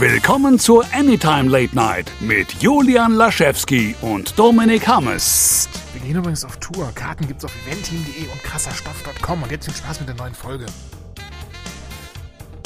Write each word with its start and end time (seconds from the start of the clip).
Willkommen 0.00 0.60
zur 0.60 0.84
Anytime 0.92 1.50
Late 1.50 1.74
Night 1.74 2.12
mit 2.20 2.62
Julian 2.62 3.14
Laschewski 3.14 3.96
und 4.00 4.38
Dominik 4.38 4.86
Hammes. 4.86 5.68
Wir 5.92 6.00
gehen 6.00 6.16
übrigens 6.16 6.44
auf 6.44 6.56
Tour. 6.58 6.92
Karten 6.94 7.26
gibt's 7.26 7.44
auf 7.44 7.52
eventeam.de 7.66 8.30
und 8.30 8.40
krasserstoff.com. 8.44 9.42
Und 9.42 9.50
jetzt 9.50 9.64
viel 9.64 9.74
Spaß 9.74 9.98
mit 9.98 10.08
der 10.08 10.14
neuen 10.14 10.34
Folge. 10.34 10.66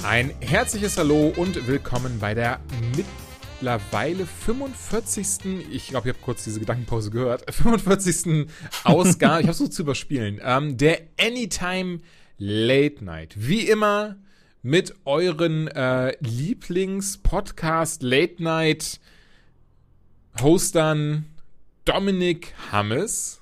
Ein 0.03 0.35
herzliches 0.41 0.99
Hallo 0.99 1.33
und 1.35 1.67
willkommen 1.67 2.19
bei 2.21 2.35
der 2.35 2.61
mittlerweile 2.95 4.27
45. 4.27 5.71
Ich 5.71 5.87
glaube, 5.89 6.11
ich 6.11 6.15
habe 6.15 6.23
kurz 6.23 6.45
diese 6.45 6.61
Gedankenpause 6.61 7.11
gehört. 7.11 7.51
45. 7.55 8.47
Ausgabe, 8.85 9.41
ich 9.41 9.47
habe 9.47 9.57
so 9.57 9.69
zu 9.69 9.81
überspielen, 9.81 10.39
ähm, 10.45 10.77
der 10.77 11.01
Anytime 11.19 12.01
Late 12.37 13.03
Night. 13.03 13.33
Wie 13.39 13.63
immer 13.63 14.17
mit 14.63 14.95
euren 15.05 15.67
äh, 15.69 16.17
Lieblings-Podcast 16.21 18.03
Late 18.03 18.43
Night 18.43 19.01
Hostern 20.41 21.27
Dominik 21.85 22.55
Hammes. 22.71 23.41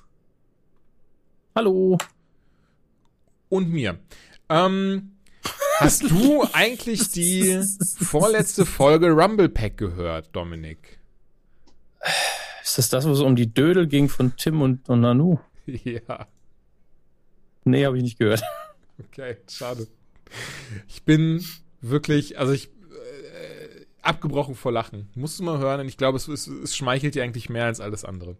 Hallo. 1.55 1.99
Und 3.49 3.69
mir. 3.69 3.99
Ähm, 4.49 5.11
hast 5.77 6.09
du 6.09 6.43
eigentlich 6.53 7.11
die 7.11 7.61
vorletzte 7.99 8.65
Folge 8.65 9.11
Rumble 9.11 9.49
Pack 9.49 9.77
gehört, 9.77 10.35
Dominik? 10.35 10.99
Ist 12.63 12.79
das 12.79 12.89
das, 12.89 13.07
wo 13.07 13.11
es 13.11 13.19
um 13.19 13.35
die 13.35 13.53
Dödel 13.53 13.87
ging 13.87 14.09
von 14.09 14.35
Tim 14.37 14.61
und, 14.61 14.89
und 14.89 15.01
Nanu? 15.01 15.39
Ja. 15.67 16.27
Nee, 17.63 17.85
habe 17.85 17.95
ich 17.97 18.03
nicht 18.03 18.17
gehört. 18.17 18.41
Okay, 18.97 19.37
schade. 19.47 19.87
Ich 20.87 21.03
bin 21.03 21.45
wirklich, 21.81 22.39
also 22.39 22.53
ich 22.53 22.67
äh, 22.67 23.85
abgebrochen 24.01 24.55
vor 24.55 24.71
Lachen. 24.71 25.09
Musst 25.15 25.39
du 25.39 25.43
mal 25.43 25.59
hören, 25.59 25.81
und 25.81 25.87
ich 25.87 25.97
glaube, 25.97 26.17
es, 26.17 26.27
es, 26.27 26.47
es 26.47 26.75
schmeichelt 26.75 27.15
dir 27.15 27.23
eigentlich 27.23 27.49
mehr 27.49 27.65
als 27.65 27.79
alles 27.79 28.05
andere. 28.05 28.35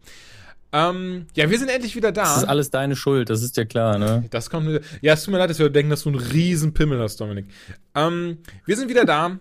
Ähm, 0.73 1.27
ja, 1.35 1.49
wir 1.49 1.59
sind 1.59 1.69
endlich 1.69 1.95
wieder 1.95 2.11
da. 2.11 2.23
Das 2.23 2.37
ist 2.37 2.43
alles 2.45 2.69
deine 2.69 2.95
Schuld, 2.95 3.29
das 3.29 3.43
ist 3.43 3.57
ja 3.57 3.65
klar, 3.65 3.97
ne? 3.97 4.25
Das 4.29 4.49
kommt. 4.49 4.81
Ja, 5.01 5.13
es 5.13 5.23
tut 5.23 5.33
mir 5.33 5.37
leid, 5.37 5.49
dass 5.49 5.59
wir 5.59 5.69
denken, 5.69 5.89
dass 5.89 6.03
du 6.03 6.09
einen 6.09 6.19
riesen 6.19 6.73
Pimmel 6.73 6.99
hast, 7.01 7.19
Dominik. 7.19 7.45
Ähm, 7.93 8.37
wir 8.65 8.77
sind 8.77 8.89
wieder 8.89 9.03
da 9.03 9.37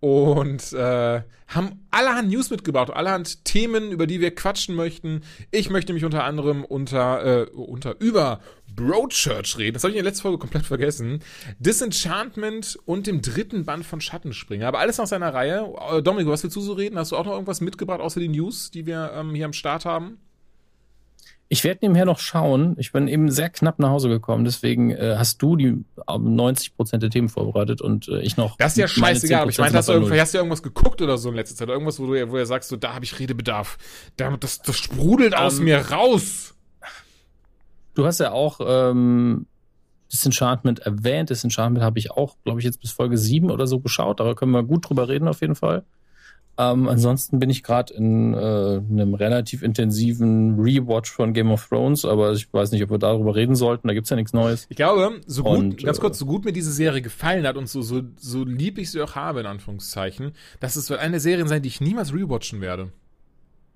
und 0.00 0.72
äh, 0.72 1.22
haben 1.46 1.86
allerhand 1.90 2.30
News 2.30 2.50
mitgebracht, 2.50 2.90
allerhand 2.90 3.44
Themen, 3.44 3.90
über 3.92 4.06
die 4.06 4.20
wir 4.20 4.34
quatschen 4.34 4.74
möchten. 4.74 5.22
Ich 5.50 5.68
möchte 5.68 5.92
mich 5.92 6.04
unter 6.04 6.24
anderem 6.24 6.64
unter, 6.64 7.24
äh, 7.24 7.50
unter 7.50 8.00
über 8.00 8.40
Broadchurch 8.74 9.58
reden. 9.58 9.74
Das 9.74 9.82
habe 9.82 9.90
ich 9.90 9.98
in 9.98 10.04
der 10.04 10.10
letzten 10.10 10.22
Folge 10.22 10.38
komplett 10.38 10.64
vergessen. 10.64 11.20
Disenchantment 11.58 12.78
und 12.86 13.06
dem 13.06 13.20
dritten 13.20 13.64
Band 13.64 13.84
von 13.84 14.00
Schattenspringer. 14.00 14.68
Aber 14.68 14.78
alles 14.78 14.98
nach 14.98 15.06
seiner 15.06 15.34
Reihe. 15.34 15.72
Äh, 15.92 16.02
Dominik, 16.02 16.28
was 16.28 16.42
willst 16.42 16.56
du 16.56 16.60
so 16.60 16.72
reden? 16.72 16.98
Hast 16.98 17.12
du 17.12 17.16
auch 17.16 17.24
noch 17.24 17.32
irgendwas 17.32 17.60
mitgebracht, 17.60 18.00
außer 18.00 18.20
die 18.20 18.28
News, 18.28 18.70
die 18.70 18.86
wir 18.86 19.12
ähm, 19.14 19.34
hier 19.34 19.44
am 19.44 19.52
Start 19.52 19.84
haben? 19.84 20.18
Ich 21.52 21.64
werde 21.64 21.80
nebenher 21.82 22.04
noch 22.04 22.20
schauen. 22.20 22.76
Ich 22.78 22.92
bin 22.92 23.08
eben 23.08 23.28
sehr 23.28 23.50
knapp 23.50 23.80
nach 23.80 23.90
Hause 23.90 24.08
gekommen, 24.08 24.44
deswegen 24.44 24.92
äh, 24.92 25.16
hast 25.18 25.42
du 25.42 25.56
die 25.56 25.84
90 26.06 26.76
Prozent 26.76 27.02
der 27.02 27.10
Themen 27.10 27.28
vorbereitet 27.28 27.82
und 27.82 28.06
äh, 28.06 28.20
ich 28.20 28.36
noch. 28.36 28.56
Das 28.56 28.74
ist 28.74 28.78
ja 28.78 28.86
scheißegal, 28.86 29.42
aber 29.42 29.50
ich 29.50 29.58
meine, 29.58 29.76
hast, 29.76 29.88
du 29.88 30.08
hast 30.08 30.32
ja 30.32 30.38
irgendwas 30.38 30.62
geguckt 30.62 31.02
oder 31.02 31.18
so 31.18 31.28
in 31.28 31.34
letzter 31.34 31.56
Zeit? 31.56 31.68
Irgendwas, 31.68 31.98
wo 31.98 32.06
du, 32.06 32.30
wo 32.30 32.36
du 32.36 32.46
sagst, 32.46 32.68
so, 32.68 32.76
da 32.76 32.94
habe 32.94 33.04
ich 33.04 33.18
Redebedarf. 33.18 33.78
Das, 34.16 34.62
das 34.62 34.76
sprudelt 34.76 35.36
aus 35.36 35.54
um, 35.54 35.58
ähm, 35.60 35.64
mir 35.64 35.90
raus. 35.90 36.54
Du 37.94 38.06
hast 38.06 38.20
ja 38.20 38.30
auch 38.30 38.60
ähm, 38.64 39.46
Disenchantment 40.12 40.78
erwähnt. 40.78 41.30
Disenchantment 41.30 41.84
habe 41.84 41.98
ich 41.98 42.12
auch, 42.12 42.36
glaube 42.44 42.60
ich, 42.60 42.64
jetzt 42.64 42.80
bis 42.80 42.92
Folge 42.92 43.18
7 43.18 43.50
oder 43.50 43.66
so 43.66 43.80
geschaut. 43.80 44.20
Da 44.20 44.34
können 44.34 44.52
wir 44.52 44.62
gut 44.62 44.88
drüber 44.88 45.08
reden 45.08 45.26
auf 45.26 45.40
jeden 45.40 45.56
Fall. 45.56 45.84
Ähm, 46.60 46.88
ansonsten 46.88 47.38
bin 47.38 47.48
ich 47.48 47.62
gerade 47.62 47.94
in 47.94 48.34
äh, 48.34 48.36
einem 48.36 49.14
relativ 49.14 49.62
intensiven 49.62 50.60
Rewatch 50.60 51.10
von 51.10 51.32
Game 51.32 51.50
of 51.50 51.66
Thrones, 51.66 52.04
aber 52.04 52.32
ich 52.32 52.52
weiß 52.52 52.72
nicht, 52.72 52.82
ob 52.82 52.90
wir 52.90 52.98
darüber 52.98 53.34
reden 53.34 53.56
sollten. 53.56 53.88
Da 53.88 53.94
gibt's 53.94 54.10
ja 54.10 54.16
nichts 54.16 54.34
Neues. 54.34 54.66
Ich 54.68 54.76
glaube, 54.76 55.22
so 55.26 55.42
gut, 55.44 55.58
und, 55.58 55.82
ganz 55.82 56.00
kurz, 56.00 56.18
so 56.18 56.26
gut 56.26 56.44
mir 56.44 56.52
diese 56.52 56.70
Serie 56.70 57.00
gefallen 57.00 57.46
hat 57.46 57.56
und 57.56 57.66
so, 57.66 57.80
so, 57.80 58.02
so 58.16 58.44
lieb 58.44 58.76
ich 58.76 58.90
sie 58.90 59.00
auch 59.00 59.14
habe, 59.14 59.40
in 59.40 59.46
Anführungszeichen, 59.46 60.32
dass 60.58 60.76
es 60.76 60.90
wird 60.90 61.00
eine 61.00 61.18
Serie 61.18 61.48
sein, 61.48 61.62
die 61.62 61.68
ich 61.68 61.80
niemals 61.80 62.12
rewatchen 62.12 62.60
werde. 62.60 62.92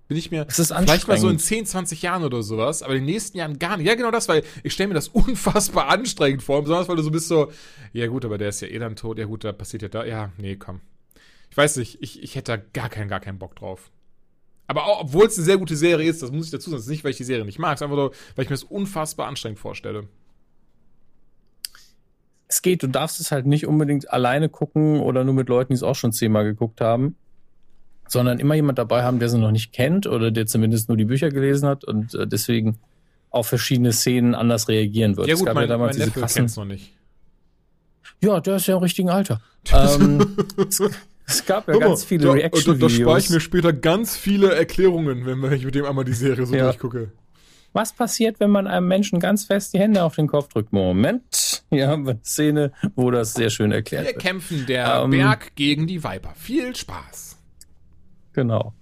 Bin 0.07 0.19
ich 0.19 0.31
mir 0.31 0.47
vielleicht 0.51 1.09
mal 1.09 1.17
so 1.17 1.31
in 1.31 1.39
10, 1.39 1.65
20 1.65 2.03
Jahren 2.03 2.23
oder 2.23 2.43
sowas, 2.43 2.83
aber 2.83 2.93
in 2.93 3.07
den 3.07 3.15
nächsten 3.15 3.39
Jahren 3.39 3.59
gar 3.59 3.79
nicht. 3.79 3.87
Ja, 3.87 3.95
genau 3.95 4.11
das, 4.11 4.29
weil 4.29 4.43
ich 4.63 4.75
stelle 4.75 4.89
mir 4.89 4.95
das 4.95 5.09
unfassbar 5.13 5.89
anstrengend 5.89 6.43
vor, 6.43 6.61
besonders 6.61 6.87
weil 6.87 6.97
du 6.97 7.03
so 7.03 7.11
bist 7.11 7.29
so, 7.29 7.51
ja 7.95 8.07
gut, 8.09 8.27
aber 8.27 8.37
der 8.37 8.51
ist 8.51 8.61
ja 8.61 8.69
eh 8.69 8.79
dann 8.79 8.95
tot, 8.95 9.19
ja 9.19 9.25
gut, 9.25 9.45
da 9.45 9.53
passiert 9.53 9.81
ja 9.81 9.89
da, 9.89 10.05
ja, 10.05 10.31
nee, 10.37 10.57
komm. 10.57 10.83
Ich 11.55 11.57
weiß 11.57 11.77
nicht, 11.77 11.99
ich, 12.01 12.21
ich 12.21 12.35
hätte 12.35 12.57
da 12.57 12.63
gar 12.73 12.89
keinen, 12.89 13.07
gar 13.07 13.21
keinen 13.21 13.39
Bock 13.39 13.55
drauf. 13.55 13.93
Aber 14.67 14.87
auch, 14.87 15.03
obwohl 15.03 15.27
es 15.27 15.37
eine 15.37 15.45
sehr 15.45 15.57
gute 15.57 15.77
Serie 15.77 16.11
ist, 16.11 16.21
das 16.21 16.33
muss 16.33 16.47
ich 16.47 16.51
dazu 16.51 16.69
sagen, 16.69 16.79
das 16.79 16.87
ist 16.87 16.91
nicht, 16.91 17.05
weil 17.05 17.13
ich 17.13 17.17
die 17.17 17.23
Serie 17.23 17.45
nicht 17.45 17.61
mag, 17.61 17.75
es 17.75 17.81
ist 17.81 17.85
einfach 17.85 17.97
so, 17.97 18.11
weil 18.35 18.43
ich 18.43 18.51
mir 18.51 18.57
das 18.57 18.65
unfassbar 18.65 19.29
anstrengend 19.29 19.61
vorstelle. 19.61 20.09
Es 22.49 22.61
geht, 22.61 22.83
du 22.83 22.89
darfst 22.89 23.21
es 23.21 23.31
halt 23.31 23.47
nicht 23.47 23.69
unbedingt 23.69 24.13
alleine 24.13 24.49
gucken 24.49 24.99
oder 24.99 25.23
nur 25.23 25.35
mit 25.35 25.49
Leuten, 25.49 25.73
die 25.73 25.77
es 25.77 25.85
auch 25.85 25.95
schon 25.95 26.11
zehnmal 26.11 26.43
geguckt 26.43 26.81
haben, 26.81 27.15
sondern 28.09 28.41
immer 28.41 28.57
jemand 28.57 28.81
dabei 28.81 29.05
haben, 29.05 29.21
der 29.21 29.29
sie 29.29 29.39
noch 29.39 29.53
nicht 29.53 29.73
kennt 29.73 30.09
oder 30.09 30.33
der 30.33 30.47
zumindest 30.47 30.89
nur 30.89 30.97
die 30.97 31.05
Bücher 31.05 31.29
gelesen 31.29 31.69
hat 31.69 31.85
und 31.85 32.17
äh, 32.17 32.27
deswegen 32.27 32.81
auf 33.31 33.47
verschiedene 33.47 33.93
Szenen 33.93 34.35
anders 34.35 34.67
reagieren 34.67 35.17
wird. 35.17 35.29
Ja 35.29 35.35
gut, 35.35 35.43
es 35.43 35.47
gab 35.47 35.55
mein, 35.55 35.63
ja 35.63 35.69
damals 35.69 35.99
mein 35.99 36.09
diese 36.09 36.21
krassen, 36.21 36.51
noch 36.57 36.65
nicht. 36.65 36.93
Ja, 38.21 38.41
der 38.41 38.57
ist 38.57 38.67
ja 38.67 38.75
im 38.75 38.83
richtigen 38.83 39.11
Alter. 39.11 39.41
ähm, 39.73 40.37
es 40.69 40.83
gab 41.47 41.69
ja 41.69 41.79
ganz 41.79 42.05
viele 42.05 42.33
Reaction-Videos. 42.33 42.79
Da, 42.79 42.87
da 42.87 43.03
spare 43.03 43.19
ich 43.19 43.31
mir 43.31 43.41
später 43.41 43.73
ganz 43.73 44.17
viele 44.17 44.55
Erklärungen, 44.55 45.25
wenn 45.25 45.53
ich 45.53 45.65
mit 45.65 45.75
dem 45.75 45.87
einmal 45.87 46.05
die 46.05 46.13
Serie 46.13 46.45
so 46.47 46.55
ja. 46.55 46.65
durchgucke. 46.65 47.13
Was 47.73 47.93
passiert, 47.93 48.39
wenn 48.39 48.51
man 48.51 48.69
einem 48.69 48.87
Menschen 48.87 49.19
ganz 49.19 49.45
fest 49.45 49.75
die 49.75 49.81
Hände 49.81 50.05
auf 50.05 50.15
den 50.15 50.29
Kopf 50.29 50.49
drückt? 50.49 50.73
Moment, 50.73 51.65
hier 51.71 51.89
haben 51.89 52.07
wir 52.07 52.13
eine 52.13 52.25
Szene, 52.25 52.73
wo 52.95 53.11
das 53.11 53.35
sehr 53.35 53.51
schön 53.51 53.73
erklärt 53.73 54.05
wir 54.05 54.15
wird. 54.15 54.23
Wir 54.23 54.31
kämpfen 54.31 54.67
der 54.67 55.03
ähm, 55.03 55.11
Berg 55.11 55.57
gegen 55.57 55.89
die 55.89 56.05
Viper. 56.05 56.35
Viel 56.37 56.77
Spaß. 56.77 57.37
Genau. 58.33 58.75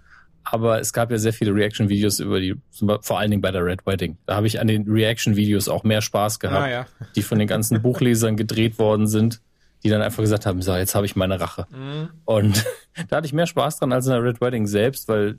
Aber 0.44 0.80
es 0.80 0.92
gab 0.92 1.10
ja 1.10 1.16
sehr 1.16 1.32
viele 1.32 1.54
Reaction-Videos 1.54 2.20
über 2.20 2.40
die, 2.40 2.56
vor 3.00 3.18
allen 3.18 3.30
Dingen 3.30 3.40
bei 3.40 3.52
der 3.52 3.64
Red 3.64 3.86
Wedding. 3.86 4.18
Da 4.26 4.34
habe 4.34 4.46
ich 4.46 4.60
an 4.60 4.66
den 4.66 4.90
Reaction-Videos 4.90 5.68
auch 5.68 5.84
mehr 5.84 6.02
Spaß 6.02 6.40
gehabt, 6.40 6.64
ah, 6.64 6.70
ja. 6.70 6.86
die 7.14 7.22
von 7.22 7.38
den 7.38 7.48
ganzen 7.48 7.80
Buchlesern 7.82 8.36
gedreht 8.36 8.78
worden 8.78 9.06
sind 9.06 9.40
die 9.82 9.88
dann 9.88 10.02
einfach 10.02 10.22
gesagt 10.22 10.46
haben, 10.46 10.62
so, 10.62 10.74
jetzt 10.74 10.94
habe 10.94 11.06
ich 11.06 11.16
meine 11.16 11.40
Rache. 11.40 11.66
Mhm. 11.70 12.10
Und 12.24 12.64
da 13.08 13.16
hatte 13.16 13.26
ich 13.26 13.32
mehr 13.32 13.46
Spaß 13.46 13.78
dran 13.78 13.92
als 13.92 14.06
in 14.06 14.12
der 14.12 14.22
Red 14.22 14.40
Wedding 14.40 14.66
selbst, 14.66 15.08
weil 15.08 15.38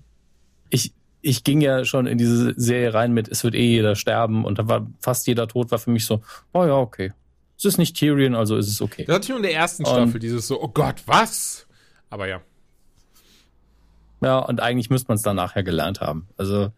ich, 0.70 0.94
ich 1.22 1.44
ging 1.44 1.62
ja 1.62 1.86
schon 1.86 2.08
in 2.08 2.18
diese 2.18 2.54
Serie 2.60 2.94
rein 2.94 3.14
mit, 3.14 3.28
es 3.30 3.44
wird 3.44 3.56
eh 3.56 3.68
jeder 3.68 3.96
sterben 3.96 4.44
und 4.46 4.60
da 4.60 4.68
war 4.68 4.88
fast 5.00 5.28
jeder 5.28 5.48
tot, 5.48 5.72
war 5.72 5.80
für 5.80 5.92
mich 5.92 6.06
so, 6.06 6.22
oh 6.54 6.66
ja, 6.66 6.76
okay. 6.76 7.14
Es 7.58 7.66
ist 7.66 7.78
nicht 7.78 7.96
Tyrion, 7.96 8.36
also 8.36 8.58
ist 8.58 8.68
es 8.68 8.82
okay. 8.82 9.06
Das 9.06 9.16
hatte 9.16 9.24
ich 9.24 9.30
nur 9.30 9.38
in 9.38 9.44
der 9.44 9.54
ersten 9.54 9.86
Staffel, 9.86 10.16
und, 10.16 10.24
dieses 10.24 10.48
so, 10.48 10.62
oh 10.62 10.68
Gott, 10.68 11.04
was? 11.06 11.66
Aber 12.10 12.28
ja. 12.28 12.42
Ja, 14.22 14.40
und 14.40 14.62
eigentlich 14.62 14.90
müsste 14.90 15.10
man 15.10 15.16
es 15.16 15.22
dann 15.22 15.36
nachher 15.36 15.64
gelernt 15.64 16.02
haben. 16.02 16.28
Also 16.38 16.72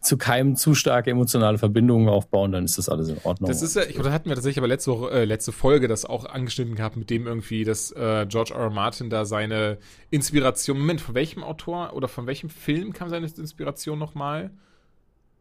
zu 0.00 0.16
keinem 0.16 0.56
zu 0.56 0.74
starke 0.74 1.10
emotionale 1.10 1.58
Verbindungen 1.58 2.08
aufbauen, 2.08 2.52
dann 2.52 2.64
ist 2.64 2.78
das 2.78 2.88
alles 2.88 3.08
in 3.08 3.18
Ordnung. 3.24 3.48
Das 3.48 3.62
ist 3.62 3.74
ja, 3.74 3.82
ich, 3.82 3.96
da 3.96 4.12
hatten 4.12 4.28
wir 4.28 4.34
tatsächlich 4.34 4.58
aber 4.58 4.68
letzte 4.68 4.92
Woche, 4.92 5.10
äh, 5.10 5.24
letzte 5.24 5.52
Folge 5.52 5.88
das 5.88 6.04
auch 6.04 6.24
angeschnitten 6.24 6.76
gehabt, 6.76 6.96
mit 6.96 7.10
dem 7.10 7.26
irgendwie, 7.26 7.64
dass 7.64 7.90
äh, 7.92 8.26
George 8.28 8.54
R. 8.54 8.60
R. 8.60 8.70
Martin 8.70 9.10
da 9.10 9.24
seine 9.24 9.78
Inspiration, 10.10 10.78
Moment, 10.78 11.00
von 11.00 11.14
welchem 11.14 11.42
Autor 11.42 11.94
oder 11.94 12.08
von 12.08 12.26
welchem 12.26 12.50
Film 12.50 12.92
kam 12.92 13.08
seine 13.08 13.26
Inspiration 13.26 13.98
nochmal? 13.98 14.50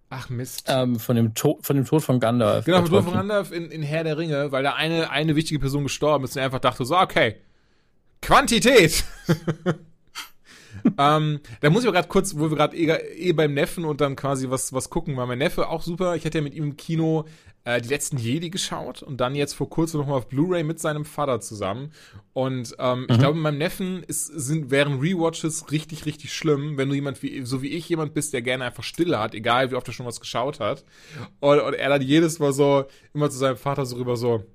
Ach 0.09 0.29
Mist. 0.29 0.66
Ähm, 0.68 1.00
von, 1.00 1.16
dem 1.16 1.34
Tod, 1.34 1.66
von 1.66 1.75
dem 1.75 1.85
Tod 1.85 2.01
von 2.01 2.19
Gandalf. 2.19 2.66
Genau, 2.66 2.78
von 2.78 2.85
dem 2.85 2.91
Tod 2.91 3.03
von 3.03 3.13
Gandalf 3.13 3.51
in, 3.51 3.69
in 3.69 3.84
Herr 3.84 4.03
der 4.03 4.18
Ringe, 4.18 4.51
weil 4.51 4.63
da 4.63 4.74
eine, 4.74 5.12
eine 5.12 5.35
wichtige 5.35 5.59
Person 5.59 5.84
gestorben 5.84 6.24
ist 6.24 6.35
und 6.35 6.39
er 6.39 6.45
einfach 6.45 6.59
dachte 6.59 6.85
so, 6.85 6.97
okay, 6.97 7.35
Quantität. 8.22 9.04
ähm, 10.97 11.39
da 11.62 11.69
muss 11.69 11.83
ich 11.83 11.88
aber 11.88 11.97
gerade 11.97 12.07
kurz, 12.07 12.38
wo 12.38 12.50
wir 12.50 12.57
gerade 12.57 12.77
eh, 12.77 13.29
eh, 13.29 13.33
beim 13.33 13.53
Neffen 13.53 13.85
und 13.85 14.01
dann 14.01 14.15
quasi 14.15 14.50
was, 14.50 14.74
was 14.74 14.89
gucken, 14.89 15.15
war 15.18 15.25
mein 15.25 15.39
Neffe 15.39 15.69
auch 15.69 15.81
super. 15.81 16.15
Ich 16.15 16.25
hatte 16.25 16.39
ja 16.39 16.44
mit 16.44 16.53
ihm 16.53 16.63
im 16.63 16.77
Kino 16.77 17.25
äh, 17.68 17.81
die 17.81 17.89
letzten 17.89 18.18
Jedi 18.18 18.50
geschaut 18.50 19.03
und 19.03 19.18
dann 19.18 19.35
jetzt 19.35 19.53
vor 19.53 19.69
kurzem 19.69 20.00
nochmal 20.00 20.19
auf 20.19 20.29
Blu-ray 20.29 20.63
mit 20.63 20.79
seinem 20.79 21.03
Vater 21.03 21.41
zusammen. 21.41 21.91
Und 22.31 22.75
ähm, 22.79 23.01
mhm. 23.01 23.07
ich 23.09 23.18
glaube, 23.19 23.33
mit 23.33 23.44
meinem 23.44 23.57
Neffen 23.57 24.03
ist, 24.03 24.27
sind, 24.27 24.71
wären 24.71 25.00
Rewatches 25.00 25.69
richtig, 25.69 26.06
richtig 26.06 26.33
schlimm, 26.33 26.77
wenn 26.77 26.88
du 26.88 26.95
jemand 26.95 27.21
wie, 27.21 27.41
so 27.45 27.62
wie 27.62 27.73
ich 27.73 27.89
jemand 27.89 28.13
bist, 28.13 28.31
der 28.31 28.41
gerne 28.41 28.63
einfach 28.63 28.83
Stille 28.83 29.19
hat, 29.19 29.35
egal 29.35 29.69
wie 29.69 29.75
oft 29.75 29.85
er 29.85 29.94
schon 29.94 30.06
was 30.06 30.21
geschaut 30.21 30.62
hat. 30.62 30.85
Und, 31.41 31.59
und 31.59 31.73
er 31.73 31.89
dann 31.89 32.01
jedes 32.01 32.39
Mal 32.39 32.53
so, 32.53 32.85
immer 33.13 33.30
zu 33.30 33.38
seinem 33.38 33.57
Vater 33.57 33.85
so 33.85 33.97
rüber 33.97 34.15
so, 34.15 34.45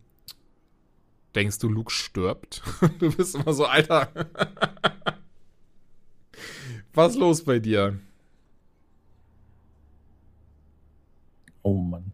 denkst 1.34 1.58
du, 1.58 1.68
Luke 1.68 1.92
stirbt? 1.92 2.62
du 2.98 3.14
bist 3.14 3.34
immer 3.34 3.52
so, 3.52 3.66
Alter. 3.66 4.08
Was 6.94 7.16
los 7.16 7.44
bei 7.44 7.58
dir? 7.58 7.98
Oh 11.62 11.74
Mann. 11.74 12.12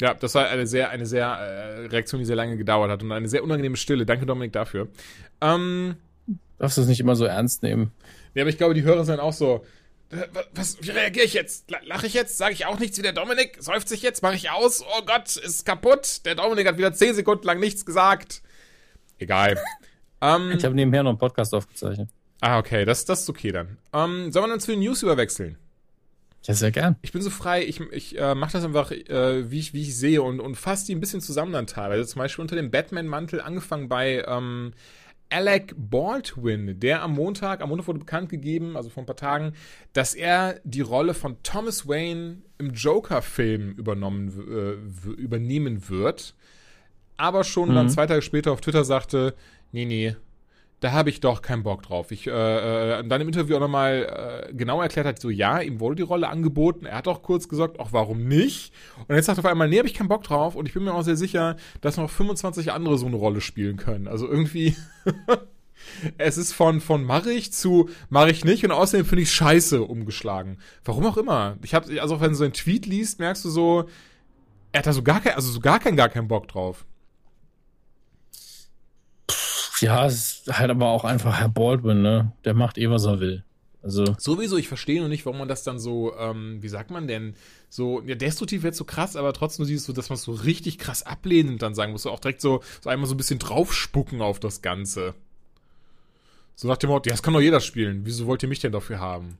Ja, 0.00 0.14
das 0.14 0.34
war 0.34 0.48
eine 0.48 0.66
sehr, 0.66 0.90
eine 0.90 1.06
sehr 1.06 1.26
äh, 1.26 1.86
Reaktion, 1.86 2.20
die 2.20 2.24
sehr 2.24 2.36
lange 2.36 2.56
gedauert 2.56 2.90
hat 2.90 3.02
und 3.02 3.10
eine 3.10 3.28
sehr 3.28 3.42
unangenehme 3.42 3.76
Stille. 3.76 4.06
Danke, 4.06 4.26
Dominik, 4.26 4.52
dafür. 4.52 4.88
Ähm, 5.40 5.96
darfst 6.58 6.76
du 6.76 6.82
es 6.82 6.88
nicht 6.88 7.00
immer 7.00 7.16
so 7.16 7.24
ernst 7.24 7.62
nehmen. 7.62 7.92
Ja, 8.34 8.42
aber 8.42 8.50
ich 8.50 8.58
glaube, 8.58 8.74
die 8.74 8.82
Hörer 8.82 9.04
sind 9.04 9.18
auch 9.18 9.32
so, 9.32 9.64
was, 10.54 10.78
wie 10.80 10.90
reagiere 10.90 11.26
ich 11.26 11.34
jetzt? 11.34 11.70
Lache 11.84 12.06
ich 12.06 12.14
jetzt? 12.14 12.38
Sage 12.38 12.54
ich 12.54 12.64
auch 12.64 12.78
nichts 12.78 12.96
wie 12.96 13.02
der 13.02 13.12
Dominik? 13.12 13.56
Säuft 13.60 13.88
sich 13.88 14.00
jetzt? 14.00 14.22
Mache 14.22 14.36
ich 14.36 14.50
aus? 14.50 14.82
Oh 14.82 15.02
Gott, 15.04 15.36
ist 15.36 15.66
kaputt. 15.66 16.24
Der 16.24 16.34
Dominik 16.34 16.66
hat 16.66 16.78
wieder 16.78 16.92
10 16.92 17.14
Sekunden 17.14 17.46
lang 17.46 17.60
nichts 17.60 17.84
gesagt. 17.84 18.42
Egal. 19.18 19.58
um, 20.20 20.50
ich 20.56 20.64
habe 20.64 20.74
nebenher 20.74 21.02
noch 21.02 21.10
einen 21.10 21.18
Podcast 21.18 21.52
aufgezeichnet. 21.52 22.08
Ah, 22.40 22.58
okay, 22.58 22.84
das, 22.84 23.04
das 23.04 23.22
ist 23.22 23.30
okay 23.30 23.52
dann. 23.52 23.78
Um, 23.92 24.30
sollen 24.30 24.46
wir 24.46 24.48
dann 24.48 24.60
zu 24.60 24.70
den 24.70 24.80
News 24.80 25.02
überwechseln? 25.02 25.56
Ja, 26.44 26.54
sehr 26.54 26.70
gern. 26.70 26.96
Ich 27.02 27.12
bin 27.12 27.20
so 27.20 27.30
frei, 27.30 27.64
ich, 27.64 27.80
ich 27.90 28.18
äh, 28.18 28.34
mache 28.34 28.52
das 28.52 28.64
einfach, 28.64 28.92
äh, 28.92 29.50
wie, 29.50 29.58
ich, 29.58 29.74
wie 29.74 29.82
ich 29.82 29.96
sehe 29.96 30.22
und, 30.22 30.40
und 30.40 30.54
fasse 30.54 30.86
die 30.86 30.94
ein 30.94 31.00
bisschen 31.00 31.20
zusammen 31.20 31.52
dann 31.52 31.66
teilweise. 31.66 32.06
Zum 32.06 32.20
Beispiel 32.20 32.42
unter 32.42 32.56
dem 32.56 32.70
Batman-Mantel, 32.70 33.40
angefangen 33.40 33.88
bei 33.88 34.24
ähm, 34.26 34.72
Alec 35.30 35.74
Baldwin, 35.76 36.78
der 36.80 37.02
am 37.02 37.14
Montag, 37.14 37.60
am 37.60 37.68
Montag 37.68 37.88
wurde 37.88 37.98
bekannt 37.98 38.28
gegeben, 38.30 38.76
also 38.76 38.88
vor 38.88 39.02
ein 39.02 39.06
paar 39.06 39.16
Tagen, 39.16 39.52
dass 39.92 40.14
er 40.14 40.60
die 40.64 40.80
Rolle 40.80 41.12
von 41.12 41.42
Thomas 41.42 41.86
Wayne 41.86 42.38
im 42.58 42.70
Joker-Film 42.72 43.72
übernommen, 43.72 44.28
äh, 44.48 45.10
übernehmen 45.10 45.88
wird. 45.88 46.34
Aber 47.16 47.44
schon 47.44 47.70
mhm. 47.70 47.74
dann 47.74 47.90
zwei 47.90 48.06
Tage 48.06 48.22
später 48.22 48.52
auf 48.52 48.60
Twitter 48.60 48.84
sagte, 48.84 49.34
nee, 49.72 49.84
nee, 49.84 50.16
da 50.80 50.92
habe 50.92 51.10
ich 51.10 51.20
doch 51.20 51.42
keinen 51.42 51.64
Bock 51.64 51.82
drauf. 51.82 52.12
Ich 52.12 52.26
äh, 52.26 52.30
äh, 52.30 53.04
dann 53.06 53.20
im 53.20 53.28
Interview 53.28 53.56
auch 53.56 53.60
nochmal 53.60 54.46
äh, 54.48 54.54
genau 54.54 54.80
erklärt 54.80 55.06
hat, 55.06 55.20
so 55.20 55.28
ja, 55.28 55.60
ihm 55.60 55.80
wurde 55.80 55.96
die 55.96 56.02
Rolle 56.02 56.28
angeboten. 56.28 56.86
Er 56.86 56.98
hat 56.98 57.08
auch 57.08 57.22
kurz 57.22 57.48
gesagt, 57.48 57.80
auch 57.80 57.92
warum 57.92 58.24
nicht. 58.24 58.72
Und 59.08 59.16
jetzt 59.16 59.26
sagt 59.26 59.38
er 59.38 59.44
auf 59.44 59.50
einmal, 59.50 59.68
nee, 59.68 59.78
habe 59.78 59.88
ich 59.88 59.94
keinen 59.94 60.08
Bock 60.08 60.22
drauf. 60.22 60.54
Und 60.54 60.66
ich 60.66 60.74
bin 60.74 60.84
mir 60.84 60.94
auch 60.94 61.02
sehr 61.02 61.16
sicher, 61.16 61.56
dass 61.80 61.96
noch 61.96 62.10
25 62.10 62.72
andere 62.72 62.96
so 62.96 63.06
eine 63.06 63.16
Rolle 63.16 63.40
spielen 63.40 63.76
können. 63.76 64.06
Also 64.06 64.28
irgendwie, 64.28 64.76
es 66.18 66.38
ist 66.38 66.52
von 66.52 66.80
von 66.80 67.02
mache 67.04 67.32
ich 67.32 67.52
zu 67.52 67.88
mache 68.08 68.30
ich 68.30 68.44
nicht. 68.44 68.64
Und 68.64 68.70
außerdem 68.70 69.04
finde 69.04 69.22
ich 69.22 69.32
Scheiße 69.32 69.82
umgeschlagen. 69.82 70.58
Warum 70.84 71.06
auch 71.06 71.16
immer. 71.16 71.56
Ich 71.64 71.74
habe 71.74 72.00
also 72.00 72.20
wenn 72.20 72.30
du 72.30 72.36
so 72.36 72.44
einen 72.44 72.52
Tweet 72.52 72.86
liest, 72.86 73.18
merkst 73.18 73.44
du 73.44 73.50
so, 73.50 73.88
er 74.70 74.78
hat 74.78 74.86
da 74.86 74.92
so 74.92 75.02
gar 75.02 75.20
kein, 75.20 75.34
also 75.34 75.50
so 75.50 75.58
gar 75.58 75.80
keinen, 75.80 75.96
gar 75.96 76.08
keinen 76.08 76.28
Bock 76.28 76.46
drauf. 76.46 76.86
Ja, 79.80 80.06
es 80.06 80.40
ist 80.46 80.58
halt 80.58 80.70
aber 80.70 80.88
auch 80.88 81.04
einfach 81.04 81.38
Herr 81.38 81.48
Baldwin, 81.48 82.02
ne? 82.02 82.32
Der 82.44 82.54
macht 82.54 82.78
eh, 82.78 82.90
was 82.90 83.04
er 83.04 83.20
will. 83.20 83.44
Also. 83.82 84.04
Sowieso, 84.18 84.56
ich 84.56 84.66
verstehe 84.66 85.00
noch 85.00 85.08
nicht, 85.08 85.24
warum 85.24 85.38
man 85.38 85.48
das 85.48 85.62
dann 85.62 85.78
so, 85.78 86.14
ähm, 86.18 86.62
wie 86.62 86.68
sagt 86.68 86.90
man 86.90 87.06
denn, 87.06 87.34
so, 87.68 88.02
ja, 88.02 88.16
destruktiv 88.16 88.62
wird 88.62 88.74
so 88.74 88.84
krass, 88.84 89.14
aber 89.14 89.32
trotzdem 89.32 89.64
siehst 89.66 89.86
du, 89.88 89.92
dass 89.92 90.08
man 90.08 90.16
es 90.16 90.22
so 90.22 90.32
richtig 90.32 90.78
krass 90.78 91.04
ablehnend 91.04 91.62
dann 91.62 91.74
sagen 91.74 91.92
muss, 91.92 92.02
so 92.02 92.10
auch 92.10 92.18
direkt 92.18 92.40
so, 92.40 92.60
so 92.80 92.90
einmal 92.90 93.06
so 93.06 93.14
ein 93.14 93.18
bisschen 93.18 93.38
draufspucken 93.38 94.20
auf 94.20 94.40
das 94.40 94.62
Ganze. 94.62 95.14
So 96.56 96.66
nach 96.66 96.76
dem 96.76 96.90
Motto, 96.90 97.08
ja, 97.08 97.14
das 97.14 97.22
kann 97.22 97.34
doch 97.34 97.40
jeder 97.40 97.60
spielen. 97.60 98.00
Wieso 98.04 98.26
wollt 98.26 98.42
ihr 98.42 98.48
mich 98.48 98.58
denn 98.58 98.72
dafür 98.72 98.98
haben? 98.98 99.38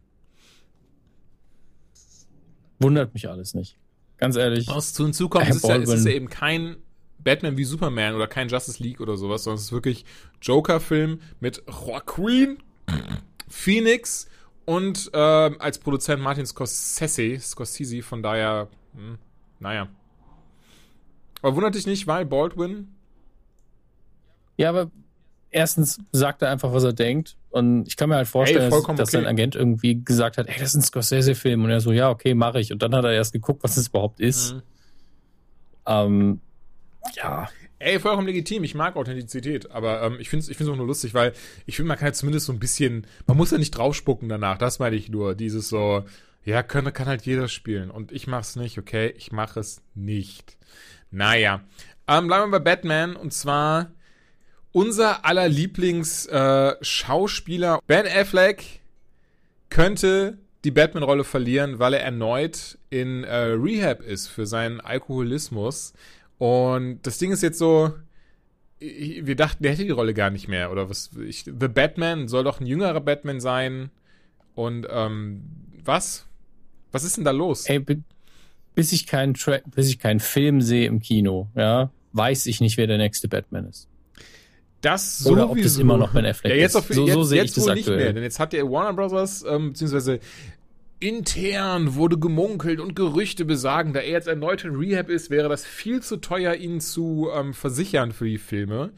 Wundert 2.78 3.12
mich 3.14 3.28
alles 3.28 3.54
nicht. 3.54 3.76
Ganz 4.18 4.36
ehrlich. 4.36 4.68
Was 4.68 4.94
zu 4.94 5.04
hinzukommt, 5.04 5.48
ist, 5.48 5.64
ja, 5.64 5.76
ist 5.76 5.88
es 5.88 6.04
ja 6.04 6.12
eben 6.12 6.28
kein 6.28 6.76
Batman 7.18 7.56
wie 7.56 7.64
Superman 7.64 8.14
oder 8.14 8.26
kein 8.26 8.48
Justice 8.48 8.82
League 8.82 9.00
oder 9.00 9.16
sowas, 9.16 9.44
sondern 9.44 9.58
es 9.58 9.64
ist 9.64 9.72
wirklich 9.72 10.04
Joker-Film 10.40 11.20
mit 11.40 11.62
Joaquin 11.66 12.58
Phoenix 13.48 14.28
und 14.64 15.10
äh, 15.14 15.18
als 15.18 15.78
Produzent 15.78 16.22
Martin 16.22 16.46
Scorsese, 16.46 17.40
Scorsese, 17.40 18.02
von 18.02 18.22
daher, 18.22 18.68
hm, 18.94 19.18
naja. 19.60 19.88
Aber 21.42 21.56
wundert 21.56 21.74
dich 21.74 21.86
nicht, 21.86 22.06
weil 22.06 22.26
Baldwin. 22.26 22.88
Ja, 24.56 24.70
aber 24.70 24.90
erstens 25.50 25.98
sagt 26.12 26.42
er 26.42 26.50
einfach, 26.50 26.72
was 26.72 26.84
er 26.84 26.92
denkt. 26.92 27.36
Und 27.50 27.86
ich 27.88 27.96
kann 27.96 28.08
mir 28.08 28.16
halt 28.16 28.28
vorstellen, 28.28 28.70
hey, 28.70 28.82
dass, 28.86 28.96
dass 28.96 29.10
sein 29.10 29.26
Agent 29.26 29.54
irgendwie 29.54 30.04
gesagt 30.04 30.36
hat, 30.36 30.48
ey, 30.48 30.56
das 30.58 30.70
ist 30.70 30.74
ein 30.74 30.82
Scorsese-Film. 30.82 31.64
Und 31.64 31.70
er 31.70 31.80
so, 31.80 31.92
ja, 31.92 32.10
okay, 32.10 32.34
mache 32.34 32.60
ich. 32.60 32.72
Und 32.72 32.82
dann 32.82 32.94
hat 32.94 33.04
er 33.04 33.12
erst 33.12 33.32
geguckt, 33.32 33.62
was 33.62 33.76
es 33.76 33.88
überhaupt 33.88 34.20
ist. 34.20 34.54
Mhm. 34.54 34.62
Ähm, 35.86 36.40
ja. 37.14 37.48
Ey, 37.78 38.00
vollkommen 38.00 38.26
legitim. 38.26 38.64
Ich 38.64 38.74
mag 38.74 38.96
Authentizität, 38.96 39.70
aber 39.70 40.02
ähm, 40.02 40.16
ich 40.18 40.28
finde 40.28 40.42
es 40.42 40.48
ich 40.48 40.60
auch 40.68 40.76
nur 40.76 40.86
lustig, 40.86 41.14
weil 41.14 41.32
ich 41.64 41.76
finde, 41.76 41.88
man 41.88 41.96
kann 41.96 42.06
halt 42.06 42.16
zumindest 42.16 42.46
so 42.46 42.52
ein 42.52 42.58
bisschen, 42.58 43.06
man 43.26 43.36
muss 43.36 43.52
ja 43.52 43.58
nicht 43.58 43.70
draufspucken 43.70 44.28
danach, 44.28 44.58
das 44.58 44.80
meine 44.80 44.96
ich 44.96 45.08
nur. 45.08 45.36
Dieses 45.36 45.68
so, 45.68 46.04
ja, 46.44 46.64
kann, 46.64 46.92
kann 46.92 47.06
halt 47.06 47.22
jeder 47.22 47.46
spielen. 47.46 47.90
Und 47.90 48.10
ich 48.10 48.26
mach's 48.26 48.56
nicht, 48.56 48.78
okay? 48.78 49.14
Ich 49.16 49.30
mache 49.30 49.60
es 49.60 49.80
nicht. 49.94 50.56
Naja. 51.10 51.62
Ähm, 52.08 52.26
bleiben 52.26 52.50
wir 52.50 52.58
bei 52.58 52.74
Batman 52.74 53.14
und 53.16 53.32
zwar 53.32 53.92
unser 54.72 55.24
aller 55.24 55.48
Lieblings-Schauspieler 55.48 57.76
äh, 57.76 57.80
Ben 57.86 58.06
Affleck 58.06 58.80
könnte 59.70 60.36
die 60.64 60.70
Batman-Rolle 60.70 61.24
verlieren, 61.24 61.78
weil 61.78 61.94
er 61.94 62.02
erneut 62.02 62.78
in 62.90 63.24
äh, 63.24 63.36
Rehab 63.36 64.02
ist 64.02 64.28
für 64.28 64.46
seinen 64.46 64.80
Alkoholismus. 64.80 65.94
Und 66.38 67.00
das 67.02 67.18
Ding 67.18 67.32
ist 67.32 67.42
jetzt 67.42 67.58
so, 67.58 67.92
wir 68.80 69.36
dachten, 69.36 69.62
der 69.62 69.72
hätte 69.72 69.84
die 69.84 69.90
Rolle 69.90 70.14
gar 70.14 70.30
nicht 70.30 70.48
mehr. 70.48 70.70
Oder 70.70 70.88
was? 70.88 71.10
Ich, 71.26 71.44
The 71.44 71.68
Batman 71.68 72.28
soll 72.28 72.44
doch 72.44 72.60
ein 72.60 72.66
jüngerer 72.66 73.00
Batman 73.00 73.40
sein. 73.40 73.90
Und 74.54 74.86
ähm, 74.90 75.42
was? 75.84 76.26
Was 76.92 77.04
ist 77.04 77.16
denn 77.16 77.24
da 77.24 77.32
los? 77.32 77.66
Ey, 77.66 77.84
bis 78.74 78.92
ich 78.92 79.06
keinen 79.06 79.34
Tra 79.34 79.58
bis 79.66 79.88
ich 79.88 79.98
keinen 79.98 80.20
Film 80.20 80.60
sehe 80.60 80.86
im 80.86 81.00
Kino, 81.00 81.48
ja, 81.56 81.90
weiß 82.12 82.46
ich 82.46 82.60
nicht, 82.60 82.76
wer 82.76 82.86
der 82.86 82.98
nächste 82.98 83.26
Batman 83.28 83.66
ist. 83.68 83.88
Das 84.80 85.18
sowieso. 85.18 85.32
Oder 85.32 85.50
ob 85.50 85.60
das 85.60 85.76
immer 85.78 85.96
noch 85.96 86.12
Ben 86.12 86.24
Affleck 86.24 86.52
ja, 86.52 86.58
jetzt 86.58 86.70
ist. 86.70 86.76
Auf, 86.76 86.86
so, 86.88 87.04
jetzt, 87.04 87.14
so 87.14 87.24
sehe 87.24 87.42
ich 87.42 87.52
das 87.52 87.66
aktuell. 87.66 87.74
Nicht 87.76 87.88
mehr, 87.88 88.12
denn 88.12 88.22
jetzt 88.22 88.38
hat 88.38 88.52
der 88.52 88.70
Warner 88.70 88.92
Brothers, 88.92 89.44
ähm, 89.48 89.70
beziehungsweise 89.70 90.20
Intern 91.00 91.94
wurde 91.94 92.18
gemunkelt 92.18 92.80
und 92.80 92.96
Gerüchte 92.96 93.44
besagen, 93.44 93.92
da 93.92 94.00
er 94.00 94.10
jetzt 94.10 94.28
erneut 94.28 94.64
in 94.64 94.74
Rehab 94.74 95.08
ist, 95.08 95.30
wäre 95.30 95.48
das 95.48 95.64
viel 95.64 96.02
zu 96.02 96.16
teuer, 96.16 96.54
ihn 96.54 96.80
zu 96.80 97.28
ähm, 97.32 97.54
versichern 97.54 98.12
für 98.12 98.26
die 98.26 98.38
Filme. 98.38 98.90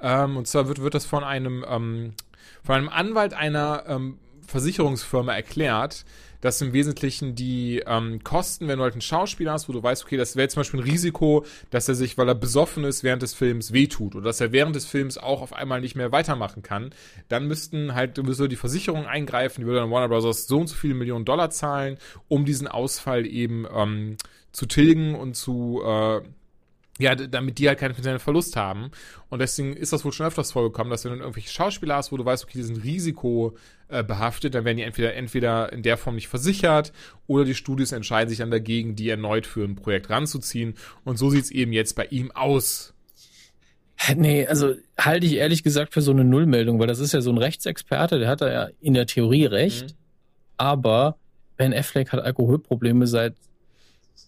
Ähm, 0.00 0.36
und 0.36 0.46
zwar 0.48 0.68
wird, 0.68 0.80
wird 0.80 0.94
das 0.94 1.04
von 1.04 1.22
einem, 1.22 1.64
ähm, 1.68 2.14
von 2.62 2.76
einem 2.76 2.88
Anwalt 2.88 3.34
einer 3.34 3.84
ähm, 3.86 4.18
Versicherungsfirma 4.46 5.34
erklärt, 5.34 6.04
dass 6.44 6.60
im 6.60 6.74
Wesentlichen 6.74 7.34
die 7.34 7.82
ähm, 7.86 8.22
Kosten, 8.22 8.68
wenn 8.68 8.76
du 8.76 8.84
halt 8.84 8.92
einen 8.92 9.00
Schauspieler 9.00 9.52
hast, 9.52 9.66
wo 9.66 9.72
du 9.72 9.82
weißt, 9.82 10.04
okay, 10.04 10.18
das 10.18 10.36
wäre 10.36 10.46
zum 10.48 10.60
Beispiel 10.60 10.80
ein 10.80 10.86
Risiko, 10.86 11.46
dass 11.70 11.88
er 11.88 11.94
sich, 11.94 12.18
weil 12.18 12.28
er 12.28 12.34
besoffen 12.34 12.84
ist, 12.84 13.02
während 13.02 13.22
des 13.22 13.32
Films 13.32 13.72
wehtut 13.72 14.14
oder 14.14 14.26
dass 14.26 14.42
er 14.42 14.52
während 14.52 14.76
des 14.76 14.84
Films 14.84 15.16
auch 15.16 15.40
auf 15.40 15.54
einmal 15.54 15.80
nicht 15.80 15.96
mehr 15.96 16.12
weitermachen 16.12 16.62
kann, 16.62 16.90
dann 17.28 17.48
müssten 17.48 17.94
halt, 17.94 18.22
müsste 18.22 18.46
die 18.46 18.56
Versicherung 18.56 19.06
eingreifen, 19.06 19.62
die 19.62 19.66
würde 19.66 19.80
dann 19.80 19.90
Warner 19.90 20.08
Bros. 20.08 20.46
so 20.46 20.58
und 20.58 20.66
so 20.66 20.74
viele 20.74 20.92
Millionen 20.92 21.24
Dollar 21.24 21.48
zahlen, 21.48 21.96
um 22.28 22.44
diesen 22.44 22.68
Ausfall 22.68 23.24
eben 23.24 23.66
ähm, 23.74 24.18
zu 24.52 24.66
tilgen 24.66 25.14
und 25.14 25.36
zu 25.36 25.80
äh, 25.82 26.20
ja, 26.98 27.14
damit 27.16 27.58
die 27.58 27.66
halt 27.66 27.78
keinen 27.78 27.94
finanziellen 27.94 28.20
Verlust 28.20 28.56
haben. 28.56 28.90
Und 29.28 29.40
deswegen 29.40 29.72
ist 29.74 29.92
das 29.92 30.04
wohl 30.04 30.12
schon 30.12 30.26
öfters 30.26 30.52
vorgekommen, 30.52 30.90
dass 30.90 31.04
wenn 31.04 31.12
du 31.12 31.18
irgendwelche 31.18 31.50
Schauspieler 31.50 31.96
hast, 31.96 32.12
wo 32.12 32.16
du 32.16 32.24
weißt, 32.24 32.44
okay, 32.44 32.58
die 32.58 32.62
sind 32.62 32.84
Risiko 32.84 33.56
äh, 33.88 34.04
behaftet, 34.04 34.54
dann 34.54 34.64
werden 34.64 34.76
die 34.76 34.84
entweder, 34.84 35.14
entweder 35.14 35.72
in 35.72 35.82
der 35.82 35.96
Form 35.96 36.14
nicht 36.14 36.28
versichert 36.28 36.92
oder 37.26 37.44
die 37.44 37.54
Studios 37.54 37.90
entscheiden 37.90 38.28
sich 38.28 38.38
dann 38.38 38.52
dagegen, 38.52 38.94
die 38.94 39.08
erneut 39.08 39.46
für 39.46 39.64
ein 39.64 39.74
Projekt 39.74 40.08
ranzuziehen. 40.08 40.74
Und 41.04 41.18
so 41.18 41.30
sieht's 41.30 41.50
eben 41.50 41.72
jetzt 41.72 41.96
bei 41.96 42.06
ihm 42.06 42.30
aus. 42.30 42.94
Nee, 44.14 44.46
also 44.46 44.74
halte 44.98 45.26
ich 45.26 45.34
ehrlich 45.34 45.62
gesagt 45.62 45.94
für 45.94 46.02
so 46.02 46.12
eine 46.12 46.24
Nullmeldung, 46.24 46.78
weil 46.78 46.86
das 46.86 46.98
ist 47.00 47.12
ja 47.12 47.20
so 47.20 47.30
ein 47.30 47.38
Rechtsexperte, 47.38 48.18
der 48.18 48.28
hat 48.28 48.40
da 48.40 48.52
ja 48.52 48.68
in 48.80 48.94
der 48.94 49.06
Theorie 49.06 49.46
recht. 49.46 49.90
Mhm. 49.90 49.96
Aber 50.56 51.16
Ben 51.56 51.74
Affleck 51.74 52.12
hat 52.12 52.20
Alkoholprobleme 52.20 53.06
seit 53.06 53.34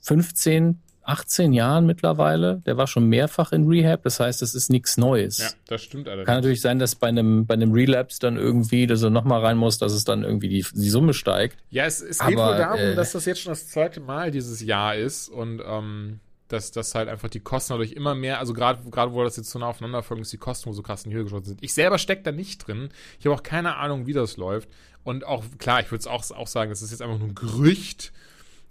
15, 0.02 0.80
18 1.08 1.52
Jahren 1.52 1.86
mittlerweile. 1.86 2.62
Der 2.66 2.76
war 2.76 2.86
schon 2.86 3.08
mehrfach 3.08 3.52
in 3.52 3.66
Rehab. 3.66 4.02
Das 4.02 4.20
heißt, 4.20 4.42
das 4.42 4.54
ist 4.54 4.70
nichts 4.70 4.96
Neues. 4.96 5.38
Ja, 5.38 5.48
das 5.66 5.82
stimmt 5.82 6.08
allerdings. 6.08 6.26
Kann 6.26 6.36
natürlich 6.36 6.60
sein, 6.60 6.78
dass 6.78 6.94
bei 6.94 7.08
einem, 7.08 7.46
bei 7.46 7.54
einem 7.54 7.72
Relapse 7.72 8.18
dann 8.20 8.36
irgendwie, 8.36 8.86
dass 8.86 9.02
er 9.02 9.10
nochmal 9.10 9.44
rein 9.44 9.56
muss, 9.56 9.78
dass 9.78 9.92
es 9.92 10.04
dann 10.04 10.22
irgendwie 10.22 10.48
die, 10.48 10.64
die 10.72 10.90
Summe 10.90 11.14
steigt. 11.14 11.58
Ja, 11.70 11.84
es, 11.84 12.00
es 12.00 12.18
geht 12.18 12.36
Aber, 12.36 12.52
wohl 12.52 12.58
darum, 12.58 12.80
äh, 12.80 12.94
dass 12.94 13.12
das 13.12 13.24
jetzt 13.24 13.40
schon 13.40 13.52
das 13.52 13.68
zweite 13.68 14.00
Mal 14.00 14.30
dieses 14.30 14.60
Jahr 14.60 14.96
ist 14.96 15.28
und 15.28 15.62
ähm, 15.64 16.20
dass, 16.48 16.70
dass 16.70 16.94
halt 16.94 17.08
einfach 17.08 17.28
die 17.28 17.40
Kosten 17.40 17.72
dadurch 17.72 17.92
immer 17.92 18.14
mehr, 18.14 18.38
also 18.38 18.54
gerade 18.54 18.88
gerade 18.90 19.12
wo 19.12 19.22
das 19.24 19.36
jetzt 19.36 19.50
so 19.50 19.58
nah 19.58 19.66
aufeinander 19.66 20.02
folgen, 20.02 20.22
ist 20.22 20.32
die 20.32 20.38
Kosten 20.38 20.68
wo 20.68 20.72
so 20.72 20.82
krass 20.82 21.04
in 21.04 21.10
die 21.10 21.16
Höhe 21.16 21.24
geschossen 21.24 21.46
sind. 21.46 21.62
Ich 21.62 21.74
selber 21.74 21.98
stecke 21.98 22.22
da 22.22 22.32
nicht 22.32 22.66
drin. 22.66 22.90
Ich 23.18 23.26
habe 23.26 23.34
auch 23.34 23.42
keine 23.42 23.76
Ahnung, 23.76 24.06
wie 24.06 24.12
das 24.12 24.36
läuft. 24.36 24.68
Und 25.02 25.24
auch, 25.24 25.44
klar, 25.58 25.80
ich 25.80 25.90
würde 25.90 26.00
es 26.00 26.06
auch, 26.06 26.28
auch 26.36 26.48
sagen, 26.48 26.70
das 26.70 26.82
ist 26.82 26.90
jetzt 26.90 27.02
einfach 27.02 27.18
nur 27.18 27.28
ein 27.28 27.34
Gerücht 27.34 28.12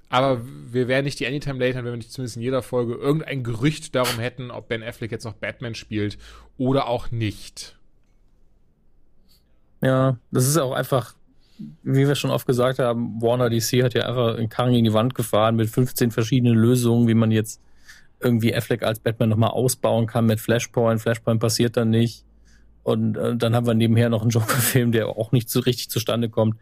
aber 0.09 0.41
wir 0.71 0.87
wären 0.87 1.05
nicht 1.05 1.19
die 1.19 1.27
Anytime 1.27 1.59
Late, 1.59 1.77
wenn 1.77 1.85
wir 1.85 1.97
nicht 1.97 2.11
zumindest 2.11 2.37
in 2.37 2.43
jeder 2.43 2.61
Folge 2.61 2.93
irgendein 2.93 3.43
Gerücht 3.43 3.95
darum 3.95 4.19
hätten, 4.19 4.51
ob 4.51 4.67
Ben 4.67 4.83
Affleck 4.83 5.11
jetzt 5.11 5.25
noch 5.25 5.33
Batman 5.33 5.75
spielt 5.75 6.17
oder 6.57 6.87
auch 6.87 7.11
nicht. 7.11 7.77
Ja, 9.81 10.17
das 10.31 10.47
ist 10.47 10.57
auch 10.57 10.73
einfach, 10.73 11.15
wie 11.83 12.07
wir 12.07 12.15
schon 12.15 12.31
oft 12.31 12.47
gesagt 12.47 12.79
haben, 12.79 13.21
Warner 13.21 13.49
DC 13.49 13.83
hat 13.83 13.93
ja 13.93 14.07
einfach 14.07 14.37
einen 14.37 14.49
Karren 14.49 14.73
in 14.73 14.83
die 14.83 14.93
Wand 14.93 15.15
gefahren 15.15 15.55
mit 15.55 15.69
15 15.69 16.11
verschiedenen 16.11 16.55
Lösungen, 16.55 17.07
wie 17.07 17.13
man 17.13 17.31
jetzt 17.31 17.61
irgendwie 18.19 18.55
Affleck 18.55 18.83
als 18.83 18.99
Batman 18.99 19.29
nochmal 19.29 19.51
ausbauen 19.51 20.07
kann 20.07 20.25
mit 20.25 20.39
Flashpoint. 20.39 21.01
Flashpoint 21.01 21.39
passiert 21.39 21.77
dann 21.77 21.89
nicht. 21.89 22.25
Und 22.83 23.17
äh, 23.17 23.35
dann 23.35 23.55
haben 23.55 23.67
wir 23.67 23.73
nebenher 23.73 24.09
noch 24.09 24.21
einen 24.21 24.29
Joker-Film, 24.31 24.91
der 24.91 25.09
auch 25.09 25.31
nicht 25.31 25.49
so 25.49 25.59
richtig 25.59 25.89
zustande 25.89 26.29
kommt. 26.29 26.55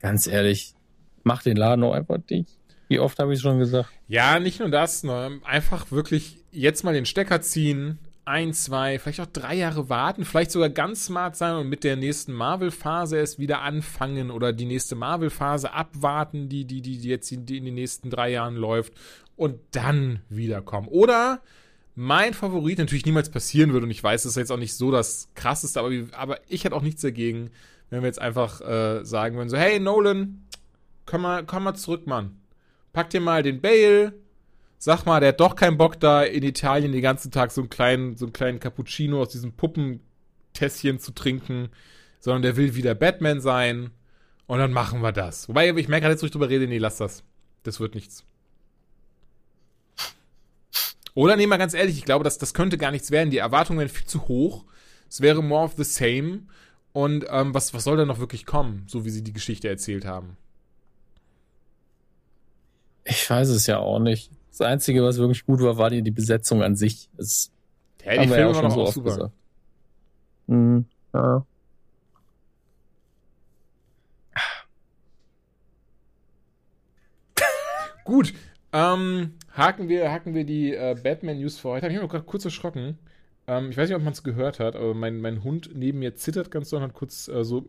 Ganz 0.00 0.26
ehrlich, 0.26 0.74
mach 1.24 1.42
den 1.42 1.56
Laden 1.56 1.84
auch 1.84 1.94
einfach 1.94 2.18
dicht. 2.18 2.58
Wie 2.92 3.00
oft 3.00 3.18
habe 3.18 3.32
ich 3.32 3.40
schon 3.40 3.58
gesagt? 3.58 3.88
Ja, 4.06 4.38
nicht 4.38 4.60
nur 4.60 4.68
das, 4.68 5.02
ne? 5.02 5.40
einfach 5.44 5.90
wirklich 5.90 6.38
jetzt 6.50 6.84
mal 6.84 6.92
den 6.92 7.06
Stecker 7.06 7.40
ziehen, 7.40 7.98
ein, 8.24 8.52
zwei, 8.52 8.98
vielleicht 8.98 9.20
auch 9.20 9.26
drei 9.26 9.54
Jahre 9.54 9.88
warten, 9.88 10.24
vielleicht 10.24 10.50
sogar 10.50 10.68
ganz 10.68 11.06
smart 11.06 11.36
sein 11.36 11.56
und 11.56 11.68
mit 11.68 11.84
der 11.84 11.96
nächsten 11.96 12.32
Marvel-Phase 12.32 13.16
erst 13.16 13.38
wieder 13.38 13.62
anfangen 13.62 14.30
oder 14.30 14.52
die 14.52 14.66
nächste 14.66 14.94
Marvel-Phase 14.94 15.72
abwarten, 15.72 16.48
die, 16.48 16.64
die, 16.64 16.82
die 16.82 17.00
jetzt 17.00 17.32
in, 17.32 17.46
die 17.46 17.56
in 17.56 17.64
den 17.64 17.74
nächsten 17.74 18.10
drei 18.10 18.30
Jahren 18.30 18.56
läuft 18.56 18.92
und 19.36 19.58
dann 19.70 20.20
wiederkommen. 20.28 20.88
Oder 20.88 21.40
mein 21.94 22.34
Favorit 22.34 22.78
natürlich 22.78 23.06
niemals 23.06 23.30
passieren 23.30 23.72
würde 23.72 23.86
und 23.86 23.90
ich 23.90 24.04
weiß, 24.04 24.22
das 24.22 24.32
ist 24.32 24.36
jetzt 24.36 24.52
auch 24.52 24.58
nicht 24.58 24.74
so 24.74 24.90
das 24.90 25.28
krasseste, 25.34 25.80
aber, 25.80 25.90
aber 26.12 26.38
ich 26.46 26.64
hätte 26.64 26.76
auch 26.76 26.82
nichts 26.82 27.00
dagegen, 27.00 27.50
wenn 27.90 28.02
wir 28.02 28.06
jetzt 28.06 28.20
einfach 28.20 28.60
äh, 28.60 29.02
sagen 29.04 29.36
würden, 29.36 29.48
so, 29.48 29.56
hey 29.56 29.80
Nolan, 29.80 30.44
komm 31.06 31.22
mal, 31.22 31.44
komm 31.44 31.64
mal 31.64 31.74
zurück, 31.74 32.06
Mann. 32.06 32.41
Pack 32.92 33.10
dir 33.10 33.20
mal 33.20 33.42
den 33.42 33.60
Bale, 33.60 34.14
sag 34.78 35.06
mal, 35.06 35.20
der 35.20 35.30
hat 35.30 35.40
doch 35.40 35.56
keinen 35.56 35.78
Bock 35.78 35.98
da 36.00 36.22
in 36.22 36.42
Italien 36.42 36.92
den 36.92 37.02
ganzen 37.02 37.30
Tag 37.30 37.52
so 37.52 37.60
einen 37.60 37.70
kleinen, 37.70 38.16
so 38.16 38.26
einen 38.26 38.32
kleinen 38.32 38.60
Cappuccino 38.60 39.20
aus 39.22 39.30
diesem 39.30 39.52
Puppentässchen 39.52 40.98
zu 40.98 41.12
trinken, 41.12 41.70
sondern 42.20 42.42
der 42.42 42.56
will 42.56 42.74
wieder 42.74 42.94
Batman 42.94 43.40
sein 43.40 43.90
und 44.46 44.58
dann 44.58 44.72
machen 44.72 45.00
wir 45.00 45.12
das. 45.12 45.48
Wobei, 45.48 45.70
ich 45.70 45.88
merke 45.88 46.02
gerade 46.02 46.14
jetzt, 46.14 46.22
wo 46.22 46.26
ich 46.26 46.32
drüber 46.32 46.48
rede, 46.48 46.66
nee, 46.66 46.78
lass 46.78 46.98
das. 46.98 47.24
Das 47.62 47.80
wird 47.80 47.94
nichts. 47.94 48.24
Oder 51.14 51.36
nehmen 51.36 51.50
wir 51.50 51.58
ganz 51.58 51.74
ehrlich, 51.74 51.98
ich 51.98 52.04
glaube, 52.04 52.24
das, 52.24 52.38
das 52.38 52.54
könnte 52.54 52.78
gar 52.78 52.90
nichts 52.90 53.10
werden. 53.10 53.30
Die 53.30 53.38
Erwartungen 53.38 53.78
wären 53.78 53.88
viel 53.88 54.06
zu 54.06 54.28
hoch. 54.28 54.64
Es 55.08 55.20
wäre 55.20 55.42
more 55.42 55.64
of 55.64 55.74
the 55.76 55.84
same. 55.84 56.42
Und 56.92 57.26
ähm, 57.28 57.54
was, 57.54 57.72
was 57.74 57.84
soll 57.84 57.96
da 57.96 58.04
noch 58.04 58.18
wirklich 58.18 58.46
kommen, 58.46 58.84
so 58.86 59.04
wie 59.04 59.10
sie 59.10 59.22
die 59.22 59.32
Geschichte 59.32 59.68
erzählt 59.68 60.04
haben? 60.04 60.36
Ich 63.04 63.28
weiß 63.28 63.48
es 63.48 63.66
ja 63.66 63.78
auch 63.78 63.98
nicht. 63.98 64.30
Das 64.50 64.60
Einzige, 64.60 65.02
was 65.02 65.18
wirklich 65.18 65.44
gut 65.44 65.60
war, 65.60 65.78
war 65.78 65.90
die, 65.90 66.02
die 66.02 66.10
Besetzung 66.10 66.62
an 66.62 66.76
sich. 66.76 67.08
Das 67.16 67.50
ja, 68.04 68.12
die 68.22 68.28
Filme 68.28 68.50
ja 68.50 68.54
waren 68.54 68.66
auch 68.66 68.86
so 68.86 68.92
super. 68.92 69.10
Gesagt. 69.10 69.32
Mhm, 70.46 70.84
ja. 71.14 71.46
Gut, 78.04 78.34
ähm, 78.72 79.34
haken 79.52 79.88
wir, 79.88 80.10
haken 80.10 80.34
wir 80.34 80.44
die 80.44 80.74
äh, 80.74 80.96
Batman-News 81.00 81.62
heute. 81.64 81.86
Ich 81.86 81.94
habe 81.94 82.02
mich 82.02 82.10
gerade 82.10 82.24
kurz 82.24 82.44
erschrocken. 82.44 82.98
Ähm, 83.46 83.70
ich 83.70 83.76
weiß 83.76 83.88
nicht, 83.88 83.96
ob 83.96 84.02
man 84.02 84.12
es 84.12 84.22
gehört 84.22 84.60
hat, 84.60 84.76
aber 84.76 84.94
mein, 84.94 85.20
mein 85.20 85.42
Hund 85.44 85.70
neben 85.74 85.98
mir 85.98 86.14
zittert 86.14 86.50
ganz 86.50 86.70
doll 86.70 86.78
und 86.80 86.88
hat 86.88 86.94
kurz 86.94 87.28
äh, 87.28 87.44
so 87.44 87.68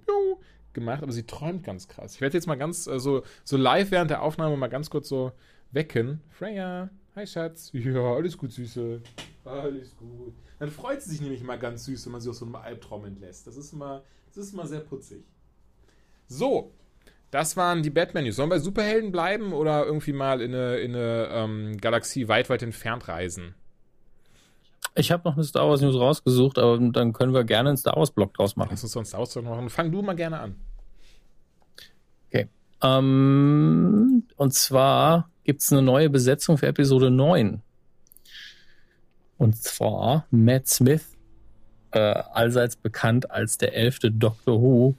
gemacht, 0.74 1.04
aber 1.04 1.12
sie 1.12 1.24
träumt 1.24 1.64
ganz 1.64 1.88
krass. 1.88 2.16
Ich 2.16 2.22
werde 2.22 2.38
jetzt 2.38 2.48
mal 2.48 2.56
ganz 2.56 2.88
äh, 2.88 3.00
so, 3.00 3.24
so 3.44 3.58
live 3.58 3.92
während 3.92 4.12
der 4.12 4.22
Aufnahme 4.22 4.58
mal 4.58 4.68
ganz 4.68 4.90
kurz 4.90 5.10
so 5.10 5.32
wecken. 5.72 6.22
Freya, 6.30 6.90
hi 7.16 7.28
Schatz. 7.28 7.72
Ja, 7.74 8.14
alles 8.14 8.38
gut, 8.38 8.52
Süße. 8.52 9.02
Alles 9.46 9.96
gut. 9.98 10.34
Dann 10.60 10.70
freut 10.70 11.02
sie 11.02 11.12
sich 11.12 11.22
nämlich 11.22 11.44
mal 11.44 11.60
ganz 11.60 11.86
süß, 11.86 12.06
wenn 12.06 12.14
man 12.14 12.22
sie 12.22 12.30
aus 12.30 12.40
so 12.40 12.46
einem 12.46 12.56
Albtraum 12.56 13.06
entlässt. 13.06 13.48
Das 13.48 13.58
ist 13.58 13.74
immer, 13.74 14.04
das 14.34 14.46
ist 14.46 14.54
immer 14.54 14.68
sehr 14.68 14.80
putzig. 14.80 15.26
So, 16.28 16.72
das 17.32 17.58
waren 17.58 17.82
die 17.82 17.90
Batman-News. 17.90 18.36
Sollen 18.36 18.50
wir 18.50 18.58
bei 18.58 18.60
Superhelden 18.60 19.12
bleiben 19.12 19.54
oder 19.54 19.86
irgendwie 19.86 20.14
mal 20.14 20.40
in 20.40 20.54
eine, 20.54 20.78
in 20.78 20.96
eine 20.96 21.30
ähm, 21.32 21.78
Galaxie 21.82 22.28
weit, 22.28 22.50
weit 22.50 22.62
entfernt 22.62 23.08
reisen? 23.08 23.56
Ich 24.96 25.12
habe 25.12 25.28
noch 25.28 25.36
eine 25.36 25.44
Star 25.44 25.68
Wars 25.68 25.82
News 25.82 25.96
rausgesucht, 25.96 26.60
aber 26.60 26.78
dann 26.78 27.14
können 27.14 27.34
wir 27.34 27.44
gerne 27.44 27.70
einen 27.70 27.78
Star 27.78 27.96
Wars 27.96 28.12
Blog 28.12 28.34
draus 28.34 28.56
machen. 28.56 28.70
Lass 28.72 28.84
uns 28.84 28.92
sonst 28.92 29.10
Star 29.10 29.22
Wars 29.22 29.36
machen. 29.36 29.70
Fang 29.70 29.92
du 29.92 30.02
mal 30.02 30.16
gerne 30.16 30.40
an. 30.40 30.56
Okay. 32.28 32.48
Ähm, 32.82 34.24
und 34.36 34.54
zwar 34.54 35.30
gibt 35.44 35.62
es 35.62 35.72
eine 35.72 35.82
neue 35.82 36.10
Besetzung 36.10 36.58
für 36.58 36.68
Episode 36.68 37.10
9. 37.10 37.62
Und 39.38 39.58
zwar 39.58 40.28
Matt 40.30 40.68
Smith, 40.68 41.18
äh, 41.92 42.00
allseits 42.00 42.76
bekannt 42.76 43.32
als 43.32 43.58
der 43.58 43.76
elfte 43.76 44.12
Doctor 44.12 44.62
Who, 44.62 44.96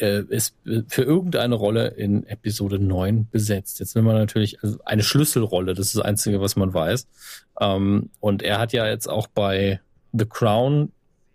äh, 0.00 0.22
ist 0.28 0.56
für 0.88 1.02
irgendeine 1.02 1.54
Rolle 1.54 1.88
in 1.88 2.26
Episode 2.26 2.78
9 2.78 3.28
besetzt. 3.30 3.80
Jetzt 3.80 3.94
will 3.94 4.02
man 4.02 4.16
natürlich 4.16 4.62
also 4.62 4.78
eine 4.84 5.02
Schlüsselrolle, 5.02 5.74
das 5.74 5.88
ist 5.88 5.96
das 5.96 6.04
Einzige, 6.04 6.40
was 6.40 6.56
man 6.56 6.72
weiß. 6.72 7.06
Ähm, 7.60 8.10
und 8.20 8.42
er 8.42 8.58
hat 8.58 8.72
ja 8.72 8.86
jetzt 8.86 9.08
auch 9.08 9.26
bei 9.26 9.80
The 10.12 10.26
Crown 10.26 10.92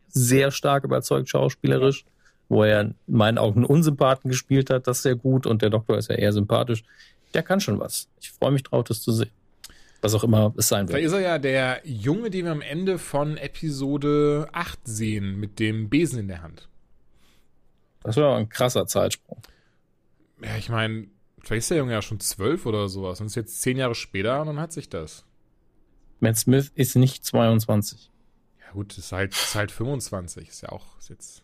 sehr 0.09 0.51
stark 0.51 0.83
überzeugt, 0.83 1.29
schauspielerisch, 1.29 2.05
wo 2.49 2.63
er 2.63 2.81
in 2.81 2.95
meinen 3.07 3.37
Augen 3.37 3.61
einen 3.61 3.65
Unsympathen 3.65 4.29
gespielt 4.29 4.69
hat, 4.69 4.87
das 4.87 5.01
sehr 5.01 5.15
gut 5.15 5.45
und 5.45 5.61
der 5.61 5.69
Doktor 5.69 5.97
ist 5.97 6.09
ja 6.09 6.15
eher 6.15 6.33
sympathisch. 6.33 6.83
Der 7.33 7.43
kann 7.43 7.59
schon 7.59 7.79
was. 7.79 8.07
Ich 8.19 8.31
freue 8.31 8.51
mich 8.51 8.63
drauf, 8.63 8.85
das 8.85 9.01
zu 9.01 9.11
sehen. 9.11 9.31
Was 10.01 10.13
auch 10.13 10.23
immer 10.23 10.53
es 10.57 10.67
sein 10.67 10.87
wird. 10.87 10.97
Da 10.97 11.03
ist 11.03 11.13
er 11.13 11.21
ja 11.21 11.39
der 11.39 11.81
Junge, 11.83 12.29
den 12.29 12.45
wir 12.45 12.51
am 12.51 12.61
Ende 12.61 12.97
von 12.97 13.37
Episode 13.37 14.47
8 14.51 14.79
sehen, 14.83 15.39
mit 15.39 15.59
dem 15.59 15.89
Besen 15.89 16.19
in 16.19 16.27
der 16.27 16.43
Hand. 16.43 16.69
Das 18.05 18.17
war 18.17 18.37
ein 18.37 18.49
krasser 18.49 18.85
Zeitsprung. 18.85 19.41
Ja, 20.41 20.55
ich 20.57 20.69
meine, 20.69 21.07
vielleicht 21.39 21.63
ist 21.63 21.71
der 21.71 21.79
Junge 21.79 21.93
ja 21.93 22.01
schon 22.01 22.19
zwölf 22.19 22.65
oder 22.65 22.87
sowas. 22.87 23.19
Und 23.19 23.27
ist 23.27 23.35
jetzt 23.35 23.61
zehn 23.61 23.77
Jahre 23.77 23.95
später 23.95 24.41
und 24.41 24.47
dann 24.47 24.59
hat 24.59 24.71
sich 24.71 24.89
das. 24.89 25.25
Matt 26.19 26.37
Smith 26.37 26.71
ist 26.75 26.95
nicht 26.95 27.25
22. 27.25 28.11
Ja, 28.61 28.71
gut, 28.73 28.95
ist 28.97 29.11
halt, 29.11 29.33
ist 29.33 29.55
halt 29.55 29.71
25. 29.71 30.47
Ist 30.47 30.61
ja 30.61 30.69
auch 30.69 30.97
ist 30.99 31.09
jetzt. 31.09 31.43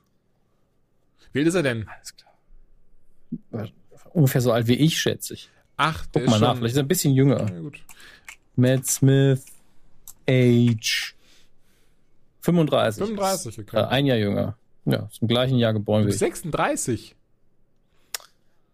Wie 1.33 1.39
alt 1.39 1.47
ist 1.47 1.55
er 1.55 1.63
denn? 1.63 1.87
Alles 1.87 2.15
klar. 2.15 3.69
Ungefähr 4.13 4.41
so 4.41 4.51
alt 4.51 4.67
wie 4.67 4.75
ich, 4.75 4.99
schätze 4.99 5.33
ich. 5.33 5.49
Ach, 5.77 6.05
Guck 6.13 6.27
mal 6.27 6.39
nach, 6.39 6.57
vielleicht 6.57 6.73
ist 6.73 6.77
er 6.77 6.83
ein 6.83 6.87
bisschen 6.87 7.13
jünger. 7.13 7.39
Ja, 7.49 7.59
gut. 7.59 7.83
Matt 8.55 8.85
Smith, 8.85 9.43
Age 10.29 11.15
35. 12.41 13.03
35, 13.03 13.59
okay. 13.59 13.77
Äh, 13.77 13.85
ein 13.85 14.05
Jahr 14.05 14.17
jünger. 14.17 14.57
Ja, 14.85 15.09
zum 15.11 15.27
gleichen 15.27 15.57
Jahr 15.57 15.73
geboren. 15.73 16.01
Du 16.01 16.07
bist 16.07 16.19
36. 16.19 17.15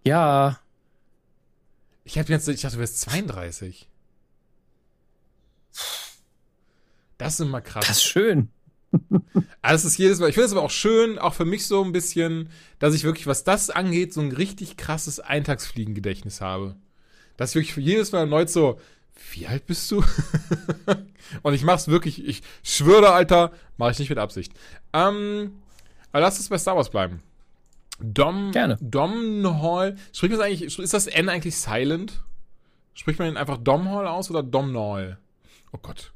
Ja. 0.03 0.59
Ich, 2.03 2.17
hab 2.17 2.29
jetzt, 2.29 2.47
ich 2.47 2.61
dachte, 2.61 2.75
du 2.75 2.79
wärst 2.79 3.01
32. 3.01 3.89
Das 7.17 7.33
ist 7.33 7.39
immer 7.41 7.61
krass. 7.61 7.87
Das 7.87 7.97
ist 7.97 8.03
schön. 8.03 8.49
Also 9.61 9.85
es 9.85 9.93
ist 9.93 9.97
jedes 9.97 10.19
Mal, 10.19 10.29
ich 10.29 10.35
finde 10.35 10.45
es 10.45 10.53
aber 10.53 10.61
auch 10.61 10.71
schön, 10.71 11.19
auch 11.19 11.33
für 11.33 11.43
mich 11.43 11.67
so 11.67 11.83
ein 11.83 11.91
bisschen, 11.91 12.49
dass 12.79 12.93
ich 12.93 13.03
wirklich, 13.03 13.27
was 13.27 13.43
das 13.43 13.69
angeht, 13.69 14.13
so 14.13 14.21
ein 14.21 14.31
richtig 14.31 14.77
krasses 14.77 15.19
Eintagsfliegengedächtnis 15.19 16.39
habe. 16.39 16.77
Dass 17.35 17.49
ich 17.49 17.55
wirklich 17.55 17.73
für 17.73 17.81
jedes 17.81 18.13
Mal 18.13 18.19
erneut 18.19 18.49
so, 18.49 18.79
wie 19.33 19.45
alt 19.45 19.65
bist 19.65 19.91
du? 19.91 20.03
Und 21.41 21.53
ich 21.53 21.63
mach's 21.63 21.89
wirklich, 21.89 22.25
ich 22.25 22.43
schwöre, 22.63 23.11
Alter, 23.11 23.51
mache 23.75 23.91
ich 23.91 23.99
nicht 23.99 24.09
mit 24.09 24.19
Absicht. 24.19 24.53
Ähm, 24.93 25.51
aber 26.17 26.25
lass 26.25 26.39
uns 26.39 26.49
bei 26.49 26.57
Star 26.57 26.75
Wars 26.75 26.89
bleiben. 26.89 27.21
Dom, 27.99 28.51
Gerne. 28.51 28.75
Domhnall. 28.81 29.97
Spricht 30.11 30.31
man 30.31 30.41
eigentlich, 30.41 30.79
ist 30.79 30.93
das 30.95 31.05
N 31.05 31.29
eigentlich 31.29 31.55
silent? 31.55 32.23
Spricht 32.95 33.19
man 33.19 33.27
ihn 33.27 33.37
einfach 33.37 33.59
Domhnall 33.59 34.07
aus 34.07 34.31
oder 34.31 34.41
Domhnall? 34.41 35.19
Oh 35.71 35.77
Gott. 35.79 36.13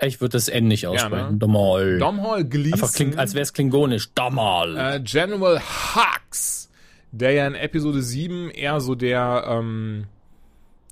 Ich 0.00 0.20
würde 0.20 0.32
das 0.32 0.48
N 0.48 0.66
nicht 0.66 0.88
aussprechen. 0.88 1.14
Ja, 1.14 1.30
ne? 1.30 1.38
Domhnall. 1.38 2.00
Domhnall 2.00 2.44
Gleason. 2.44 2.72
Einfach 2.72 2.92
klingt, 2.92 3.16
als 3.16 3.34
wäre 3.34 3.44
es 3.44 3.52
klingonisch. 3.52 4.12
Domhnall. 4.14 4.76
Äh, 4.76 5.00
General 5.04 5.60
Hux. 5.60 6.68
Der 7.12 7.30
ja 7.30 7.46
in 7.46 7.54
Episode 7.54 8.02
7 8.02 8.50
eher 8.50 8.80
so 8.80 8.96
der, 8.96 9.44
ähm, 9.46 10.06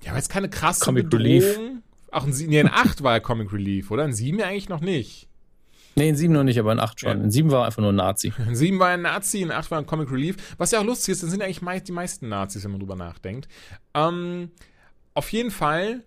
ja, 0.05 0.15
jetzt 0.15 0.29
keine 0.29 0.47
krasse 0.47 0.85
Comic 0.85 1.09
Bedrohung. 1.09 1.25
Relief. 1.25 1.59
Ach, 2.11 2.25
in, 2.25 2.31
nee, 2.47 2.61
in 2.61 2.69
8 2.69 3.03
war 3.03 3.11
er 3.11 3.19
Comic 3.19 3.51
Relief, 3.51 3.91
oder? 3.91 4.05
In 4.05 4.13
7 4.13 4.39
ja 4.39 4.45
eigentlich 4.45 4.69
noch 4.69 4.79
nicht. 4.79 5.27
Nee, 5.95 6.09
in 6.09 6.15
7 6.15 6.33
noch 6.33 6.43
nicht, 6.43 6.59
aber 6.59 6.71
in 6.71 6.79
8 6.79 6.99
schon. 6.99 7.17
Ja. 7.17 7.23
In 7.23 7.31
7 7.31 7.51
war 7.51 7.65
einfach 7.65 7.81
nur 7.81 7.91
ein 7.91 7.95
Nazi. 7.95 8.33
In 8.47 8.55
7 8.55 8.79
war 8.79 8.89
ein 8.89 9.01
Nazi, 9.01 9.41
in 9.41 9.51
8 9.51 9.69
war 9.71 9.77
ein 9.77 9.85
Comic 9.85 10.11
Relief. 10.11 10.55
Was 10.57 10.71
ja 10.71 10.79
auch 10.79 10.83
lustig 10.83 11.13
ist, 11.13 11.23
dann 11.23 11.29
sind 11.29 11.41
eigentlich 11.41 11.61
meist, 11.61 11.87
die 11.87 11.91
meisten 11.91 12.29
Nazis, 12.29 12.63
wenn 12.63 12.71
man 12.71 12.79
drüber 12.79 12.95
nachdenkt. 12.95 13.47
Ähm, 13.93 14.51
auf 15.13 15.31
jeden 15.31 15.51
Fall 15.51 16.03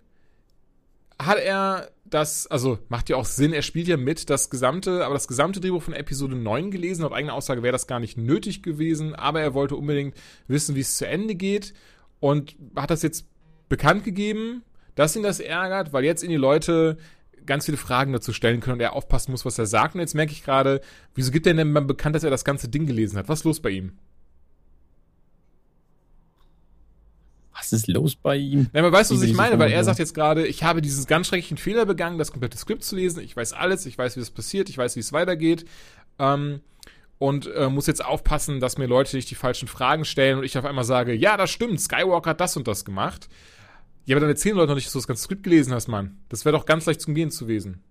hat 1.19 1.39
er 1.39 1.89
das, 2.05 2.47
also 2.47 2.79
macht 2.89 3.09
ja 3.09 3.15
auch 3.15 3.25
Sinn, 3.25 3.53
er 3.53 3.61
spielt 3.61 3.87
ja 3.87 3.97
mit 3.97 4.29
das 4.29 4.49
gesamte, 4.49 5.05
aber 5.05 5.13
das 5.13 5.27
gesamte 5.27 5.59
Drehbuch 5.59 5.81
von 5.81 5.93
Episode 5.93 6.35
9 6.35 6.71
gelesen. 6.71 7.01
Laut 7.01 7.13
eigener 7.13 7.33
Aussage 7.33 7.63
wäre 7.63 7.71
das 7.71 7.87
gar 7.87 7.99
nicht 7.99 8.17
nötig 8.17 8.63
gewesen, 8.63 9.15
aber 9.15 9.41
er 9.41 9.53
wollte 9.53 9.75
unbedingt 9.75 10.15
wissen, 10.47 10.75
wie 10.75 10.81
es 10.81 10.97
zu 10.97 11.07
Ende 11.07 11.35
geht 11.35 11.73
und 12.19 12.55
hat 12.75 12.91
das 12.91 13.01
jetzt 13.01 13.27
bekannt 13.69 14.03
gegeben, 14.03 14.63
dass 14.95 15.15
ihn 15.15 15.23
das 15.23 15.39
ärgert, 15.39 15.93
weil 15.93 16.05
jetzt 16.05 16.23
in 16.23 16.29
die 16.29 16.37
Leute 16.37 16.97
ganz 17.47 17.65
viele 17.65 17.77
Fragen 17.77 18.13
dazu 18.13 18.33
stellen 18.33 18.59
können 18.59 18.75
und 18.75 18.81
er 18.81 18.93
aufpassen 18.93 19.31
muss, 19.31 19.45
was 19.45 19.57
er 19.57 19.65
sagt. 19.65 19.95
Und 19.95 20.01
jetzt 20.01 20.13
merke 20.13 20.31
ich 20.31 20.43
gerade, 20.43 20.81
wieso 21.15 21.31
gibt 21.31 21.47
er 21.47 21.53
denn 21.53 21.71
mal 21.71 21.81
bekannt, 21.81 22.15
dass 22.15 22.23
er 22.23 22.29
das 22.29 22.45
ganze 22.45 22.69
Ding 22.69 22.85
gelesen 22.85 23.17
hat? 23.17 23.27
Was 23.27 23.39
ist 23.39 23.45
los 23.45 23.59
bei 23.59 23.71
ihm? 23.71 23.93
Was 27.57 27.73
ist 27.73 27.87
los 27.87 28.15
bei 28.15 28.35
ihm? 28.35 28.69
Nein, 28.71 28.83
man 28.83 28.91
weiß, 28.91 29.11
was 29.11 29.21
ich 29.23 29.33
meine, 29.33 29.57
weil 29.57 29.71
er 29.71 29.83
sagt 29.83 29.97
jetzt 29.97 30.13
gerade, 30.13 30.45
ich 30.45 30.63
habe 30.63 30.81
diesen 30.81 31.05
ganz 31.07 31.27
schrecklichen 31.27 31.57
Fehler 31.57 31.85
begangen, 31.85 32.19
das 32.19 32.31
komplette 32.31 32.57
Skript 32.57 32.83
zu 32.83 32.95
lesen. 32.95 33.23
Ich 33.23 33.35
weiß 33.35 33.53
alles, 33.53 33.85
ich 33.87 33.97
weiß, 33.97 34.15
wie 34.15 34.19
das 34.19 34.29
passiert, 34.29 34.69
ich 34.69 34.77
weiß, 34.77 34.95
wie 34.95 34.99
es 34.99 35.11
weitergeht. 35.11 35.65
Ähm, 36.19 36.61
und 37.17 37.47
äh, 37.55 37.67
muss 37.69 37.87
jetzt 37.87 38.05
aufpassen, 38.05 38.59
dass 38.59 38.77
mir 38.77 38.85
Leute 38.85 39.15
nicht 39.15 39.29
die 39.31 39.35
falschen 39.35 39.67
Fragen 39.67 40.05
stellen 40.05 40.37
und 40.37 40.43
ich 40.43 40.57
auf 40.57 40.65
einmal 40.65 40.83
sage, 40.83 41.13
ja, 41.13 41.35
das 41.35 41.49
stimmt, 41.49 41.81
Skywalker 41.81 42.31
hat 42.31 42.41
das 42.41 42.55
und 42.57 42.67
das 42.67 42.85
gemacht. 42.85 43.27
Ja, 44.07 44.15
aber 44.15 44.21
dann 44.21 44.29
erzählen 44.29 44.55
Leute 44.55 44.69
noch 44.69 44.75
nicht, 44.75 44.87
dass 44.87 44.93
du 44.93 44.99
das 44.99 45.07
ganze 45.07 45.23
Skript 45.23 45.43
gelesen 45.43 45.73
hast, 45.73 45.89
Mann. 45.89 46.17
Das 46.29 46.45
wäre 46.45 46.55
doch 46.55 46.65
ganz 46.65 46.85
leicht 46.85 47.01
zum 47.01 47.13
Gehen 47.13 47.29
zu 47.29 47.45
gewesen. 47.45 47.83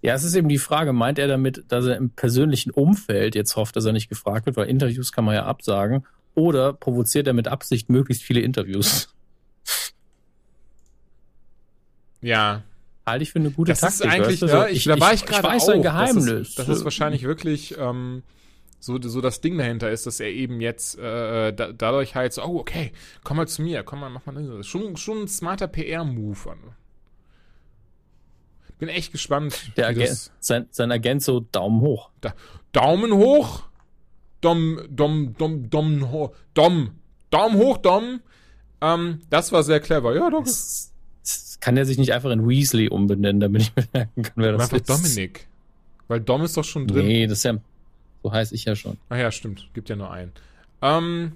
Ja, 0.00 0.14
es 0.14 0.24
ist 0.24 0.34
eben 0.34 0.48
die 0.48 0.58
Frage, 0.58 0.94
meint 0.94 1.18
er 1.18 1.28
damit, 1.28 1.64
dass 1.68 1.84
er 1.84 1.98
im 1.98 2.08
persönlichen 2.08 2.70
Umfeld 2.70 3.34
jetzt 3.34 3.56
hofft, 3.56 3.76
dass 3.76 3.84
er 3.84 3.92
nicht 3.92 4.08
gefragt 4.08 4.46
wird, 4.46 4.56
weil 4.56 4.68
Interviews 4.68 5.12
kann 5.12 5.26
man 5.26 5.34
ja 5.34 5.44
absagen, 5.44 6.06
oder 6.34 6.72
provoziert 6.72 7.26
er 7.26 7.34
mit 7.34 7.46
Absicht 7.46 7.90
möglichst 7.90 8.22
viele 8.24 8.40
Interviews? 8.40 9.14
Ja. 12.24 12.62
Halte 13.04 13.24
ich 13.24 13.32
für 13.32 13.40
eine 13.40 13.50
gute 13.50 13.72
das 13.72 13.80
Taktik. 13.80 14.06
Ist 14.06 14.12
eigentlich, 14.12 14.40
ja, 14.42 14.68
ich, 14.68 14.76
ich, 14.76 14.84
da 14.84 15.00
war 15.00 15.12
ich, 15.12 15.22
ich 15.22 15.26
gerade 15.26 15.42
weiß 15.42 15.68
auch, 15.68 15.74
ein 15.74 15.82
Geheimnis. 15.82 16.24
Das 16.24 16.48
ist, 16.48 16.58
das 16.60 16.68
ist 16.68 16.84
wahrscheinlich 16.84 17.24
wirklich 17.24 17.76
ähm, 17.76 18.22
so, 18.82 19.00
so 19.00 19.20
das 19.20 19.40
Ding 19.40 19.56
dahinter 19.58 19.90
ist, 19.92 20.06
dass 20.06 20.18
er 20.18 20.30
eben 20.30 20.60
jetzt 20.60 20.98
äh, 20.98 21.52
da, 21.52 21.72
dadurch 21.72 22.16
halt 22.16 22.32
so, 22.32 22.42
oh, 22.42 22.58
okay, 22.58 22.90
komm 23.22 23.36
mal 23.36 23.46
zu 23.46 23.62
mir, 23.62 23.84
komm 23.84 24.00
mal, 24.00 24.10
mach 24.10 24.26
mal 24.26 24.34
das. 24.34 24.66
Schon, 24.66 24.96
schon 24.96 25.22
ein 25.22 25.28
smarter 25.28 25.68
PR-Move. 25.68 26.56
Bin 28.80 28.88
echt 28.88 29.12
gespannt. 29.12 29.70
Der 29.76 29.86
Agent, 29.86 30.32
sein, 30.40 30.66
sein 30.72 30.90
Agent 30.90 31.22
so 31.22 31.46
Daumen 31.52 31.80
hoch. 31.80 32.10
Da, 32.20 32.34
Daumen 32.72 33.12
hoch? 33.12 33.62
Dom, 34.40 34.80
Dom, 34.90 35.36
Dom, 35.38 35.70
Dom, 35.70 36.32
Dom, 36.52 36.90
Daumen 37.30 37.56
hoch, 37.58 37.78
Dom. 37.78 38.20
Ähm, 38.80 39.20
das 39.30 39.52
war 39.52 39.62
sehr 39.62 39.78
clever. 39.78 40.12
Ja, 40.16 40.28
doch. 40.28 40.42
Das, 40.42 40.92
kann 41.60 41.76
er 41.76 41.86
sich 41.86 41.98
nicht 41.98 42.12
einfach 42.12 42.30
in 42.30 42.48
Weasley 42.48 42.88
umbenennen, 42.88 43.38
damit 43.38 43.62
ich 43.62 43.72
merken 43.94 44.22
kann, 44.24 44.34
wer 44.34 44.50
das 44.50 44.62
einfach 44.62 44.78
ist? 44.78 44.88
Dominik. 44.88 45.46
Weil 46.08 46.20
Dom 46.20 46.42
ist 46.42 46.56
doch 46.56 46.64
schon 46.64 46.88
drin. 46.88 47.06
Nee, 47.06 47.28
das 47.28 47.38
ist 47.38 47.44
ja, 47.44 47.58
so 48.22 48.32
heiße 48.32 48.54
ich 48.54 48.64
ja 48.64 48.76
schon. 48.76 48.96
Ach 49.08 49.16
ja, 49.16 49.30
stimmt. 49.30 49.68
Gibt 49.74 49.88
ja 49.88 49.96
nur 49.96 50.10
einen. 50.10 50.32
Ähm, 50.80 51.32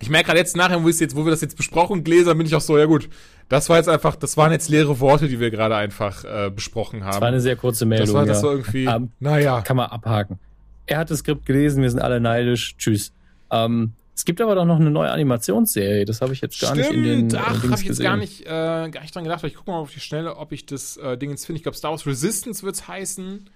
ich 0.00 0.10
merke 0.10 0.26
gerade 0.26 0.38
jetzt 0.38 0.56
nachher, 0.56 0.82
wo, 0.82 0.88
jetzt, 0.88 1.16
wo 1.16 1.24
wir 1.24 1.30
das 1.30 1.40
jetzt 1.40 1.56
besprochen 1.56 2.04
gelesen 2.04 2.36
bin 2.36 2.46
ich 2.46 2.54
auch 2.54 2.60
so, 2.60 2.76
ja 2.76 2.84
gut, 2.84 3.08
das 3.48 3.68
war 3.68 3.78
jetzt 3.78 3.88
einfach, 3.88 4.16
das 4.16 4.36
waren 4.36 4.52
jetzt 4.52 4.68
leere 4.68 5.00
Worte, 5.00 5.28
die 5.28 5.40
wir 5.40 5.50
gerade 5.50 5.76
einfach 5.76 6.24
äh, 6.24 6.50
besprochen 6.50 7.04
haben. 7.04 7.12
Das 7.12 7.20
war 7.20 7.28
eine 7.28 7.40
sehr 7.40 7.56
kurze 7.56 7.86
Meldung. 7.86 8.06
Das 8.06 8.14
war 8.14 8.26
das 8.26 8.38
ja. 8.38 8.40
so 8.42 8.50
irgendwie, 8.50 8.88
um, 8.88 9.10
naja. 9.20 9.62
Kann 9.62 9.76
man 9.76 9.90
abhaken. 9.90 10.38
Er 10.86 10.98
hat 10.98 11.10
das 11.10 11.20
Skript 11.20 11.46
gelesen, 11.46 11.82
wir 11.82 11.90
sind 11.90 12.00
alle 12.00 12.20
neidisch. 12.20 12.76
Tschüss. 12.76 13.12
Ähm, 13.50 13.92
es 14.14 14.24
gibt 14.24 14.40
aber 14.40 14.54
doch 14.54 14.64
noch 14.64 14.80
eine 14.80 14.90
neue 14.90 15.10
Animationsserie, 15.10 16.06
das 16.06 16.22
habe 16.22 16.32
ich 16.32 16.40
jetzt 16.40 16.58
gar 16.58 16.74
Stimmt. 16.74 16.96
nicht 16.96 17.06
in 17.06 17.28
den 17.28 17.38
Ach, 17.38 17.62
habe 17.62 17.74
ich 17.74 17.86
jetzt 17.86 18.00
gar 18.00 18.16
nicht, 18.16 18.42
äh, 18.42 18.46
gar 18.46 19.00
nicht 19.02 19.14
dran 19.14 19.24
gedacht, 19.24 19.40
aber 19.40 19.48
ich 19.48 19.54
gucke 19.54 19.70
mal 19.70 19.76
auf 19.76 19.92
die 19.92 20.00
Schnelle, 20.00 20.36
ob 20.36 20.52
ich 20.52 20.64
das 20.64 20.96
äh, 20.96 21.18
Ding 21.18 21.30
jetzt 21.30 21.44
finde. 21.44 21.58
Ich 21.58 21.62
glaube, 21.62 21.76
Star 21.76 21.90
Wars 21.90 22.06
Resistance 22.06 22.62
wird 22.62 22.76
es 22.76 22.88
heißen. 22.88 23.50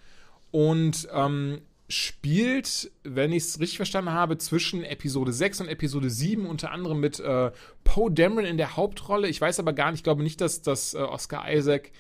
Und 0.51 1.09
ähm, 1.15 1.61
spielt, 1.91 2.91
wenn 3.03 3.33
ich 3.33 3.45
es 3.45 3.61
richtig 3.61 3.77
verstanden 3.77 4.13
habe, 4.13 4.39
zwischen 4.39 4.85
Episode 4.85 5.33
6 5.33 5.63
und 5.63 5.69
Episode 5.69 6.09
7, 6.09 6.47
unter 6.47 6.71
anderem 6.71 7.01
mit 7.01 7.21
äh, 7.21 7.51
Poe 7.85 8.11
Dameron 8.11 8.45
in 8.45 8.57
der 8.57 8.77
Hauptrolle. 8.77 9.29
Ich 9.29 9.41
weiß 9.41 9.59
aber 9.59 9.73
gar 9.73 9.91
nicht, 9.91 10.01
ich 10.01 10.05
glaube 10.05 10.23
nicht, 10.23 10.41
dass, 10.41 10.63
dass 10.63 10.95
äh, 10.95 10.99
Oscar 10.99 11.53
Isaac 11.53 11.91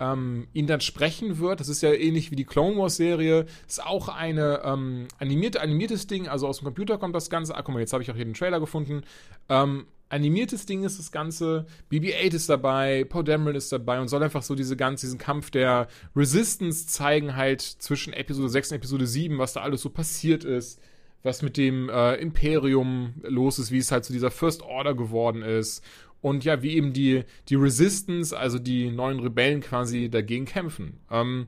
ähm, 0.00 0.48
ihn 0.52 0.66
dann 0.66 0.80
sprechen 0.80 1.38
wird. 1.38 1.60
Das 1.60 1.68
ist 1.68 1.82
ja 1.82 1.92
ähnlich 1.92 2.30
wie 2.30 2.36
die 2.36 2.44
Clone 2.44 2.76
Wars 2.76 2.96
Serie. 2.96 3.46
Ist 3.66 3.84
auch 3.84 4.08
eine 4.08 4.62
ähm, 4.64 5.08
animierte, 5.18 5.60
animiertes 5.60 6.06
Ding. 6.06 6.28
Also 6.28 6.46
aus 6.46 6.58
dem 6.58 6.64
Computer 6.64 6.98
kommt 6.98 7.14
das 7.14 7.30
Ganze. 7.30 7.54
Ah, 7.56 7.62
guck 7.62 7.74
mal, 7.74 7.80
jetzt 7.80 7.92
habe 7.92 8.02
ich 8.02 8.10
auch 8.10 8.16
hier 8.16 8.24
den 8.24 8.34
Trailer 8.34 8.60
gefunden. 8.60 9.02
Ähm, 9.48 9.86
animiertes 10.08 10.66
Ding 10.66 10.84
ist 10.84 10.98
das 10.98 11.12
Ganze. 11.12 11.66
BB-8 11.90 12.34
ist 12.34 12.48
dabei, 12.48 13.04
Poe 13.04 13.24
Dameron 13.24 13.54
ist 13.54 13.72
dabei 13.72 14.00
und 14.00 14.08
soll 14.08 14.22
einfach 14.22 14.42
so 14.42 14.54
diese 14.54 14.76
ganze, 14.76 15.06
diesen 15.06 15.18
Kampf 15.18 15.50
der 15.50 15.88
Resistance 16.16 16.86
zeigen 16.86 17.36
halt 17.36 17.60
zwischen 17.60 18.12
Episode 18.12 18.48
6 18.48 18.70
und 18.70 18.76
Episode 18.76 19.06
7, 19.06 19.38
was 19.38 19.52
da 19.52 19.60
alles 19.60 19.82
so 19.82 19.90
passiert 19.90 20.44
ist, 20.44 20.80
was 21.22 21.42
mit 21.42 21.56
dem 21.56 21.88
äh, 21.88 22.14
Imperium 22.14 23.14
los 23.22 23.58
ist, 23.58 23.70
wie 23.70 23.78
es 23.78 23.92
halt 23.92 24.04
zu 24.04 24.12
dieser 24.12 24.30
First 24.30 24.62
Order 24.62 24.94
geworden 24.94 25.42
ist 25.42 25.82
und 26.20 26.44
ja, 26.44 26.62
wie 26.62 26.74
eben 26.74 26.92
die, 26.92 27.24
die 27.48 27.54
Resistance, 27.54 28.36
also 28.36 28.58
die 28.58 28.90
neuen 28.90 29.20
Rebellen 29.20 29.60
quasi 29.60 30.08
dagegen 30.08 30.46
kämpfen. 30.46 31.00
Ähm, 31.10 31.46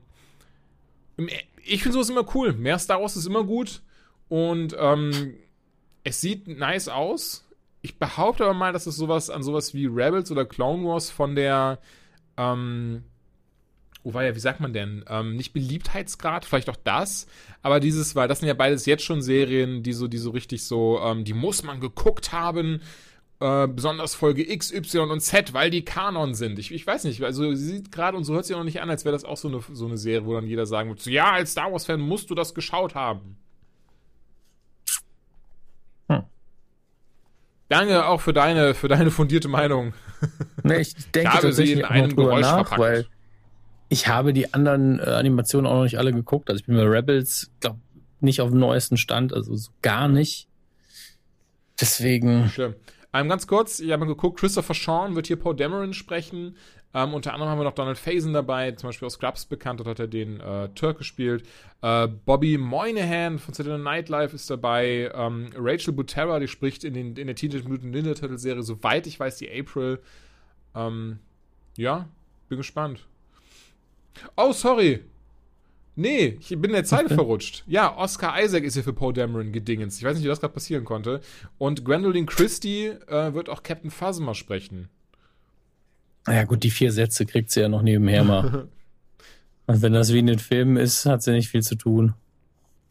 ich 1.63 1.83
finde 1.83 1.93
sowas 1.93 2.09
immer 2.09 2.25
cool. 2.35 2.53
Mehr 2.53 2.79
Star 2.79 3.01
Wars 3.01 3.15
ist 3.15 3.25
immer 3.25 3.43
gut 3.43 3.81
und 4.29 4.75
ähm, 4.79 5.35
es 6.03 6.21
sieht 6.21 6.47
nice 6.47 6.87
aus. 6.87 7.47
Ich 7.81 7.97
behaupte 7.97 8.43
aber 8.43 8.53
mal, 8.53 8.73
dass 8.73 8.85
es 8.85 8.95
sowas 8.95 9.29
an 9.29 9.43
sowas 9.43 9.73
wie 9.73 9.87
Rebels 9.87 10.31
oder 10.31 10.45
Clone 10.45 10.85
Wars 10.85 11.09
von 11.09 11.35
der, 11.35 11.79
ähm, 12.37 13.03
oh 14.03 14.13
war 14.13 14.23
ja, 14.23 14.35
wie 14.35 14.39
sagt 14.39 14.59
man 14.59 14.73
denn? 14.73 15.03
Ähm, 15.07 15.35
nicht 15.35 15.53
Beliebtheitsgrad, 15.53 16.45
vielleicht 16.45 16.69
auch 16.69 16.77
das, 16.83 17.27
aber 17.61 17.79
dieses, 17.79 18.15
weil 18.15 18.27
das 18.27 18.39
sind 18.39 18.47
ja 18.47 18.53
beides 18.53 18.85
jetzt 18.85 19.03
schon 19.03 19.21
Serien, 19.21 19.83
die 19.83 19.93
so, 19.93 20.07
die 20.07 20.19
so 20.19 20.31
richtig 20.31 20.65
so, 20.65 20.99
ähm, 21.03 21.23
die 21.23 21.33
muss 21.33 21.63
man 21.63 21.79
geguckt 21.79 22.31
haben 22.31 22.81
äh, 23.41 23.67
besonders 23.67 24.13
Folge 24.13 24.49
X, 24.49 24.71
Y 24.71 25.09
und 25.09 25.19
Z, 25.19 25.53
weil 25.53 25.71
die 25.71 25.83
Kanon 25.83 26.35
sind. 26.35 26.59
Ich, 26.59 26.71
ich 26.71 26.85
weiß 26.85 27.03
nicht, 27.05 27.23
also 27.23 27.53
sie 27.55 27.65
sieht 27.65 27.91
gerade 27.91 28.15
und 28.15 28.23
so 28.23 28.35
hört 28.35 28.45
sich 28.45 28.55
noch 28.55 28.63
nicht 28.63 28.81
an, 28.81 28.89
als 28.89 29.03
wäre 29.03 29.13
das 29.13 29.25
auch 29.25 29.37
so 29.37 29.47
eine, 29.47 29.61
so 29.73 29.87
eine 29.87 29.97
Serie, 29.97 30.25
wo 30.27 30.35
dann 30.35 30.45
jeder 30.45 30.67
sagen 30.67 30.89
würde, 30.89 31.09
ja, 31.09 31.31
als 31.31 31.51
Star 31.53 31.71
Wars-Fan 31.71 31.99
musst 31.99 32.29
du 32.29 32.35
das 32.35 32.53
geschaut 32.53 32.93
haben. 32.93 33.37
Hm. 36.07 36.23
Danke 37.71 38.05
auch 38.05 38.19
für 38.19 38.33
deine, 38.33 38.73
für 38.73 38.89
deine 38.89 39.11
fundierte 39.11 39.47
Meinung. 39.47 39.93
Nee, 40.63 40.81
ich 40.81 40.93
denke 40.93 41.31
ich 41.31 41.35
habe 41.35 41.51
sie 41.51 41.71
in 41.71 41.83
einem 41.83 42.15
Geräusch 42.15 42.41
nach, 42.41 42.67
verpackt. 42.67 42.79
Weil 42.79 43.07
ich 43.89 44.07
habe 44.07 44.33
die 44.33 44.53
anderen 44.53 44.99
äh, 44.99 45.05
Animationen 45.05 45.65
auch 45.65 45.73
noch 45.73 45.83
nicht 45.83 45.97
alle 45.97 46.13
geguckt. 46.13 46.51
Also 46.51 46.59
ich 46.59 46.67
bin 46.67 46.75
bei 46.75 46.83
Rebels, 46.83 47.49
glaube 47.59 47.79
nicht 48.19 48.39
auf 48.41 48.51
dem 48.51 48.59
neuesten 48.59 48.97
Stand, 48.97 49.33
also 49.33 49.55
so 49.55 49.71
gar 49.81 50.07
nicht. 50.07 50.47
Deswegen. 51.79 52.49
Schlimm. 52.49 52.75
Ähm, 53.13 53.29
ganz 53.29 53.47
kurz, 53.47 53.79
ich 53.79 53.91
habe 53.91 54.01
mal 54.01 54.13
geguckt, 54.13 54.39
Christopher 54.39 54.75
Sean 54.75 55.15
wird 55.15 55.25
hier 55.25 55.37
Poe 55.37 55.55
Dameron 55.55 55.93
sprechen. 55.93 56.55
Ähm, 56.93 57.13
unter 57.13 57.33
anderem 57.33 57.49
haben 57.49 57.59
wir 57.59 57.63
noch 57.63 57.73
Donald 57.73 57.97
Faison 57.97 58.33
dabei, 58.33 58.71
zum 58.71 58.89
Beispiel 58.89 59.05
aus 59.05 59.13
Scrubs 59.13 59.45
bekannt, 59.45 59.79
dort 59.79 59.89
hat 59.89 59.99
er 59.99 60.07
den 60.07 60.41
äh, 60.41 60.69
Turk 60.69 60.97
gespielt. 60.97 61.45
Äh, 61.81 62.07
Bobby 62.07 62.57
Moynihan 62.57 63.39
von 63.39 63.53
Saturday 63.53 63.81
Night 63.81 64.09
Live 64.09 64.33
ist 64.33 64.49
dabei. 64.49 65.11
Ähm, 65.13 65.49
Rachel 65.55 65.93
Butera, 65.93 66.39
die 66.39 66.47
spricht 66.47 66.83
in, 66.83 66.93
den, 66.93 67.15
in 67.15 67.27
der 67.27 67.35
Teenage 67.35 67.67
Mutant 67.67 67.91
Ninja 67.91 68.13
Turtle 68.13 68.37
Serie, 68.37 68.63
soweit 68.63 69.07
ich 69.07 69.19
weiß, 69.19 69.37
die 69.37 69.49
April. 69.49 69.99
Ähm, 70.75 71.19
ja, 71.77 72.07
bin 72.49 72.57
gespannt. 72.57 73.05
Oh, 74.35 74.51
sorry. 74.51 75.01
Nee, 75.95 76.37
ich 76.39 76.49
bin 76.49 76.65
in 76.65 76.73
der 76.73 76.85
Zeile 76.85 77.09
verrutscht. 77.09 77.63
Ja, 77.67 77.95
Oscar 77.97 78.41
Isaac 78.41 78.63
ist 78.63 78.75
hier 78.75 78.83
für 78.83 78.93
Poe 78.93 79.13
Dameron 79.13 79.51
gedingens. 79.51 79.97
Ich 79.97 80.03
weiß 80.03 80.15
nicht, 80.15 80.23
wie 80.23 80.29
das 80.29 80.39
gerade 80.39 80.53
passieren 80.53 80.85
konnte. 80.85 81.21
Und 81.57 81.85
Gwendolyn 81.85 82.25
Christie 82.25 82.87
äh, 83.07 83.33
wird 83.33 83.49
auch 83.49 83.63
Captain 83.63 83.91
Phasma 83.91 84.33
sprechen. 84.33 84.89
Ja 86.27 86.43
gut, 86.43 86.63
die 86.63 86.71
vier 86.71 86.91
Sätze 86.91 87.25
kriegt 87.25 87.51
sie 87.51 87.61
ja 87.61 87.69
noch 87.69 87.81
nebenher 87.81 88.23
mal. 88.23 88.67
Und 89.67 89.81
wenn 89.81 89.93
das 89.93 90.11
wie 90.11 90.19
in 90.19 90.27
den 90.27 90.39
Filmen 90.39 90.77
ist, 90.77 91.05
hat 91.05 91.23
sie 91.23 91.31
nicht 91.31 91.49
viel 91.49 91.63
zu 91.63 91.75
tun. 91.75 92.13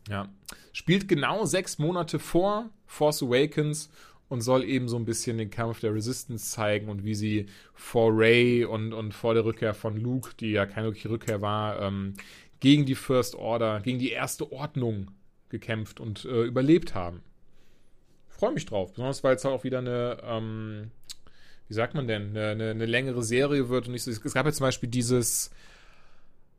Ja. 0.09 0.29
Spielt 0.73 1.09
genau 1.09 1.45
sechs 1.45 1.79
Monate 1.79 2.19
vor 2.19 2.71
Force 2.87 3.23
Awakens 3.23 3.91
und 4.29 4.41
soll 4.41 4.65
eben 4.65 4.89
so 4.89 4.97
ein 4.97 5.05
bisschen 5.05 5.39
den 5.39 5.51
Kampf 5.51 5.81
der 5.81 5.93
Resistance 5.93 6.51
zeigen 6.51 6.89
und 6.89 7.05
wie 7.05 7.15
sie 7.15 7.47
vor 7.75 8.13
Ray 8.15 8.65
und, 8.65 8.93
und 8.93 9.13
vor 9.13 9.35
der 9.35 9.45
Rückkehr 9.45 9.75
von 9.75 9.97
Luke, 9.97 10.31
die 10.39 10.53
ja 10.53 10.67
keine 10.67 10.89
Rückkehr 10.89 11.41
war, 11.41 11.81
ähm, 11.81 12.15
gegen 12.61 12.87
die 12.87 12.95
First 12.95 13.35
Order, 13.35 13.81
gegen 13.81 13.99
die 13.99 14.11
erste 14.11 14.53
Ordnung 14.53 15.11
gekämpft 15.49 15.99
und 15.99 16.25
äh, 16.25 16.45
überlebt 16.45 16.95
haben. 16.95 17.23
Freue 18.29 18.53
mich 18.53 18.67
drauf, 18.67 18.93
besonders 18.93 19.25
weil 19.25 19.35
es 19.35 19.45
auch 19.45 19.65
wieder 19.65 19.79
eine, 19.79 20.19
ähm, 20.23 20.91
wie 21.71 21.75
sagt 21.75 21.95
man 21.95 22.09
denn, 22.09 22.31
eine, 22.31 22.49
eine, 22.49 22.71
eine, 22.71 22.85
längere 22.85 23.23
Serie 23.23 23.69
wird 23.69 23.87
und 23.87 23.93
nicht 23.93 24.03
so. 24.03 24.11
Es 24.11 24.35
gab 24.35 24.45
ja 24.45 24.51
zum 24.51 24.65
Beispiel 24.65 24.89
dieses, 24.89 25.53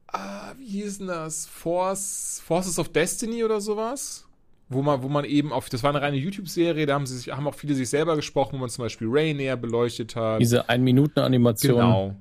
ah, 0.08 0.54
wie 0.58 0.67
hieß 0.67 1.00
denn 1.00 1.08
das? 1.08 1.47
Force, 1.47 2.41
Forces 2.45 2.80
of 2.80 2.88
Destiny 2.88 3.43
oder 3.43 3.60
sowas? 3.60 4.26
Wo 4.69 4.82
man, 4.82 5.04
wo 5.04 5.10
man 5.10 5.26
eben 5.26 5.52
auf, 5.52 5.67
das 5.67 5.84
war 5.84 5.89
eine 5.89 6.02
reine 6.02 6.15
YouTube-Serie, 6.15 6.86
da 6.86 6.93
haben 6.93 7.06
sie 7.06 7.17
sich, 7.17 7.30
haben 7.30 7.45
auch 7.45 7.56
viele 7.56 7.76
sich 7.76 7.89
selber 7.89 8.15
gesprochen, 8.15 8.54
wo 8.54 8.60
man 8.60 8.69
zum 8.69 8.86
Beispiel 8.86 9.08
Ray 9.12 9.34
näher 9.34 9.58
beleuchtet 9.58 10.15
hat. 10.15 10.39
Diese 10.39 10.69
Ein-Minuten-Animation. 10.69 11.74
Genau. 11.74 12.15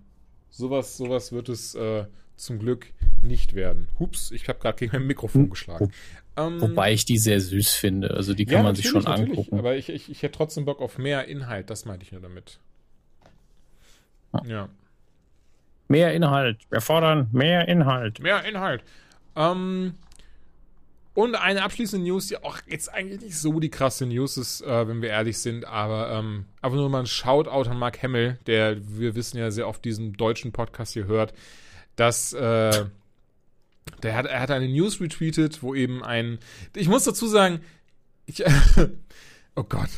Sowas, 0.51 0.97
sowas 0.97 1.31
wird 1.31 1.49
es 1.49 1.77
äh, 1.77 2.07
zum 2.35 2.59
Glück 2.59 2.89
nicht 3.23 3.55
werden. 3.55 3.87
Hups, 4.01 4.33
ich 4.33 4.49
habe 4.49 4.59
gerade 4.59 4.79
gegen 4.79 4.91
mein 4.97 5.07
Mikrofon 5.07 5.43
hm. 5.43 5.51
geschlagen. 5.51 5.93
Ähm, 6.37 6.61
wobei 6.61 6.93
ich 6.93 7.05
die 7.05 7.19
sehr 7.19 7.41
süß 7.41 7.71
finde. 7.71 8.15
Also 8.15 8.35
die 8.35 8.47
kann 8.47 8.57
ja, 8.57 8.63
man 8.65 8.75
sich 8.75 8.89
schon 8.89 9.07
angucken. 9.07 9.61
Aber 9.61 9.77
ich, 9.77 9.91
ich, 9.91 10.11
ich 10.11 10.25
hätte 10.25 10.39
trotzdem 10.39 10.65
Bock 10.65 10.81
auf 10.81 10.99
mehr 10.99 11.29
Inhalt. 11.29 11.71
Das 11.71 11.85
meinte 11.85 12.05
ich 12.05 12.11
nur 12.11 12.21
damit. 12.21 12.59
Ja. 14.33 14.43
ja. 14.47 14.69
Mehr 15.89 16.15
Inhalt. 16.15 16.59
Wir 16.71 16.81
fordern 16.81 17.29
mehr 17.33 17.67
Inhalt. 17.67 18.21
Mehr 18.21 18.45
Inhalt. 18.45 18.85
Ähm, 19.35 19.95
und 21.15 21.35
eine 21.35 21.65
abschließende 21.65 22.07
News, 22.07 22.29
die 22.29 22.37
auch 22.43 22.59
jetzt 22.69 22.93
eigentlich 22.93 23.21
nicht 23.21 23.39
so 23.39 23.59
die 23.59 23.71
krasse 23.71 24.07
News 24.07 24.37
ist, 24.37 24.61
äh, 24.63 24.87
wenn 24.87 25.03
wir 25.03 25.09
ehrlich 25.09 25.39
sind, 25.39 25.65
aber 25.65 26.13
ähm, 26.13 26.47
einfach 26.63 26.77
nur 26.77 26.89
mal 26.89 27.01
ein 27.01 27.07
Shoutout 27.07 27.69
an 27.69 27.79
Mark 27.79 28.01
Hemmel, 28.03 28.39
der, 28.47 28.77
wir 28.99 29.17
wissen 29.17 29.39
ja, 29.39 29.51
sehr 29.51 29.67
oft 29.67 29.85
diesen 29.85 30.13
deutschen 30.13 30.53
Podcast 30.53 30.93
hier 30.93 31.07
hört 31.07 31.35
dass 32.01 32.33
äh, 32.33 32.87
Der 34.03 34.17
hat, 34.17 34.27
er 34.27 34.41
hat 34.41 34.51
eine 34.51 34.69
News 34.69 35.01
retweetet, 35.01 35.63
wo 35.63 35.75
eben 35.75 36.03
ein, 36.03 36.39
ich 36.75 36.89
muss 36.89 37.05
dazu 37.05 37.27
sagen, 37.27 37.61
ich, 38.25 38.43
oh 39.57 39.65
Gott, 39.65 39.91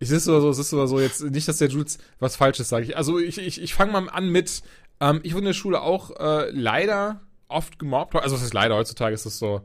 es 0.00 0.10
ist 0.10 0.24
so, 0.24 0.48
es 0.48 0.58
ist 0.58 0.70
so, 0.70 1.00
jetzt 1.00 1.22
nicht, 1.22 1.46
dass 1.46 1.58
der 1.58 1.68
Jules 1.68 1.98
was 2.18 2.36
Falsches 2.36 2.68
sagt. 2.70 2.94
Also 2.94 3.18
ich, 3.18 3.38
ich, 3.38 3.60
ich 3.62 3.74
fange 3.74 3.92
mal 3.92 4.08
an 4.08 4.30
mit, 4.30 4.62
ähm, 5.00 5.20
ich 5.22 5.32
wurde 5.32 5.40
in 5.40 5.46
der 5.46 5.52
Schule 5.52 5.82
auch 5.82 6.10
äh, 6.18 6.50
leider 6.50 7.20
oft 7.48 7.78
gemobbt. 7.78 8.16
Also 8.16 8.34
was 8.34 8.42
ist 8.42 8.54
leider, 8.54 8.76
heutzutage 8.76 9.14
ist 9.14 9.26
das 9.26 9.38
so, 9.38 9.60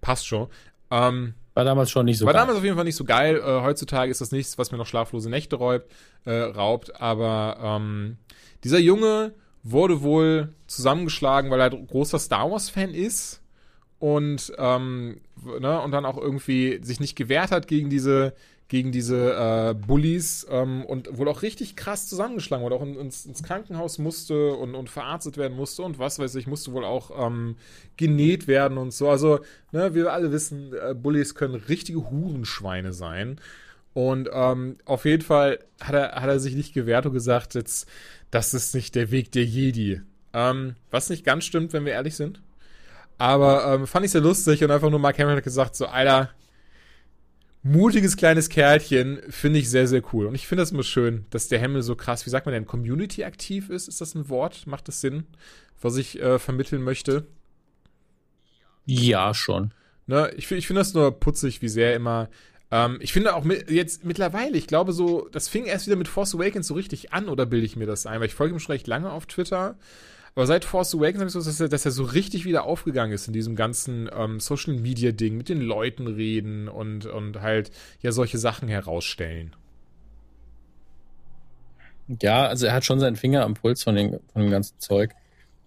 passt 0.00 0.26
schon. 0.26 0.48
Ähm, 0.90 1.34
war 1.54 1.64
damals 1.64 1.90
schon 1.90 2.04
nicht 2.06 2.18
so 2.18 2.26
War 2.26 2.32
geil. 2.34 2.42
damals 2.42 2.58
auf 2.58 2.64
jeden 2.64 2.76
Fall 2.76 2.84
nicht 2.84 2.96
so 2.96 3.04
geil. 3.04 3.36
Äh, 3.36 3.62
heutzutage 3.62 4.10
ist 4.10 4.20
das 4.20 4.32
nichts, 4.32 4.58
was 4.58 4.70
mir 4.70 4.78
noch 4.78 4.86
schlaflose 4.86 5.30
Nächte 5.30 5.56
räubt, 5.56 5.90
äh, 6.24 6.32
raubt. 6.32 7.00
Aber 7.00 7.58
ähm, 7.62 8.18
dieser 8.62 8.78
Junge 8.78 9.34
wurde 9.62 10.02
wohl 10.02 10.52
zusammengeschlagen, 10.66 11.50
weil 11.50 11.60
er 11.60 11.70
großer 11.70 12.18
Star 12.18 12.50
Wars-Fan 12.50 12.94
ist 12.94 13.40
und, 13.98 14.52
ähm, 14.58 15.20
ne, 15.44 15.80
und 15.80 15.90
dann 15.90 16.04
auch 16.04 16.16
irgendwie 16.16 16.80
sich 16.82 17.00
nicht 17.00 17.16
gewehrt 17.16 17.50
hat 17.50 17.66
gegen 17.66 17.90
diese 17.90 18.34
gegen 18.70 18.92
diese 18.92 19.34
äh, 19.34 19.74
Bullies 19.74 20.46
ähm, 20.48 20.84
und 20.84 21.18
wohl 21.18 21.28
auch 21.28 21.42
richtig 21.42 21.74
krass 21.74 22.08
zusammengeschlagen 22.08 22.64
wurde, 22.64 22.76
auch 22.76 22.82
in, 22.82 22.94
ins, 22.94 23.26
ins, 23.26 23.42
Krankenhaus 23.42 23.98
musste 23.98 24.52
und, 24.52 24.76
und 24.76 24.88
verarztet 24.88 25.36
werden 25.36 25.56
musste 25.56 25.82
und 25.82 25.98
was 25.98 26.20
weiß 26.20 26.36
ich, 26.36 26.46
musste 26.46 26.72
wohl 26.72 26.84
auch 26.84 27.10
ähm, 27.26 27.56
genäht 27.96 28.46
werden 28.46 28.78
und 28.78 28.92
so. 28.92 29.10
Also, 29.10 29.40
ne, 29.72 29.92
wir 29.96 30.12
alle 30.12 30.30
wissen, 30.30 30.72
äh, 30.72 30.94
Bullies 30.94 31.34
können 31.34 31.56
richtige 31.56 32.10
Hurenschweine 32.10 32.92
sein. 32.92 33.40
Und 33.92 34.30
ähm, 34.32 34.76
auf 34.84 35.04
jeden 35.04 35.24
Fall 35.24 35.58
hat 35.80 35.96
er, 35.96 36.12
hat 36.12 36.28
er 36.28 36.38
sich 36.38 36.54
nicht 36.54 36.72
gewehrt 36.72 37.06
und 37.06 37.12
gesagt, 37.12 37.56
jetzt, 37.56 37.88
das 38.30 38.54
ist 38.54 38.72
nicht 38.72 38.94
der 38.94 39.10
Weg 39.10 39.32
der 39.32 39.44
Jedi. 39.44 40.00
Ähm, 40.32 40.76
was 40.92 41.10
nicht 41.10 41.24
ganz 41.24 41.44
stimmt, 41.44 41.72
wenn 41.72 41.84
wir 41.84 41.92
ehrlich 41.92 42.14
sind. 42.14 42.40
Aber 43.18 43.74
ähm, 43.74 43.88
fand 43.88 44.06
ich 44.06 44.12
sehr 44.12 44.20
lustig 44.20 44.62
und 44.62 44.70
einfach 44.70 44.90
nur 44.90 45.00
Mark 45.00 45.18
Hamill 45.18 45.34
hat 45.34 45.42
gesagt, 45.42 45.74
so, 45.74 45.86
Alter, 45.86 46.30
mutiges 47.62 48.16
kleines 48.16 48.48
Kerlchen, 48.48 49.20
finde 49.28 49.58
ich 49.58 49.68
sehr, 49.70 49.86
sehr 49.86 50.02
cool. 50.12 50.26
Und 50.26 50.34
ich 50.34 50.46
finde 50.46 50.62
das 50.62 50.72
immer 50.72 50.82
schön, 50.82 51.26
dass 51.30 51.48
der 51.48 51.58
Hemmel 51.58 51.82
so 51.82 51.94
krass, 51.94 52.24
wie 52.26 52.30
sagt 52.30 52.46
man 52.46 52.54
denn, 52.54 52.66
Community 52.66 53.24
aktiv 53.24 53.68
ist. 53.70 53.88
Ist 53.88 54.00
das 54.00 54.14
ein 54.14 54.28
Wort? 54.28 54.66
Macht 54.66 54.88
das 54.88 55.00
Sinn, 55.00 55.24
was 55.80 55.96
ich 55.96 56.20
äh, 56.20 56.38
vermitteln 56.38 56.82
möchte? 56.82 57.26
Ja, 58.86 59.34
schon. 59.34 59.72
Ne, 60.06 60.30
ich 60.36 60.50
ich 60.50 60.66
finde 60.66 60.80
das 60.80 60.94
nur 60.94 61.20
putzig, 61.20 61.62
wie 61.62 61.68
sehr 61.68 61.94
immer. 61.94 62.28
Ähm, 62.70 62.98
ich 63.00 63.12
finde 63.12 63.34
auch 63.34 63.44
mit, 63.44 63.70
jetzt 63.70 64.04
mittlerweile, 64.04 64.56
ich 64.56 64.66
glaube 64.66 64.92
so, 64.92 65.28
das 65.30 65.48
fing 65.48 65.66
erst 65.66 65.86
wieder 65.86 65.96
mit 65.96 66.08
Force 66.08 66.34
Awakens 66.34 66.66
so 66.66 66.74
richtig 66.74 67.12
an, 67.12 67.28
oder 67.28 67.46
bilde 67.46 67.66
ich 67.66 67.76
mir 67.76 67.86
das 67.86 68.06
ein? 68.06 68.20
Weil 68.20 68.26
ich 68.26 68.34
folge 68.34 68.54
ihm 68.54 68.58
schon 68.58 68.72
recht 68.72 68.86
lange 68.86 69.10
auf 69.12 69.26
Twitter. 69.26 69.76
Aber 70.34 70.46
seit 70.46 70.64
Force 70.64 70.94
Awakens 70.94 71.18
habe 71.20 71.26
ich 71.26 71.32
so, 71.32 71.40
dass 71.40 71.60
er, 71.60 71.68
dass 71.68 71.84
er 71.84 71.90
so 71.90 72.04
richtig 72.04 72.44
wieder 72.44 72.64
aufgegangen 72.64 73.12
ist 73.12 73.26
in 73.26 73.32
diesem 73.32 73.56
ganzen 73.56 74.08
ähm, 74.12 74.40
Social 74.40 74.74
Media 74.74 75.12
Ding, 75.12 75.36
mit 75.36 75.48
den 75.48 75.60
Leuten 75.60 76.06
reden 76.06 76.68
und, 76.68 77.06
und 77.06 77.40
halt 77.40 77.70
ja 78.00 78.12
solche 78.12 78.38
Sachen 78.38 78.68
herausstellen. 78.68 79.54
Ja, 82.22 82.46
also 82.46 82.66
er 82.66 82.74
hat 82.74 82.84
schon 82.84 83.00
seinen 83.00 83.16
Finger 83.16 83.44
am 83.44 83.54
Puls 83.54 83.82
von, 83.82 83.94
den, 83.94 84.18
von 84.32 84.42
dem 84.42 84.50
ganzen 84.50 84.78
Zeug. 84.78 85.12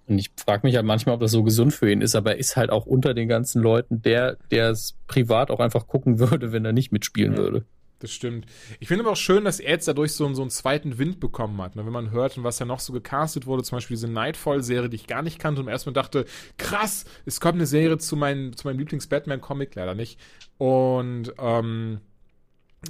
Und 0.08 0.18
ich 0.18 0.32
frage 0.36 0.68
mich 0.68 0.76
halt 0.76 0.86
manchmal, 0.86 1.16
ob 1.16 1.22
das 1.22 1.32
so 1.32 1.44
gesund 1.44 1.74
für 1.74 1.90
ihn 1.90 2.02
ist, 2.02 2.16
aber 2.16 2.32
er 2.32 2.38
ist 2.38 2.58
halt 2.58 2.70
auch 2.70 2.86
unter 2.86 3.14
den 3.14 3.30
ganzen 3.30 3.62
Leuten 3.62 4.02
der, 4.02 4.36
der 4.52 4.70
es 4.70 4.96
privat 5.08 5.50
auch 5.50 5.62
einfach 5.62 5.88
gucken 5.88 6.20
würde, 6.20 6.52
wenn 6.52 6.66
er 6.66 6.74
nicht 6.74 6.92
mitspielen 6.92 7.34
ja. 7.34 7.40
würde 7.40 7.66
das 8.04 8.12
stimmt. 8.12 8.46
Ich 8.82 8.90
finde 8.90 9.04
aber 9.04 9.14
auch 9.14 9.18
schön, 9.18 9.46
dass 9.46 9.62
er 9.62 9.72
jetzt 9.72 9.88
dadurch 9.88 10.12
so, 10.12 10.32
so 10.34 10.42
einen 10.42 10.52
zweiten 10.52 10.98
Wind 10.98 11.22
bekommen 11.22 11.62
hat. 11.62 11.78
Ne? 11.78 11.86
Wenn 11.86 11.94
man 11.94 12.12
hört, 12.12 12.42
was 12.44 12.60
ja 12.60 12.66
noch 12.66 12.82
so 12.82 12.92
gecastet 12.92 13.46
wurde, 13.46 13.64
zum 13.64 13.78
Beispiel 13.78 13.96
diese 13.96 14.10
Nightfall-Serie, 14.10 14.90
die 14.90 14.98
ich 14.98 15.08
gar 15.08 15.22
nicht 15.22 15.40
kannte 15.40 15.62
und 15.62 15.70
erstmal 15.70 15.94
dachte, 15.94 16.26
krass, 16.58 17.06
es 17.26 17.40
kommt 17.40 17.56
eine 17.56 17.66
Serie 17.66 17.98
zu, 17.98 18.18
mein, 18.18 18.54
zu 18.54 18.68
meinem 18.68 18.80
Lieblings-Batman-Comic, 18.80 19.74
leider 19.76 19.96
nicht. 19.96 20.20
Und 20.58 21.34
ähm, 21.40 22.02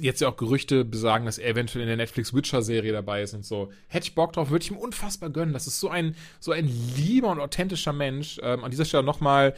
jetzt 0.00 0.20
ja 0.20 0.28
auch 0.28 0.36
Gerüchte 0.36 0.84
besagen, 0.84 1.26
dass 1.26 1.38
er 1.38 1.50
eventuell 1.50 1.82
in 1.82 1.88
der 1.88 1.96
Netflix 1.96 2.34
Witcher-Serie 2.34 2.92
dabei 2.92 3.22
ist 3.22 3.34
und 3.34 3.44
so. 3.44 3.70
Hätte 3.86 4.08
ich 4.08 4.14
Bock 4.16 4.32
drauf, 4.32 4.50
würde 4.50 4.64
ich 4.64 4.70
ihm 4.72 4.76
unfassbar 4.76 5.30
gönnen. 5.30 5.54
Das 5.54 5.68
ist 5.68 5.78
so 5.78 5.88
ein, 5.88 6.16
so 6.40 6.50
ein 6.50 6.68
lieber 6.96 7.30
und 7.30 7.38
authentischer 7.38 7.92
Mensch. 7.92 8.40
Ähm, 8.42 8.64
an 8.64 8.72
dieser 8.72 8.84
Stelle 8.84 9.04
nochmal 9.04 9.54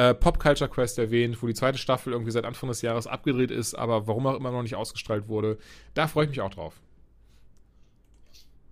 äh, 0.00 0.14
Pop 0.14 0.38
Culture 0.38 0.70
Quest 0.70 0.98
erwähnt, 0.98 1.42
wo 1.42 1.46
die 1.46 1.52
zweite 1.52 1.76
Staffel 1.76 2.14
irgendwie 2.14 2.30
seit 2.30 2.46
Anfang 2.46 2.70
des 2.70 2.80
Jahres 2.80 3.06
abgedreht 3.06 3.50
ist, 3.50 3.74
aber 3.74 4.06
warum 4.06 4.26
auch 4.26 4.34
immer 4.34 4.50
noch 4.50 4.62
nicht 4.62 4.74
ausgestrahlt 4.74 5.28
wurde. 5.28 5.58
Da 5.92 6.06
freue 6.06 6.24
ich 6.24 6.30
mich 6.30 6.40
auch 6.40 6.48
drauf. 6.48 6.80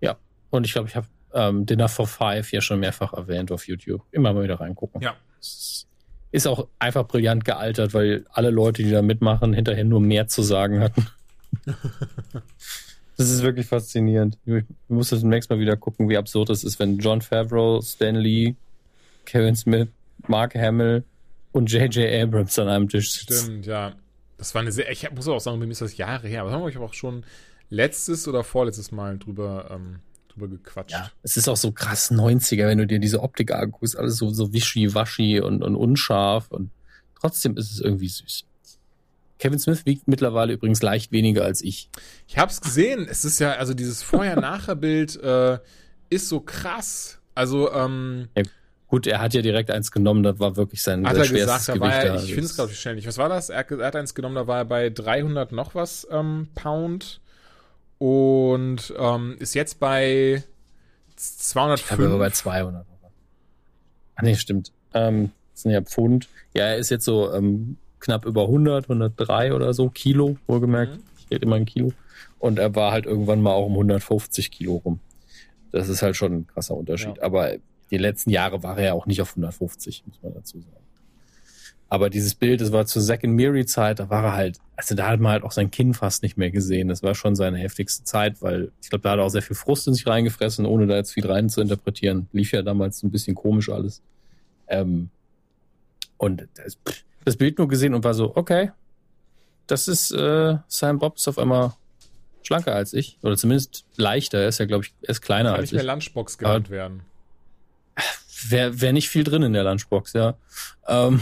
Ja, 0.00 0.16
und 0.48 0.64
ich 0.64 0.72
glaube, 0.72 0.88
ich 0.88 0.96
habe 0.96 1.06
ähm, 1.34 1.66
Dinner 1.66 1.90
for 1.90 2.06
Five 2.06 2.50
ja 2.52 2.62
schon 2.62 2.80
mehrfach 2.80 3.12
erwähnt 3.12 3.52
auf 3.52 3.68
YouTube. 3.68 4.02
Immer 4.10 4.32
mal 4.32 4.42
wieder 4.42 4.58
reingucken. 4.58 5.02
Ja. 5.02 5.16
Ist 6.30 6.46
auch 6.46 6.66
einfach 6.78 7.06
brillant 7.06 7.44
gealtert, 7.44 7.92
weil 7.92 8.24
alle 8.30 8.48
Leute, 8.48 8.82
die 8.82 8.90
da 8.90 9.02
mitmachen, 9.02 9.52
hinterher 9.52 9.84
nur 9.84 10.00
mehr 10.00 10.28
zu 10.28 10.40
sagen 10.40 10.80
hatten. 10.80 11.08
das 13.18 13.28
ist 13.28 13.42
wirklich 13.42 13.66
faszinierend. 13.66 14.38
Ich 14.46 14.64
muss 14.88 15.10
das 15.10 15.20
demnächst 15.20 15.50
mal 15.50 15.58
wieder 15.58 15.76
gucken, 15.76 16.08
wie 16.08 16.16
absurd 16.16 16.48
es 16.48 16.64
ist, 16.64 16.78
wenn 16.78 16.96
John 16.96 17.20
Favreau, 17.20 17.82
Stan 17.82 18.16
Lee, 18.16 18.54
Kevin 19.26 19.56
Smith, 19.56 19.88
Mark 20.26 20.54
Hamill 20.54 21.04
und 21.52 21.70
J.J. 21.72 22.22
Abrams 22.22 22.58
an 22.58 22.68
einem 22.68 22.88
Tisch 22.88 23.12
sitzen. 23.12 23.44
Stimmt, 23.44 23.66
ja. 23.66 23.94
Das 24.36 24.54
war 24.54 24.62
eine 24.62 24.70
sehr, 24.70 24.90
ich 24.90 25.10
muss 25.10 25.26
auch 25.26 25.40
sagen, 25.40 25.58
bei 25.58 25.66
mir 25.66 25.72
ist 25.72 25.80
das 25.80 25.96
Jahre 25.96 26.28
her, 26.28 26.42
aber 26.42 26.52
haben 26.52 26.60
wir 26.60 26.66
euch 26.66 26.78
auch 26.78 26.94
schon 26.94 27.24
letztes 27.70 28.28
oder 28.28 28.44
vorletztes 28.44 28.92
Mal 28.92 29.18
drüber, 29.18 29.68
ähm, 29.70 29.98
drüber 30.28 30.48
gequatscht. 30.48 30.92
Ja, 30.92 31.10
es 31.22 31.36
ist 31.36 31.48
auch 31.48 31.56
so 31.56 31.72
krass 31.72 32.12
90er, 32.12 32.66
wenn 32.66 32.78
du 32.78 32.86
dir 32.86 33.00
diese 33.00 33.20
Optik 33.20 33.52
anguckst, 33.52 33.96
alles 33.96 34.16
so, 34.16 34.30
so 34.30 34.52
wischi-waschi 34.52 35.40
und, 35.40 35.62
und 35.62 35.74
unscharf 35.74 36.50
und 36.50 36.70
trotzdem 37.20 37.56
ist 37.56 37.72
es 37.72 37.80
irgendwie 37.80 38.08
süß. 38.08 38.44
Kevin 39.38 39.58
Smith 39.58 39.86
wiegt 39.86 40.08
mittlerweile 40.08 40.52
übrigens 40.52 40.82
leicht 40.82 41.12
weniger 41.12 41.44
als 41.44 41.62
ich. 41.62 41.90
Ich 42.26 42.38
hab's 42.38 42.60
gesehen. 42.60 43.06
Es 43.08 43.24
ist 43.24 43.38
ja, 43.38 43.52
also 43.52 43.72
dieses 43.72 44.02
Vorher-Nachher-Bild 44.02 45.16
äh, 45.22 45.58
ist 46.10 46.28
so 46.28 46.40
krass. 46.40 47.20
Also, 47.34 47.72
ähm, 47.72 48.28
ja, 48.36 48.42
Gut, 48.88 49.06
er 49.06 49.20
hat 49.20 49.34
ja 49.34 49.42
direkt 49.42 49.70
eins 49.70 49.92
genommen, 49.92 50.22
das 50.22 50.40
war 50.40 50.56
wirklich 50.56 50.82
sein 50.82 51.06
hat 51.06 51.16
er 51.16 51.24
schwerstes 51.24 51.66
gesagt, 51.66 51.78
Gewicht. 51.78 52.04
Er, 52.04 52.14
ich 52.16 52.34
finde 52.34 52.46
es 52.46 52.54
glaube 52.54 52.72
ich. 52.98 53.06
Was 53.06 53.18
war 53.18 53.28
das? 53.28 53.50
Er, 53.50 53.70
er, 53.70 53.86
hat 53.86 53.96
eins 53.96 54.14
genommen, 54.14 54.34
da 54.34 54.46
war 54.46 54.58
er 54.58 54.64
bei 54.64 54.88
300 54.88 55.52
noch 55.52 55.74
was 55.74 56.08
ähm, 56.10 56.48
Pound 56.54 57.20
und 57.98 58.94
ähm, 58.98 59.36
ist 59.38 59.54
jetzt 59.54 59.78
bei 59.78 60.42
205. 61.16 61.90
Ich 61.90 61.96
glaube, 61.98 62.18
bei 62.18 62.30
200. 62.30 62.86
Ah 64.14 64.22
nee, 64.22 64.34
stimmt. 64.36 64.72
Ähm, 64.94 65.32
das 65.52 65.62
sind 65.62 65.72
ja 65.72 65.82
Pfund. 65.82 66.28
Ja, 66.54 66.64
er 66.64 66.76
ist 66.76 66.90
jetzt 66.90 67.04
so 67.04 67.32
ähm, 67.32 67.76
knapp 68.00 68.24
über 68.24 68.42
100, 68.42 68.84
103 68.84 69.52
oder 69.52 69.74
so 69.74 69.90
Kilo, 69.90 70.38
wohlgemerkt. 70.46 70.96
Mhm. 70.96 71.02
Ich 71.18 71.30
rede 71.30 71.44
immer 71.44 71.56
in 71.56 71.66
Kilo. 71.66 71.92
Und 72.38 72.58
er 72.58 72.74
war 72.74 72.92
halt 72.92 73.04
irgendwann 73.04 73.42
mal 73.42 73.52
auch 73.52 73.66
um 73.66 73.72
150 73.72 74.50
Kilo 74.50 74.76
rum. 74.76 75.00
Das 75.72 75.88
ist 75.88 76.02
halt 76.02 76.16
schon 76.16 76.32
ein 76.32 76.46
krasser 76.46 76.74
Unterschied. 76.74 77.16
Ja. 77.18 77.22
Aber 77.22 77.52
die 77.90 77.98
letzten 77.98 78.30
Jahre 78.30 78.62
war 78.62 78.78
er 78.78 78.84
ja 78.84 78.92
auch 78.92 79.06
nicht 79.06 79.20
auf 79.22 79.30
150, 79.30 80.04
muss 80.06 80.22
man 80.22 80.34
dazu 80.34 80.60
sagen. 80.60 80.78
Aber 81.90 82.10
dieses 82.10 82.34
Bild, 82.34 82.60
das 82.60 82.70
war 82.70 82.84
zur 82.84 83.02
and 83.10 83.24
Miri 83.24 83.64
Zeit, 83.64 83.98
da 83.98 84.10
war 84.10 84.22
er 84.22 84.32
halt, 84.34 84.58
also 84.76 84.94
da 84.94 85.08
hat 85.08 85.20
man 85.20 85.32
halt 85.32 85.42
auch 85.42 85.52
sein 85.52 85.70
Kinn 85.70 85.94
fast 85.94 86.22
nicht 86.22 86.36
mehr 86.36 86.50
gesehen. 86.50 86.88
Das 86.88 87.02
war 87.02 87.14
schon 87.14 87.34
seine 87.34 87.56
heftigste 87.56 88.04
Zeit, 88.04 88.42
weil 88.42 88.72
ich 88.82 88.90
glaube, 88.90 89.02
da 89.02 89.12
hat 89.12 89.18
er 89.18 89.24
auch 89.24 89.30
sehr 89.30 89.40
viel 89.42 89.56
Frust 89.56 89.88
in 89.88 89.94
sich 89.94 90.06
reingefressen, 90.06 90.66
ohne 90.66 90.86
da 90.86 90.96
jetzt 90.96 91.14
viel 91.14 91.26
rein 91.26 91.48
zu 91.48 91.62
interpretieren. 91.62 92.28
Lief 92.32 92.52
ja 92.52 92.60
damals 92.60 93.02
ein 93.02 93.10
bisschen 93.10 93.34
komisch 93.34 93.70
alles. 93.70 94.02
Ähm, 94.66 95.08
und 96.18 96.46
das, 96.56 96.76
das, 97.24 97.36
Bild 97.36 97.56
nur 97.56 97.68
gesehen 97.68 97.94
und 97.94 98.04
war 98.04 98.12
so, 98.12 98.36
okay, 98.36 98.70
das 99.66 99.88
ist 99.88 100.10
äh, 100.10 100.56
Sam 100.66 100.98
Bob 100.98 101.16
ist 101.16 101.26
auf 101.26 101.38
einmal 101.38 101.72
schlanker 102.42 102.74
als 102.74 102.92
ich. 102.92 103.16
Oder 103.22 103.38
zumindest 103.38 103.86
leichter. 103.96 104.40
Er 104.40 104.48
ist 104.48 104.58
ja, 104.58 104.66
glaube 104.66 104.84
ich, 104.84 104.92
er 105.00 105.10
ist 105.10 105.22
kleiner 105.22 105.52
Kann 105.52 105.60
als 105.60 105.64
ich. 105.64 105.70
Kann 105.70 105.76
nicht 105.78 105.86
mehr 105.86 105.94
Lunchbox 105.94 106.36
genannt 106.36 106.68
werden 106.68 107.02
wäre 108.48 108.80
wär 108.80 108.92
nicht 108.92 109.08
viel 109.08 109.24
drin 109.24 109.42
in 109.42 109.52
der 109.52 109.64
Lunchbox, 109.64 110.12
ja. 110.12 110.36
Ähm, 110.86 111.20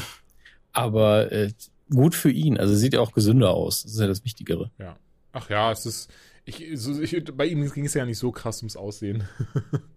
aber 0.72 1.32
äh, 1.32 1.52
gut 1.90 2.14
für 2.14 2.30
ihn. 2.30 2.58
Also 2.58 2.74
sieht 2.74 2.94
ja 2.94 3.00
auch 3.00 3.12
gesünder 3.12 3.50
aus. 3.50 3.82
Das 3.82 3.92
ist 3.92 4.00
ja 4.00 4.06
das 4.06 4.24
Wichtigere. 4.24 4.70
Ja. 4.78 4.96
Ach 5.32 5.48
ja, 5.50 5.72
es 5.72 5.86
ist. 5.86 6.10
Ich, 6.44 6.64
so, 6.74 7.00
ich, 7.00 7.24
bei 7.34 7.46
ihm 7.46 7.68
ging 7.72 7.86
es 7.86 7.94
ja 7.94 8.04
nicht 8.04 8.18
so 8.18 8.30
krass 8.30 8.58
ums 8.58 8.76
Aussehen. 8.76 9.24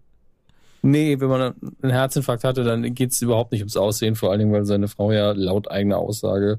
nee, 0.82 1.20
wenn 1.20 1.28
man 1.28 1.54
einen 1.82 1.92
Herzinfarkt 1.92 2.42
hatte, 2.42 2.64
dann 2.64 2.94
geht 2.94 3.12
es 3.12 3.22
überhaupt 3.22 3.52
nicht 3.52 3.60
ums 3.60 3.76
Aussehen, 3.76 4.16
vor 4.16 4.30
allen 4.30 4.40
Dingen, 4.40 4.52
weil 4.52 4.64
seine 4.64 4.88
Frau 4.88 5.12
ja 5.12 5.30
laut 5.30 5.70
eigener 5.70 5.98
Aussage 5.98 6.58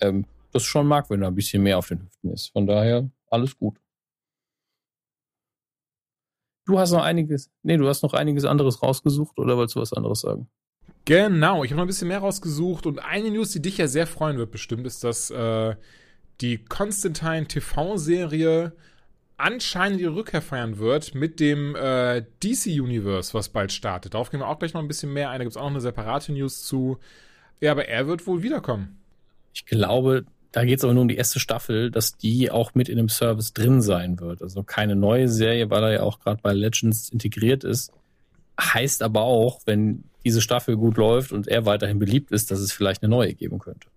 ähm, 0.00 0.24
das 0.52 0.64
schon 0.64 0.86
mag, 0.86 1.08
wenn 1.10 1.22
er 1.22 1.28
ein 1.28 1.34
bisschen 1.34 1.62
mehr 1.62 1.78
auf 1.78 1.88
den 1.88 2.02
Hüften 2.02 2.32
ist. 2.32 2.48
Von 2.48 2.66
daher 2.66 3.08
alles 3.30 3.56
gut. 3.56 3.76
Du 6.68 6.78
hast 6.78 6.92
noch 6.92 7.02
einiges, 7.02 7.50
nee, 7.62 7.78
du 7.78 7.88
hast 7.88 8.02
noch 8.02 8.12
einiges 8.12 8.44
anderes 8.44 8.82
rausgesucht 8.82 9.38
oder 9.38 9.56
wolltest 9.56 9.76
du 9.76 9.80
was 9.80 9.94
anderes 9.94 10.20
sagen? 10.20 10.50
Genau, 11.06 11.64
ich 11.64 11.70
habe 11.70 11.78
noch 11.78 11.84
ein 11.84 11.86
bisschen 11.86 12.08
mehr 12.08 12.18
rausgesucht 12.18 12.84
und 12.84 12.98
eine 12.98 13.30
News, 13.30 13.52
die 13.52 13.62
dich 13.62 13.78
ja 13.78 13.88
sehr 13.88 14.06
freuen 14.06 14.36
wird 14.36 14.50
bestimmt, 14.50 14.86
ist, 14.86 15.02
dass 15.02 15.30
äh, 15.30 15.76
die 16.42 16.62
Constantine 16.62 17.46
TV-Serie 17.46 18.74
anscheinend 19.38 19.98
ihre 20.02 20.14
Rückkehr 20.14 20.42
feiern 20.42 20.76
wird 20.76 21.14
mit 21.14 21.40
dem 21.40 21.74
äh, 21.74 22.26
DC 22.44 22.66
Universe, 22.66 23.32
was 23.32 23.48
bald 23.48 23.72
startet. 23.72 24.12
Darauf 24.12 24.30
gehen 24.30 24.40
wir 24.40 24.48
auch 24.48 24.58
gleich 24.58 24.74
noch 24.74 24.82
ein 24.82 24.88
bisschen 24.88 25.14
mehr 25.14 25.30
ein. 25.30 25.38
Da 25.38 25.44
gibt 25.44 25.52
es 25.52 25.56
auch 25.56 25.62
noch 25.62 25.70
eine 25.70 25.80
separate 25.80 26.32
News 26.32 26.64
zu. 26.64 26.98
Ja, 27.60 27.72
aber 27.72 27.88
er 27.88 28.06
wird 28.06 28.26
wohl 28.26 28.42
wiederkommen. 28.42 29.00
Ich 29.54 29.64
glaube, 29.64 30.26
da 30.52 30.64
geht 30.64 30.78
es 30.78 30.84
aber 30.84 30.94
nur 30.94 31.02
um 31.02 31.08
die 31.08 31.16
erste 31.16 31.40
Staffel, 31.40 31.90
dass 31.90 32.16
die 32.16 32.50
auch 32.50 32.74
mit 32.74 32.88
in 32.88 32.96
dem 32.96 33.08
Service 33.08 33.52
drin 33.52 33.82
sein 33.82 34.18
wird. 34.18 34.42
Also 34.42 34.62
keine 34.62 34.96
neue 34.96 35.28
Serie, 35.28 35.68
weil 35.70 35.82
er 35.82 35.92
ja 35.92 36.02
auch 36.02 36.20
gerade 36.20 36.40
bei 36.42 36.52
Legends 36.52 37.10
integriert 37.10 37.64
ist. 37.64 37.92
Heißt 38.58 39.02
aber 39.02 39.22
auch, 39.22 39.60
wenn 39.66 40.04
diese 40.24 40.40
Staffel 40.40 40.76
gut 40.76 40.96
läuft 40.96 41.32
und 41.32 41.48
er 41.48 41.66
weiterhin 41.66 41.98
beliebt 41.98 42.32
ist, 42.32 42.50
dass 42.50 42.60
es 42.60 42.72
vielleicht 42.72 43.02
eine 43.02 43.10
neue 43.10 43.34
geben 43.34 43.58
könnte. 43.58 43.88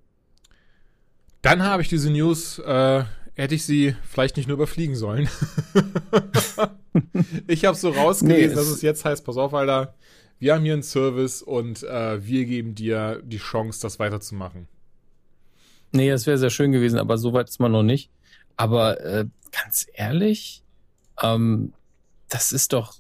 Dann 1.42 1.64
habe 1.64 1.82
ich 1.82 1.88
diese 1.88 2.12
News, 2.12 2.60
äh, 2.60 3.04
hätte 3.34 3.56
ich 3.56 3.66
sie 3.66 3.96
vielleicht 4.04 4.38
nicht 4.38 4.48
nur 4.48 4.56
überfliegen 4.56 4.96
sollen. 4.96 5.28
ich 7.48 7.66
habe 7.66 7.76
so 7.76 7.90
rausgelesen, 7.90 8.50
nee, 8.50 8.56
dass 8.56 8.68
es 8.68 8.82
jetzt 8.82 9.06
heißt, 9.06 9.26
pass 9.26 9.38
auf, 9.38 9.54
Alter, 9.54 9.96
wir 10.38 10.54
haben 10.54 10.64
hier 10.64 10.74
einen 10.74 10.84
Service 10.84 11.42
und 11.42 11.84
äh, 11.84 12.26
wir 12.26 12.46
geben 12.46 12.76
dir 12.76 13.22
die 13.24 13.38
Chance, 13.38 13.82
das 13.82 14.00
weiterzumachen. 14.00 14.68
Nee, 15.92 16.10
das 16.10 16.26
wäre 16.26 16.38
sehr 16.38 16.50
schön 16.50 16.72
gewesen, 16.72 17.00
aber 17.00 17.18
so 17.18 17.34
weit 17.34 17.50
ist 17.50 17.60
man 17.60 17.72
noch 17.72 17.84
nicht. 17.84 18.10
Aber 18.56 19.00
äh, 19.02 19.26
ganz 19.52 19.88
ehrlich, 19.94 20.64
ähm, 21.22 21.74
das 22.30 22.52
ist 22.52 22.74
doch 22.74 22.96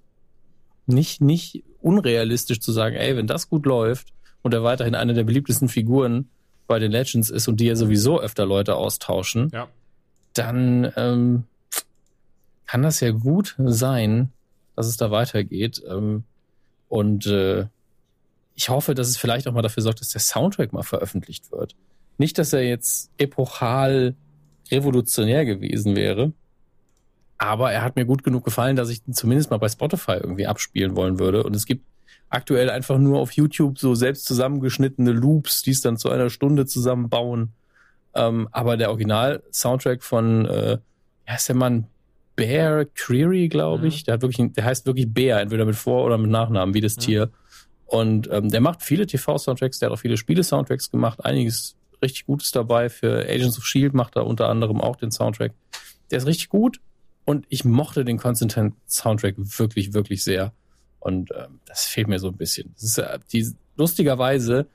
nicht, 0.85 1.21
nicht 1.21 1.63
unrealistisch 1.81 2.59
zu 2.59 2.71
sagen, 2.71 2.95
ey, 2.95 3.15
wenn 3.15 3.27
das 3.27 3.49
gut 3.49 3.65
läuft 3.65 4.13
und 4.41 4.53
er 4.53 4.63
weiterhin 4.63 4.95
eine 4.95 5.13
der 5.13 5.23
beliebtesten 5.23 5.69
Figuren 5.69 6.29
bei 6.67 6.79
den 6.79 6.91
Legends 6.91 7.29
ist 7.29 7.47
und 7.47 7.59
die 7.59 7.65
ja 7.65 7.75
sowieso 7.75 8.19
öfter 8.19 8.45
Leute 8.45 8.75
austauschen, 8.75 9.49
ja. 9.53 9.67
dann 10.33 10.91
ähm, 10.95 11.43
kann 12.65 12.81
das 12.81 12.99
ja 12.99 13.11
gut 13.11 13.55
sein, 13.57 14.31
dass 14.75 14.87
es 14.87 14.97
da 14.97 15.11
weitergeht. 15.11 15.81
Ähm, 15.87 16.23
und 16.87 17.25
äh, 17.25 17.67
ich 18.55 18.69
hoffe, 18.69 18.95
dass 18.95 19.09
es 19.09 19.17
vielleicht 19.17 19.47
auch 19.47 19.53
mal 19.53 19.61
dafür 19.61 19.83
sorgt, 19.83 20.01
dass 20.01 20.09
der 20.09 20.21
Soundtrack 20.21 20.73
mal 20.73 20.83
veröffentlicht 20.83 21.51
wird. 21.51 21.75
Nicht, 22.17 22.37
dass 22.37 22.53
er 22.53 22.63
jetzt 22.63 23.09
epochal 23.17 24.15
revolutionär 24.71 25.45
gewesen 25.45 25.95
wäre, 25.95 26.33
aber 27.37 27.71
er 27.71 27.81
hat 27.81 27.95
mir 27.95 28.05
gut 28.05 28.23
genug 28.23 28.45
gefallen, 28.45 28.75
dass 28.75 28.89
ich 28.89 29.01
ihn 29.07 29.13
zumindest 29.13 29.49
mal 29.49 29.57
bei 29.57 29.67
Spotify 29.67 30.13
irgendwie 30.13 30.45
abspielen 30.45 30.95
wollen 30.95 31.17
würde. 31.19 31.43
Und 31.43 31.55
es 31.55 31.65
gibt 31.65 31.85
aktuell 32.29 32.69
einfach 32.69 32.99
nur 32.99 33.19
auf 33.19 33.31
YouTube 33.31 33.79
so 33.79 33.95
selbst 33.95 34.25
zusammengeschnittene 34.25 35.11
Loops, 35.11 35.63
die 35.63 35.71
es 35.71 35.81
dann 35.81 35.97
zu 35.97 36.09
einer 36.09 36.29
Stunde 36.29 36.65
zusammenbauen. 36.65 37.49
Ähm, 38.13 38.47
aber 38.51 38.77
der 38.77 38.89
Original-Soundtrack 38.89 40.03
von, 40.03 40.45
äh, 40.45 40.77
wie 41.25 41.31
heißt 41.31 41.49
der 41.49 41.55
Mann? 41.55 41.87
Bear 42.35 42.85
Creary, 42.93 43.49
glaube 43.49 43.87
ich. 43.87 44.01
Mhm. 44.01 44.05
Der 44.05 44.13
hat 44.13 44.21
wirklich, 44.21 44.53
der 44.53 44.63
heißt 44.63 44.85
wirklich 44.85 45.11
Bear, 45.11 45.41
entweder 45.41 45.65
mit 45.65 45.75
Vor- 45.75 46.05
oder 46.05 46.17
mit 46.17 46.29
Nachnamen, 46.31 46.73
wie 46.73 46.81
das 46.81 46.95
mhm. 46.97 47.01
Tier. 47.01 47.29
Und 47.85 48.29
ähm, 48.31 48.49
der 48.49 48.61
macht 48.61 48.83
viele 48.83 49.05
TV-Soundtracks, 49.05 49.79
der 49.79 49.89
hat 49.89 49.97
auch 49.97 49.99
viele 49.99 50.15
Spiele-Soundtracks 50.15 50.91
gemacht, 50.91 51.25
einiges 51.25 51.75
richtig 52.01 52.25
Gutes 52.25 52.51
dabei. 52.51 52.89
Für 52.89 53.23
Agents 53.27 53.57
of 53.57 53.65
Shield 53.65 53.93
macht 53.93 54.15
er 54.15 54.25
unter 54.25 54.49
anderem 54.49 54.81
auch 54.81 54.95
den 54.95 55.11
Soundtrack. 55.11 55.53
Der 56.09 56.17
ist 56.17 56.27
richtig 56.27 56.49
gut 56.49 56.79
und 57.25 57.45
ich 57.49 57.65
mochte 57.65 58.03
den 58.05 58.17
Constantine 58.17 58.73
Soundtrack 58.87 59.35
wirklich, 59.37 59.93
wirklich 59.93 60.23
sehr. 60.23 60.53
Und 60.99 61.31
ähm, 61.31 61.59
das 61.65 61.85
fehlt 61.85 62.07
mir 62.07 62.19
so 62.19 62.27
ein 62.27 62.37
bisschen. 62.37 62.73
Das 62.75 62.83
ist, 62.83 62.97
äh, 62.97 63.19
die, 63.31 63.53
lustigerweise, 63.75 64.67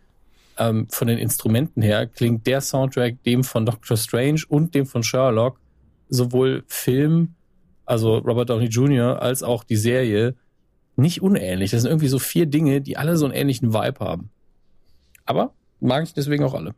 ähm, 0.59 0.89
von 0.89 1.09
den 1.09 1.19
Instrumenten 1.19 1.83
her, 1.83 2.07
klingt 2.07 2.47
der 2.47 2.61
Soundtrack 2.61 3.23
dem 3.25 3.45
von 3.45 3.67
Doctor 3.67 3.97
Strange 3.97 4.43
und 4.49 4.75
dem 4.75 4.87
von 4.87 5.03
Sherlock 5.03 5.61
sowohl 6.09 6.65
Film, 6.67 7.35
also 7.85 8.19
Robert 8.19 8.51
Downey 8.51 8.67
Jr., 8.67 9.21
als 9.21 9.43
auch 9.43 9.65
die 9.65 9.77
Serie 9.77 10.35
nicht 10.97 11.23
unähnlich. 11.23 11.71
Das 11.71 11.83
sind 11.83 11.91
irgendwie 11.91 12.09
so 12.09 12.19
vier 12.19 12.47
Dinge, 12.47 12.81
die 12.81 12.97
alle 12.97 13.17
so 13.17 13.27
einen 13.27 13.35
ähnlichen 13.35 13.75
Vibe 13.75 14.01
haben. 14.01 14.31
Aber 15.25 15.53
mag 15.81 16.05
ich 16.05 16.15
deswegen 16.15 16.45
auch 16.45 16.55
alle. 16.55 16.75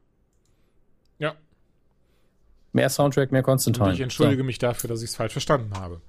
Mehr 2.72 2.88
Soundtrack, 2.90 3.33
mehr 3.33 3.42
Constantine. 3.42 3.87
Und 3.87 3.94
ich 3.94 4.00
entschuldige 4.00 4.42
so. 4.42 4.46
mich 4.46 4.59
dafür, 4.59 4.88
dass 4.88 5.02
ich 5.02 5.11
es 5.11 5.16
falsch 5.16 5.33
verstanden 5.33 5.74
habe. 5.74 6.00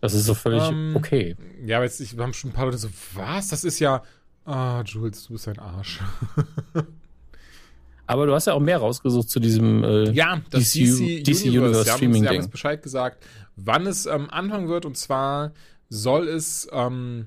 Das 0.00 0.14
ist 0.14 0.24
so 0.24 0.34
völlig 0.34 0.62
ähm, 0.64 0.94
okay. 0.96 1.36
Ja, 1.64 1.76
aber 1.76 1.84
jetzt 1.84 2.00
ich, 2.00 2.16
wir 2.16 2.24
haben 2.24 2.34
schon 2.34 2.50
ein 2.50 2.52
paar 2.52 2.64
Leute 2.64 2.78
so, 2.78 2.88
was? 3.14 3.48
Das 3.48 3.62
ist 3.62 3.78
ja. 3.78 4.02
Ah, 4.44 4.82
Jules, 4.84 5.26
du 5.26 5.34
bist 5.34 5.46
ein 5.46 5.60
Arsch. 5.60 6.00
aber 8.06 8.26
du 8.26 8.34
hast 8.34 8.48
ja 8.48 8.54
auch 8.54 8.60
mehr 8.60 8.78
rausgesucht 8.78 9.30
zu 9.30 9.38
diesem 9.38 9.84
äh, 9.84 10.10
ja, 10.10 10.42
das 10.50 10.72
DC, 10.72 10.74
DC, 10.74 11.24
DC 11.24 11.44
Universe, 11.44 11.48
Universe 11.48 11.92
Streaming. 11.92 12.22
Sie 12.22 12.28
haben, 12.28 12.36
uns 12.38 12.48
Bescheid 12.48 12.82
gesagt, 12.82 13.24
wann 13.54 13.86
es 13.86 14.06
ähm, 14.06 14.28
anfangen 14.30 14.68
wird. 14.68 14.86
Und 14.86 14.96
zwar 14.96 15.52
soll 15.88 16.26
es 16.26 16.68
ähm, 16.72 17.26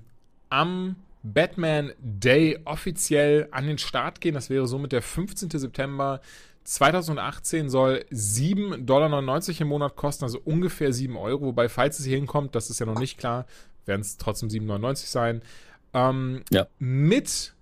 am 0.50 0.98
Batman 1.24 1.94
Day 2.00 2.60
offiziell 2.66 3.48
an 3.52 3.68
den 3.68 3.78
Start 3.78 4.20
gehen. 4.20 4.34
Das 4.34 4.50
wäre 4.50 4.68
somit 4.68 4.92
der 4.92 5.02
15. 5.02 5.50
September 5.50 6.20
2018 6.66 7.70
soll 7.70 8.06
7,99 8.12 8.78
Dollar 8.86 9.62
im 9.62 9.68
Monat 9.68 9.96
kosten, 9.96 10.26
also 10.26 10.40
ungefähr 10.44 10.92
7 10.92 11.16
Euro. 11.16 11.46
Wobei, 11.46 11.70
falls 11.70 12.00
es 12.00 12.06
hier 12.06 12.18
hinkommt, 12.18 12.56
das 12.56 12.70
ist 12.70 12.80
ja 12.80 12.86
noch 12.86 13.00
nicht 13.00 13.18
klar, 13.18 13.46
werden 13.86 14.02
es 14.02 14.18
trotzdem 14.18 14.50
7,99 14.50 15.06
sein. 15.08 15.42
Ähm, 15.94 16.44
ja. 16.52 16.68
Mit 16.80 17.54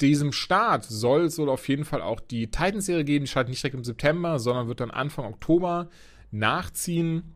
diesem 0.00 0.32
Start 0.32 0.84
soll 0.84 1.22
es 1.22 1.38
wohl 1.38 1.48
auf 1.48 1.68
jeden 1.68 1.84
Fall 1.84 2.02
auch 2.02 2.20
die 2.20 2.48
Titans-Serie 2.50 3.04
geben. 3.04 3.24
Die 3.24 3.30
startet 3.30 3.50
nicht 3.50 3.62
direkt 3.62 3.76
im 3.76 3.84
September, 3.84 4.38
sondern 4.38 4.68
wird 4.68 4.80
dann 4.80 4.90
Anfang 4.90 5.24
Oktober 5.24 5.88
nachziehen. 6.30 7.34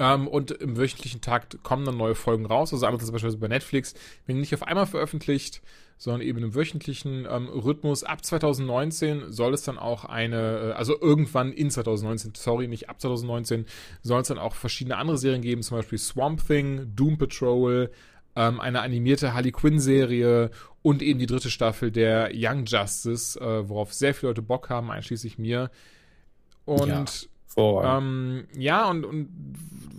Ähm, 0.00 0.26
und 0.26 0.50
im 0.50 0.78
wöchentlichen 0.78 1.20
Takt 1.20 1.62
kommen 1.62 1.84
dann 1.84 1.98
neue 1.98 2.14
Folgen 2.14 2.46
raus. 2.46 2.72
Also 2.72 2.86
anders 2.86 3.02
beispielsweise 3.12 3.36
bei 3.36 3.48
Netflix, 3.48 3.92
wenn 4.26 4.40
nicht 4.40 4.54
auf 4.54 4.62
einmal 4.62 4.86
veröffentlicht, 4.86 5.60
sondern 5.98 6.22
eben 6.22 6.42
im 6.42 6.54
wöchentlichen 6.54 7.26
ähm, 7.30 7.48
Rhythmus. 7.48 8.02
Ab 8.02 8.24
2019 8.24 9.30
soll 9.30 9.52
es 9.52 9.62
dann 9.62 9.76
auch 9.76 10.06
eine, 10.06 10.70
äh, 10.70 10.72
also 10.72 10.98
irgendwann 10.98 11.52
in 11.52 11.70
2019, 11.70 12.32
sorry, 12.34 12.66
nicht 12.66 12.88
ab 12.88 12.98
2019, 12.98 13.66
soll 14.00 14.22
es 14.22 14.28
dann 14.28 14.38
auch 14.38 14.54
verschiedene 14.54 14.96
andere 14.96 15.18
Serien 15.18 15.42
geben, 15.42 15.62
zum 15.62 15.76
Beispiel 15.76 15.98
Swamp 15.98 16.46
Thing, 16.46 16.92
Doom 16.96 17.18
Patrol, 17.18 17.90
ähm, 18.36 18.58
eine 18.58 18.80
animierte 18.80 19.34
Harley 19.34 19.52
Quinn-Serie 19.52 20.50
und 20.80 21.02
eben 21.02 21.18
die 21.18 21.26
dritte 21.26 21.50
Staffel 21.50 21.90
der 21.90 22.30
Young 22.32 22.64
Justice, 22.64 23.38
äh, 23.38 23.68
worauf 23.68 23.92
sehr 23.92 24.14
viele 24.14 24.30
Leute 24.30 24.40
Bock 24.40 24.70
haben, 24.70 24.90
einschließlich 24.90 25.36
mir. 25.36 25.70
Und 26.64 26.88
ja. 26.88 27.04
Ähm, 27.84 28.44
ja, 28.56 28.88
und, 28.88 29.04
und 29.04 29.28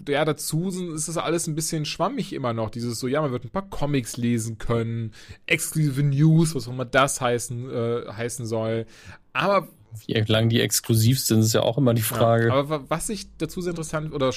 ja, 0.08 0.26
dazu 0.26 0.70
ist 0.70 1.08
das 1.08 1.18
alles 1.18 1.48
ein 1.48 1.56
bisschen 1.56 1.86
schwammig 1.86 2.34
immer 2.34 2.54
noch. 2.54 2.70
Dieses 2.70 3.00
so, 3.00 3.08
ja, 3.08 3.22
man 3.22 3.32
wird 3.32 3.46
ein 3.46 3.50
paar 3.50 3.70
Comics 3.70 4.18
lesen 4.18 4.58
können, 4.58 5.12
exklusive 5.46 6.04
News, 6.04 6.56
was 6.56 6.68
auch 6.68 6.74
immer 6.74 6.86
das 6.86 7.22
heißen, 7.22 7.70
äh, 7.70 8.12
heißen 8.12 8.46
soll. 8.46 8.86
Aber 9.34 9.68
wie 10.06 10.14
lang 10.14 10.50
die 10.50 10.62
exklusiv 10.62 11.20
sind, 11.20 11.40
ist 11.40 11.54
ja 11.54 11.64
auch 11.64 11.78
immer 11.78 11.94
die 11.94 12.02
Frage. 12.02 12.48
Ja, 12.48 12.54
aber 12.54 12.90
was 12.90 13.10
ich 13.10 13.28
dazu 13.38 13.62
sehr 13.62 13.72
interessant 13.72 14.14
oder 14.14 14.32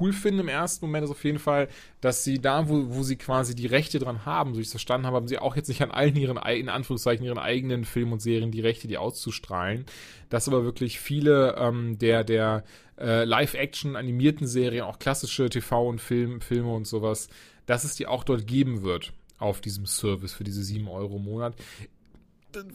cool 0.00 0.12
finde 0.12 0.42
im 0.42 0.48
ersten 0.48 0.86
Moment 0.86 1.04
ist 1.04 1.10
auf 1.10 1.24
jeden 1.24 1.38
Fall, 1.38 1.68
dass 2.00 2.24
sie 2.24 2.40
da, 2.40 2.68
wo, 2.68 2.94
wo 2.94 3.02
sie 3.02 3.16
quasi 3.16 3.54
die 3.54 3.66
Rechte 3.66 3.98
dran 3.98 4.26
haben, 4.26 4.54
so 4.54 4.60
ich 4.60 4.66
es 4.66 4.72
verstanden 4.72 5.06
habe, 5.06 5.16
haben 5.16 5.28
sie 5.28 5.38
auch 5.38 5.56
jetzt 5.56 5.68
nicht 5.68 5.82
an 5.82 5.90
allen 5.90 6.16
ihren, 6.16 6.36
in 6.36 6.68
Anführungszeichen, 6.68 7.24
ihren 7.24 7.38
eigenen 7.38 7.84
Filmen 7.84 8.14
und 8.14 8.22
Serien 8.22 8.50
die 8.50 8.60
Rechte, 8.60 8.88
die 8.88 8.98
auszustrahlen. 8.98 9.86
Dass 10.28 10.48
aber 10.48 10.64
wirklich 10.64 10.98
viele 10.98 11.56
ähm, 11.56 11.98
der, 11.98 12.24
der 12.24 12.64
äh, 12.98 13.24
Live-Action 13.24 13.96
animierten 13.96 14.46
Serien, 14.46 14.84
auch 14.84 14.98
klassische 14.98 15.44
TV- 15.44 15.88
und 15.88 16.00
Film, 16.00 16.40
Filme 16.40 16.72
und 16.72 16.86
sowas, 16.86 17.28
dass 17.66 17.84
es 17.84 17.94
die 17.94 18.06
auch 18.06 18.24
dort 18.24 18.46
geben 18.46 18.82
wird 18.82 19.12
auf 19.38 19.60
diesem 19.60 19.86
Service 19.86 20.32
für 20.32 20.44
diese 20.44 20.62
7 20.62 20.88
Euro 20.88 21.16
im 21.16 21.24
Monat 21.24 21.54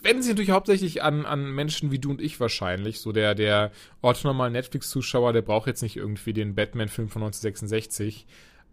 wenden 0.01 0.21
sich 0.21 0.31
natürlich 0.31 0.51
hauptsächlich 0.51 1.03
an, 1.03 1.25
an 1.25 1.51
Menschen 1.51 1.91
wie 1.91 1.99
du 1.99 2.11
und 2.11 2.21
ich 2.21 2.39
wahrscheinlich. 2.39 2.99
So 2.99 3.11
der, 3.11 3.35
der 3.35 3.71
orthonormale 4.01 4.51
Netflix-Zuschauer, 4.51 5.33
der 5.33 5.41
braucht 5.41 5.67
jetzt 5.67 5.81
nicht 5.81 5.97
irgendwie 5.97 6.33
den 6.33 6.55
Batman-Film 6.55 7.09
von 7.09 7.23
1966. 7.23 8.25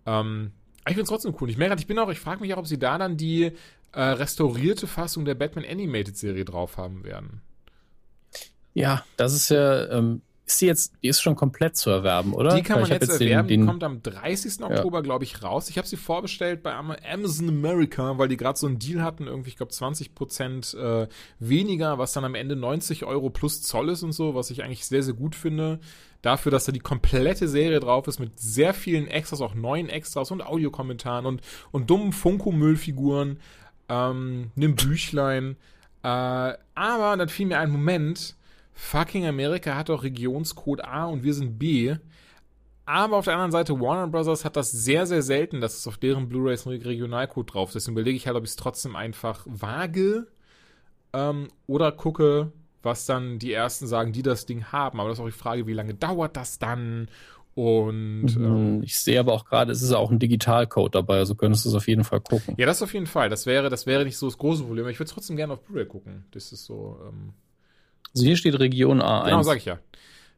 Ähm, 0.07 0.53
aber 0.83 0.91
ich 0.91 0.95
finde 0.95 1.03
es 1.03 1.09
trotzdem 1.09 1.35
cool. 1.41 1.51
Ich 1.51 1.59
merke 1.59 1.77
ich 1.79 1.87
bin 1.87 1.99
auch, 1.99 2.11
ich 2.11 2.21
frage 2.21 2.41
mich 2.41 2.55
auch, 2.55 2.59
ob 2.59 2.67
sie 2.67 2.79
da 2.79 2.99
dann 2.99 3.17
die 3.17 3.53
äh, 3.93 4.01
restaurierte 4.01 4.87
Fassung 4.87 5.25
der 5.25 5.35
Batman 5.35 5.65
Animated 5.65 6.17
Serie 6.17 6.45
drauf 6.45 6.77
haben 6.77 7.05
werden. 7.05 7.43
Ja, 8.75 9.05
das 9.17 9.35
ist 9.35 9.51
ja 9.51 9.91
ähm, 9.91 10.23
ist 10.49 10.61
die 10.61 10.67
jetzt, 10.67 10.93
die 11.03 11.09
ist 11.09 11.21
schon 11.21 11.37
komplett 11.37 11.77
zu 11.77 11.91
erwerben, 11.91 12.33
oder? 12.33 12.55
Die 12.55 12.63
kann 12.63 12.81
man 12.81 12.89
jetzt, 12.89 13.03
jetzt 13.03 13.21
erwerben, 13.21 13.49
den, 13.49 13.61
den, 13.61 13.67
die 13.67 13.67
kommt 13.67 13.85
am 13.85 14.03
30. 14.03 14.63
Oktober, 14.63 14.99
ja. 14.99 15.03
glaube 15.03 15.25
ich, 15.25 15.43
raus. 15.43 15.69
Ich 15.69 15.79
habe 15.79 15.87
sie 15.87 15.97
vorbestellt 15.97 16.63
bei 16.63 16.75
Amazon 16.75 17.49
America, 17.49 18.19
weil 18.19 18.29
die 18.29 18.37
gerade 18.37 18.59
so 18.59 18.67
einen 18.67 18.79
Deal 18.79 19.03
hatten, 19.03 19.27
irgendwie, 19.27 19.51
ich 19.51 19.57
glaube, 19.57 19.73
20 19.73 20.15
Prozent 20.15 20.75
äh, 20.75 21.07
weniger, 21.39 21.99
was 21.99 22.13
dann 22.13 22.25
am 22.25 22.35
Ende 22.35 22.57
90 22.57 23.05
Euro 23.05 23.31
plus 23.31 23.63
Zoll 23.63 23.91
ist 23.91 24.03
und 24.03 24.13
so, 24.13 24.35
was 24.35 24.51
ich 24.51 24.65
eigentlich 24.65 24.87
sehr, 24.87 25.03
sehr 25.03 25.15
gut 25.15 25.35
finde. 25.35 25.81
Dafür, 26.23 26.51
dass 26.51 26.65
da 26.65 26.73
die 26.73 26.81
komplette 26.81 27.47
Serie 27.47 27.79
drauf 27.79 28.09
ist 28.09 28.19
mit 28.19 28.41
sehr 28.41 28.75
vielen 28.75 29.07
Extras, 29.07 29.41
auch 29.41 29.55
neuen 29.55 29.89
Extras 29.89 30.31
und 30.31 30.43
Audiokommentaren 30.43 31.27
und, 31.27 31.43
und 31.71 31.91
dummen 31.91 32.13
Funko-Müllfiguren, 32.13 33.39
ähm, 33.89 34.51
einem 34.57 34.75
Büchlein. 34.75 35.57
Äh, 36.03 36.55
aber 36.75 37.17
dann 37.17 37.29
fiel 37.29 37.47
mir 37.47 37.59
ein 37.59 37.71
Moment, 37.71 38.35
fucking 38.79 39.27
Amerika 39.27 39.75
hat 39.75 39.89
doch 39.89 40.05
Regionscode 40.05 40.85
A 40.85 41.07
und 41.07 41.25
wir 41.25 41.35
sind 41.35 41.59
B. 41.59 41.97
Aber 42.87 43.19
auf 43.19 43.27
der 43.27 43.35
anderen 43.35 43.51
Seite, 43.51 43.79
Warner 43.79 44.07
Bros. 44.07 44.45
hat 44.45 44.57
das 44.57 44.71
sehr, 44.71 45.05
sehr 45.05 45.21
selten, 45.23 45.61
dass 45.61 45.77
es 45.77 45.87
auf 45.87 45.99
deren 45.99 46.29
Blu-rays 46.29 46.65
ein 46.65 46.81
Regionalcode 46.81 47.53
drauf 47.53 47.69
ist. 47.69 47.75
Deswegen 47.75 47.97
überlege 47.97 48.17
ich 48.17 48.27
halt, 48.27 48.37
ob 48.37 48.45
ich 48.45 48.51
es 48.51 48.57
trotzdem 48.57 48.97
einfach 48.97 49.45
wage 49.47 50.29
ähm, 51.13 51.49
oder 51.67 51.93
gucke, 51.93 52.53
was 52.83 53.05
dann 53.05 53.39
die 53.39 53.53
ersten 53.53 53.87
sagen, 53.87 54.13
die 54.13 54.23
das 54.23 54.47
Ding 54.47 54.67
haben. 54.67 55.01
Aber 55.01 55.11
das 55.11 55.19
ist 55.19 55.23
auch 55.23 55.29
die 55.29 55.33
Frage, 55.33 55.67
wie 55.67 55.75
lange 55.75 55.93
dauert 55.95 56.37
das 56.37 56.59
dann? 56.59 57.09
Und 57.55 58.39
mhm. 58.39 58.45
ähm, 58.45 58.83
ich 58.85 58.97
sehe 58.97 59.21
aber 59.21 59.33
auch 59.33 59.45
gerade, 59.45 59.73
es 59.73 59.83
ist 59.83 59.93
auch 59.93 60.13
ein 60.13 60.21
Digitalcode 60.21 60.95
dabei, 60.95 61.19
also 61.19 61.35
könntest 61.35 61.65
du 61.65 61.71
es 61.71 61.75
auf 61.75 61.89
jeden 61.89 62.05
Fall 62.05 62.21
gucken. 62.21 62.55
Ja, 62.57 62.67
das 62.67 62.81
auf 62.81 62.95
jeden 62.95 63.09
Fall. 63.09 63.29
Das 63.29 63.45
wäre, 63.45 63.69
das 63.69 63.85
wäre 63.85 64.05
nicht 64.05 64.17
so 64.17 64.29
das 64.29 64.39
große 64.39 64.63
Problem. 64.63 64.89
Ich 64.89 64.99
würde 65.01 65.11
trotzdem 65.11 65.37
gerne 65.37 65.55
auf 65.55 65.63
Blu-ray 65.63 65.87
gucken. 65.87 66.25
Das 66.31 66.53
ist 66.53 66.65
so. 66.65 67.01
Ähm 67.07 67.35
also 68.19 68.27
hier 68.27 68.37
steht 68.37 68.59
Region 68.59 69.01
A1. 69.01 69.25
Genau, 69.25 69.43
sag 69.43 69.57
ich 69.59 69.65
ja. 69.65 69.79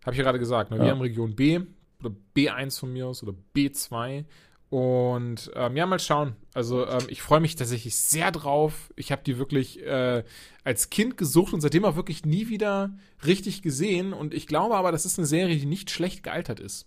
Habe 0.04 0.12
ich 0.12 0.18
ja 0.18 0.24
gerade 0.24 0.38
gesagt. 0.38 0.70
Ne? 0.70 0.80
Wir 0.80 0.90
haben 0.90 1.00
Region 1.00 1.34
B 1.34 1.60
oder 2.00 2.14
B1 2.36 2.78
von 2.78 2.92
mir 2.92 3.06
aus 3.06 3.22
oder 3.22 3.34
B2. 3.54 4.24
Und 4.70 5.50
ähm, 5.56 5.76
ja, 5.76 5.84
mal 5.84 5.98
schauen. 5.98 6.36
Also 6.54 6.86
ähm, 6.86 7.02
ich 7.08 7.22
freue 7.22 7.40
mich 7.40 7.56
tatsächlich 7.56 7.96
sehr 7.96 8.30
drauf. 8.30 8.92
Ich 8.94 9.10
habe 9.10 9.22
die 9.26 9.36
wirklich 9.36 9.84
äh, 9.84 10.22
als 10.62 10.90
Kind 10.90 11.16
gesucht 11.16 11.52
und 11.52 11.60
seitdem 11.60 11.84
auch 11.84 11.96
wirklich 11.96 12.24
nie 12.24 12.48
wieder 12.48 12.90
richtig 13.26 13.62
gesehen. 13.62 14.12
Und 14.12 14.32
ich 14.32 14.46
glaube 14.46 14.76
aber, 14.76 14.92
das 14.92 15.04
ist 15.04 15.18
eine 15.18 15.26
Serie, 15.26 15.56
die 15.56 15.66
nicht 15.66 15.90
schlecht 15.90 16.22
gealtert 16.22 16.60
ist. 16.60 16.86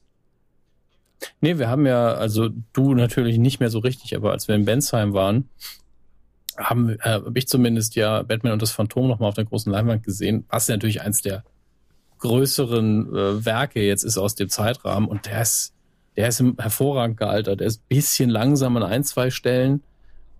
Nee, 1.41 1.57
wir 1.57 1.69
haben 1.69 1.85
ja, 1.85 2.13
also 2.13 2.49
du 2.71 2.93
natürlich 2.93 3.37
nicht 3.37 3.59
mehr 3.59 3.69
so 3.69 3.79
richtig, 3.79 4.15
aber 4.15 4.31
als 4.31 4.47
wir 4.47 4.55
in 4.55 4.65
Bensheim 4.65 5.13
waren, 5.13 5.49
haben 6.63 6.89
äh, 6.89 6.97
hab 7.03 7.35
ich 7.35 7.47
zumindest 7.47 7.95
ja 7.95 8.23
Batman 8.23 8.53
und 8.53 8.61
das 8.61 8.71
Phantom 8.71 9.07
nochmal 9.07 9.29
auf 9.29 9.35
der 9.35 9.45
großen 9.45 9.71
Leinwand 9.71 10.03
gesehen, 10.03 10.45
was 10.49 10.67
ja 10.67 10.75
natürlich 10.75 11.01
eins 11.01 11.21
der 11.21 11.43
größeren 12.19 13.13
äh, 13.13 13.45
Werke 13.45 13.81
jetzt 13.81 14.03
ist 14.03 14.17
aus 14.17 14.35
dem 14.35 14.49
Zeitrahmen 14.49 15.09
und 15.09 15.25
der 15.25 15.41
ist, 15.41 15.73
der 16.15 16.29
ist 16.29 16.41
hervorragend 16.57 17.17
gealtert. 17.17 17.59
Der 17.59 17.67
ist 17.67 17.81
ein 17.81 17.87
bisschen 17.89 18.29
langsam 18.29 18.77
an 18.77 18.83
ein, 18.83 19.03
zwei 19.03 19.29
Stellen, 19.29 19.81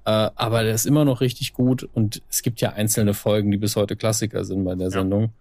äh, 0.05 0.29
aber 0.35 0.63
der 0.63 0.73
ist 0.73 0.85
immer 0.85 1.03
noch 1.03 1.19
richtig 1.19 1.53
gut 1.53 1.83
und 1.93 2.21
es 2.29 2.41
gibt 2.41 2.61
ja 2.61 2.71
einzelne 2.71 3.13
Folgen, 3.13 3.51
die 3.51 3.57
bis 3.57 3.75
heute 3.75 3.95
Klassiker 3.95 4.45
sind 4.45 4.63
bei 4.63 4.75
der 4.75 4.87
ja. 4.87 4.91
Sendung. 4.91 5.33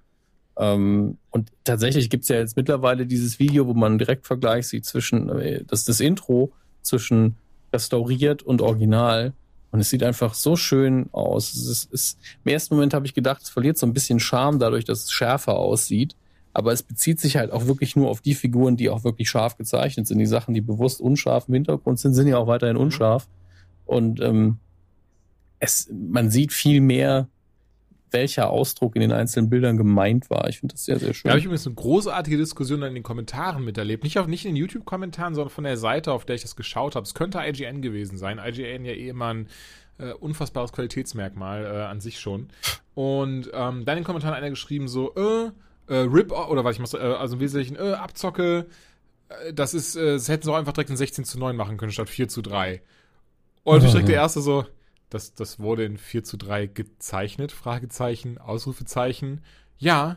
Ähm, 0.57 1.16
und 1.31 1.51
tatsächlich 1.64 2.11
gibt's 2.11 2.29
ja 2.29 2.37
jetzt 2.37 2.57
mittlerweile 2.57 3.07
dieses 3.07 3.38
Video, 3.38 3.66
wo 3.66 3.75
man 3.75 3.92
einen 3.92 3.99
Direktvergleich 3.99 4.66
sieht 4.66 4.85
zwischen, 4.85 5.29
äh, 5.29 5.64
das 5.64 5.85
das 5.85 6.01
Intro 6.01 6.53
zwischen 6.83 7.37
restauriert 7.73 8.42
und 8.42 8.61
original. 8.61 9.33
Und 9.72 9.80
es 9.80 9.88
sieht 9.88 10.02
einfach 10.02 10.35
so 10.35 10.54
schön 10.54 11.08
aus. 11.12 11.54
Es 11.54 11.66
ist, 11.66 11.94
es, 11.94 12.18
Im 12.44 12.52
ersten 12.52 12.74
Moment 12.74 12.92
habe 12.92 13.06
ich 13.06 13.14
gedacht, 13.14 13.42
es 13.42 13.48
verliert 13.48 13.78
so 13.78 13.87
ein 13.87 13.94
bisschen 13.94 14.20
Charme 14.20 14.58
dadurch, 14.58 14.85
dass 14.85 15.04
es 15.04 15.11
schärfer 15.11 15.56
aussieht. 15.56 16.14
Aber 16.52 16.72
es 16.72 16.82
bezieht 16.82 17.18
sich 17.18 17.38
halt 17.38 17.50
auch 17.50 17.66
wirklich 17.66 17.96
nur 17.96 18.11
auf 18.11 18.20
die 18.20 18.35
Figuren, 18.35 18.76
die 18.76 18.90
auch 18.90 19.02
wirklich 19.02 19.30
scharf 19.30 19.56
gezeichnet 19.56 20.06
sind. 20.06 20.18
Die 20.18 20.26
Sachen, 20.26 20.52
die 20.52 20.61
bewusst 20.61 21.00
unscharf 21.00 21.48
im 21.48 21.54
Hintergrund 21.54 21.98
sind, 21.98 22.12
sind 22.12 22.28
ja 22.28 22.37
auch 22.37 22.46
weiterhin 22.46 22.76
mhm. 22.76 22.82
unscharf. 22.82 23.26
Und 23.87 24.20
ähm, 24.20 24.58
es, 25.58 25.88
man 25.90 26.30
sieht 26.30 26.52
viel 26.52 26.82
mehr 26.82 27.28
welcher 28.12 28.51
Ausdruck 28.51 28.96
in 28.96 29.01
den 29.01 29.12
einzelnen 29.12 29.51
Bildern 29.51 29.77
gemeint 29.77 30.31
war. 30.31 30.48
Ich 30.48 30.61
finde 30.61 30.75
das 30.75 30.85
sehr, 30.85 30.98
sehr 30.98 31.14
schön. 31.14 31.29
Da 31.29 31.31
habe 31.31 31.38
ich 31.38 31.44
übrigens 31.44 31.66
eine 31.66 31.75
großartige 31.75 32.37
Diskussion 32.37 32.83
in 32.83 32.94
den 32.94 33.03
Kommentaren 33.03 33.64
miterlebt. 33.64 34.05
Nicht, 34.05 34.18
auf, 34.18 34.27
nicht 34.27 34.44
in 34.44 34.51
den 34.51 34.57
YouTube-Kommentaren, 34.57 35.35
sondern 35.35 35.51
von 35.51 35.64
der 35.64 35.77
Seite, 35.77 36.12
auf 36.12 36.25
der 36.25 36.37
ich 36.37 36.42
das 36.42 36.57
geschaut 36.57 36.96
habe. 36.96 37.05
Es 37.05 37.14
könnte 37.14 37.38
IGN 37.38 37.83
gewesen 37.83 38.18
sein. 38.18 38.38
IGN 38.38 38.85
ja 38.85 38.92
eh 38.92 39.09
immer 39.09 39.33
ein 39.33 39.48
äh, 39.98 40.12
unfassbares 40.12 40.72
Qualitätsmerkmal 40.72 41.64
äh, 41.64 41.68
an 41.83 42.01
sich 42.01 42.20
schon. 42.20 42.48
Und 42.94 43.51
ähm, 43.53 43.85
dann 43.85 43.96
in 43.96 44.03
den 44.03 44.05
Kommentaren 44.05 44.35
einer 44.35 44.51
geschrieben 44.51 44.88
so, 44.88 45.14
äh, 45.14 45.51
äh 45.92 46.07
RIP, 46.07 46.33
oder 46.33 46.64
was 46.64 46.75
ich 46.75 46.81
muss, 46.81 46.94
äh, 46.94 46.98
also 46.98 47.35
im 47.35 47.40
Wesentlichen, 47.40 47.77
äh, 47.77 47.92
Abzocke, 47.92 48.66
äh, 49.29 49.53
das 49.53 49.75
ist, 49.75 49.96
äh, 49.96 50.14
das 50.14 50.29
hätten 50.29 50.44
sie 50.44 50.53
auch 50.53 50.57
einfach 50.57 50.72
direkt 50.72 50.90
in 50.90 50.96
16 50.96 51.25
zu 51.25 51.38
9 51.38 51.57
machen 51.57 51.77
können, 51.77 51.92
statt 51.92 52.09
4 52.09 52.29
zu 52.29 52.42
3. 52.42 52.83
Und 53.64 53.83
oh, 53.83 53.87
direkt 53.87 54.09
der 54.09 54.16
erste 54.16 54.40
so, 54.40 54.66
das, 55.12 55.35
das 55.35 55.61
wurde 55.61 55.85
in 55.85 55.98
4 55.98 56.25
zu 56.25 56.37
3 56.37 56.66
gezeichnet, 56.66 57.53
Fragezeichen, 57.53 58.38
Ausrufezeichen. 58.38 59.42
Ja. 59.79 60.16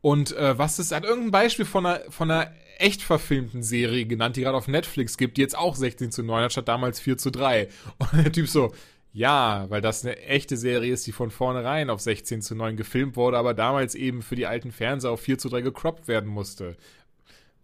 Und 0.00 0.36
äh, 0.36 0.56
was 0.56 0.78
ist, 0.78 0.92
hat 0.92 1.04
irgendein 1.04 1.32
Beispiel 1.32 1.64
von 1.64 1.86
einer, 1.86 2.00
von 2.10 2.30
einer 2.30 2.52
echt 2.78 3.02
verfilmten 3.02 3.62
Serie 3.62 4.06
genannt, 4.06 4.36
die 4.36 4.42
gerade 4.42 4.56
auf 4.56 4.68
Netflix 4.68 5.16
gibt, 5.16 5.36
die 5.36 5.40
jetzt 5.40 5.56
auch 5.56 5.74
16 5.74 6.12
zu 6.12 6.22
9 6.22 6.44
hat, 6.44 6.52
statt 6.52 6.68
damals 6.68 7.00
4 7.00 7.18
zu 7.18 7.30
3. 7.30 7.68
Und 7.98 8.12
der 8.12 8.32
Typ 8.32 8.48
so, 8.48 8.72
ja, 9.12 9.66
weil 9.68 9.80
das 9.80 10.04
eine 10.04 10.16
echte 10.18 10.56
Serie 10.56 10.92
ist, 10.92 11.06
die 11.06 11.12
von 11.12 11.30
vornherein 11.30 11.90
auf 11.90 12.00
16 12.00 12.42
zu 12.42 12.54
9 12.54 12.76
gefilmt 12.76 13.16
wurde, 13.16 13.38
aber 13.38 13.54
damals 13.54 13.94
eben 13.94 14.22
für 14.22 14.36
die 14.36 14.46
alten 14.46 14.70
Fernseher 14.70 15.10
auf 15.10 15.20
4 15.20 15.38
zu 15.38 15.48
3 15.48 15.62
gecroppt 15.62 16.06
werden 16.06 16.28
musste. 16.28 16.76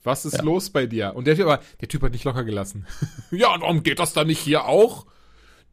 Was 0.03 0.25
ist 0.25 0.39
ja. 0.39 0.43
los 0.43 0.71
bei 0.71 0.87
dir? 0.87 1.15
Und 1.15 1.27
der 1.27 1.37
Typ, 1.37 1.47
aber, 1.47 1.63
der 1.81 1.89
Typ 1.89 2.03
hat 2.03 2.13
nicht 2.13 2.25
locker 2.25 2.43
gelassen. 2.43 2.87
ja, 3.31 3.55
und 3.55 3.61
warum 3.61 3.83
geht 3.83 3.99
das 3.99 4.15
dann 4.15 4.27
nicht 4.27 4.41
hier 4.41 4.65
auch? 4.65 5.07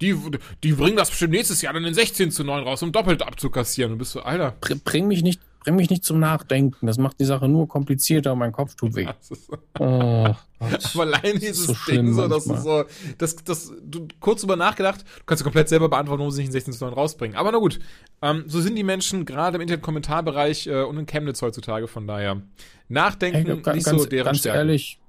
Die, 0.02 0.16
die 0.64 0.74
bringen 0.74 0.96
das 0.96 1.10
bestimmt 1.10 1.34
nächstes 1.34 1.62
Jahr 1.62 1.74
dann 1.74 1.84
in 1.84 1.94
16 1.94 2.32
zu 2.32 2.44
9 2.44 2.64
raus, 2.64 2.82
um 2.84 2.92
doppelt 2.92 3.22
abzukassieren. 3.22 3.94
Und 3.94 3.98
bist 3.98 4.16
du, 4.16 4.22
Alter. 4.22 4.56
Bring 4.86 5.08
mich 5.08 5.24
nicht, 5.24 5.42
bring 5.64 5.76
mich 5.76 5.90
nicht 5.90 6.06
zum 6.06 6.20
Nachdenken. 6.20 6.86
Das 6.88 6.98
macht 6.98 7.20
die 7.20 7.26
Sache 7.26 7.50
nur 7.50 7.68
komplizierter 7.68 8.34
und 8.34 8.40
mein 8.40 8.52
Kopf 8.52 8.76
tut 8.76 8.96
weh. 8.96 9.08
oh, 9.80 10.34
Aber 10.60 11.04
allein 11.04 11.40
dieses 11.40 11.68
so 11.68 11.76
Ding 11.88 12.14
so, 12.14 12.28
dass 12.28 12.46
du 12.46 12.56
so, 12.56 12.86
das, 13.18 13.36
das, 13.38 13.74
du 13.82 14.08
kurz 14.20 14.42
drüber 14.42 14.56
nachgedacht, 14.56 15.02
du 15.02 15.24
kannst 15.26 15.42
du 15.42 15.46
komplett 15.46 15.70
selber 15.70 15.90
beantworten, 15.90 16.20
warum 16.20 16.32
sie 16.32 16.42
nicht 16.42 16.50
in 16.50 16.54
16 16.54 16.74
zu 16.74 16.86
9 16.86 16.94
rausbringen. 16.94 17.38
Aber 17.38 17.52
na 17.52 17.58
gut, 17.58 17.80
ähm, 18.22 18.44
so 18.48 18.62
sind 18.62 18.76
die 18.76 18.84
Menschen 18.84 19.26
gerade 19.26 19.56
im 19.56 19.62
Internet-Kommentarbereich 19.62 20.68
äh, 20.68 20.84
und 20.84 20.98
in 20.98 21.06
Chemnitz 21.06 21.42
heutzutage, 21.42 21.88
von 21.88 22.08
daher. 22.08 22.42
Nachdenken, 22.88 23.46
hey, 23.46 23.62
ganz, 23.62 23.76
nicht 23.76 23.88
so 23.88 24.06
deren 24.06 24.26
ganz 24.26 24.40
Stärke. 24.40 24.58
ehrlich, 24.58 25.00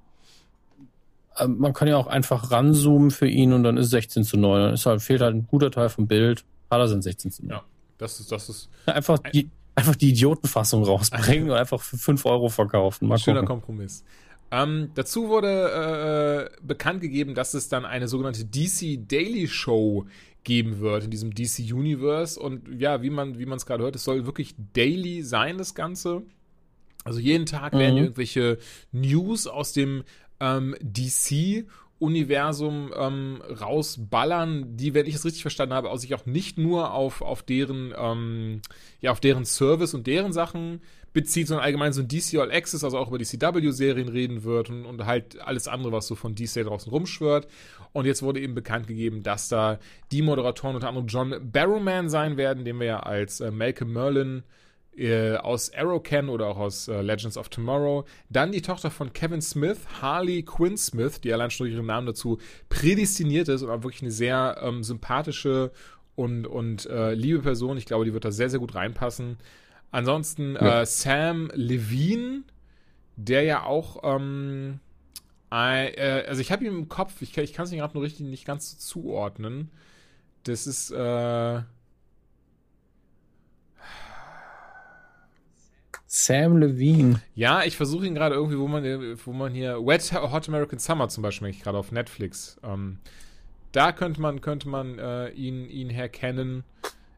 man 1.47 1.73
kann 1.73 1.87
ja 1.87 1.97
auch 1.97 2.07
einfach 2.07 2.51
ranzoomen 2.51 3.11
für 3.11 3.27
ihn 3.27 3.53
und 3.53 3.63
dann 3.63 3.77
ist 3.77 3.89
16 3.89 4.23
zu 4.23 4.37
9. 4.37 4.61
Dann 4.61 4.73
ist 4.73 4.85
halt, 4.85 5.01
fehlt 5.01 5.21
halt 5.21 5.35
ein 5.35 5.47
guter 5.47 5.71
Teil 5.71 5.89
vom 5.89 6.07
Bild. 6.07 6.43
Er 6.69 6.87
sind 6.87 7.03
16 7.03 7.31
zu 7.31 7.45
9. 7.45 7.51
Ja, 7.51 7.63
das 7.97 8.19
ist, 8.19 8.31
das 8.31 8.49
ist. 8.49 8.69
Einfach 8.85 9.19
die, 9.19 9.49
einfach 9.75 9.95
die 9.95 10.09
Idiotenfassung 10.09 10.83
rausbringen 10.83 11.49
und 11.49 11.55
einfach 11.55 11.81
für 11.81 11.97
5 11.97 12.25
Euro 12.25 12.49
verkaufen. 12.49 13.07
Mal 13.07 13.17
Schöner 13.17 13.41
gucken. 13.41 13.61
Kompromiss. 13.61 14.03
Ähm, 14.51 14.91
dazu 14.95 15.29
wurde 15.29 16.51
äh, 16.51 16.65
bekannt 16.65 17.01
gegeben, 17.01 17.35
dass 17.35 17.53
es 17.53 17.69
dann 17.69 17.85
eine 17.85 18.09
sogenannte 18.09 18.43
DC 18.45 19.07
Daily 19.07 19.47
Show 19.47 20.05
geben 20.43 20.79
wird 20.79 21.05
in 21.05 21.11
diesem 21.11 21.33
DC 21.33 21.71
Universe. 21.71 22.39
Und 22.39 22.67
ja, 22.79 23.01
wie 23.01 23.09
man 23.09 23.39
wie 23.39 23.49
es 23.49 23.65
gerade 23.65 23.83
hört, 23.83 23.95
es 23.95 24.03
soll 24.03 24.25
wirklich 24.25 24.55
daily 24.73 25.23
sein, 25.23 25.57
das 25.57 25.73
Ganze. 25.73 26.23
Also 27.03 27.19
jeden 27.19 27.45
Tag 27.45 27.73
werden 27.73 27.95
mhm. 27.95 28.03
irgendwelche 28.03 28.59
News 28.91 29.47
aus 29.47 29.73
dem 29.73 30.03
ähm, 30.41 30.75
DC 30.81 31.65
Universum 32.01 32.91
ähm, 32.97 33.43
rausballern, 33.47 34.75
die, 34.75 34.95
wenn 34.95 35.05
ich 35.05 35.13
es 35.13 35.23
richtig 35.23 35.43
verstanden 35.43 35.75
habe, 35.75 35.91
auch 35.91 35.97
sich 35.97 36.15
auch 36.15 36.25
nicht 36.25 36.57
nur 36.57 36.93
auf, 36.93 37.21
auf 37.21 37.43
deren, 37.43 37.93
ähm, 37.95 38.61
ja, 39.01 39.11
auf 39.11 39.19
deren 39.19 39.45
Service 39.45 39.93
und 39.93 40.07
deren 40.07 40.33
Sachen 40.33 40.81
bezieht, 41.13 41.47
sondern 41.47 41.63
allgemein 41.63 41.93
so 41.93 42.01
ein 42.01 42.07
DC 42.07 42.39
All 42.39 42.51
Access, 42.51 42.83
also 42.83 42.97
auch 42.97 43.09
über 43.09 43.19
die 43.19 43.25
CW-Serien 43.25 44.09
reden 44.09 44.43
wird 44.43 44.71
und, 44.71 44.85
und 44.87 45.05
halt 45.05 45.39
alles 45.41 45.67
andere, 45.67 45.91
was 45.91 46.07
so 46.07 46.15
von 46.15 46.33
DC 46.33 46.65
draußen 46.65 46.91
rumschwört. 46.91 47.47
Und 47.93 48.05
jetzt 48.05 48.23
wurde 48.23 48.39
eben 48.39 48.55
bekannt 48.55 48.87
gegeben, 48.87 49.21
dass 49.21 49.47
da 49.47 49.77
die 50.11 50.23
Moderatoren 50.23 50.75
unter 50.75 50.87
anderem 50.87 51.07
John 51.07 51.51
Barrowman 51.51 52.09
sein 52.09 52.35
werden, 52.35 52.65
den 52.65 52.79
wir 52.79 52.87
ja 52.87 52.99
als 53.01 53.41
äh, 53.41 53.51
Malcolm 53.51 53.93
Merlin 53.93 54.43
äh, 54.95 55.35
aus 55.35 55.73
Arrow 55.73 56.01
kennen 56.01 56.29
oder 56.29 56.47
auch 56.47 56.57
aus 56.57 56.87
äh, 56.87 57.01
Legends 57.01 57.37
of 57.37 57.49
Tomorrow. 57.49 58.05
Dann 58.29 58.51
die 58.51 58.61
Tochter 58.61 58.91
von 58.91 59.13
Kevin 59.13 59.41
Smith, 59.41 59.79
Harley 60.01 60.43
Quinn 60.43 60.77
Smith, 60.77 61.21
die 61.21 61.33
allein 61.33 61.51
schon 61.51 61.65
durch 61.65 61.75
ihren 61.75 61.85
Namen 61.85 62.07
dazu 62.07 62.39
prädestiniert 62.69 63.47
ist 63.47 63.61
und 63.61 63.69
auch 63.69 63.83
wirklich 63.83 64.01
eine 64.01 64.11
sehr 64.11 64.59
ähm, 64.61 64.83
sympathische 64.83 65.71
und, 66.15 66.45
und 66.45 66.85
äh, 66.87 67.13
liebe 67.13 67.39
Person. 67.39 67.77
Ich 67.77 67.85
glaube, 67.85 68.05
die 68.05 68.13
wird 68.13 68.25
da 68.25 68.31
sehr, 68.31 68.49
sehr 68.49 68.59
gut 68.59 68.75
reinpassen. 68.75 69.37
Ansonsten 69.91 70.55
ja. 70.55 70.81
Äh, 70.81 70.85
Sam 70.85 71.51
Levine, 71.53 72.43
der 73.15 73.43
ja 73.43 73.63
auch 73.63 74.01
ähm, 74.03 74.79
äh, 75.51 76.25
also 76.27 76.41
ich 76.41 76.51
habe 76.51 76.63
ihn 76.63 76.71
im 76.71 76.89
Kopf, 76.89 77.21
ich, 77.21 77.37
ich 77.37 77.53
kann 77.53 77.65
es 77.65 77.71
nicht 77.71 77.81
gerade 77.81 77.93
nur 77.93 78.03
richtig 78.03 78.25
nicht 78.25 78.45
ganz 78.45 78.71
so 78.71 78.77
zuordnen. 78.77 79.69
Das 80.43 80.65
ist 80.65 80.91
äh, 80.91 81.61
Sam 86.13 86.57
Levine. 86.57 87.21
Ja, 87.35 87.63
ich 87.63 87.77
versuche 87.77 88.05
ihn 88.05 88.13
gerade 88.15 88.35
irgendwie, 88.35 88.59
wo 88.59 88.67
man, 88.67 88.83
wo 88.83 89.31
man 89.31 89.53
hier 89.53 89.77
Wet 89.77 90.11
Hot 90.11 90.49
American 90.49 90.77
Summer 90.77 91.07
zum 91.07 91.23
Beispiel 91.23 91.53
gerade 91.53 91.77
auf 91.77 91.93
Netflix. 91.93 92.59
Ähm, 92.63 92.97
da 93.71 93.93
könnte 93.93 94.19
man, 94.19 94.41
könnte 94.41 94.67
man 94.67 94.99
äh, 94.99 95.29
ihn, 95.29 95.69
ihn 95.69 95.89
herkennen. 95.89 96.65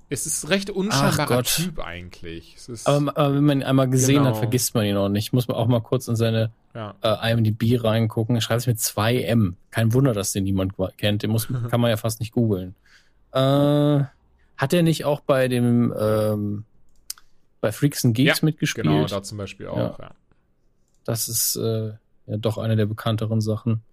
Es 0.09 0.27
ist 0.27 0.47
recht 0.49 0.69
unscheinbarer 0.69 1.41
Typ 1.41 1.79
eigentlich. 1.79 2.55
Aber, 2.85 3.17
aber, 3.17 3.33
wenn 3.33 3.43
man 3.43 3.61
ihn 3.61 3.63
einmal 3.63 3.89
gesehen 3.89 4.17
genau. 4.17 4.29
hat, 4.29 4.37
vergisst 4.37 4.75
man 4.75 4.85
ihn 4.85 4.95
auch 4.95 5.09
nicht. 5.09 5.33
Muss 5.33 5.47
man 5.47 5.57
auch 5.57 5.65
mal 5.65 5.81
kurz 5.81 6.07
in 6.07 6.15
seine 6.15 6.51
ja. 6.75 6.93
äh, 7.01 7.31
IMDb 7.31 7.83
reingucken. 7.83 8.35
Er 8.35 8.41
schreibt 8.41 8.61
es 8.61 8.67
mit 8.67 8.77
2M. 8.77 9.53
Kein 9.71 9.91
Wunder, 9.95 10.13
dass 10.13 10.33
den 10.33 10.43
niemand 10.43 10.73
kennt. 10.97 11.23
Den 11.23 11.31
muss, 11.31 11.47
kann 11.71 11.81
man 11.81 11.89
ja 11.89 11.97
fast 11.97 12.19
nicht 12.19 12.31
googeln. 12.31 12.75
Äh, 13.31 13.39
hat 13.39 14.71
er 14.71 14.83
nicht 14.83 15.03
auch 15.03 15.21
bei 15.21 15.47
dem 15.47 15.91
ähm, 15.99 16.65
bei 17.63 17.71
Freaks 17.71 18.03
and 18.03 18.13
Geeks 18.13 18.41
ja, 18.41 18.45
mitgespielt. 18.45 18.85
Genau, 18.85 19.05
da 19.05 19.23
zum 19.23 19.37
Beispiel 19.37 19.67
auch, 19.67 19.77
ja. 19.77 19.95
ja. 19.97 20.11
Das 21.05 21.29
ist 21.29 21.55
äh, 21.55 21.93
ja 22.27 22.37
doch 22.37 22.57
eine 22.57 22.75
der 22.75 22.87
bekannteren 22.87 23.39
Sachen. 23.39 23.83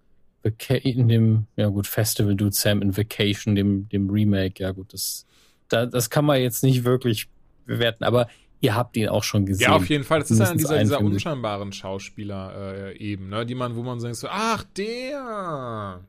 Vaca 0.42 0.74
in 0.74 1.06
dem, 1.06 1.46
ja 1.54 1.68
gut, 1.68 1.86
Festival 1.86 2.34
Dude 2.34 2.50
Sam 2.50 2.82
in 2.82 2.96
Vacation, 2.96 3.54
dem, 3.54 3.88
dem 3.88 4.10
Remake, 4.10 4.60
ja 4.60 4.72
gut, 4.72 4.92
das, 4.92 5.24
da, 5.68 5.86
das 5.86 6.10
kann 6.10 6.24
man 6.24 6.40
jetzt 6.40 6.64
nicht 6.64 6.82
wirklich 6.82 7.28
bewerten, 7.64 8.02
aber 8.02 8.26
ihr 8.60 8.74
habt 8.74 8.96
ihn 8.96 9.08
auch 9.08 9.22
schon 9.22 9.46
gesehen. 9.46 9.70
Ja, 9.70 9.76
auf 9.76 9.88
jeden 9.88 10.02
Fall. 10.02 10.18
Das 10.18 10.32
ist 10.32 10.40
einer 10.40 10.56
dieser, 10.56 10.76
dieser 10.80 11.00
unscheinbaren 11.00 11.72
Schauspieler 11.72 12.74
äh, 12.74 12.98
eben, 12.98 13.28
ne? 13.28 13.46
Die 13.46 13.54
man, 13.54 13.76
wo 13.76 13.84
man 13.84 14.00
sagt 14.00 14.16
so, 14.16 14.26
ach, 14.28 14.64
der. 14.76 16.00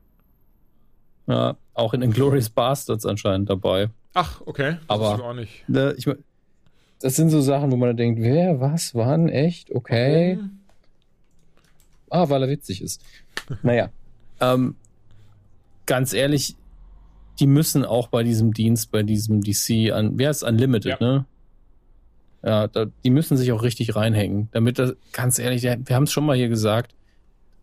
Ja, 1.28 1.56
auch 1.74 1.94
in 1.94 2.02
Inglourious 2.02 2.50
Bastards 2.50 3.06
anscheinend 3.06 3.48
dabei. 3.48 3.90
Ach, 4.14 4.40
okay. 4.46 4.78
Das 4.88 4.90
aber 4.98 5.24
auch 5.24 5.32
nicht. 5.32 5.68
Ne, 5.68 5.94
ich, 5.96 6.08
das 7.02 7.16
sind 7.16 7.30
so 7.30 7.40
Sachen, 7.40 7.72
wo 7.72 7.76
man 7.76 7.96
denkt, 7.96 8.22
wer, 8.22 8.60
was, 8.60 8.94
wann, 8.94 9.28
echt, 9.28 9.70
okay. 9.74 10.34
okay. 10.34 10.38
Ah, 12.10 12.28
weil 12.28 12.42
er 12.42 12.48
witzig 12.48 12.82
ist. 12.82 13.02
naja. 13.62 13.90
Ähm, 14.40 14.76
ganz 15.86 16.12
ehrlich, 16.12 16.56
die 17.40 17.46
müssen 17.46 17.84
auch 17.84 18.08
bei 18.08 18.22
diesem 18.22 18.52
Dienst, 18.52 18.92
bei 18.92 19.02
diesem 19.02 19.40
DC, 19.40 19.92
an, 19.92 20.18
wer 20.18 20.30
ist 20.30 20.42
Unlimited, 20.42 21.00
ja. 21.00 21.06
ne? 21.06 21.26
Ja, 22.44 22.68
da, 22.68 22.86
die 23.04 23.10
müssen 23.10 23.36
sich 23.36 23.52
auch 23.52 23.62
richtig 23.62 23.94
reinhängen, 23.94 24.48
damit 24.52 24.78
das, 24.78 24.94
ganz 25.12 25.38
ehrlich, 25.38 25.62
wir 25.62 25.96
haben 25.96 26.04
es 26.04 26.12
schon 26.12 26.26
mal 26.26 26.36
hier 26.36 26.48
gesagt, 26.48 26.94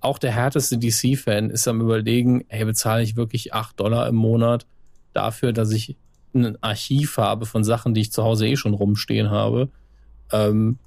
auch 0.01 0.17
der 0.17 0.31
härteste 0.31 0.77
DC-Fan 0.77 1.49
ist 1.49 1.67
am 1.67 1.81
überlegen, 1.81 2.45
hey, 2.47 2.65
bezahle 2.65 3.03
ich 3.03 3.15
wirklich 3.15 3.53
8 3.53 3.79
Dollar 3.79 4.07
im 4.07 4.15
Monat 4.15 4.65
dafür, 5.13 5.51
dass 5.51 5.71
ich 5.71 5.97
ein 6.33 6.61
Archiv 6.61 7.17
habe 7.17 7.45
von 7.45 7.63
Sachen, 7.63 7.93
die 7.93 8.01
ich 8.01 8.11
zu 8.11 8.23
Hause 8.23 8.47
eh 8.47 8.55
schon 8.55 8.73
rumstehen 8.73 9.29
habe 9.29 9.69
ähm, 10.31 10.77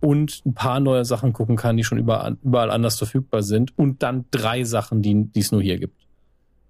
und 0.00 0.42
ein 0.44 0.54
paar 0.54 0.80
neue 0.80 1.04
Sachen 1.04 1.32
gucken 1.32 1.56
kann, 1.56 1.76
die 1.76 1.84
schon 1.84 1.98
überall, 1.98 2.36
überall 2.42 2.70
anders 2.70 2.98
verfügbar 2.98 3.42
sind 3.42 3.76
und 3.78 4.02
dann 4.02 4.24
drei 4.30 4.64
Sachen, 4.64 5.02
die 5.02 5.28
es 5.34 5.52
nur 5.52 5.62
hier 5.62 5.78
gibt. 5.78 6.00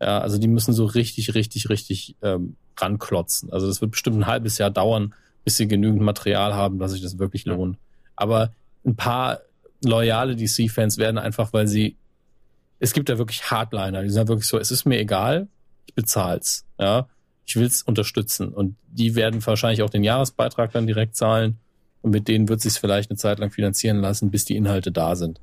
Ja, 0.01 0.19
also 0.21 0.39
die 0.39 0.49
müssen 0.49 0.73
so 0.73 0.87
richtig, 0.87 1.35
richtig, 1.35 1.69
richtig 1.69 2.17
ähm, 2.23 2.57
ranklotzen. 2.77 3.53
Also 3.53 3.67
das 3.67 3.81
wird 3.81 3.91
bestimmt 3.91 4.17
ein 4.17 4.27
halbes 4.27 4.59
Jahr 4.59 4.71
dauern, 4.71 5.15
bis 5.45 5.57
sie 5.57 5.69
genügend 5.69 6.03
Material 6.03 6.55
haben, 6.55 6.79
dass 6.79 6.93
sich 6.93 7.03
das 7.03 7.19
wirklich 7.19 7.45
lohnt. 7.45 7.79
Aber 8.17 8.53
ein 8.85 8.97
paar 8.97 9.41
loyale 9.85 10.37
DC-Fans 10.37 10.99
werden 10.99 11.19
einfach, 11.19 11.53
weil 11.53 11.67
sie, 11.67 11.97
es 12.79 12.93
gibt 12.93 13.09
da 13.09 13.19
wirklich 13.19 13.51
Hardliner, 13.51 14.03
die 14.03 14.11
sind 14.11 14.29
wirklich 14.29 14.49
so, 14.49 14.59
es 14.59 14.71
ist 14.71 14.87
mir 14.87 14.99
egal, 14.99 15.49
ich 15.87 15.95
bezahl's, 15.95 16.65
ja, 16.79 17.09
ich 17.51 17.57
will's 17.57 17.83
unterstützen 17.83 18.55
und 18.55 18.77
die 18.87 19.17
werden 19.17 19.45
wahrscheinlich 19.45 19.83
auch 19.83 19.91
den 19.91 20.05
Jahresbeitrag 20.05 20.71
dann 20.71 20.87
direkt 20.87 21.17
zahlen 21.17 21.59
und 22.01 22.13
mit 22.13 22.29
denen 22.29 22.49
wird 22.49 22.61
sich 22.61 22.75
vielleicht 22.75 23.11
eine 23.11 23.17
Zeit 23.17 23.41
lang 23.41 23.51
finanzieren 23.51 23.99
lassen, 23.99 24.31
bis 24.31 24.45
die 24.45 24.55
Inhalte 24.55 24.93
da 24.93 25.17
sind. 25.17 25.41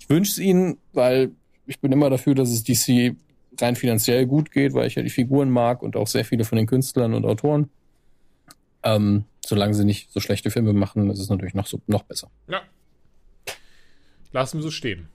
Ich 0.00 0.10
wünsche 0.10 0.32
es 0.32 0.38
ihnen, 0.38 0.78
weil 0.92 1.30
ich 1.66 1.78
bin 1.78 1.92
immer 1.92 2.10
dafür, 2.10 2.34
dass 2.34 2.50
es 2.50 2.64
DC 2.64 3.14
rein 3.60 3.76
finanziell 3.76 4.26
gut 4.26 4.50
geht, 4.50 4.74
weil 4.74 4.88
ich 4.88 4.96
ja 4.96 5.04
die 5.04 5.10
Figuren 5.10 5.50
mag 5.50 5.84
und 5.84 5.94
auch 5.94 6.08
sehr 6.08 6.24
viele 6.24 6.44
von 6.44 6.56
den 6.58 6.66
Künstlern 6.66 7.14
und 7.14 7.24
Autoren. 7.24 7.70
Ähm, 8.82 9.24
solange 9.46 9.74
sie 9.74 9.84
nicht 9.84 10.10
so 10.10 10.18
schlechte 10.18 10.50
Filme 10.50 10.72
machen, 10.72 11.08
ist 11.10 11.20
es 11.20 11.28
natürlich 11.28 11.54
noch, 11.54 11.66
so, 11.66 11.80
noch 11.86 12.02
besser. 12.02 12.28
Ja. 12.48 12.62
Lassen 14.32 14.58
wir 14.58 14.62
so 14.62 14.72
stehen. 14.72 15.08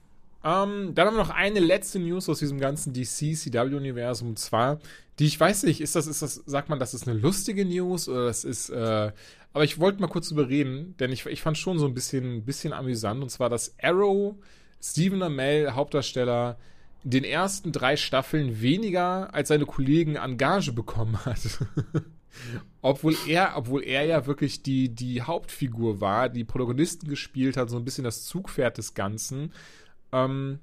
Ähm, 0.46 0.94
dann 0.94 1.08
haben 1.08 1.16
wir 1.16 1.24
noch 1.24 1.30
eine 1.30 1.58
letzte 1.58 1.98
News 1.98 2.28
aus 2.28 2.38
diesem 2.38 2.60
ganzen 2.60 2.92
DC-CW-Universum. 2.92 4.28
Und 4.28 4.38
zwar, 4.38 4.78
die 5.18 5.26
ich 5.26 5.40
weiß 5.40 5.64
nicht, 5.64 5.80
ist 5.80 5.96
das, 5.96 6.06
ist 6.06 6.22
das, 6.22 6.36
sagt 6.46 6.68
man, 6.68 6.78
das 6.78 6.94
ist 6.94 7.08
eine 7.08 7.18
lustige 7.18 7.64
News 7.64 8.08
oder 8.08 8.26
das 8.26 8.44
ist, 8.44 8.70
äh, 8.70 9.10
aber 9.52 9.64
ich 9.64 9.80
wollte 9.80 10.00
mal 10.00 10.06
kurz 10.06 10.30
überreden, 10.30 10.94
denn 11.00 11.10
ich, 11.10 11.26
ich 11.26 11.42
fand 11.42 11.58
schon 11.58 11.80
so 11.80 11.86
ein 11.86 11.94
bisschen, 11.94 12.44
bisschen 12.44 12.72
amüsant. 12.72 13.22
Und 13.22 13.30
zwar, 13.30 13.48
dass 13.48 13.74
Arrow, 13.82 14.36
Stephen 14.80 15.20
Amell, 15.20 15.72
Hauptdarsteller, 15.72 16.58
in 17.02 17.10
den 17.10 17.24
ersten 17.24 17.72
drei 17.72 17.96
Staffeln 17.96 18.60
weniger 18.60 19.34
als 19.34 19.48
seine 19.48 19.66
Kollegen 19.66 20.16
an 20.16 20.36
Gage 20.36 20.72
bekommen 20.72 21.24
hat. 21.24 21.40
obwohl 22.82 23.16
er, 23.26 23.54
obwohl 23.56 23.82
er 23.82 24.04
ja 24.04 24.26
wirklich 24.26 24.62
die, 24.62 24.90
die 24.90 25.22
Hauptfigur 25.22 26.00
war, 26.00 26.28
die 26.28 26.44
Protagonisten 26.44 27.08
gespielt 27.08 27.56
hat, 27.56 27.68
so 27.68 27.76
ein 27.76 27.84
bisschen 27.84 28.04
das 28.04 28.24
Zugpferd 28.24 28.78
des 28.78 28.94
Ganzen. 28.94 29.52
Ähm, 30.12 30.60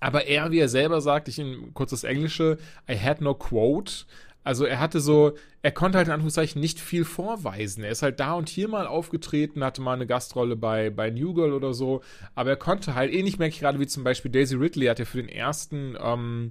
aber 0.00 0.26
er, 0.26 0.50
wie 0.50 0.58
er 0.58 0.68
selber 0.68 1.00
sagt, 1.00 1.28
ich 1.28 1.38
in 1.38 1.74
kurz 1.74 1.90
das 1.90 2.04
Englische, 2.04 2.58
I 2.90 2.98
had 2.98 3.20
no 3.20 3.34
quote. 3.34 4.04
Also 4.44 4.64
er 4.64 4.80
hatte 4.80 5.00
so, 5.00 5.36
er 5.62 5.70
konnte 5.70 5.98
halt 5.98 6.08
in 6.08 6.14
Anführungszeichen 6.14 6.60
nicht 6.60 6.80
viel 6.80 7.04
vorweisen. 7.04 7.84
Er 7.84 7.90
ist 7.90 8.02
halt 8.02 8.18
da 8.18 8.32
und 8.34 8.48
hier 8.48 8.66
mal 8.66 8.88
aufgetreten, 8.88 9.62
hatte 9.62 9.80
mal 9.80 9.92
eine 9.94 10.06
Gastrolle 10.06 10.56
bei, 10.56 10.90
bei 10.90 11.10
New 11.10 11.32
Girl 11.34 11.52
oder 11.52 11.74
so, 11.74 12.02
aber 12.34 12.50
er 12.50 12.56
konnte 12.56 12.96
halt, 12.96 13.12
ähnlich 13.12 13.38
merke 13.38 13.54
ich 13.54 13.60
gerade 13.60 13.78
wie 13.78 13.86
zum 13.86 14.02
Beispiel 14.02 14.32
Daisy 14.32 14.56
Ridley, 14.56 14.86
hat 14.86 14.98
ja 14.98 15.04
für 15.04 15.22
den 15.22 15.28
ersten 15.28 15.96
ähm, 16.00 16.50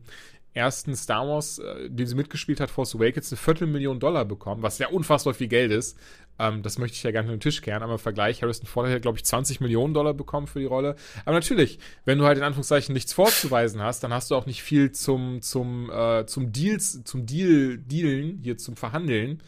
ersten 0.54 0.96
Star 0.96 1.28
Wars, 1.28 1.60
äh, 1.60 1.90
den 1.90 2.08
sie 2.08 2.16
mitgespielt 2.16 2.60
hat, 2.60 2.72
Force 2.72 2.96
Awakens, 2.96 3.32
eine 3.32 3.38
Viertelmillion 3.38 4.00
Dollar 4.00 4.26
bekommen, 4.26 4.64
was 4.64 4.80
ja 4.80 4.90
unfassbar 4.90 5.34
viel 5.34 5.48
Geld 5.48 5.72
ist. 5.72 5.98
Ähm, 6.40 6.64
das 6.64 6.78
möchte 6.78 6.96
ich 6.96 7.04
ja 7.04 7.12
gerne 7.12 7.30
auf 7.30 7.36
den 7.36 7.40
Tisch 7.40 7.62
kehren, 7.62 7.84
aber 7.84 7.94
im 7.94 8.00
Vergleich, 8.00 8.42
Harrison 8.42 8.68
Ford 8.68 8.90
hat, 8.90 9.02
glaube 9.02 9.18
ich, 9.18 9.26
20 9.26 9.62
Millionen 9.62 9.94
Dollar 9.94 10.14
bekommen 10.14 10.48
für 10.48 10.60
die 10.60 10.66
Rolle. 10.66 10.96
Aber 11.26 11.36
natürlich, 11.36 11.80
wenn 12.06 12.18
du 12.18 12.26
halt 12.26 12.38
in 12.38 12.44
Anführungszeichen 12.44 12.94
nichts 12.94 13.14
vorzuweisen 13.14 13.82
hast, 13.82 14.04
dann 14.04 14.14
hast 14.14 14.32
du 14.32 14.36
auch 14.36 14.46
nicht 14.46 14.64
viel 14.64 14.92
zum, 14.92 15.42
zum, 15.42 15.90
äh, 15.92 16.26
zum 16.26 16.52
Deals, 16.52 17.04
zum 17.04 17.26
Deal, 17.26 17.78
Dealen, 17.78 18.40
hier 18.42 18.58
zum 18.58 18.76
Verhandeln. 18.76 19.42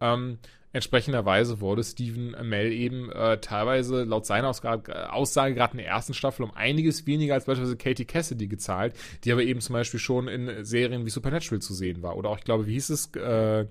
Ähm, 0.00 0.38
Entsprechenderweise 0.74 1.60
wurde 1.60 1.84
Stephen 1.84 2.34
Amell 2.34 2.72
eben 2.72 3.08
äh, 3.12 3.38
teilweise 3.38 4.02
laut 4.02 4.26
seiner 4.26 4.48
Aussage 4.48 5.54
gerade 5.54 5.72
in 5.74 5.78
der 5.78 5.86
ersten 5.86 6.14
Staffel 6.14 6.42
um 6.42 6.52
einiges 6.52 7.06
weniger 7.06 7.34
als 7.34 7.44
beispielsweise 7.44 7.76
Katie 7.76 8.04
Cassidy 8.04 8.48
gezahlt, 8.48 8.92
die 9.22 9.30
aber 9.30 9.44
eben 9.44 9.60
zum 9.60 9.74
Beispiel 9.74 10.00
schon 10.00 10.26
in 10.26 10.64
Serien 10.64 11.06
wie 11.06 11.10
Supernatural 11.10 11.62
zu 11.62 11.74
sehen 11.74 12.02
war. 12.02 12.16
Oder 12.16 12.30
auch, 12.30 12.38
ich 12.38 12.44
glaube, 12.44 12.66
wie 12.66 12.72
hieß 12.72 12.90
es? 12.90 13.14
Äh, 13.14 13.66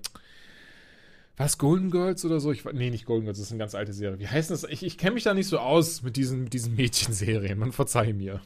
was, 1.36 1.58
Golden 1.58 1.90
Girls 1.90 2.24
oder 2.24 2.40
so? 2.40 2.52
Ich, 2.52 2.64
nee, 2.64 2.90
nicht 2.90 3.06
Golden 3.06 3.24
Girls, 3.24 3.38
das 3.38 3.46
ist 3.46 3.52
eine 3.52 3.58
ganz 3.58 3.74
alte 3.74 3.92
Serie. 3.92 4.18
Wie 4.18 4.28
heißt 4.28 4.50
das? 4.50 4.64
Ich, 4.64 4.82
ich 4.82 4.98
kenne 4.98 5.14
mich 5.14 5.24
da 5.24 5.34
nicht 5.34 5.48
so 5.48 5.58
aus 5.58 6.02
mit 6.02 6.16
diesen, 6.16 6.44
mit 6.44 6.52
diesen 6.52 6.76
Mädchenserien. 6.76 7.58
Man 7.58 7.72
verzeihe 7.72 8.14
mir. 8.14 8.40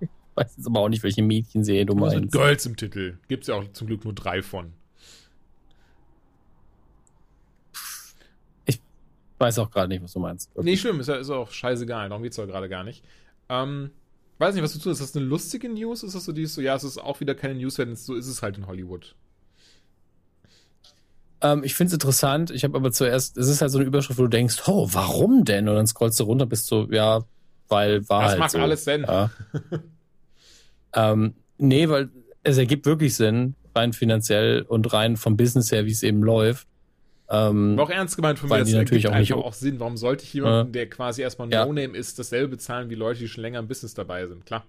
Ich 0.00 0.08
weiß 0.34 0.54
jetzt 0.56 0.66
aber 0.66 0.80
auch 0.80 0.88
nicht, 0.88 1.02
welche 1.02 1.22
Mädchenserie 1.22 1.84
du 1.84 1.94
meinst. 1.94 2.18
Mit 2.18 2.32
Girls 2.32 2.64
im 2.64 2.76
Titel. 2.76 3.18
Gibt 3.28 3.42
es 3.42 3.48
ja 3.48 3.54
auch 3.56 3.70
zum 3.72 3.86
Glück 3.86 4.04
nur 4.04 4.14
drei 4.14 4.42
von. 4.42 4.72
weiß 9.42 9.58
auch 9.58 9.70
gerade 9.70 9.88
nicht, 9.88 10.02
was 10.02 10.12
du 10.12 10.20
meinst. 10.20 10.50
Okay. 10.54 10.64
Nee, 10.64 10.76
schlimm, 10.76 11.00
ist 11.00 11.08
ja 11.08 11.16
ist 11.16 11.30
auch 11.30 11.50
scheißegal, 11.50 12.08
darum 12.08 12.22
geht 12.22 12.32
es 12.32 12.38
ja 12.38 12.46
gerade 12.46 12.68
gar 12.68 12.84
nicht. 12.84 13.04
Ähm, 13.48 13.90
weiß 14.38 14.54
nicht, 14.54 14.62
was 14.62 14.72
du 14.72 14.78
tust. 14.78 15.00
Ist 15.00 15.10
das 15.10 15.16
eine 15.16 15.26
lustige 15.26 15.68
News? 15.68 16.02
Ist 16.02 16.14
das 16.14 16.24
so 16.24 16.32
die 16.32 16.46
so, 16.46 16.60
ja, 16.60 16.76
es 16.76 16.84
ist 16.84 16.98
auch 16.98 17.20
wieder 17.20 17.34
keine 17.34 17.56
News, 17.56 17.76
wenn 17.78 17.92
es 17.92 18.06
so 18.06 18.14
ist 18.14 18.28
es 18.28 18.40
halt 18.42 18.56
in 18.56 18.66
Hollywood. 18.66 19.14
Ähm, 21.42 21.64
ich 21.64 21.74
finde 21.74 21.88
es 21.88 21.94
interessant. 21.94 22.50
Ich 22.50 22.64
habe 22.64 22.76
aber 22.76 22.92
zuerst, 22.92 23.36
es 23.36 23.48
ist 23.48 23.60
halt 23.60 23.70
so 23.70 23.78
eine 23.78 23.86
Überschrift, 23.86 24.18
wo 24.18 24.22
du 24.22 24.28
denkst, 24.28 24.62
oh, 24.66 24.88
warum 24.92 25.44
denn? 25.44 25.68
Und 25.68 25.74
dann 25.74 25.86
scrollst 25.86 26.18
du 26.20 26.24
runter, 26.24 26.46
bist 26.46 26.66
so, 26.66 26.88
ja, 26.90 27.24
weil 27.68 28.08
war 28.08 28.22
das 28.22 28.30
halt 28.30 28.38
macht 28.38 28.50
so. 28.52 28.58
alles 28.58 28.84
Sinn. 28.84 29.02
Ja. 29.02 29.30
ähm, 30.94 31.34
nee, 31.58 31.88
weil 31.88 32.10
es 32.44 32.58
ergibt 32.58 32.86
wirklich 32.86 33.16
Sinn, 33.16 33.54
rein 33.74 33.92
finanziell 33.92 34.62
und 34.62 34.92
rein 34.92 35.16
vom 35.16 35.36
Business 35.36 35.72
her, 35.72 35.84
wie 35.84 35.92
es 35.92 36.02
eben 36.02 36.22
läuft. 36.22 36.66
Ähm, 37.28 37.78
auch 37.78 37.90
ernst 37.90 38.16
gemeint 38.16 38.38
von 38.38 38.48
mir, 38.50 38.58
das 38.58 38.70
natürlich 38.70 39.08
auch 39.08 39.16
nicht 39.16 39.32
auch 39.32 39.54
Sinn. 39.54 39.80
Warum 39.80 39.96
sollte 39.96 40.24
ich 40.24 40.34
jemanden, 40.34 40.68
äh, 40.68 40.72
der 40.72 40.90
quasi 40.90 41.22
erstmal 41.22 41.48
ein 41.48 41.52
ja. 41.52 41.64
No-Name 41.64 41.96
ist, 41.96 42.18
dasselbe 42.18 42.48
bezahlen 42.48 42.90
wie 42.90 42.94
Leute, 42.94 43.20
die 43.20 43.28
schon 43.28 43.42
länger 43.42 43.58
im 43.58 43.68
Business 43.68 43.94
dabei 43.94 44.26
sind? 44.26 44.44
Klar. 44.44 44.64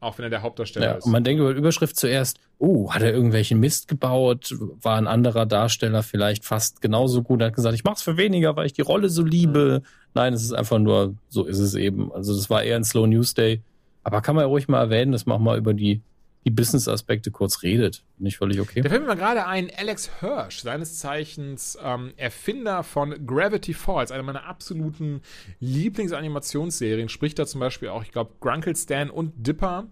Auch 0.00 0.16
wenn 0.16 0.24
er 0.24 0.30
der 0.30 0.42
Hauptdarsteller 0.42 0.86
ja, 0.86 0.92
ist. 0.94 1.04
Und 1.04 1.12
man 1.12 1.24
denkt 1.24 1.40
über 1.40 1.52
die 1.52 1.58
Überschrift 1.58 1.96
zuerst, 1.96 2.40
oh, 2.58 2.90
hat 2.90 3.02
er 3.02 3.12
irgendwelchen 3.12 3.60
Mist 3.60 3.86
gebaut? 3.86 4.54
War 4.80 4.96
ein 4.96 5.06
anderer 5.06 5.44
Darsteller 5.44 6.02
vielleicht 6.02 6.46
fast 6.46 6.80
genauso 6.80 7.22
gut? 7.22 7.42
Er 7.42 7.48
hat 7.48 7.54
gesagt, 7.54 7.74
ich 7.74 7.84
mach's 7.84 8.02
für 8.02 8.16
weniger, 8.16 8.56
weil 8.56 8.66
ich 8.66 8.72
die 8.72 8.80
Rolle 8.80 9.10
so 9.10 9.22
liebe. 9.22 9.82
Mhm. 9.82 9.86
Nein, 10.14 10.32
es 10.32 10.42
ist 10.42 10.52
einfach 10.52 10.78
nur, 10.78 11.14
so 11.28 11.44
ist 11.44 11.58
es 11.58 11.74
eben. 11.74 12.10
Also 12.12 12.34
das 12.34 12.48
war 12.48 12.62
eher 12.62 12.76
ein 12.76 12.84
Slow 12.84 13.06
News 13.06 13.34
Day. 13.34 13.62
Aber 14.02 14.22
kann 14.22 14.34
man 14.34 14.44
ja 14.44 14.48
ruhig 14.48 14.68
mal 14.68 14.80
erwähnen, 14.80 15.12
dass 15.12 15.26
man 15.26 15.36
auch 15.36 15.42
mal 15.42 15.58
über 15.58 15.74
die 15.74 16.00
die 16.44 16.50
Business-Aspekte 16.50 17.30
kurz 17.30 17.62
redet. 17.62 18.02
Nicht 18.18 18.38
völlig 18.38 18.60
okay. 18.60 18.80
Da 18.80 18.88
fällt 18.88 19.06
mir 19.06 19.16
gerade 19.16 19.46
ein, 19.46 19.70
Alex 19.76 20.10
Hirsch, 20.20 20.60
seines 20.60 20.98
Zeichens 20.98 21.78
ähm, 21.82 22.12
Erfinder 22.16 22.82
von 22.82 23.26
Gravity 23.26 23.74
Falls, 23.74 24.10
einer 24.10 24.22
meiner 24.22 24.44
absoluten 24.44 25.20
Lieblingsanimationsserien, 25.60 27.08
spricht 27.08 27.38
da 27.38 27.46
zum 27.46 27.60
Beispiel 27.60 27.88
auch, 27.88 28.02
ich 28.02 28.12
glaube, 28.12 28.32
Grunkle 28.40 28.74
Stan 28.74 29.10
und 29.10 29.32
Dipper, 29.36 29.88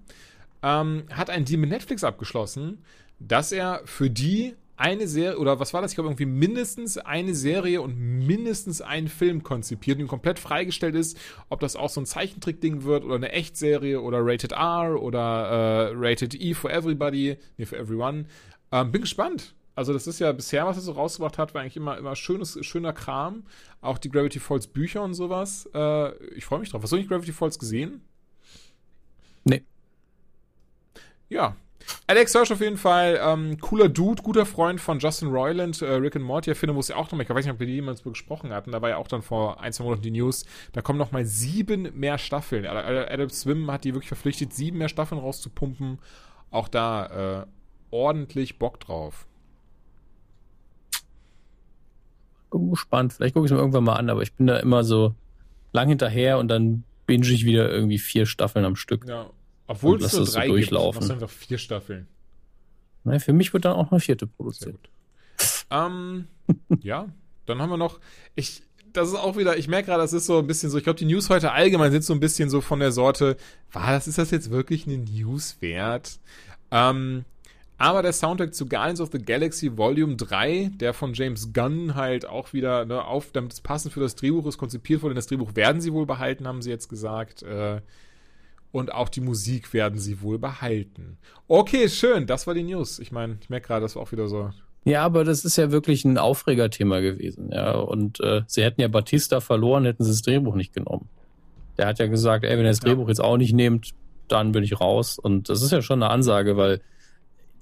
ähm, 0.62 1.05
hat 1.12 1.28
ein 1.28 1.44
Deal 1.44 1.61
mit 1.61 1.70
Netflix 1.70 2.03
abgeschlossen, 2.03 2.78
dass 3.20 3.53
er 3.53 3.82
für 3.84 4.09
die 4.09 4.55
eine 4.79 5.09
Serie, 5.09 5.39
oder 5.39 5.59
was 5.59 5.74
war 5.74 5.83
das? 5.83 5.91
Ich 5.91 5.97
glaube, 5.97 6.09
irgendwie 6.09 6.26
mindestens 6.26 6.99
eine 6.99 7.35
Serie 7.35 7.83
und 7.83 7.99
mindestens 7.99 8.81
einen 8.81 9.09
Film 9.09 9.43
konzipiert 9.43 9.99
und 9.99 10.07
komplett 10.07 10.39
freigestellt 10.39 10.95
ist, 10.95 11.18
ob 11.49 11.59
das 11.61 11.74
auch 11.74 11.89
so 11.91 12.01
ein 12.01 12.07
Zeichentrick-Ding 12.07 12.85
wird 12.85 13.05
oder 13.05 13.16
eine 13.16 13.33
Echtserie 13.33 14.01
oder 14.01 14.18
Rated 14.22 14.53
R 14.53 15.03
oder 15.03 15.91
äh, 15.91 15.93
Rated 15.95 16.35
E 16.41 16.55
for 16.55 16.70
Everybody, 16.70 17.37
nee, 17.57 17.66
for 17.66 17.76
Everyone. 17.76 18.26
Ähm, 18.70 18.93
bin 18.93 19.01
gespannt. 19.01 19.55
Also, 19.74 19.93
das 19.93 20.07
ist 20.07 20.20
ja 20.20 20.33
bisher, 20.33 20.66
was 20.66 20.76
er 20.76 20.83
so 20.83 20.93
rausgebracht 20.93 21.39
hat, 21.39 21.55
war 21.55 21.62
eigentlich 21.62 21.76
immer, 21.76 21.99
immer 21.99 22.14
schönes, 22.16 22.59
schöner 22.64 22.93
Kram. 22.93 23.45
Auch 23.81 23.99
die 23.99 24.11
Gravity 24.11 24.41
Falls 24.41 24.66
Bücher 24.68 25.03
und 25.03 25.14
sowas. 25.14 25.68
Äh, 25.74 26.14
ich 26.35 26.45
freue 26.45 26.61
mich 26.61 26.70
drauf. 26.70 26.83
Hast 26.83 26.93
du 26.93 26.97
nicht 26.97 27.09
Gravity 27.09 27.33
Falls 27.33 27.59
gesehen? 27.59 28.03
Nee. 29.45 29.64
Ja, 31.29 31.57
Alex 32.07 32.32
Hirsch 32.32 32.51
auf 32.51 32.61
jeden 32.61 32.76
Fall, 32.76 33.18
ähm, 33.22 33.59
cooler 33.61 33.89
Dude, 33.89 34.22
guter 34.22 34.47
Freund 34.47 34.80
von 34.80 34.99
Justin 34.99 35.28
Roiland, 35.28 35.80
äh, 35.82 35.93
Rick 35.93 36.16
and 36.16 36.24
Morty, 36.24 36.55
finde 36.55 36.72
muss 36.72 36.89
ja 36.89 36.97
auch 36.97 37.05
nochmal, 37.05 37.22
ich 37.22 37.30
weiß 37.30 37.45
nicht, 37.45 37.53
ob 37.53 37.61
wir 37.61 37.66
die 37.66 37.74
jemals 37.74 38.03
gesprochen 38.03 38.53
hatten, 38.53 38.72
da 38.72 38.82
war 38.82 38.89
ja 38.91 38.97
auch 38.97 39.09
dann 39.09 39.22
vor 39.22 39.61
ein, 39.61 39.72
zwei 39.72 39.84
Monaten 39.84 40.03
die 40.03 40.11
News, 40.11 40.45
da 40.72 40.82
kommen 40.82 40.99
nochmal 40.99 41.24
sieben 41.24 41.99
mehr 41.99 42.18
Staffeln. 42.18 42.66
Adam 42.66 43.28
Swim 43.28 43.70
hat 43.70 43.84
die 43.84 43.95
wirklich 43.95 44.09
verpflichtet, 44.09 44.53
sieben 44.53 44.78
mehr 44.78 44.89
Staffeln 44.89 45.20
rauszupumpen. 45.20 45.99
Auch 46.51 46.68
da 46.68 47.43
äh, 47.43 47.47
ordentlich 47.91 48.59
Bock 48.59 48.80
drauf. 48.80 49.26
Bin 52.51 52.70
gespannt, 52.70 53.12
vielleicht 53.12 53.34
gucke 53.34 53.47
ich 53.47 53.53
es 53.53 53.55
mir 53.55 53.61
irgendwann 53.61 53.84
mal 53.84 53.97
an, 53.97 54.09
aber 54.09 54.22
ich 54.22 54.32
bin 54.32 54.47
da 54.47 54.57
immer 54.59 54.82
so 54.82 55.14
lang 55.72 55.89
hinterher 55.89 56.39
und 56.39 56.49
dann 56.49 56.84
binge 57.07 57.26
ich 57.28 57.45
wieder 57.45 57.70
irgendwie 57.70 57.99
vier 57.99 58.24
Staffeln 58.24 58.64
am 58.64 58.76
Stück. 58.76 59.05
Ja, 59.07 59.30
obwohl 59.68 60.02
es 60.02 60.12
nur 60.12 60.24
drei 60.24 60.46
so 60.46 60.52
durchlaufen. 60.52 61.00
gibt, 61.00 61.12
einfach 61.12 61.30
vier 61.30 61.58
Staffeln. 61.58 62.08
Naja, 63.04 63.20
für 63.20 63.32
mich 63.32 63.52
wird 63.52 63.64
dann 63.64 63.74
auch 63.74 63.92
eine 63.92 64.00
vierte 64.00 64.26
produziert. 64.26 64.90
ähm, 65.70 66.26
ja, 66.80 67.08
dann 67.46 67.62
haben 67.62 67.70
wir 67.70 67.76
noch, 67.76 68.00
ich, 68.34 68.62
das 68.92 69.08
ist 69.08 69.14
auch 69.14 69.36
wieder, 69.36 69.56
ich 69.56 69.68
merke 69.68 69.86
gerade, 69.86 70.02
das 70.02 70.12
ist 70.12 70.26
so 70.26 70.38
ein 70.38 70.46
bisschen 70.46 70.70
so, 70.70 70.78
ich 70.78 70.84
glaube, 70.84 70.98
die 70.98 71.04
News 71.04 71.30
heute 71.30 71.52
allgemein 71.52 71.92
sind 71.92 72.02
so 72.02 72.12
ein 72.12 72.20
bisschen 72.20 72.50
so 72.50 72.60
von 72.60 72.80
der 72.80 72.92
Sorte, 72.92 73.36
was, 73.72 74.08
ist 74.08 74.18
das 74.18 74.30
jetzt 74.30 74.50
wirklich 74.50 74.86
eine 74.86 74.98
News 74.98 75.58
wert? 75.60 76.18
Ähm, 76.70 77.24
aber 77.78 78.02
der 78.02 78.12
Soundtrack 78.12 78.54
zu 78.54 78.66
Guardians 78.66 79.00
of 79.00 79.10
the 79.12 79.18
Galaxy 79.18 79.76
Volume 79.76 80.16
3, 80.16 80.72
der 80.74 80.92
von 80.92 81.14
James 81.14 81.52
Gunn 81.52 81.94
halt 81.94 82.26
auch 82.26 82.52
wieder, 82.52 82.84
ne, 82.84 83.04
auf, 83.04 83.30
damit 83.30 83.52
es 83.52 83.60
passend 83.60 83.94
für 83.94 84.00
das 84.00 84.16
Drehbuch 84.16 84.46
ist, 84.46 84.58
konzipiert 84.58 85.02
wurde. 85.02 85.14
Das 85.14 85.28
Drehbuch 85.28 85.54
werden 85.54 85.80
sie 85.80 85.92
wohl 85.92 86.04
behalten, 86.04 86.48
haben 86.48 86.60
sie 86.60 86.70
jetzt 86.70 86.88
gesagt. 86.88 87.44
Äh, 87.44 87.80
und 88.72 88.92
auch 88.92 89.08
die 89.08 89.20
Musik 89.20 89.72
werden 89.72 89.98
sie 89.98 90.20
wohl 90.22 90.38
behalten. 90.38 91.18
Okay, 91.46 91.88
schön, 91.88 92.26
das 92.26 92.46
war 92.46 92.54
die 92.54 92.62
News. 92.62 92.98
Ich 92.98 93.12
meine, 93.12 93.38
ich 93.40 93.48
merke 93.48 93.68
gerade, 93.68 93.82
das 93.82 93.96
war 93.96 94.02
auch 94.02 94.12
wieder 94.12 94.28
so. 94.28 94.50
Ja, 94.84 95.04
aber 95.04 95.24
das 95.24 95.44
ist 95.44 95.56
ja 95.56 95.70
wirklich 95.70 96.04
ein 96.04 96.18
Aufregerthema 96.18 97.00
gewesen, 97.00 97.50
ja. 97.52 97.72
Und 97.72 98.20
äh, 98.20 98.42
sie 98.46 98.62
hätten 98.62 98.80
ja 98.80 98.88
Batista 98.88 99.40
verloren, 99.40 99.84
hätten 99.84 100.04
sie 100.04 100.10
das 100.10 100.22
Drehbuch 100.22 100.54
nicht 100.54 100.72
genommen. 100.72 101.08
Der 101.76 101.86
hat 101.86 101.98
ja 101.98 102.06
gesagt, 102.06 102.44
ey, 102.44 102.56
wenn 102.56 102.64
ihr 102.64 102.70
das 102.70 102.80
Drehbuch 102.80 103.04
ja. 103.04 103.10
jetzt 103.10 103.20
auch 103.20 103.36
nicht 103.36 103.52
nehmt, 103.52 103.90
dann 104.28 104.52
bin 104.52 104.62
ich 104.62 104.80
raus. 104.80 105.18
Und 105.18 105.48
das 105.48 105.62
ist 105.62 105.72
ja 105.72 105.82
schon 105.82 106.02
eine 106.02 106.10
Ansage, 106.10 106.56
weil 106.56 106.80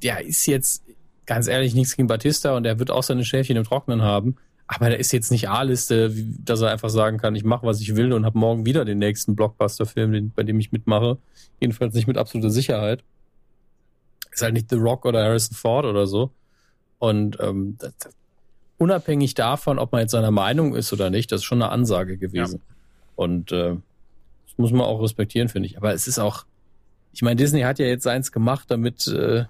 der 0.02 0.24
ist 0.24 0.46
jetzt, 0.46 0.84
ganz 1.26 1.48
ehrlich, 1.48 1.74
nichts 1.74 1.96
gegen 1.96 2.08
Batista 2.08 2.56
und 2.56 2.64
er 2.64 2.78
wird 2.78 2.90
auch 2.90 3.02
seine 3.02 3.24
Schäfchen 3.24 3.56
im 3.56 3.64
Trocknen 3.64 4.02
haben. 4.02 4.36
Aber 4.68 4.88
der 4.88 4.98
ist 4.98 5.12
jetzt 5.12 5.30
nicht 5.30 5.48
A-Liste, 5.48 6.12
dass 6.12 6.60
er 6.60 6.70
einfach 6.70 6.90
sagen 6.90 7.18
kann, 7.18 7.36
ich 7.36 7.44
mache, 7.44 7.66
was 7.66 7.80
ich 7.80 7.94
will 7.94 8.12
und 8.12 8.26
habe 8.26 8.38
morgen 8.38 8.66
wieder 8.66 8.84
den 8.84 8.98
nächsten 8.98 9.36
Blockbuster-Film, 9.36 10.32
bei 10.34 10.42
dem 10.42 10.58
ich 10.58 10.72
mitmache. 10.72 11.18
Jedenfalls 11.60 11.94
nicht 11.94 12.08
mit 12.08 12.18
absoluter 12.18 12.50
Sicherheit. 12.50 13.04
Ist 14.32 14.42
halt 14.42 14.54
nicht 14.54 14.68
The 14.70 14.76
Rock 14.76 15.06
oder 15.06 15.22
Harrison 15.24 15.56
Ford 15.56 15.86
oder 15.86 16.06
so. 16.06 16.30
Und 16.98 17.38
ähm, 17.40 17.76
das, 17.78 17.92
das, 17.98 18.14
unabhängig 18.78 19.34
davon, 19.34 19.78
ob 19.78 19.92
man 19.92 20.02
jetzt 20.02 20.12
seiner 20.12 20.30
Meinung 20.30 20.74
ist 20.74 20.92
oder 20.92 21.10
nicht, 21.10 21.32
das 21.32 21.40
ist 21.40 21.44
schon 21.44 21.62
eine 21.62 21.70
Ansage 21.70 22.18
gewesen. 22.18 22.60
Ja. 22.66 22.74
Und 23.14 23.52
äh, 23.52 23.76
das 24.46 24.58
muss 24.58 24.72
man 24.72 24.82
auch 24.82 25.00
respektieren, 25.00 25.48
finde 25.48 25.68
ich. 25.68 25.76
Aber 25.76 25.94
es 25.94 26.06
ist 26.06 26.18
auch, 26.18 26.44
ich 27.12 27.22
meine, 27.22 27.36
Disney 27.36 27.62
hat 27.62 27.78
ja 27.78 27.86
jetzt 27.86 28.06
eins 28.06 28.32
gemacht, 28.32 28.70
damit, 28.70 29.06
äh, 29.06 29.44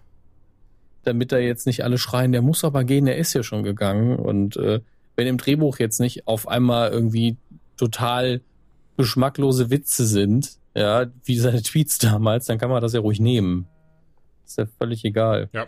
damit 1.05 1.33
da 1.33 1.39
jetzt 1.39 1.67
nicht 1.67 1.85
alle 1.85 1.99
schreien, 1.99 2.33
der 2.33 2.43
muss 2.43 2.65
aber 2.65 2.85
gehen, 2.85 3.07
der 3.07 3.17
ist 3.17 3.33
ja 3.33 3.43
schon 3.43 3.63
gegangen. 3.63 4.17
Und 4.17 4.57
äh, 4.57 4.81
wenn 5.17 5.27
im 5.27 5.39
Drehbuch 5.39 5.79
jetzt 5.79 5.99
nicht 5.99 6.27
auf 6.27 6.47
einmal 6.47 6.91
irgendwie 6.91 7.37
total 7.77 8.41
geschmacklose 8.97 9.71
Witze 9.71 10.07
sind, 10.07 10.59
ja, 10.75 11.07
wie 11.25 11.39
seine 11.39 11.63
Tweets 11.63 11.99
damals, 11.99 12.47
dann 12.47 12.59
kann 12.59 12.71
man 12.71 12.83
das 12.83 12.93
ja 12.93 13.01
ruhig 13.01 13.21
nehmen. 13.21 13.67
Ist 14.45 14.59
ja 14.59 14.67
völlig 14.79 15.05
egal. 15.05 15.49
Ja. 15.53 15.67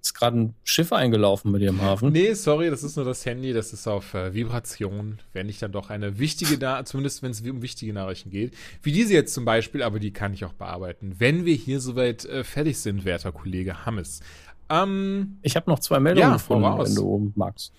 Ist 0.00 0.14
gerade 0.14 0.38
ein 0.38 0.54
Schiff 0.62 0.92
eingelaufen 0.92 1.50
mit 1.50 1.62
ihrem 1.62 1.82
Hafen? 1.82 2.12
Nee, 2.12 2.32
sorry, 2.34 2.70
das 2.70 2.84
ist 2.84 2.94
nur 2.94 3.04
das 3.04 3.26
Handy, 3.26 3.52
das 3.52 3.72
ist 3.72 3.88
auf 3.88 4.14
äh, 4.14 4.32
Vibration, 4.32 5.18
wenn 5.32 5.48
ich 5.48 5.58
dann 5.58 5.72
doch 5.72 5.90
eine 5.90 6.20
wichtige, 6.20 6.58
Na 6.60 6.84
zumindest 6.84 7.24
wenn 7.24 7.32
es 7.32 7.40
um 7.40 7.60
wichtige 7.60 7.92
Nachrichten 7.92 8.30
geht. 8.30 8.54
Wie 8.82 8.92
diese 8.92 9.14
jetzt 9.14 9.34
zum 9.34 9.44
Beispiel, 9.44 9.82
aber 9.82 9.98
die 9.98 10.12
kann 10.12 10.32
ich 10.32 10.44
auch 10.44 10.52
bearbeiten, 10.52 11.16
wenn 11.18 11.44
wir 11.44 11.56
hier 11.56 11.80
soweit 11.80 12.24
äh, 12.24 12.44
fertig 12.44 12.78
sind, 12.78 13.04
werter 13.04 13.32
Kollege 13.32 13.84
Hammes. 13.84 14.20
Ähm, 14.68 15.38
ich 15.42 15.56
habe 15.56 15.68
noch 15.68 15.80
zwei 15.80 15.98
Meldungen 15.98 16.30
ja, 16.30 16.34
gefunden, 16.34 16.78
wenn 16.78 16.94
du 16.94 17.32
magst. 17.34 17.72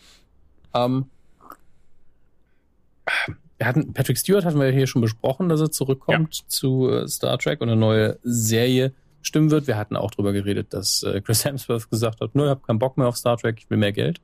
Ähm, 0.73 1.05
wir 3.57 3.65
hatten, 3.65 3.93
Patrick 3.93 4.17
Stewart 4.17 4.45
hatten 4.45 4.59
wir 4.59 4.67
ja 4.67 4.73
hier 4.73 4.87
schon 4.87 5.01
besprochen, 5.01 5.49
dass 5.49 5.61
er 5.61 5.71
zurückkommt 5.71 6.35
ja. 6.35 6.43
zu 6.47 6.89
äh, 6.89 7.07
Star 7.07 7.37
Trek 7.39 7.61
und 7.61 7.69
eine 7.69 7.79
neue 7.79 8.19
Serie 8.23 8.93
stimmen 9.21 9.51
wird. 9.51 9.67
Wir 9.67 9.77
hatten 9.77 9.95
auch 9.95 10.11
darüber 10.11 10.31
geredet, 10.33 10.73
dass 10.73 11.03
äh, 11.03 11.21
Chris 11.21 11.43
Hemsworth 11.45 11.89
gesagt 11.89 12.21
hat, 12.21 12.35
nur 12.35 12.45
ich 12.45 12.49
habe 12.51 12.61
keinen 12.65 12.79
Bock 12.79 12.97
mehr 12.97 13.07
auf 13.07 13.17
Star 13.17 13.37
Trek, 13.37 13.57
ich 13.59 13.69
will 13.69 13.77
mehr 13.77 13.93
Geld. 13.93 14.21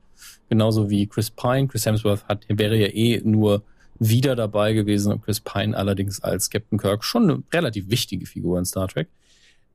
Genauso 0.48 0.88
wie 0.88 1.06
Chris 1.06 1.30
Pine. 1.30 1.66
Chris 1.66 1.84
Hemsworth 1.86 2.24
hat, 2.26 2.44
wäre 2.48 2.76
ja 2.76 2.88
eh 2.88 3.20
nur 3.24 3.62
wieder 3.98 4.36
dabei 4.36 4.72
gewesen 4.72 5.12
und 5.12 5.22
Chris 5.22 5.40
Pine 5.40 5.76
allerdings 5.76 6.22
als 6.22 6.50
Captain 6.50 6.78
Kirk 6.78 7.04
schon 7.04 7.30
eine 7.30 7.42
relativ 7.52 7.90
wichtige 7.90 8.26
Figur 8.26 8.58
in 8.58 8.64
Star 8.64 8.88
Trek. 8.88 9.08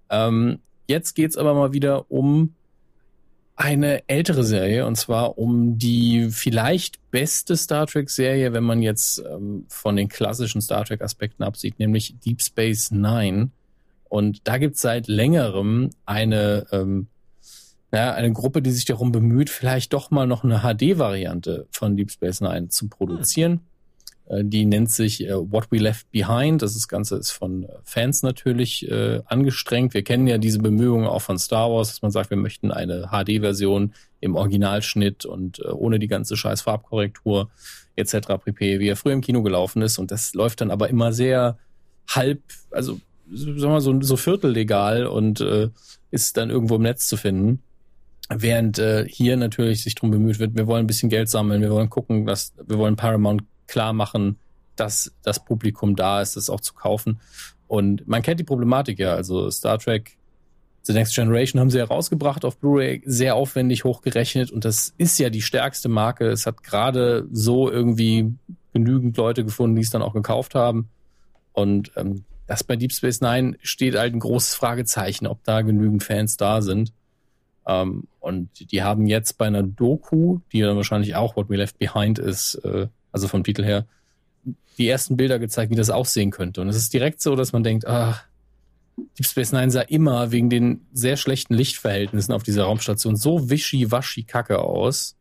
Ähm, 0.10 0.60
jetzt 0.88 1.14
geht's 1.16 1.38
aber 1.38 1.54
mal 1.54 1.74
wieder 1.74 2.10
um 2.12 2.56
eine 3.60 4.08
ältere 4.08 4.46
Serie 4.46 4.88
und 4.88 4.96
zwar 4.96 5.38
um 5.38 5.78
die 5.78 6.30
vielleicht 6.32 7.12
beste 7.12 7.58
Star 7.58 7.88
Trek 7.88 8.10
Serie, 8.10 8.54
wenn 8.54 8.64
man 8.64 8.82
jetzt 8.82 9.22
ähm, 9.30 9.66
von 9.68 9.98
den 9.98 10.08
klassischen 10.08 10.62
Star 10.62 10.86
Trek 10.86 11.02
Aspekten 11.02 11.44
absieht, 11.44 11.78
nämlich 11.78 12.16
Deep 12.26 12.42
Space 12.42 12.90
Nine. 12.90 13.50
Und 14.08 14.48
da 14.48 14.60
gibt 14.60 14.78
es 14.78 14.82
seit 14.82 15.10
längerem 15.10 15.90
eine, 16.06 16.68
ähm, 16.72 17.08
ja, 17.92 18.14
eine 18.14 18.32
Gruppe, 18.32 18.62
die 18.62 18.72
sich 18.72 18.86
darum 18.86 19.12
bemüht, 19.12 19.50
vielleicht 19.50 19.92
doch 19.92 20.10
mal 20.10 20.26
noch 20.26 20.46
eine 20.46 20.62
HD-Variante 20.62 21.68
von 21.70 21.98
Deep 21.98 22.12
Space 22.12 22.40
Nine 22.40 22.70
zu 22.70 22.88
produzieren. 22.88 23.60
Äh, 24.30 24.44
die 24.46 24.66
nennt 24.66 24.92
sich 24.92 25.26
äh, 25.26 25.34
What 25.34 25.72
We 25.72 25.78
Left 25.78 26.10
Behind. 26.12 26.62
Das, 26.62 26.88
Ganze 26.88 27.18
ist 27.18 27.32
von 27.32 27.64
äh, 27.64 27.68
Fans 27.84 28.24
natürlich 28.24 28.90
äh, 28.90 29.22
angestrengt. 29.26 29.94
Wir 29.94 30.04
kennen 30.04 30.28
ja 30.28 30.38
diese 30.38 30.60
Bemühungen 30.60 31.08
auch 31.08 31.22
von 31.22 31.38
Star 31.38 31.70
Wars, 31.70 31.90
dass 31.90 32.02
man 32.02 32.12
sagt, 32.12 32.30
wir 32.30 32.38
möchten 32.38 32.72
eine 32.72 33.10
HD-Version 33.12 33.94
im 34.22 34.36
Originalschnitt 34.36 35.26
und 35.26 35.60
äh, 35.60 35.70
ohne 35.70 36.00
die 36.00 36.08
ganze 36.08 36.38
scheiß 36.38 36.62
Farbkorrektur 36.62 37.50
etc. 37.96 38.44
pp., 38.44 38.80
wie 38.80 38.88
er 38.88 38.96
früher 38.96 39.14
im 39.14 39.22
Kino 39.22 39.44
gelaufen 39.44 39.82
ist. 39.82 39.98
Und 39.98 40.12
das 40.12 40.34
läuft 40.34 40.62
dann 40.62 40.72
aber 40.72 40.90
immer 40.90 41.12
sehr 41.12 41.58
halb, 42.08 42.42
also 42.72 43.00
sagen 43.32 43.74
wir 43.74 43.82
so, 43.82 44.02
so 44.02 44.18
viertellegal 44.18 45.06
und 45.06 45.42
äh, 45.42 45.70
ist 46.12 46.38
dann 46.38 46.50
irgendwo 46.50 46.76
im 46.76 46.84
Netz 46.84 47.08
zu 47.08 47.18
finden. 47.18 47.62
Während 48.30 48.78
äh, 48.78 49.08
hier 49.08 49.38
natürlich 49.38 49.84
sich 49.84 49.96
drum 49.96 50.12
bemüht 50.12 50.40
wird, 50.40 50.56
wir 50.56 50.68
wollen 50.68 50.84
ein 50.84 50.88
bisschen 50.88 51.10
Geld 51.10 51.30
sammeln, 51.30 51.62
wir 51.62 51.72
wollen 51.72 51.90
gucken, 51.90 52.26
dass 52.26 52.54
wir 52.64 52.78
wollen 52.78 52.96
Paramount 52.96 53.44
klar 53.70 53.94
machen, 53.94 54.38
dass 54.76 55.12
das 55.24 55.44
Publikum 55.44 55.96
da 55.96 56.22
ist, 56.22 56.36
das 56.36 56.50
auch 56.50 56.62
zu 56.62 56.74
kaufen. 56.74 57.20
Und 57.68 58.08
man 58.08 58.22
kennt 58.22 58.40
die 58.40 58.46
Problematik 58.46 59.00
ja. 59.00 59.14
Also 59.14 59.50
Star 59.52 59.78
Trek 59.78 60.18
The 60.84 60.94
Next 60.94 61.14
Generation 61.14 61.60
haben 61.60 61.70
sie 61.70 61.78
herausgebracht 61.78 62.46
auf 62.46 62.58
Blu-ray, 62.58 63.04
sehr 63.06 63.36
aufwendig 63.36 63.84
hochgerechnet 63.84 64.50
und 64.50 64.66
das 64.66 64.94
ist 64.98 65.20
ja 65.20 65.30
die 65.30 65.42
stärkste 65.42 65.90
Marke. 65.90 66.30
Es 66.30 66.46
hat 66.46 66.64
gerade 66.64 67.28
so 67.32 67.70
irgendwie 67.70 68.34
genügend 68.74 69.16
Leute 69.18 69.44
gefunden, 69.44 69.76
die 69.76 69.82
es 69.82 69.90
dann 69.90 70.02
auch 70.02 70.14
gekauft 70.14 70.56
haben. 70.56 70.90
Und 71.54 71.92
ähm, 71.96 72.24
das 72.48 72.64
bei 72.64 72.76
Deep 72.76 72.94
Space 72.94 73.22
Nine 73.22 73.58
steht 73.62 73.96
halt 73.96 74.14
ein 74.14 74.20
großes 74.20 74.56
Fragezeichen, 74.56 75.28
ob 75.28 75.44
da 75.44 75.62
genügend 75.62 76.04
Fans 76.04 76.38
da 76.38 76.62
sind. 76.62 76.94
Ähm, 77.68 78.08
und 78.20 78.72
die 78.72 78.82
haben 78.82 79.06
jetzt 79.06 79.38
bei 79.38 79.46
einer 79.46 79.64
Doku, 79.64 80.40
die 80.52 80.62
dann 80.62 80.76
wahrscheinlich 80.76 81.16
auch 81.16 81.36
What 81.36 81.50
We 81.50 81.58
Left 81.58 81.78
Behind 81.78 82.18
ist, 82.18 82.56
äh, 82.66 82.88
also 83.12 83.28
vom 83.28 83.44
Titel 83.44 83.64
her, 83.64 83.86
die 84.78 84.88
ersten 84.88 85.18
Bilder 85.18 85.40
gezeigt, 85.40 85.72
wie 85.72 85.76
das 85.76 85.90
aussehen 85.90 86.32
könnte. 86.32 86.62
Und 86.62 86.70
es 86.70 86.78
ist 86.78 86.94
direkt 86.94 87.22
so, 87.22 87.36
dass 87.36 87.52
man 87.52 87.64
denkt, 87.64 87.86
ah, 87.86 88.22
Deep 89.18 89.26
Space 89.26 89.52
Nine 89.52 89.72
sah 89.72 89.82
immer 89.82 90.32
wegen 90.32 90.50
den 90.50 90.86
sehr 90.94 91.18
schlechten 91.18 91.54
Lichtverhältnissen 91.54 92.34
auf 92.34 92.44
dieser 92.44 92.64
Raumstation 92.64 93.16
so 93.16 93.50
wischi-waschi 93.50 94.24
kacke 94.24 94.60
aus, 94.60 95.16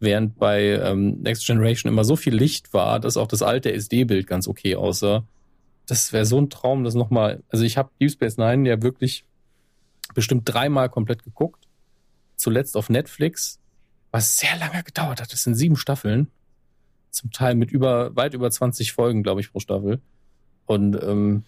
während 0.00 0.38
bei 0.38 0.62
ähm, 0.62 1.20
Next 1.22 1.46
Generation 1.46 1.92
immer 1.92 2.04
so 2.04 2.16
viel 2.16 2.34
Licht 2.34 2.72
war, 2.72 3.00
dass 3.00 3.16
auch 3.16 3.28
das 3.28 3.42
alte 3.42 3.72
SD-Bild 3.72 4.26
ganz 4.26 4.48
okay 4.48 4.76
aussah. 4.76 5.24
Das 5.86 6.12
wäre 6.12 6.24
so 6.24 6.40
ein 6.40 6.50
Traum, 6.50 6.84
das 6.84 6.94
nochmal. 6.94 7.42
Also 7.48 7.64
ich 7.64 7.76
habe 7.76 7.90
Deep 8.00 8.10
Space 8.10 8.36
Nine 8.36 8.68
ja 8.68 8.82
wirklich 8.82 9.24
bestimmt 10.14 10.42
dreimal 10.44 10.88
komplett 10.88 11.22
geguckt. 11.22 11.66
Zuletzt 12.36 12.76
auf 12.76 12.88
Netflix, 12.88 13.60
was 14.10 14.38
sehr 14.38 14.56
lange 14.58 14.82
gedauert 14.82 15.20
hat. 15.20 15.32
Das 15.32 15.42
sind 15.44 15.54
sieben 15.54 15.76
Staffeln 15.76 16.28
zum 17.12 17.30
Teil 17.30 17.54
mit 17.54 17.70
über 17.70 18.16
weit 18.16 18.34
über 18.34 18.50
20 18.50 18.92
Folgen, 18.92 19.22
glaube 19.22 19.40
ich, 19.40 19.52
pro 19.52 19.60
Staffel. 19.60 20.00
Und 20.66 21.00
ähm, 21.02 21.44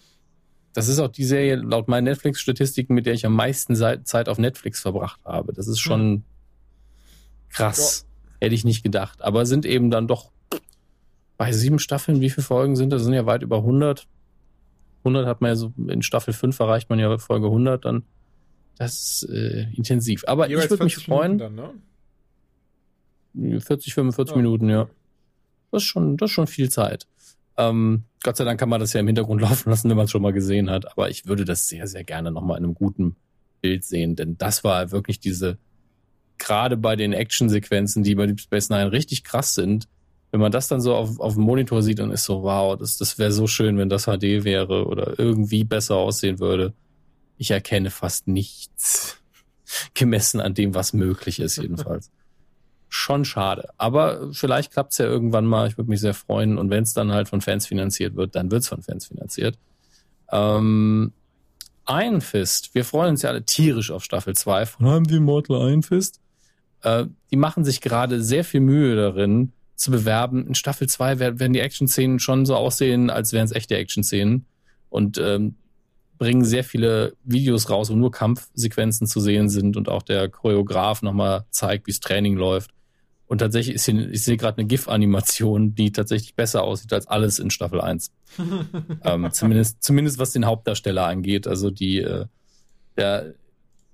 das 0.75 0.89
ist 0.89 0.99
auch 0.99 1.09
die 1.09 1.25
Serie 1.25 1.57
laut 1.57 1.89
meinen 1.89 2.05
Netflix-Statistiken, 2.05 2.95
mit 2.95 3.07
der 3.07 3.15
ich 3.15 3.25
am 3.25 3.35
meisten 3.35 3.77
Zeit 3.77 4.29
auf 4.29 4.39
Netflix 4.39 4.81
verbracht 4.81 5.21
habe. 5.25 5.53
Das 5.53 5.69
ist 5.69 5.79
schon 5.79 6.01
hm. 6.01 6.23
krass. 7.49 8.07
Ja. 8.07 8.47
Hätte 8.47 8.55
ich 8.55 8.65
nicht 8.65 8.83
gedacht. 8.83 9.23
Aber 9.23 9.47
sind 9.47 9.65
eben 9.65 9.91
dann 9.91 10.07
doch 10.07 10.31
bei 11.37 11.53
sieben 11.53 11.79
Staffeln, 11.79 12.21
wie 12.21 12.31
viele 12.31 12.45
Folgen 12.45 12.77
sind 12.77 12.91
das? 12.91 13.01
Das 13.01 13.07
sind 13.07 13.15
ja 13.15 13.27
weit 13.27 13.43
über 13.43 13.59
100. 13.59 14.07
100 15.01 15.27
hat 15.27 15.41
man 15.41 15.51
ja 15.51 15.57
so, 15.57 15.73
in 15.77 16.03
Staffel 16.03 16.33
5 16.35 16.59
erreicht 16.59 16.91
man 16.91 16.99
ja 16.99 17.17
Folge 17.19 17.47
100 17.47 17.85
dann. 17.85 18.05
Das 18.77 19.23
ist 19.23 19.29
äh, 19.31 19.69
intensiv. 19.75 20.25
Aber 20.27 20.49
Jeweils 20.49 20.65
ich 20.65 20.71
würde 20.71 20.85
mich 20.85 20.97
freuen. 20.97 21.39
Dann, 21.39 21.55
ne? 21.55 21.71
40, 23.61 23.95
45 23.95 24.35
oh. 24.35 24.39
Minuten, 24.39 24.69
ja. 24.69 24.89
Das 25.75 25.83
ist 25.83 25.89
schon, 25.89 26.17
das 26.17 26.31
ist 26.31 26.35
schon 26.35 26.47
viel 26.47 26.71
Zeit. 26.71 27.09
Ähm, 27.57 28.05
Gott 28.23 28.37
sei 28.37 28.45
Dank 28.45 28.61
kann 28.61 28.69
man 28.69 28.79
das 28.79 28.93
ja 28.93 29.01
im 29.01 29.09
Hintergrund 29.09 29.41
laufen 29.43 29.71
lassen, 29.71 29.91
wenn 29.91 29.97
man 29.97 30.05
es 30.05 30.13
schon 30.13 30.23
mal 30.23 30.33
gesehen 30.33 30.71
hat. 30.71 30.91
Aber 30.93 31.11
ich 31.11 31.27
würde 31.27 31.45
das 31.45 31.69
sehr, 31.69 31.89
sehr 31.89 32.05
gerne 32.05 32.31
nochmal 32.31 32.59
in 32.59 32.65
einem 32.65 32.75
guten 32.75 33.17
Bild 33.61 33.85
sehen, 33.85 34.15
denn 34.15 34.39
das 34.39 34.63
war 34.63 34.93
wirklich 34.93 35.19
diese, 35.19 35.59
gerade 36.39 36.77
bei 36.77 36.95
den 36.95 37.13
Actionsequenzen, 37.13 38.05
die 38.05 38.15
bei 38.15 38.27
Deep 38.27 38.41
Space 38.41 38.71
Nine 38.71 38.93
richtig 38.93 39.25
krass 39.25 39.55
sind, 39.55 39.89
wenn 40.31 40.41
man 40.41 40.53
das 40.53 40.69
dann 40.69 40.81
so 40.81 40.95
auf, 40.95 41.19
auf 41.19 41.35
dem 41.35 41.43
Monitor 41.43 41.83
sieht, 41.83 41.99
dann 41.99 42.13
ist 42.13 42.25
so, 42.25 42.43
wow, 42.43 42.77
das, 42.77 42.97
das 42.97 43.19
wäre 43.19 43.33
so 43.33 43.47
schön, 43.49 43.77
wenn 43.79 43.89
das 43.89 44.05
HD 44.05 44.45
wäre 44.45 44.87
oder 44.87 45.19
irgendwie 45.19 45.65
besser 45.65 45.97
aussehen 45.97 46.39
würde. 46.39 46.73
Ich 47.37 47.51
erkenne 47.51 47.91
fast 47.91 48.29
nichts 48.29 49.17
gemessen 49.95 50.41
an 50.41 50.55
dem, 50.55 50.75
was 50.75 50.93
möglich 50.93 51.41
ist, 51.41 51.57
jedenfalls. 51.57 52.13
Schon 52.97 53.25
schade. 53.25 53.71
Aber 53.77 54.33
vielleicht 54.33 54.73
klappt's 54.73 54.99
ja 54.99 55.07
irgendwann 55.07 55.47
mal. 55.47 55.67
Ich 55.67 55.77
würde 55.77 55.91
mich 55.91 55.99
sehr 55.99 56.15
freuen. 56.15 56.59
Und 56.59 56.71
wenn 56.71 56.85
es 56.85 56.95
dann 56.95 57.11
halt 57.11 57.29
von 57.29 57.41
Fans 57.41 57.67
finanziert 57.67 58.15
wird, 58.15 58.37
dann 58.37 58.53
wird's 58.53 58.69
von 58.69 58.83
Fans 58.83 59.07
finanziert. 59.07 59.59
Ähm, 60.31 61.13
Iron 61.89 62.21
Fist. 62.21 62.73
Wir 62.73 62.85
freuen 62.85 63.11
uns 63.11 63.23
ja 63.23 63.31
alle 63.31 63.45
tierisch 63.45 63.91
auf 63.91 64.05
Staffel 64.05 64.37
2 64.37 64.67
von 64.67 64.87
Haben 64.87 65.09
die 65.09 65.17
Immortal 65.17 65.69
Iron 65.69 65.83
Fist. 65.83 66.21
Äh, 66.83 67.07
die 67.33 67.37
machen 67.37 67.65
sich 67.65 67.81
gerade 67.81 68.23
sehr 68.23 68.45
viel 68.45 68.61
Mühe 68.61 68.95
darin, 68.95 69.51
zu 69.75 69.91
bewerben. 69.91 70.47
In 70.47 70.55
Staffel 70.55 70.89
2 70.89 71.19
werden 71.19 71.53
die 71.53 71.59
Action-Szenen 71.59 72.21
schon 72.21 72.47
so 72.47 72.55
aussehen, 72.55 73.11
als 73.11 73.33
wären 73.33 73.47
es 73.47 73.51
echte 73.51 73.75
Action-Szenen. 73.77 74.47
Und 74.89 75.19
ähm, 75.19 75.57
bringen 76.17 76.45
sehr 76.45 76.63
viele 76.63 77.17
Videos 77.25 77.69
raus, 77.71 77.91
wo 77.91 77.97
nur 77.97 78.13
Kampfsequenzen 78.13 79.09
zu 79.09 79.19
sehen 79.19 79.49
sind 79.49 79.77
und 79.77 79.89
auch 79.89 80.05
der 80.05 80.29
Choreograf 80.29 81.03
nochmal 81.03 81.45
zeigt, 81.51 81.89
wie 81.89 81.91
das 81.91 81.99
Training 81.99 82.37
läuft. 82.37 82.71
Und 83.27 83.39
tatsächlich 83.39 83.77
ist 83.77 83.87
hier, 83.87 84.11
ich 84.11 84.23
sehe 84.23 84.37
gerade 84.37 84.59
eine 84.59 84.67
GIF-Animation, 84.67 85.75
die 85.75 85.93
tatsächlich 85.93 86.35
besser 86.35 86.63
aussieht 86.63 86.93
als 86.93 87.07
alles 87.07 87.39
in 87.39 87.51
Staffel 87.51 87.81
1. 87.81 88.13
ähm, 89.05 89.29
zumindest, 89.33 89.83
zumindest 89.83 90.19
was 90.19 90.33
den 90.33 90.45
Hauptdarsteller 90.45 91.07
angeht. 91.07 91.47
Also 91.47 91.71
die, 91.71 91.99
äh, 91.99 92.27
der, 92.97 93.35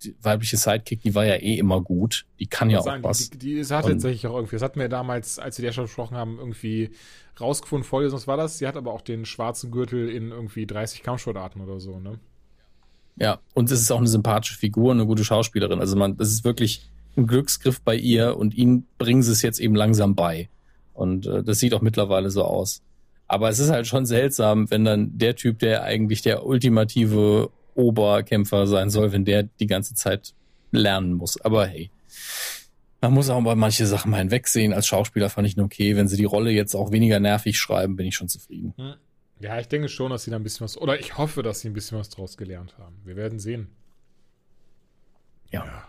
die 0.02 0.16
weibliche 0.20 0.56
Sidekick, 0.56 1.02
die 1.02 1.14
war 1.14 1.24
ja 1.24 1.36
eh 1.36 1.58
immer 1.58 1.80
gut. 1.80 2.26
Die 2.40 2.46
kann 2.46 2.70
ja 2.70 2.80
auch 2.80 2.84
sagen, 2.84 3.04
was. 3.04 3.30
Die, 3.30 3.38
die, 3.38 3.54
die 3.54 3.64
hat 3.66 3.86
tatsächlich 3.86 4.26
auch 4.26 4.34
irgendwie, 4.34 4.56
das 4.56 4.62
hatten 4.62 4.80
wir 4.80 4.88
damals, 4.88 5.38
als 5.38 5.58
wir 5.58 5.68
die 5.68 5.74
schon 5.74 5.84
besprochen 5.84 6.16
haben, 6.16 6.38
irgendwie 6.38 6.90
rausgefunden, 7.40 7.86
vorgelesen, 7.86 8.16
was 8.16 8.26
war 8.26 8.36
das? 8.36 8.58
Sie 8.58 8.66
hat 8.66 8.76
aber 8.76 8.92
auch 8.92 9.00
den 9.00 9.24
schwarzen 9.24 9.70
Gürtel 9.70 10.08
in 10.08 10.30
irgendwie 10.30 10.66
30 10.66 11.02
Kampfsportarten 11.02 11.62
oder 11.62 11.78
so, 11.78 12.00
ne? 12.00 12.18
Ja, 13.16 13.38
und 13.54 13.70
es 13.70 13.80
ist 13.80 13.90
auch 13.90 13.98
eine 13.98 14.08
sympathische 14.08 14.56
Figur, 14.56 14.92
eine 14.92 15.06
gute 15.06 15.24
Schauspielerin. 15.24 15.78
Also 15.78 15.94
man, 15.94 16.16
das 16.16 16.30
ist 16.30 16.44
wirklich 16.44 16.90
ein 17.20 17.26
Glücksgriff 17.26 17.80
bei 17.80 17.94
ihr 17.94 18.36
und 18.36 18.54
ihn 18.54 18.86
bringen 18.98 19.22
sie 19.22 19.32
es 19.32 19.42
jetzt 19.42 19.60
eben 19.60 19.74
langsam 19.74 20.14
bei. 20.14 20.48
Und 20.92 21.26
äh, 21.26 21.42
das 21.42 21.58
sieht 21.58 21.74
auch 21.74 21.80
mittlerweile 21.80 22.30
so 22.30 22.44
aus. 22.44 22.82
Aber 23.28 23.48
es 23.48 23.58
ist 23.58 23.70
halt 23.70 23.86
schon 23.86 24.06
seltsam, 24.06 24.70
wenn 24.70 24.84
dann 24.84 25.16
der 25.16 25.36
Typ, 25.36 25.60
der 25.60 25.84
eigentlich 25.84 26.22
der 26.22 26.44
ultimative 26.44 27.50
Oberkämpfer 27.74 28.66
sein 28.66 28.90
soll, 28.90 29.12
wenn 29.12 29.24
der 29.24 29.44
die 29.44 29.66
ganze 29.66 29.94
Zeit 29.94 30.34
lernen 30.72 31.14
muss. 31.14 31.40
Aber 31.40 31.66
hey, 31.66 31.90
man 33.00 33.12
muss 33.12 33.30
auch 33.30 33.40
mal 33.40 33.56
manche 33.56 33.86
Sachen 33.86 34.10
mal 34.10 34.18
hinwegsehen. 34.18 34.72
Als 34.72 34.86
Schauspieler 34.86 35.30
fand 35.30 35.46
ich 35.46 35.56
ihn 35.56 35.62
okay. 35.62 35.96
Wenn 35.96 36.08
sie 36.08 36.16
die 36.16 36.24
Rolle 36.24 36.50
jetzt 36.50 36.74
auch 36.74 36.90
weniger 36.92 37.20
nervig 37.20 37.58
schreiben, 37.58 37.96
bin 37.96 38.06
ich 38.06 38.16
schon 38.16 38.28
zufrieden. 38.28 38.74
Hm. 38.76 38.94
Ja, 39.40 39.58
ich 39.58 39.68
denke 39.68 39.88
schon, 39.88 40.10
dass 40.10 40.24
sie 40.24 40.30
da 40.30 40.36
ein 40.36 40.42
bisschen 40.42 40.64
was, 40.64 40.76
oder 40.76 41.00
ich 41.00 41.16
hoffe, 41.16 41.42
dass 41.42 41.60
sie 41.60 41.68
ein 41.68 41.72
bisschen 41.72 41.98
was 41.98 42.10
draus 42.10 42.36
gelernt 42.36 42.76
haben. 42.78 42.96
Wir 43.04 43.16
werden 43.16 43.38
sehen. 43.38 43.68
Ja. 45.50 45.64
ja. 45.64 45.88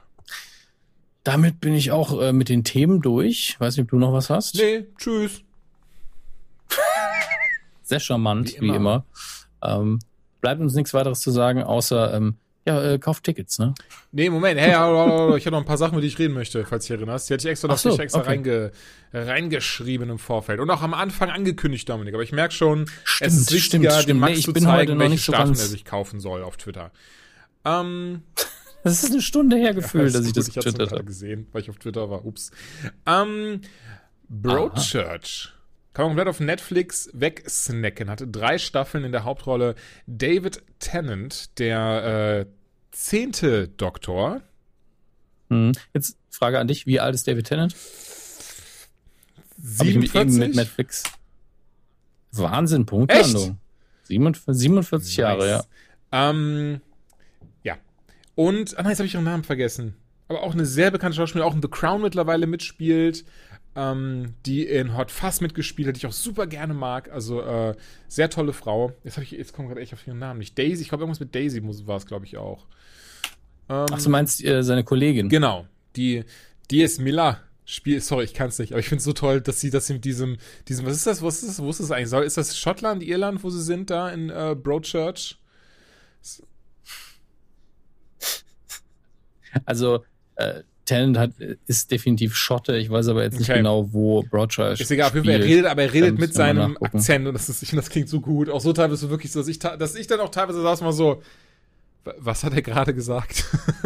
Damit 1.24 1.62
bin 1.62 1.74
ich 1.74 1.92
auch 1.92 2.20
äh, 2.20 2.34
mit 2.34 2.50
den 2.50 2.64
Themen 2.64 3.02
durch. 3.02 3.56
Weiß 3.60 3.78
nicht, 3.78 3.84
ob 3.84 3.90
du 3.92 3.98
noch 3.98 4.14
was 4.14 4.30
hast? 4.30 4.56
Nee, 4.56 4.86
tschüss. 4.98 5.44
Sehr 7.84 8.00
charmant, 8.00 8.54
wie 8.54 8.56
immer. 8.56 8.74
Wie 8.74 8.78
immer. 8.78 9.06
Ähm, 9.64 10.00
bleibt 10.40 10.62
uns 10.62 10.74
nichts 10.74 10.94
weiteres 10.94 11.22
zu 11.22 11.32
sagen, 11.32 11.62
außer 11.62 12.14
ähm, 12.14 12.36
ja, 12.66 12.94
äh, 12.94 13.00
kauft 13.00 13.24
Tickets, 13.24 13.58
ne? 13.58 13.74
Nee, 14.12 14.30
Moment, 14.30 14.60
hey, 14.60 14.70
ich 14.70 14.76
habe 14.76 15.52
noch 15.52 15.60
ein 15.60 15.66
paar 15.66 15.78
Sachen, 15.78 15.94
über 15.94 16.02
die 16.02 16.08
ich 16.08 16.20
reden 16.20 16.34
möchte, 16.34 16.64
falls 16.64 16.86
du 16.86 16.94
dich 16.94 17.00
erinnerst. 17.00 17.30
Die 17.30 17.34
hatte 17.34 17.48
ich 17.48 17.52
extra 17.52 17.68
noch 17.68 17.78
so, 17.78 17.98
extra 17.98 18.20
okay. 18.20 18.30
reinge, 18.30 18.72
reingeschrieben 19.14 20.10
im 20.10 20.20
Vorfeld. 20.20 20.60
Und 20.60 20.70
auch 20.70 20.84
am 20.84 20.94
Anfang 20.94 21.32
angekündigt, 21.32 21.90
Dominik. 21.90 22.14
Aber 22.14 22.22
ich 22.22 22.32
merke 22.32 22.54
schon, 22.54 22.88
stimmt, 23.04 23.32
es 23.32 23.38
ist 23.38 23.52
wichtiger, 23.52 23.92
stimmt, 23.92 24.10
dem 24.10 24.20
Max 24.20 24.38
nee, 24.38 24.44
zu 24.44 24.54
zeigen, 24.54 25.00
welche 25.00 25.18
so 25.18 25.32
er 25.32 25.56
sich 25.56 25.86
kaufen 25.86 26.20
soll 26.20 26.44
auf 26.44 26.58
Twitter. 26.58 26.92
Ähm, 27.66 28.22
das 28.84 29.04
ist 29.04 29.12
eine 29.12 29.22
Stunde 29.22 29.58
her 29.58 29.74
gefühlt, 29.74 30.14
ja, 30.14 30.20
dass 30.20 30.28
ich 30.28 30.34
das 30.34 30.52
getwittert 30.52 30.92
habe. 30.92 31.04
gesehen, 31.04 31.48
weil 31.52 31.62
ich 31.62 31.70
auf 31.70 31.78
Twitter 31.78 32.10
war. 32.10 32.26
Ups. 32.26 32.52
Ähm, 33.06 33.62
Broadchurch. 34.30 35.54
Kann 35.94 36.06
man 36.06 36.12
komplett 36.12 36.30
auf 36.30 36.40
Netflix 36.40 37.10
wegsnacken. 37.14 38.10
Hatte 38.10 38.28
drei 38.28 38.58
Staffeln 38.58 39.04
in 39.04 39.12
der 39.12 39.26
Hauptrolle 39.26 39.76
David 40.08 40.64
Tennant, 40.80 41.60
der 41.60 42.46
äh, 42.48 42.52
zehnte 42.92 43.68
Doktor. 43.68 44.42
Hm. 45.50 45.74
Jetzt 45.94 46.18
Frage 46.30 46.60
an 46.60 46.68
dich, 46.68 46.86
wie 46.88 47.02
alt 47.02 47.14
ist 47.14 47.28
David 47.28 47.48
Tennant? 47.48 47.76
47? 49.58 50.40
mit 50.40 50.56
Netflix. 50.56 51.04
Wahnsinn, 52.32 52.86
Punktlandung. 52.86 53.58
47, 54.04 54.62
47 54.62 55.08
nice. 55.10 55.18
Jahre, 55.18 55.50
ja. 55.50 55.64
Ähm. 56.12 56.82
Und, 58.44 58.78
ah 58.78 58.84
nein, 58.84 58.92
jetzt 58.92 59.00
habe 59.00 59.08
ich 59.08 59.14
ihren 59.14 59.24
Namen 59.24 59.44
vergessen. 59.44 59.96
Aber 60.28 60.44
auch 60.44 60.54
eine 60.54 60.66
sehr 60.66 60.92
bekannte 60.92 61.18
Schauspielerin, 61.18 61.52
auch 61.52 61.56
in 61.56 61.62
The 61.62 61.68
Crown 61.68 62.02
mittlerweile 62.02 62.48
mitspielt 62.48 63.26
ähm, 63.76 64.34
die 64.46 64.66
in 64.66 64.98
Hot 64.98 65.12
Fuzz 65.12 65.42
mitgespielt 65.42 65.88
hat, 65.88 65.96
die 65.96 66.00
ich 66.00 66.06
auch 66.06 66.12
super 66.12 66.48
gerne 66.48 66.74
mag. 66.74 67.12
Also 67.12 67.42
äh, 67.42 67.76
sehr 68.08 68.30
tolle 68.30 68.54
Frau. 68.54 68.94
Jetzt, 69.04 69.18
ich, 69.18 69.32
jetzt 69.32 69.54
komme 69.54 69.70
gerade 69.70 69.82
echt 69.82 69.94
auf 69.94 70.06
ihren 70.06 70.20
Namen 70.20 70.40
nicht. 70.40 70.58
Daisy, 70.58 70.82
ich 70.82 70.90
glaube, 70.90 71.04
irgendwas 71.04 71.20
mit 71.20 71.34
Daisy 71.34 71.62
war 71.64 71.98
es, 71.98 72.06
glaube 72.06 72.26
ich, 72.26 72.38
auch. 72.38 72.66
Ähm, 73.70 73.86
Ach, 73.92 74.02
du 74.02 74.10
meinst 74.10 74.44
äh, 74.44 74.64
seine 74.64 74.84
Kollegin? 74.84 75.30
Genau. 75.30 75.68
Die 75.96 76.24
D.S. 76.70 77.00
Miller 77.00 77.40
spielt, 77.66 78.04
sorry, 78.04 78.26
ich 78.26 78.34
kann 78.34 78.50
es 78.50 78.60
nicht, 78.60 78.74
aber 78.74 78.80
ich 78.80 78.90
finde 78.90 79.00
es 79.00 79.06
so 79.06 79.14
toll, 79.14 79.40
dass 79.40 79.62
sie 79.62 79.70
das 79.70 79.90
mit 79.90 80.04
diesem, 80.04 80.38
diesem, 80.68 80.86
was 80.86 80.96
ist 80.96 81.08
das, 81.08 81.22
was 81.22 81.42
ist 81.42 81.50
das, 81.50 81.62
wo 81.62 81.70
ist 81.70 81.80
das 81.80 81.92
eigentlich? 81.92 82.26
Ist 82.26 82.38
das 82.38 82.58
Schottland, 82.58 83.04
Irland, 83.04 83.44
wo 83.44 83.50
sie 83.50 83.62
sind, 83.62 83.90
da 83.90 84.10
in 84.10 84.30
äh, 84.30 84.56
Broadchurch? 84.62 85.38
Also, 89.66 90.04
äh, 90.36 90.62
Tennant 90.86 91.18
hat, 91.18 91.32
ist 91.68 91.92
definitiv 91.92 92.36
Schotte. 92.36 92.76
Ich 92.76 92.90
weiß 92.90 93.08
aber 93.08 93.24
jetzt 93.24 93.40
nicht 93.40 93.50
okay. 93.50 93.60
genau, 93.60 93.94
wo 93.94 94.24
Broadchurch 94.24 94.82
Ist 94.82 94.92
egal, 94.92 95.10
auf 95.10 95.14
jeden 95.14 95.26
Fall, 95.26 95.36
er 95.36 95.44
redet, 95.44 95.66
aber 95.66 95.84
er 95.84 95.94
redet 95.94 96.20
mit 96.20 96.34
seinem 96.34 96.78
Akzent 96.82 97.28
und 97.28 97.34
das, 97.34 97.50
ist, 97.50 97.62
ich 97.62 97.70
finde, 97.70 97.84
das 97.84 97.90
klingt 97.90 98.10
so 98.10 98.20
gut. 98.20 98.50
Auch 98.50 98.62
so 98.62 98.74
teilweise 98.74 99.10
wirklich 99.10 99.32
so, 99.32 99.40
dass 99.40 99.48
ich, 99.48 99.60
dass 99.60 99.96
ich 99.96 100.08
dann 100.08 100.20
auch 100.20 100.30
teilweise 100.30 100.62
saß 100.62 100.82
mal 100.82 100.92
so, 100.92 101.22
was 102.18 102.44
hat 102.44 102.54
er 102.54 102.62
gerade 102.62 102.94
gesagt? 102.94 103.46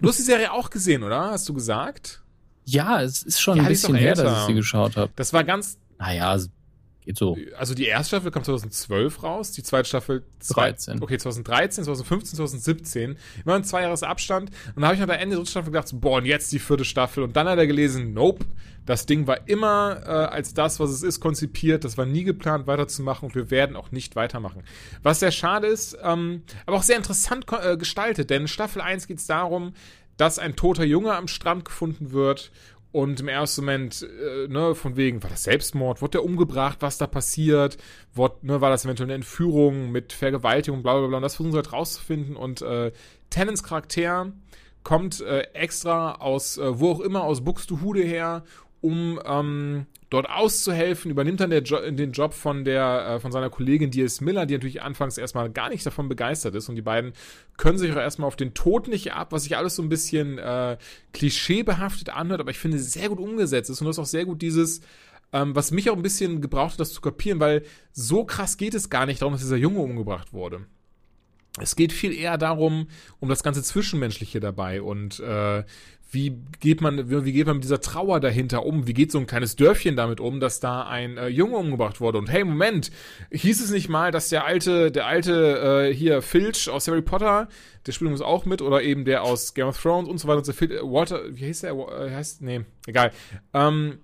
du 0.00 0.08
hast 0.08 0.18
die 0.18 0.22
Serie 0.22 0.52
auch 0.52 0.70
gesehen, 0.70 1.04
oder? 1.04 1.30
Hast 1.30 1.48
du 1.48 1.54
gesagt? 1.54 2.20
Ja, 2.64 3.00
es 3.00 3.22
ist 3.22 3.40
schon 3.40 3.56
ja, 3.56 3.62
ein 3.62 3.68
bisschen 3.68 3.94
her, 3.94 4.14
dass 4.14 4.40
ich 4.40 4.46
sie 4.48 4.54
geschaut 4.54 4.96
habe. 4.96 5.10
Das 5.16 5.32
war 5.32 5.44
ganz. 5.44 5.78
Naja, 5.98 6.36
Geht 7.08 7.16
so. 7.16 7.38
Also 7.56 7.72
die 7.72 7.86
erste 7.86 8.16
Staffel 8.16 8.30
kam 8.30 8.44
2012 8.44 9.22
raus, 9.22 9.52
die 9.52 9.62
zweite 9.62 9.88
Staffel 9.88 10.24
13. 10.46 11.02
Okay, 11.02 11.16
2013, 11.16 11.84
2015, 11.84 12.36
2017. 12.36 13.16
Immer 13.46 13.54
ein 13.54 13.64
zwei 13.64 13.80
Jahres 13.80 14.02
Abstand. 14.02 14.50
Und 14.76 14.82
da 14.82 14.88
habe 14.88 14.94
ich 14.94 15.00
nach 15.00 15.06
der 15.06 15.18
Ende 15.18 15.30
der 15.30 15.38
dritten 15.38 15.50
Staffel 15.50 15.72
gedacht, 15.72 15.88
boah, 15.94 16.18
und 16.18 16.26
jetzt 16.26 16.52
die 16.52 16.58
vierte 16.58 16.84
Staffel. 16.84 17.22
Und 17.22 17.34
dann 17.34 17.48
hat 17.48 17.56
er 17.56 17.66
gelesen, 17.66 18.12
nope, 18.12 18.44
das 18.84 19.06
Ding 19.06 19.26
war 19.26 19.48
immer 19.48 20.02
äh, 20.04 20.10
als 20.10 20.52
das, 20.52 20.80
was 20.80 20.90
es 20.90 21.02
ist, 21.02 21.18
konzipiert. 21.20 21.82
Das 21.84 21.96
war 21.96 22.04
nie 22.04 22.24
geplant, 22.24 22.66
weiterzumachen 22.66 23.28
und 23.28 23.34
wir 23.34 23.50
werden 23.50 23.74
auch 23.74 23.90
nicht 23.90 24.14
weitermachen. 24.14 24.62
Was 25.02 25.20
sehr 25.20 25.32
schade 25.32 25.66
ist, 25.66 25.96
ähm, 26.02 26.42
aber 26.66 26.76
auch 26.76 26.82
sehr 26.82 26.98
interessant 26.98 27.46
äh, 27.50 27.78
gestaltet, 27.78 28.28
denn 28.28 28.42
in 28.42 28.48
Staffel 28.48 28.82
1 28.82 29.06
geht 29.06 29.16
es 29.16 29.26
darum, 29.26 29.72
dass 30.18 30.38
ein 30.38 30.56
toter 30.56 30.84
Junge 30.84 31.14
am 31.14 31.26
Strand 31.26 31.64
gefunden 31.64 32.12
wird 32.12 32.50
und 32.90 33.20
im 33.20 33.28
ersten 33.28 33.62
Moment, 33.62 34.02
äh, 34.02 34.48
ne, 34.48 34.74
von 34.74 34.96
wegen, 34.96 35.22
war 35.22 35.30
das 35.30 35.44
Selbstmord? 35.44 36.00
Wurde 36.00 36.12
der 36.12 36.24
umgebracht? 36.24 36.78
Was 36.80 36.96
da 36.96 37.06
passiert? 37.06 37.76
Wurde, 38.14 38.36
ne, 38.42 38.60
war 38.60 38.70
das 38.70 38.84
eventuell 38.84 39.08
eine 39.08 39.14
Entführung 39.14 39.92
mit 39.92 40.12
Vergewaltigung, 40.12 40.82
bla 40.82 40.98
bla 40.98 41.06
bla? 41.06 41.16
Und 41.18 41.22
das 41.22 41.36
versuchen 41.36 41.52
sie 41.52 41.58
halt 41.58 41.72
rauszufinden. 41.72 42.34
Und 42.34 42.62
äh, 42.62 42.92
Tennants 43.28 43.62
Charakter 43.62 44.32
kommt 44.84 45.20
äh, 45.20 45.40
extra 45.52 46.12
aus, 46.14 46.56
äh, 46.56 46.80
wo 46.80 46.92
auch 46.92 47.00
immer, 47.00 47.24
aus 47.24 47.44
Buxtehude 47.44 48.02
her, 48.02 48.44
um 48.80 49.20
ähm, 49.26 49.86
dort 50.10 50.28
auszuhelfen, 50.28 51.10
übernimmt 51.10 51.40
dann 51.40 51.52
jo 51.52 51.78
den 51.90 52.12
Job 52.12 52.32
von 52.32 52.64
der 52.64 53.06
äh, 53.06 53.20
von 53.20 53.32
seiner 53.32 53.50
Kollegin 53.50 53.90
D.S. 53.90 54.20
Miller, 54.20 54.46
die 54.46 54.54
natürlich 54.54 54.82
anfangs 54.82 55.18
erstmal 55.18 55.50
gar 55.50 55.68
nicht 55.68 55.84
davon 55.84 56.08
begeistert 56.08 56.54
ist 56.54 56.68
und 56.68 56.76
die 56.76 56.82
beiden 56.82 57.12
können 57.56 57.78
sich 57.78 57.92
auch 57.92 57.96
erstmal 57.96 58.28
auf 58.28 58.36
den 58.36 58.54
Tod 58.54 58.88
nicht 58.88 59.12
ab, 59.12 59.32
was 59.32 59.42
sich 59.42 59.56
alles 59.56 59.76
so 59.76 59.82
ein 59.82 59.88
bisschen 59.88 60.38
äh, 60.38 60.78
klischeebehaftet 61.12 62.10
anhört, 62.10 62.40
aber 62.40 62.50
ich 62.50 62.58
finde 62.58 62.78
sehr 62.78 63.08
gut 63.08 63.18
umgesetzt 63.18 63.70
ist 63.70 63.80
und 63.80 63.86
das 63.86 63.96
ist 63.96 64.00
auch 64.00 64.06
sehr 64.06 64.24
gut 64.24 64.40
dieses 64.40 64.80
ähm, 65.32 65.54
was 65.54 65.70
mich 65.70 65.90
auch 65.90 65.96
ein 65.96 66.02
bisschen 66.02 66.40
gebraucht 66.40 66.72
hat, 66.72 66.80
das 66.80 66.92
zu 66.92 67.00
kapieren, 67.00 67.40
weil 67.40 67.62
so 67.92 68.24
krass 68.24 68.56
geht 68.56 68.74
es 68.74 68.90
gar 68.90 69.06
nicht 69.06 69.20
darum, 69.20 69.34
dass 69.34 69.42
dieser 69.42 69.56
Junge 69.56 69.80
umgebracht 69.80 70.32
wurde. 70.32 70.66
es 71.60 71.76
geht 71.76 71.92
viel 71.92 72.14
eher 72.14 72.38
darum, 72.38 72.88
um 73.20 73.28
das 73.28 73.42
ganze 73.42 73.62
Zwischenmenschliche 73.62 74.40
dabei 74.40 74.80
und 74.80 75.20
äh, 75.20 75.64
wie 76.10 76.38
geht 76.60 76.80
man, 76.80 77.10
wie 77.10 77.32
geht 77.32 77.46
man 77.46 77.56
mit 77.56 77.64
dieser 77.64 77.80
Trauer 77.80 78.20
dahinter 78.20 78.64
um? 78.64 78.86
Wie 78.86 78.94
geht 78.94 79.12
so 79.12 79.18
ein 79.18 79.26
kleines 79.26 79.56
Dörfchen 79.56 79.94
damit 79.94 80.20
um, 80.20 80.40
dass 80.40 80.58
da 80.58 80.86
ein 80.86 81.18
äh, 81.18 81.28
Junge 81.28 81.56
umgebracht 81.56 82.00
wurde? 82.00 82.18
Und 82.18 82.30
hey, 82.30 82.44
Moment, 82.44 82.90
hieß 83.30 83.62
es 83.62 83.70
nicht 83.70 83.90
mal, 83.90 84.10
dass 84.10 84.30
der 84.30 84.44
alte, 84.44 84.90
der 84.90 85.06
alte 85.06 85.88
äh, 85.90 85.94
hier 85.94 86.22
Filch 86.22 86.70
aus 86.70 86.88
Harry 86.88 87.02
Potter, 87.02 87.48
der 87.86 87.92
spielt 87.92 88.10
uns 88.10 88.22
auch 88.22 88.46
mit, 88.46 88.62
oder 88.62 88.82
eben 88.82 89.04
der 89.04 89.22
aus 89.22 89.52
Game 89.52 89.66
of 89.66 89.80
Thrones 89.80 90.08
und 90.08 90.18
so 90.18 90.28
weiter 90.28 90.38
und 90.38 90.46
so 90.46 90.52
fort, 90.54 90.70
Walter, 90.82 91.20
wie 91.30 91.46
heißt 91.46 91.64
der? 91.64 91.72
Äh, 91.72 92.14
heißt, 92.14 92.40
nee, 92.40 92.62
egal. 92.86 93.12
Ähm, 93.52 93.98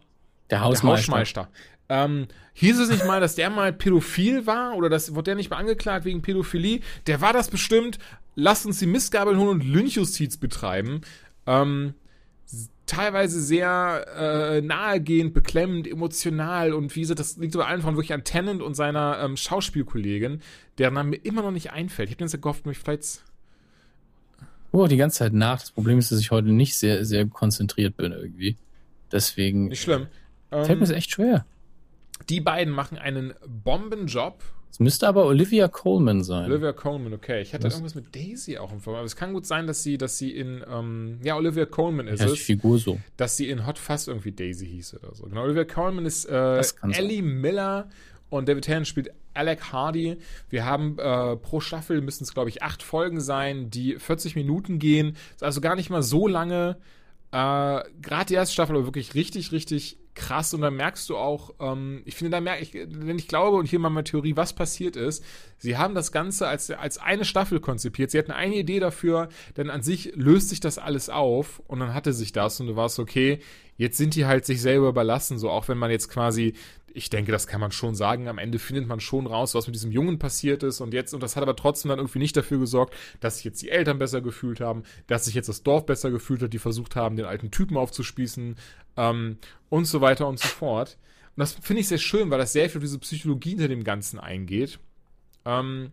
der 0.51 0.61
Hausmeister. 0.61 1.13
Der 1.13 1.21
Hausmeister. 1.21 1.49
Ähm, 1.89 2.29
hieß 2.55 2.79
es 2.81 2.91
nicht 2.91 3.05
mal, 3.05 3.21
dass 3.21 3.35
der 3.35 3.51
mal 3.51 3.73
pädophil 3.73 4.47
war 4.47 4.77
oder 4.77 4.89
das, 4.89 5.15
wurde 5.15 5.25
der 5.25 5.35
nicht 5.35 5.51
mal 5.51 5.57
angeklagt 5.57 6.05
wegen 6.05 6.23
Pädophilie? 6.23 6.81
Der 7.07 7.21
war 7.21 7.33
das 7.33 7.49
bestimmt. 7.49 7.99
Lasst 8.37 8.67
uns 8.67 8.79
die 8.79 8.87
Mistgabeln 8.87 9.39
holen 9.39 9.61
und 9.61 9.65
Lynchjustiz 9.65 10.39
betreiben. 10.39 11.03
Ähm, 11.47 11.95
teilweise 12.87 13.41
sehr 13.41 14.07
äh, 14.17 14.61
nahegehend, 14.61 15.35
beklemmend, 15.35 15.87
emotional 15.87 16.73
und 16.73 16.95
wie 16.95 17.01
gesagt, 17.01 17.21
das 17.21 17.37
liegt 17.37 17.55
aber 17.55 17.67
allen 17.67 17.83
von 17.83 17.97
wirklich 17.97 18.13
an 18.13 18.25
Tennant 18.25 18.63
und 18.63 18.75
seiner 18.75 19.21
ähm, 19.23 19.37
Schauspielkollegin, 19.37 20.41
deren 20.79 20.95
Name 20.95 21.11
mir 21.11 21.17
immer 21.17 21.43
noch 21.43 21.51
nicht 21.51 21.73
einfällt. 21.73 22.09
Ich 22.09 22.17
habe 22.17 22.25
mir 22.25 22.31
jetzt 22.31 22.43
gehofft, 22.43 22.67
mich 22.67 22.79
vielleicht 22.79 23.23
Oh, 24.75 24.89
die 24.89 24.97
ganze 24.97 25.19
Zeit 25.19 25.33
nach. 25.33 25.61
Das 25.61 25.71
Problem 25.71 25.99
ist, 25.99 26.11
dass 26.11 26.19
ich 26.19 26.33
heute 26.33 26.49
nicht 26.49 26.77
sehr, 26.77 27.05
sehr 27.05 27.27
konzentriert 27.27 27.97
bin 27.97 28.11
irgendwie. 28.11 28.57
Deswegen. 29.13 29.69
Nicht 29.69 29.83
schlimm. 29.83 30.09
Fällt 30.51 30.69
ähm, 30.69 30.79
mir 30.81 30.95
echt 30.95 31.13
schwer. 31.13 31.47
Die 32.29 32.41
beiden 32.41 32.75
machen 32.75 32.99
einen 32.99 33.35
Bombenjob. 33.47 34.43
Es 34.75 34.81
müsste 34.81 35.07
aber 35.07 35.27
Olivia 35.27 35.69
Coleman 35.69 36.25
sein. 36.25 36.51
Olivia 36.51 36.73
Coleman, 36.73 37.13
okay. 37.15 37.41
Ich 37.41 37.55
hatte 37.55 37.63
Was? 37.63 37.75
irgendwas 37.75 37.95
mit 37.95 38.13
Daisy 38.13 38.59
auch 38.59 38.73
im 38.73 38.81
Film. 38.81 38.97
Aber 38.97 39.05
es 39.05 39.15
kann 39.15 39.33
gut 39.33 39.47
sein, 39.47 39.69
dass 39.69 39.85
sie, 39.85 39.99
dass 39.99 40.19
sie 40.19 40.33
in, 40.33 40.65
ähm, 40.69 41.21
ja, 41.23 41.37
Olivia 41.37 41.65
Coleman 41.65 42.09
ist 42.09 42.19
ja, 42.19 42.27
es. 42.27 42.41
Figur 42.41 42.81
so. 42.81 42.99
Dass 43.17 43.37
sie 43.37 43.49
in 43.51 43.69
Hot 43.69 43.79
Fuzz 43.79 44.09
irgendwie 44.09 44.33
Daisy 44.33 44.67
hieß 44.67 44.95
oder 44.95 45.15
so. 45.15 45.27
Genau, 45.27 45.45
Olivia 45.45 45.63
Coleman 45.63 46.07
ist 46.07 46.25
äh, 46.25 46.61
Ellie 46.91 47.21
sein. 47.21 47.41
Miller 47.41 47.89
und 48.31 48.49
David 48.49 48.65
Tennant 48.65 48.89
spielt 48.89 49.13
Alec 49.33 49.71
Hardy. 49.71 50.17
Wir 50.51 50.65
haben 50.65 50.99
äh, 50.99 51.37
pro 51.37 51.61
Staffel 51.61 52.01
müssen 52.01 52.25
es, 52.25 52.35
glaube 52.35 52.49
ich, 52.49 52.65
acht 52.65 52.83
Folgen 52.83 53.21
sein, 53.21 53.71
die 53.71 53.95
40 53.95 54.35
Minuten 54.35 54.81
gehen. 54.81 55.17
Ist 55.37 55.45
also 55.45 55.61
gar 55.61 55.77
nicht 55.77 55.91
mal 55.91 56.03
so 56.03 56.27
lange. 56.27 56.79
Äh, 57.31 57.37
Gerade 57.37 58.27
die 58.27 58.35
erste 58.35 58.55
Staffel 58.55 58.75
aber 58.75 58.87
wirklich 58.87 59.15
richtig, 59.15 59.53
richtig 59.53 59.99
krass 60.15 60.55
und 60.55 60.61
dann 60.61 60.77
merkst 60.77 61.09
du 61.09 61.17
auch, 61.17 61.55
ähm, 61.61 62.03
ich 62.05 62.15
finde, 62.15 62.31
da 62.33 62.41
merke 62.41 62.63
ich, 62.63 62.75
wenn 62.75 63.19
ich 63.19 63.29
glaube 63.29 63.57
und 63.57 63.67
hier 63.67 63.79
mal 63.79 63.91
meine 63.91 64.05
Theorie, 64.05 64.37
was 64.37 64.53
passiert 64.53 64.97
ist, 64.97 65.25
sie 65.59 65.77
haben 65.77 65.95
das 65.95 66.13
Ganze 66.13 66.47
als, 66.49 66.71
als 66.71 66.99
eine 66.99 67.25
Staffel 67.25 67.61
konzipiert. 67.61 68.11
Sie 68.11 68.19
hatten 68.19 68.33
eine 68.33 68.57
Idee 68.57 68.81
dafür, 68.81 69.29
denn 69.57 69.71
an 69.71 69.83
sich 69.83 70.13
löst 70.15 70.49
sich 70.51 70.61
das 70.61 70.79
alles 70.79 71.11
auf 71.11 71.61
und 71.67 71.81
dann 71.81 71.95
hatte 71.95 72.13
sich 72.13 72.33
das 72.33 72.61
und 72.61 72.69
du 72.69 72.77
warst 72.77 72.99
okay, 72.99 73.41
jetzt 73.77 73.97
sind 73.97 74.15
die 74.15 74.27
halt 74.27 74.45
sich 74.45 74.61
selber 74.61 74.89
überlassen, 74.89 75.39
so 75.39 75.51
auch 75.51 75.69
wenn 75.69 75.79
man 75.79 75.91
jetzt 75.91 76.09
quasi 76.09 76.55
ich 76.95 77.11
denke, 77.11 77.33
das 77.33 77.49
kann 77.49 77.61
man 77.61 77.73
schon 77.73 77.97
sagen. 77.97 78.29
Am 78.29 78.39
Ende 78.39 78.61
findet 78.61 78.87
man 78.87 79.01
schon 79.01 79.27
raus, 79.27 79.55
was 79.55 79.67
mit 79.67 79.75
diesem 79.75 79.91
Jungen 79.91 80.21
passiert 80.21 80.63
ist. 80.63 80.81
Und 80.81 80.95
jetzt, 80.95 81.13
und 81.13 81.23
das 81.23 81.35
hat 81.35 81.43
aber 81.43 81.57
trotzdem 81.57 81.89
dann 81.89 81.99
irgendwie 81.99 82.21
nicht 82.21 82.37
dafür 82.37 82.59
gesorgt, 82.59 82.95
dass 83.21 83.37
sich 83.37 83.45
jetzt 83.45 83.61
die 83.63 83.71
Eltern 83.71 83.99
besser 83.99 84.21
gefühlt 84.21 84.61
haben, 84.61 84.85
dass 85.09 85.25
sich 85.25 85.35
jetzt 85.35 85.49
das 85.49 85.65
Dorf 85.65 85.87
besser 85.87 86.13
gefühlt 86.13 86.41
hat, 86.41 86.53
die 86.53 86.61
versucht 86.61 86.95
haben, 86.95 87.17
den 87.17 87.27
alten 87.27 87.51
Typen 87.51 87.77
aufzuspießen 87.77 88.55
ähm, 88.97 89.39
und 89.69 89.87
so 89.87 90.01
weiter 90.01 90.29
und 90.29 90.39
so 90.39 90.47
fort. 90.47 90.97
Und 91.37 91.41
das 91.41 91.53
finde 91.55 91.81
ich 91.81 91.89
sehr 91.89 91.99
schön, 91.99 92.31
weil 92.31 92.39
das 92.39 92.53
sehr 92.53 92.71
viel 92.71 92.79
auf 92.79 92.85
diese 92.85 93.01
Psychologie 93.01 93.51
hinter 93.51 93.69
dem 93.69 93.83
Ganzen 93.83 94.21
eingeht. 94.21 94.79
Ähm, 95.45 95.91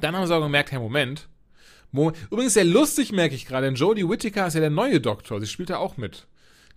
dann 0.00 0.16
haben 0.16 0.26
sie 0.26 0.34
aber 0.34 0.46
gemerkt, 0.46 0.72
hey, 0.72 0.78
Moment. 0.78 1.28
Moment. 1.90 2.16
Übrigens 2.30 2.54
sehr 2.54 2.64
lustig, 2.64 3.12
merke 3.12 3.34
ich 3.34 3.44
gerade, 3.44 3.66
denn 3.66 3.74
Jodie 3.74 4.08
Whittaker 4.08 4.46
ist 4.46 4.54
ja 4.54 4.60
der 4.60 4.70
neue 4.70 5.02
Doktor. 5.02 5.38
Sie 5.38 5.46
spielt 5.46 5.68
da 5.68 5.76
auch 5.76 5.98
mit. 5.98 6.26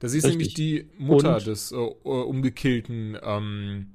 Da 0.06 0.10
sie 0.10 0.20
ist 0.20 0.28
nämlich 0.28 0.53
die 0.53 0.88
Mutter 0.99 1.38
Und? 1.38 1.47
des 1.47 1.72
äh, 1.72 1.76
äh, 1.78 1.80
umgekillten 2.03 3.18
ähm, 3.24 3.88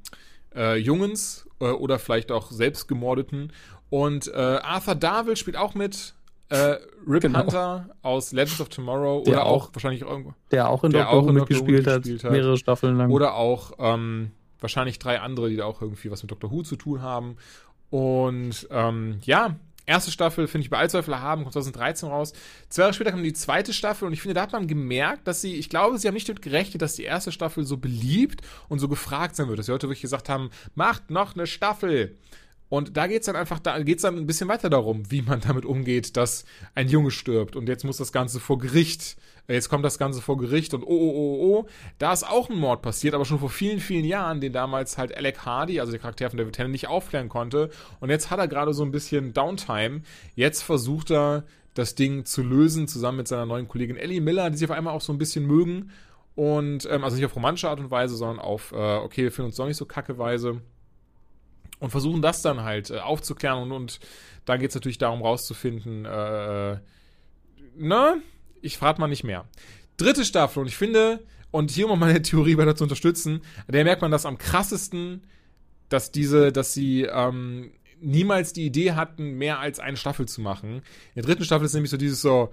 äh, 0.52 0.76
Jungens 0.76 1.48
äh, 1.60 1.66
oder 1.66 2.00
vielleicht 2.00 2.32
auch 2.32 2.50
selbst 2.50 2.88
gemordeten. 2.88 3.52
Und 3.90 4.26
äh, 4.26 4.36
Arthur 4.36 4.96
Darvill 4.96 5.36
spielt 5.36 5.56
auch 5.56 5.74
mit. 5.74 6.14
Äh, 6.48 6.78
Rip 7.06 7.22
genau. 7.22 7.42
Hunter 7.42 7.90
aus 8.02 8.32
Legends 8.32 8.60
of 8.60 8.70
Tomorrow 8.70 9.22
der 9.22 9.34
oder 9.34 9.46
auch, 9.46 9.68
auch, 9.68 9.70
wahrscheinlich 9.72 10.02
irgendwo. 10.02 10.34
Der 10.50 10.68
auch 10.68 10.82
in 10.82 10.90
Doctor 10.90 11.24
Who 11.24 11.32
mitgespielt, 11.32 11.86
hat, 11.86 12.04
hat, 12.04 12.32
mehrere 12.32 12.56
Staffeln 12.56 12.96
lang. 12.96 13.12
Oder 13.12 13.36
auch 13.36 13.74
ähm, 13.78 14.32
wahrscheinlich 14.58 14.98
drei 14.98 15.20
andere, 15.20 15.48
die 15.48 15.54
da 15.54 15.66
auch 15.66 15.80
irgendwie 15.80 16.10
was 16.10 16.24
mit 16.24 16.32
Doctor 16.32 16.50
Who 16.50 16.64
zu 16.64 16.74
tun 16.74 17.02
haben. 17.02 17.36
Und 17.90 18.66
ähm, 18.72 19.18
ja, 19.22 19.54
erste 19.90 20.10
Staffel, 20.10 20.46
finde 20.46 20.64
ich, 20.64 20.70
bei 20.70 20.78
Allzweifel 20.78 21.20
haben, 21.20 21.42
kommt 21.42 21.52
2013 21.52 22.08
raus. 22.08 22.32
Zwei 22.68 22.82
Jahre 22.82 22.94
später 22.94 23.10
kam 23.10 23.22
die 23.22 23.32
zweite 23.32 23.72
Staffel 23.72 24.06
und 24.06 24.12
ich 24.12 24.22
finde, 24.22 24.34
da 24.34 24.42
hat 24.42 24.52
man 24.52 24.66
gemerkt, 24.66 25.26
dass 25.26 25.40
sie, 25.40 25.56
ich 25.56 25.68
glaube, 25.68 25.98
sie 25.98 26.08
haben 26.08 26.14
nicht 26.14 26.28
damit 26.28 26.42
gerechnet, 26.42 26.80
dass 26.80 26.94
die 26.94 27.04
erste 27.04 27.32
Staffel 27.32 27.64
so 27.64 27.76
beliebt 27.76 28.42
und 28.68 28.78
so 28.78 28.88
gefragt 28.88 29.36
sein 29.36 29.48
wird, 29.48 29.58
dass 29.58 29.66
sie 29.66 29.72
heute 29.72 29.88
wirklich 29.88 30.00
gesagt 30.00 30.28
haben, 30.28 30.50
macht 30.74 31.10
noch 31.10 31.34
eine 31.34 31.46
Staffel. 31.46 32.16
Und 32.70 32.96
da 32.96 33.08
geht's 33.08 33.26
dann 33.26 33.34
einfach, 33.34 33.58
da 33.58 33.82
geht's 33.82 34.02
dann 34.02 34.16
ein 34.16 34.26
bisschen 34.26 34.48
weiter 34.48 34.70
darum, 34.70 35.10
wie 35.10 35.22
man 35.22 35.40
damit 35.40 35.64
umgeht, 35.64 36.16
dass 36.16 36.44
ein 36.74 36.88
Junge 36.88 37.10
stirbt 37.10 37.56
und 37.56 37.68
jetzt 37.68 37.84
muss 37.84 37.96
das 37.96 38.12
Ganze 38.12 38.38
vor 38.38 38.58
Gericht, 38.58 39.16
äh, 39.48 39.54
jetzt 39.54 39.68
kommt 39.68 39.84
das 39.84 39.98
Ganze 39.98 40.22
vor 40.22 40.38
Gericht 40.38 40.72
und 40.72 40.84
oh, 40.84 40.86
oh, 40.86 41.10
oh, 41.10 41.38
oh, 41.42 41.66
da 41.98 42.12
ist 42.12 42.22
auch 42.22 42.48
ein 42.48 42.56
Mord 42.56 42.80
passiert, 42.80 43.14
aber 43.14 43.24
schon 43.24 43.40
vor 43.40 43.50
vielen, 43.50 43.80
vielen 43.80 44.04
Jahren, 44.04 44.40
den 44.40 44.52
damals 44.52 44.98
halt 44.98 45.14
Alec 45.14 45.44
Hardy, 45.44 45.80
also 45.80 45.90
der 45.90 46.00
Charakter 46.00 46.30
von 46.30 46.38
David 46.38 46.54
Tennant, 46.54 46.70
nicht 46.70 46.86
aufklären 46.86 47.28
konnte. 47.28 47.70
Und 47.98 48.08
jetzt 48.08 48.30
hat 48.30 48.38
er 48.38 48.46
gerade 48.46 48.72
so 48.72 48.84
ein 48.84 48.92
bisschen 48.92 49.34
Downtime. 49.34 50.02
Jetzt 50.36 50.62
versucht 50.62 51.10
er, 51.10 51.44
das 51.74 51.96
Ding 51.96 52.24
zu 52.24 52.42
lösen, 52.42 52.86
zusammen 52.86 53.18
mit 53.18 53.28
seiner 53.28 53.46
neuen 53.46 53.66
Kollegin 53.66 53.96
Ellie 53.96 54.20
Miller, 54.20 54.50
die 54.50 54.56
sie 54.56 54.64
auf 54.64 54.70
einmal 54.70 54.94
auch 54.94 55.00
so 55.00 55.12
ein 55.12 55.18
bisschen 55.18 55.46
mögen. 55.46 55.90
Und, 56.36 56.88
ähm, 56.90 57.02
also 57.02 57.16
nicht 57.16 57.26
auf 57.26 57.34
romantische 57.34 57.68
Art 57.68 57.80
und 57.80 57.90
Weise, 57.90 58.14
sondern 58.16 58.38
auf, 58.38 58.72
äh, 58.72 58.76
okay, 58.76 59.24
wir 59.24 59.32
finden 59.32 59.46
uns 59.46 59.56
doch 59.56 59.66
nicht 59.66 59.76
so 59.76 59.86
kacke 59.86 60.18
Weise 60.18 60.60
und 61.80 61.90
versuchen 61.90 62.22
das 62.22 62.42
dann 62.42 62.62
halt 62.62 62.90
äh, 62.90 62.98
aufzuklären 62.98 63.62
und, 63.62 63.72
und 63.72 64.00
da 64.44 64.56
geht 64.56 64.70
es 64.70 64.74
natürlich 64.74 64.98
darum 64.98 65.22
rauszufinden, 65.22 66.04
äh, 66.04 66.78
ne? 67.76 68.22
Ich 68.62 68.76
frage 68.76 69.00
mal 69.00 69.08
nicht 69.08 69.24
mehr. 69.24 69.46
Dritte 69.96 70.24
Staffel 70.24 70.60
und 70.60 70.66
ich 70.66 70.76
finde, 70.76 71.24
und 71.50 71.70
hier 71.70 71.88
um 71.88 71.98
meine 71.98 72.22
Theorie 72.22 72.56
weiter 72.56 72.76
zu 72.76 72.84
unterstützen, 72.84 73.42
der 73.68 73.84
merkt 73.84 74.02
man 74.02 74.10
das 74.10 74.26
am 74.26 74.38
krassesten, 74.38 75.24
dass 75.88 76.12
diese, 76.12 76.52
dass 76.52 76.72
sie 76.72 77.02
ähm, 77.02 77.72
niemals 78.00 78.52
die 78.52 78.66
Idee 78.66 78.92
hatten, 78.92 79.32
mehr 79.32 79.58
als 79.58 79.80
eine 79.80 79.96
Staffel 79.96 80.26
zu 80.26 80.40
machen. 80.40 80.76
In 80.76 80.82
der 81.16 81.24
dritten 81.24 81.44
Staffel 81.44 81.66
ist 81.66 81.74
nämlich 81.74 81.90
so 81.90 81.96
dieses 81.96 82.20
so, 82.20 82.52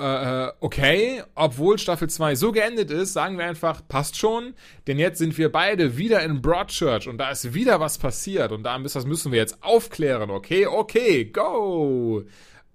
äh, 0.00 0.46
äh, 0.46 0.52
okay, 0.60 1.22
obwohl 1.34 1.78
Staffel 1.78 2.08
2 2.08 2.34
so 2.34 2.52
geendet 2.52 2.90
ist, 2.90 3.12
sagen 3.12 3.36
wir 3.36 3.44
einfach, 3.44 3.86
passt 3.86 4.16
schon, 4.16 4.54
denn 4.86 4.98
jetzt 4.98 5.18
sind 5.18 5.36
wir 5.36 5.52
beide 5.52 5.98
wieder 5.98 6.22
in 6.22 6.40
Broadchurch 6.40 7.06
und 7.06 7.18
da 7.18 7.30
ist 7.30 7.52
wieder 7.52 7.80
was 7.80 7.98
passiert 7.98 8.50
und 8.50 8.62
da 8.62 8.78
müssen 8.78 9.30
wir 9.30 9.38
jetzt 9.38 9.62
aufklären, 9.62 10.30
okay, 10.30 10.66
okay, 10.66 11.26
go! 11.26 12.24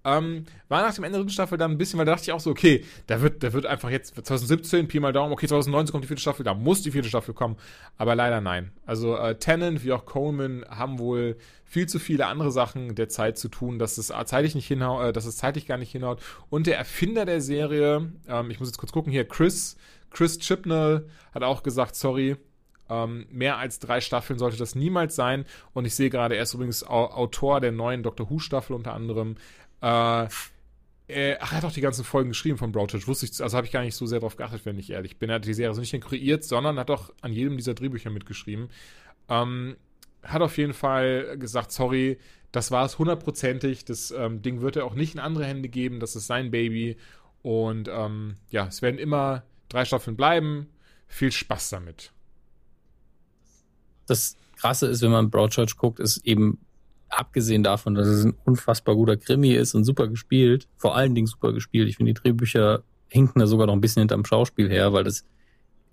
Ähm, 0.05 0.45
war 0.69 0.83
nach 0.83 0.93
dem 0.93 1.03
Ende 1.03 1.17
der 1.17 1.23
dritten 1.23 1.33
Staffel 1.33 1.57
dann 1.57 1.71
ein 1.71 1.77
bisschen, 1.79 1.97
weil 1.97 2.05
da 2.05 2.13
dachte 2.13 2.25
ich 2.25 2.31
auch 2.31 2.39
so, 2.39 2.51
okay, 2.51 2.85
da 3.07 3.21
wird, 3.21 3.43
da 3.43 3.51
wird 3.53 3.65
einfach 3.65 3.89
jetzt 3.89 4.15
2017, 4.15 4.87
Pi 4.87 4.99
mal 4.99 5.11
Daumen, 5.11 5.33
okay, 5.33 5.47
2019 5.47 5.91
kommt 5.91 6.03
die 6.03 6.07
vierte 6.07 6.21
Staffel, 6.21 6.43
da 6.43 6.53
muss 6.53 6.83
die 6.83 6.91
vierte 6.91 7.09
Staffel 7.09 7.33
kommen. 7.33 7.57
Aber 7.97 8.15
leider 8.15 8.39
nein. 8.39 8.71
Also 8.85 9.17
äh, 9.17 9.35
Tennant 9.37 9.83
wie 9.83 9.91
auch 9.91 10.05
Coleman 10.05 10.63
haben 10.69 10.99
wohl 10.99 11.37
viel 11.65 11.87
zu 11.87 11.97
viele 11.97 12.27
andere 12.27 12.51
Sachen 12.51 12.93
der 12.93 13.09
Zeit 13.09 13.39
zu 13.39 13.49
tun, 13.49 13.79
dass 13.79 13.97
es 13.97 14.13
zeitlich 14.25 14.53
nicht 14.53 14.67
hinhaut, 14.67 15.05
äh, 15.05 15.11
dass 15.11 15.25
es 15.25 15.37
zeitlich 15.37 15.65
gar 15.65 15.77
nicht 15.77 15.91
hinhaut. 15.91 16.21
Und 16.49 16.67
der 16.67 16.77
Erfinder 16.77 17.25
der 17.25 17.41
Serie, 17.41 18.11
ähm, 18.27 18.51
ich 18.51 18.59
muss 18.59 18.69
jetzt 18.69 18.77
kurz 18.77 18.91
gucken, 18.91 19.11
hier 19.11 19.27
Chris, 19.27 19.75
Chris 20.11 20.37
Chibnall 20.37 21.07
hat 21.33 21.43
auch 21.43 21.63
gesagt, 21.63 21.95
sorry, 21.95 22.37
ähm, 22.89 23.25
mehr 23.31 23.57
als 23.57 23.79
drei 23.79 23.99
Staffeln 24.01 24.39
sollte 24.39 24.57
das 24.57 24.75
niemals 24.75 25.15
sein. 25.15 25.45
Und 25.73 25.85
ich 25.85 25.95
sehe 25.95 26.09
gerade, 26.09 26.35
er 26.35 26.43
ist 26.43 26.53
übrigens 26.53 26.83
Autor 26.83 27.59
der 27.59 27.71
neuen 27.71 28.03
Doctor 28.03 28.29
Who 28.29 28.39
Staffel 28.39 28.75
unter 28.75 28.93
anderem. 28.93 29.35
Äh, 29.85 30.27
er, 31.07 31.37
ach, 31.41 31.51
er 31.51 31.57
hat 31.57 31.65
auch 31.65 31.71
die 31.71 31.81
ganzen 31.81 32.03
Folgen 32.03 32.29
geschrieben 32.29 32.57
von 32.57 32.71
Broadchurch. 32.71 33.07
Wusste 33.07 33.27
ich, 33.27 33.39
also 33.39 33.55
habe 33.55 33.67
ich 33.67 33.73
gar 33.73 33.83
nicht 33.83 33.95
so 33.95 34.07
sehr 34.07 34.19
darauf 34.19 34.35
geachtet, 34.35 34.65
wenn 34.65 34.79
ich 34.79 34.89
ehrlich 34.89 35.17
bin. 35.17 35.29
Er 35.29 35.35
hat 35.35 35.45
die 35.45 35.53
Serie 35.53 35.69
also 35.69 35.81
nicht 35.81 36.01
kreiert, 36.01 36.43
sondern 36.43 36.79
hat 36.79 36.89
auch 36.89 37.11
an 37.21 37.31
jedem 37.31 37.55
dieser 37.55 37.75
Drehbücher 37.75 38.09
mitgeschrieben. 38.09 38.69
Ähm, 39.29 39.75
hat 40.23 40.41
auf 40.41 40.57
jeden 40.57 40.73
Fall 40.73 41.37
gesagt, 41.37 41.71
sorry, 41.71 42.17
das 42.51 42.71
war 42.71 42.83
es 42.83 42.97
hundertprozentig. 42.97 43.85
Das 43.85 44.09
ähm, 44.09 44.41
Ding 44.41 44.61
wird 44.61 44.75
er 44.75 44.85
auch 44.85 44.95
nicht 44.95 45.13
in 45.13 45.19
andere 45.19 45.45
Hände 45.45 45.69
geben. 45.69 45.99
Das 45.99 46.15
ist 46.15 46.25
sein 46.25 46.49
Baby. 46.49 46.97
Und 47.43 47.87
ähm, 47.87 48.37
ja, 48.49 48.65
es 48.65 48.81
werden 48.81 48.97
immer 48.97 49.43
drei 49.69 49.85
Staffeln 49.85 50.15
bleiben. 50.15 50.67
Viel 51.07 51.31
Spaß 51.31 51.69
damit. 51.69 52.11
Das 54.07 54.35
Krasse 54.55 54.87
ist, 54.87 55.03
wenn 55.03 55.11
man 55.11 55.29
Broadchurch 55.29 55.77
guckt, 55.77 55.99
ist 55.99 56.25
eben 56.25 56.57
abgesehen 57.09 57.63
davon, 57.63 57.95
dass 57.95 58.07
es 58.07 58.25
ein 58.25 58.35
unfassbar 58.45 58.95
guter 58.95 59.17
Krimi 59.17 59.53
ist 59.53 59.73
und 59.73 59.83
super 59.83 60.07
gespielt, 60.07 60.67
vor 60.77 60.95
allen 60.95 61.15
Dingen 61.15 61.27
super 61.27 61.53
gespielt. 61.53 61.87
Ich 61.87 61.97
finde, 61.97 62.13
die 62.13 62.19
Drehbücher 62.19 62.83
hinken 63.07 63.39
da 63.39 63.47
sogar 63.47 63.67
noch 63.67 63.73
ein 63.73 63.81
bisschen 63.81 64.01
hinterm 64.01 64.25
Schauspiel 64.25 64.69
her, 64.69 64.93
weil 64.93 65.03
das 65.03 65.25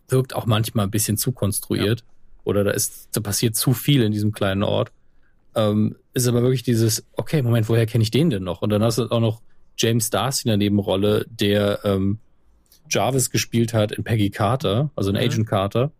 wirkt 0.08 0.34
auch 0.34 0.46
manchmal 0.46 0.86
ein 0.86 0.90
bisschen 0.90 1.16
zu 1.16 1.32
konstruiert. 1.32 2.00
Ja. 2.00 2.06
Oder 2.44 2.64
da 2.64 2.72
ist, 2.72 3.08
da 3.12 3.20
passiert 3.20 3.54
zu 3.54 3.72
viel 3.72 4.02
in 4.02 4.12
diesem 4.12 4.32
kleinen 4.32 4.62
Ort. 4.62 4.92
Ähm, 5.54 5.96
ist 6.14 6.26
aber 6.26 6.42
wirklich 6.42 6.62
dieses, 6.62 7.04
okay, 7.12 7.42
Moment, 7.42 7.68
woher 7.68 7.86
kenne 7.86 8.02
ich 8.02 8.10
den 8.10 8.30
denn 8.30 8.42
noch? 8.42 8.62
Und 8.62 8.70
dann 8.70 8.82
hast 8.82 8.98
du 8.98 9.10
auch 9.10 9.20
noch 9.20 9.42
James 9.76 10.10
Darcy 10.10 10.44
in 10.44 10.48
der 10.48 10.56
Nebenrolle, 10.56 11.26
der 11.30 11.80
ähm, 11.84 12.18
Jarvis 12.90 13.30
gespielt 13.30 13.72
hat 13.72 13.92
in 13.92 14.04
Peggy 14.04 14.30
Carter, 14.30 14.90
also 14.96 15.10
in 15.10 15.16
mhm. 15.16 15.22
Agent 15.22 15.46
Carter. 15.46 15.92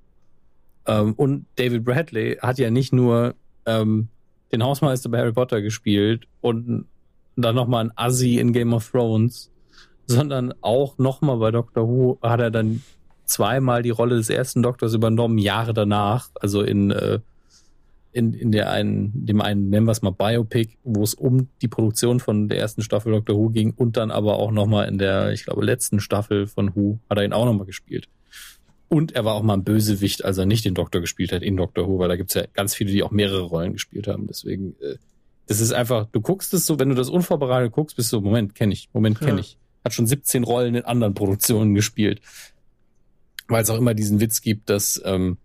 Ähm, 0.87 1.15
und 1.15 1.47
David 1.57 1.85
Bradley 1.85 2.39
hat 2.41 2.59
ja 2.59 2.71
nicht 2.71 2.93
nur 2.93 3.35
ähm, 3.67 4.09
den 4.53 4.63
Hausmeister 4.63 5.09
bei 5.09 5.19
Harry 5.19 5.33
Potter 5.33 5.63
gespielt 5.63 6.27
und 6.41 6.87
dann 7.37 7.55
nochmal 7.55 7.87
ein 7.87 7.93
Assi 7.97 8.39
in 8.39 8.53
Game 8.53 8.75
of 8.75 8.91
Thrones, 8.91 9.51
sondern 10.07 10.55
auch 10.61 10.99
nochmal 10.99 11.39
bei 11.39 11.51
Doctor 11.51 11.89
Who 11.89 12.19
hat 12.23 12.41
er 12.41 12.51
dann 12.51 12.83
zweimal 13.25 13.83
die 13.83 13.91
Rolle 13.91 14.17
des 14.17 14.29
ersten 14.29 14.63
Doktors 14.63 14.95
übernommen, 14.95 15.39
Jahre 15.39 15.73
danach, 15.73 16.31
also 16.41 16.63
in, 16.63 16.91
äh, 16.91 17.21
in, 18.13 18.35
in 18.35 18.53
der 18.53 18.71
einen, 18.71 19.11
dem 19.15 19.41
einen, 19.41 19.71
nennen 19.71 19.87
wir 19.87 19.93
es 19.93 20.03
mal 20.03 20.11
Biopic, 20.11 20.77
wo 20.85 21.03
es 21.03 21.15
um 21.15 21.49
die 21.63 21.69
Produktion 21.69 22.21
von 22.21 22.49
der 22.49 22.59
ersten 22.59 22.83
Staffel 22.83 23.13
Doctor 23.13 23.37
Who 23.37 23.49
ging 23.49 23.73
und 23.75 23.97
dann 23.97 24.11
aber 24.11 24.35
auch 24.35 24.51
nochmal 24.51 24.87
in 24.89 24.99
der, 24.99 25.33
ich 25.33 25.45
glaube, 25.45 25.65
letzten 25.65 25.99
Staffel 25.99 26.47
von 26.47 26.77
Who 26.77 26.99
hat 27.09 27.19
er 27.19 27.25
ihn 27.25 27.33
auch 27.33 27.47
nochmal 27.47 27.67
gespielt. 27.67 28.09
Und 28.93 29.12
er 29.12 29.24
war 29.24 29.32
auch 29.32 29.43
mal 29.43 29.55
ein 29.55 29.64
Bösewicht, 29.64 30.22
als 30.22 30.36
er 30.36 30.45
nicht 30.45 30.66
den 30.66 30.74
Doktor 30.74 31.01
gespielt 31.01 31.32
hat 31.32 31.43
in 31.43 31.57
Doctor 31.57 31.88
Who, 31.88 31.99
weil 31.99 32.09
da 32.09 32.16
gibt's 32.16 32.34
ja 32.34 32.45
ganz 32.53 32.74
viele, 32.74 32.93
die 32.93 33.03
auch 33.03 33.11
mehrere 33.11 33.40
Rollen 33.40 33.72
gespielt 33.72 34.07
haben. 34.07 34.26
Deswegen, 34.26 34.76
äh, 34.82 34.97
das 35.47 35.61
ist 35.61 35.72
einfach, 35.72 36.09
du 36.12 36.20
guckst 36.20 36.53
es 36.53 36.66
so, 36.66 36.78
wenn 36.78 36.90
du 36.90 36.95
das 36.95 37.09
unvorbereitet 37.09 37.72
guckst, 37.72 37.97
bist 37.97 38.12
du, 38.12 38.20
Moment, 38.20 38.55
kenne 38.55 38.74
ich, 38.74 38.90
Moment, 38.93 39.18
kenne 39.18 39.40
ich. 39.40 39.57
Hat 39.82 39.95
schon 39.95 40.07
17 40.07 40.45
Rollen 40.45 40.74
in 40.74 40.84
anderen 40.84 41.14
Produktionen 41.14 41.74
gespielt. 41.74 42.20
Weil 43.49 43.62
es 43.62 43.70
auch 43.70 43.78
immer 43.78 43.95
diesen 43.95 44.20
Witz 44.20 44.43
gibt, 44.43 44.68
dass, 44.68 45.01
ähm, 45.07 45.38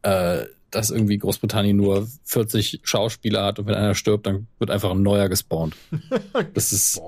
äh, 0.00 0.44
dass 0.70 0.90
irgendwie 0.90 1.18
Großbritannien 1.18 1.76
nur 1.76 2.08
40 2.24 2.80
Schauspieler 2.84 3.44
hat 3.44 3.58
und 3.58 3.66
wenn 3.66 3.74
einer 3.74 3.94
stirbt, 3.94 4.24
dann 4.24 4.46
wird 4.58 4.70
einfach 4.70 4.92
ein 4.92 5.02
neuer 5.02 5.28
gespawnt. 5.28 5.76
Das 6.54 6.72
ist. 6.72 6.98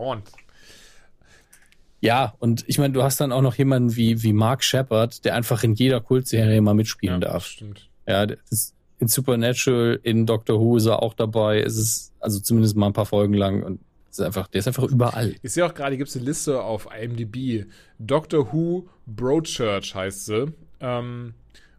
Ja, 2.02 2.34
und 2.40 2.64
ich 2.66 2.78
meine, 2.78 2.92
du 2.92 3.04
hast 3.04 3.20
dann 3.20 3.30
auch 3.30 3.42
noch 3.42 3.54
jemanden 3.54 3.94
wie, 3.94 4.24
wie 4.24 4.32
Mark 4.32 4.64
Shepard, 4.64 5.24
der 5.24 5.36
einfach 5.36 5.62
in 5.62 5.74
jeder 5.74 6.00
Kultserie 6.00 6.60
mal 6.60 6.74
mitspielen 6.74 7.22
ja, 7.22 7.28
darf. 7.28 7.46
Stimmt. 7.46 7.88
Ja, 8.08 8.26
in 8.98 9.06
Supernatural, 9.06 10.00
in 10.02 10.26
Doctor 10.26 10.60
Who 10.60 10.76
ist 10.76 10.86
er 10.86 11.00
auch 11.00 11.14
dabei. 11.14 11.60
Es 11.60 11.76
ist 11.76 12.12
also 12.18 12.40
zumindest 12.40 12.76
mal 12.76 12.88
ein 12.88 12.92
paar 12.92 13.06
Folgen 13.06 13.34
lang 13.34 13.62
und 13.62 13.80
ist 14.10 14.20
einfach, 14.20 14.48
der 14.48 14.58
ist 14.58 14.66
einfach 14.66 14.82
überall. 14.82 15.36
Ich 15.42 15.52
sehe 15.52 15.64
auch 15.64 15.74
gerade, 15.74 15.96
gibt 15.96 16.10
es 16.10 16.16
eine 16.16 16.24
Liste 16.24 16.60
auf 16.60 16.88
IMDb. 16.92 17.66
Doctor 18.00 18.52
Who 18.52 18.88
Broadchurch 19.06 19.94
heißt 19.94 20.26
sie. 20.26 20.52
Ähm, 20.80 21.34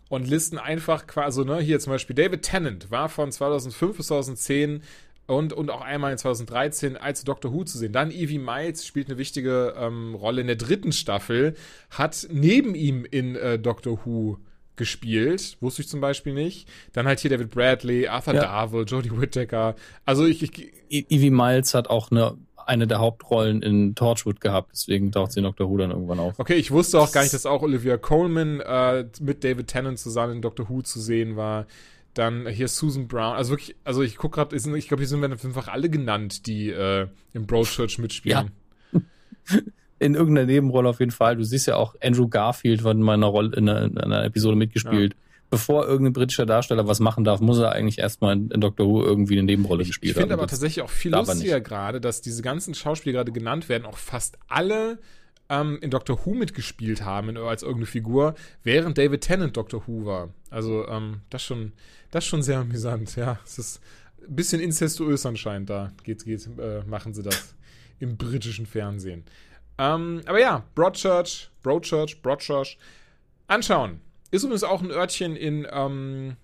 und 0.08 0.28
listen 0.28 0.58
einfach 0.58 1.06
quasi, 1.06 1.44
ne, 1.44 1.60
hier 1.60 1.80
zum 1.80 1.92
Beispiel 1.92 2.16
David 2.16 2.44
Tennant 2.44 2.92
war 2.92 3.10
von 3.10 3.30
2005 3.30 3.98
bis 3.98 4.08
2010 4.08 4.84
und, 5.28 5.54
und 5.54 5.70
auch 5.70 5.82
einmal 5.82 6.12
in 6.12 6.18
2013 6.18 6.98
als 6.98 7.24
Doctor 7.24 7.54
Who 7.54 7.64
zu 7.64 7.78
sehen. 7.78 7.94
Dann 7.94 8.12
Evie 8.12 8.40
Miles 8.40 8.86
spielt 8.86 9.08
eine 9.08 9.18
wichtige 9.18 9.74
ähm, 9.78 10.16
Rolle 10.16 10.42
in 10.42 10.48
der 10.48 10.56
dritten 10.56 10.92
Staffel, 10.92 11.56
hat 11.90 12.28
neben 12.32 12.76
ihm 12.76 13.06
in 13.10 13.36
äh, 13.36 13.58
Doctor 13.60 14.00
Who 14.04 14.38
gespielt, 14.76 15.58
wusste 15.62 15.84
ich 15.84 15.88
zum 15.88 16.02
Beispiel 16.02 16.34
nicht. 16.34 16.68
Dann 16.94 17.06
halt 17.06 17.20
hier 17.20 17.30
David 17.30 17.52
Bradley, 17.52 18.08
Arthur 18.08 18.34
ja. 18.34 18.42
Darvill, 18.42 18.86
Jodie 18.86 19.12
Whittaker. 19.12 19.76
Also 20.04 20.26
ich, 20.26 20.42
ich 20.42 20.74
e-, 20.90 21.06
Evie 21.10 21.30
Miles 21.30 21.74
hat 21.74 21.90
auch 21.90 22.12
eine 22.12 22.38
eine 22.66 22.88
der 22.88 23.00
Hauptrollen 23.00 23.62
in 23.62 23.96
Torchwood 23.96 24.42
gehabt, 24.42 24.72
deswegen 24.74 25.12
taucht 25.12 25.34
sie 25.34 25.40
in 25.40 25.44
Doctor 25.44 25.70
Who 25.70 25.78
dann 25.78 25.92
irgendwann 25.92 26.20
auf. 26.20 26.40
Okay, 26.40 26.56
ich 26.56 26.72
wusste 26.72 27.00
auch 27.00 27.12
gar 27.12 27.22
nicht, 27.22 27.34
dass 27.34 27.46
auch 27.46 27.62
Olivia 27.62 27.98
Coleman 27.98 28.62
äh, 28.62 29.06
mit 29.20 29.44
David 29.44 29.68
Tennant 29.68 30.00
zusammen 30.00 30.38
in 30.38 30.42
Doctor 30.42 30.70
Who 30.70 30.82
zu 30.82 31.00
sehen 31.00 31.36
war. 31.36 31.66
Dann 32.14 32.48
hier 32.48 32.68
Susan 32.68 33.08
Brown. 33.08 33.36
Also 33.36 33.52
wirklich, 33.52 33.76
also 33.84 34.04
ich 34.04 34.18
gucke 34.18 34.36
gerade, 34.36 34.56
ich 34.56 34.88
glaube, 34.88 35.02
hier 35.02 35.08
sind 35.08 35.22
wir 35.22 35.30
einfach 35.30 35.68
alle 35.68 35.90
genannt, 35.90 36.46
die 36.46 36.70
äh, 36.70 37.08
im 37.34 37.48
Broadchurch 37.48 37.98
mitspielen. 37.98 38.52
Ja. 38.94 39.02
in 40.00 40.16
irgendeiner 40.16 40.46
Nebenrolle 40.46 40.90
auf 40.90 41.00
jeden 41.00 41.12
Fall. 41.12 41.38
Du 41.38 41.44
siehst 41.44 41.68
ja 41.68 41.76
auch, 41.76 41.96
Andrew 42.02 42.28
Garfield 42.28 42.84
hat 42.84 42.96
in 42.96 43.02
meiner 43.02 43.28
Rolle 43.28 43.56
in 43.56 43.70
einer, 43.70 43.84
in 43.84 43.98
einer 43.98 44.24
Episode 44.26 44.56
mitgespielt. 44.56 45.14
Ja. 45.14 45.20
Bevor 45.50 45.88
irgendein 45.88 46.14
britischer 46.14 46.48
Darsteller 46.48 46.88
was 46.88 47.00
machen 47.00 47.24
darf, 47.24 47.40
muss 47.40 47.60
er 47.60 47.74
eigentlich 47.74 48.00
erstmal 48.00 48.34
in, 48.34 48.50
in 48.50 48.60
Doctor 48.60 48.88
Who 48.88 49.04
irgendwie 49.04 49.34
eine 49.34 49.44
Nebenrolle 49.44 49.86
gespielt 49.86 50.12
ich 50.12 50.16
haben. 50.16 50.24
Ich 50.24 50.30
finde 50.30 50.34
aber 50.34 50.48
tatsächlich 50.48 50.84
auch 50.84 50.90
viel 50.90 51.12
lustiger 51.12 51.62
gerade, 51.62 52.02
dass 52.02 52.22
diese 52.22 52.42
ganzen 52.42 52.74
Schauspieler 52.74 53.14
gerade 53.18 53.32
genannt 53.32 53.70
werden, 53.70 53.86
auch 53.86 53.98
fast 53.98 54.40
alle 54.48 54.98
ähm, 55.50 55.78
in 55.82 55.92
Doctor 55.92 56.26
Who 56.26 56.34
mitgespielt 56.34 57.06
haben 57.06 57.30
in, 57.30 57.38
als 57.38 57.62
irgendeine 57.62 57.86
Figur, 57.86 58.36
während 58.64 58.98
David 58.98 59.22
Tennant 59.22 59.56
Doctor 59.56 59.84
Who 59.88 60.06
war. 60.06 60.30
Also 60.50 60.88
ähm, 60.88 61.22
das 61.30 61.44
schon, 61.44 61.74
das 62.14 62.26
schon 62.26 62.44
sehr 62.44 62.60
amüsant. 62.60 63.16
Ja, 63.16 63.40
es 63.44 63.58
ist 63.58 63.82
ein 64.28 64.36
bisschen 64.36 64.62
incestuös 64.62 65.26
anscheinend. 65.26 65.70
Da 65.70 65.92
geht, 66.04 66.24
geht, 66.26 66.48
äh, 66.60 66.84
machen 66.86 67.14
sie 67.14 67.24
das 67.24 67.56
im 68.00 68.18
britischen 68.18 68.66
Fernsehen. 68.66 69.24
Ähm, 69.78 70.22
aber 70.26 70.40
ja, 70.40 70.64
Broadchurch, 70.76 71.50
Broadchurch, 71.64 72.22
Broadchurch. 72.22 72.78
Anschauen. 73.48 74.00
Ist 74.32 74.44
übrigens 74.44 74.64
auch 74.64 74.82
ein 74.82 74.92
Örtchen 74.92 75.36
in 75.36 75.68
ähm, 75.72 76.38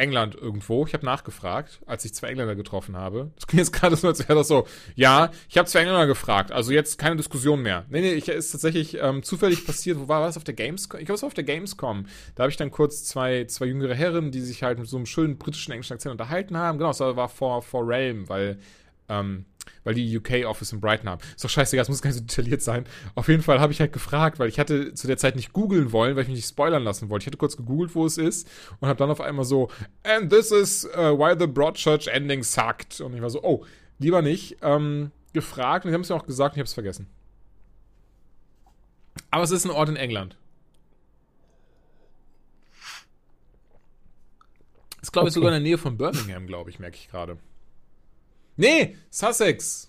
England 0.00 0.34
irgendwo. 0.34 0.86
Ich 0.86 0.94
habe 0.94 1.04
nachgefragt, 1.04 1.80
als 1.86 2.04
ich 2.04 2.14
zwei 2.14 2.28
Engländer 2.28 2.56
getroffen 2.56 2.96
habe. 2.96 3.30
Das 3.36 3.46
klingt 3.46 3.60
jetzt 3.60 3.72
gerade 3.78 3.96
so, 3.96 4.08
als 4.08 4.20
wäre 4.20 4.34
das 4.34 4.48
so. 4.48 4.66
Ja, 4.96 5.30
ich 5.48 5.58
habe 5.58 5.68
zwei 5.68 5.80
Engländer 5.80 6.06
gefragt. 6.06 6.50
Also 6.50 6.72
jetzt 6.72 6.98
keine 6.98 7.16
Diskussion 7.16 7.62
mehr. 7.62 7.84
Nee, 7.90 8.00
nee, 8.00 8.12
ich, 8.14 8.28
ist 8.28 8.50
tatsächlich 8.50 8.96
ähm, 9.00 9.22
zufällig 9.22 9.64
passiert. 9.66 9.98
Wo 9.98 10.08
war 10.08 10.24
das? 10.26 10.36
Auf 10.36 10.44
der 10.44 10.54
Gamescom? 10.54 11.00
Ich 11.00 11.06
glaube, 11.06 11.16
es 11.16 11.22
war 11.22 11.28
auf 11.28 11.34
der 11.34 11.44
Gamescom. 11.44 12.06
Da 12.34 12.42
habe 12.42 12.50
ich 12.50 12.56
dann 12.56 12.70
kurz 12.70 13.04
zwei, 13.04 13.44
zwei 13.44 13.66
jüngere 13.66 13.94
Herren, 13.94 14.32
die 14.32 14.40
sich 14.40 14.62
halt 14.62 14.78
mit 14.78 14.88
so 14.88 14.96
einem 14.96 15.06
schönen 15.06 15.38
britischen 15.38 15.72
englischen 15.72 15.92
Akzent 15.92 16.12
unterhalten 16.12 16.56
haben. 16.56 16.78
Genau, 16.78 16.90
das 16.90 17.00
war 17.00 17.28
vor, 17.28 17.62
vor 17.62 17.86
Realm, 17.86 18.28
weil 18.28 18.58
ähm, 19.08 19.44
weil 19.84 19.94
die 19.94 20.16
UK-Office 20.16 20.72
in 20.72 20.80
Brighton 20.80 21.08
haben. 21.08 21.20
Ist 21.34 21.44
doch 21.44 21.50
scheißegal, 21.50 21.82
es 21.82 21.88
muss 21.88 22.02
gar 22.02 22.10
nicht 22.10 22.18
so 22.18 22.24
detailliert 22.24 22.62
sein. 22.62 22.84
Auf 23.14 23.28
jeden 23.28 23.42
Fall 23.42 23.60
habe 23.60 23.72
ich 23.72 23.80
halt 23.80 23.92
gefragt, 23.92 24.38
weil 24.38 24.48
ich 24.48 24.58
hatte 24.58 24.94
zu 24.94 25.06
der 25.06 25.16
Zeit 25.16 25.36
nicht 25.36 25.52
googeln 25.52 25.92
wollen, 25.92 26.16
weil 26.16 26.22
ich 26.22 26.28
mich 26.28 26.36
nicht 26.36 26.48
spoilern 26.48 26.84
lassen 26.84 27.08
wollte. 27.08 27.24
Ich 27.24 27.26
hatte 27.26 27.38
kurz 27.38 27.56
gegoogelt, 27.56 27.94
wo 27.94 28.06
es 28.06 28.18
ist 28.18 28.48
und 28.80 28.88
habe 28.88 28.98
dann 28.98 29.10
auf 29.10 29.20
einmal 29.20 29.44
so, 29.44 29.70
and 30.02 30.30
this 30.30 30.50
is 30.50 30.84
uh, 30.96 31.16
why 31.16 31.34
the 31.38 31.46
Broadchurch 31.46 32.08
ending 32.08 32.42
sucked. 32.42 33.00
Und 33.00 33.14
ich 33.14 33.22
war 33.22 33.30
so, 33.30 33.42
oh, 33.42 33.64
lieber 33.98 34.22
nicht. 34.22 34.56
Ähm, 34.62 35.10
gefragt 35.32 35.84
und 35.84 35.90
die 35.90 35.94
haben 35.94 36.02
es 36.02 36.08
mir 36.08 36.16
auch 36.16 36.26
gesagt 36.26 36.54
und 36.54 36.56
ich 36.56 36.60
habe 36.60 36.66
es 36.66 36.74
vergessen. 36.74 37.06
Aber 39.30 39.42
es 39.42 39.50
ist 39.50 39.64
ein 39.64 39.70
Ort 39.70 39.88
in 39.88 39.96
England. 39.96 40.36
Ist, 45.02 45.12
glaube 45.12 45.28
ich, 45.28 45.34
sogar 45.34 45.50
in 45.50 45.54
der 45.54 45.60
Nähe 45.60 45.78
von 45.78 45.96
Birmingham, 45.96 46.46
glaube 46.46 46.70
ich, 46.70 46.78
merke 46.78 46.96
ich 46.96 47.08
gerade. 47.08 47.38
Nee, 48.60 48.98
Sussex. 49.08 49.88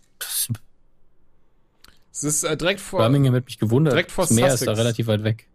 Es 2.14 2.24
ist 2.24 2.44
äh, 2.44 2.56
direkt 2.56 2.80
vor. 2.80 3.02
Birmingham 3.02 3.36
hat 3.36 3.46
mich 3.46 3.60
gewundert. 3.60 3.94
Direkt 3.94 4.12
vor 4.12 4.24
das 4.24 4.32
Meer 4.32 4.52
Sussex. 4.52 4.62
ist 4.62 4.68
da 4.68 4.74
relativ 4.74 5.08
weit 5.08 5.26
weg. 5.26 5.48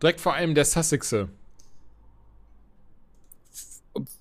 Direkt 0.00 0.20
vor 0.20 0.34
allem 0.34 0.54
der 0.54 0.64
Sussexe. 0.64 1.28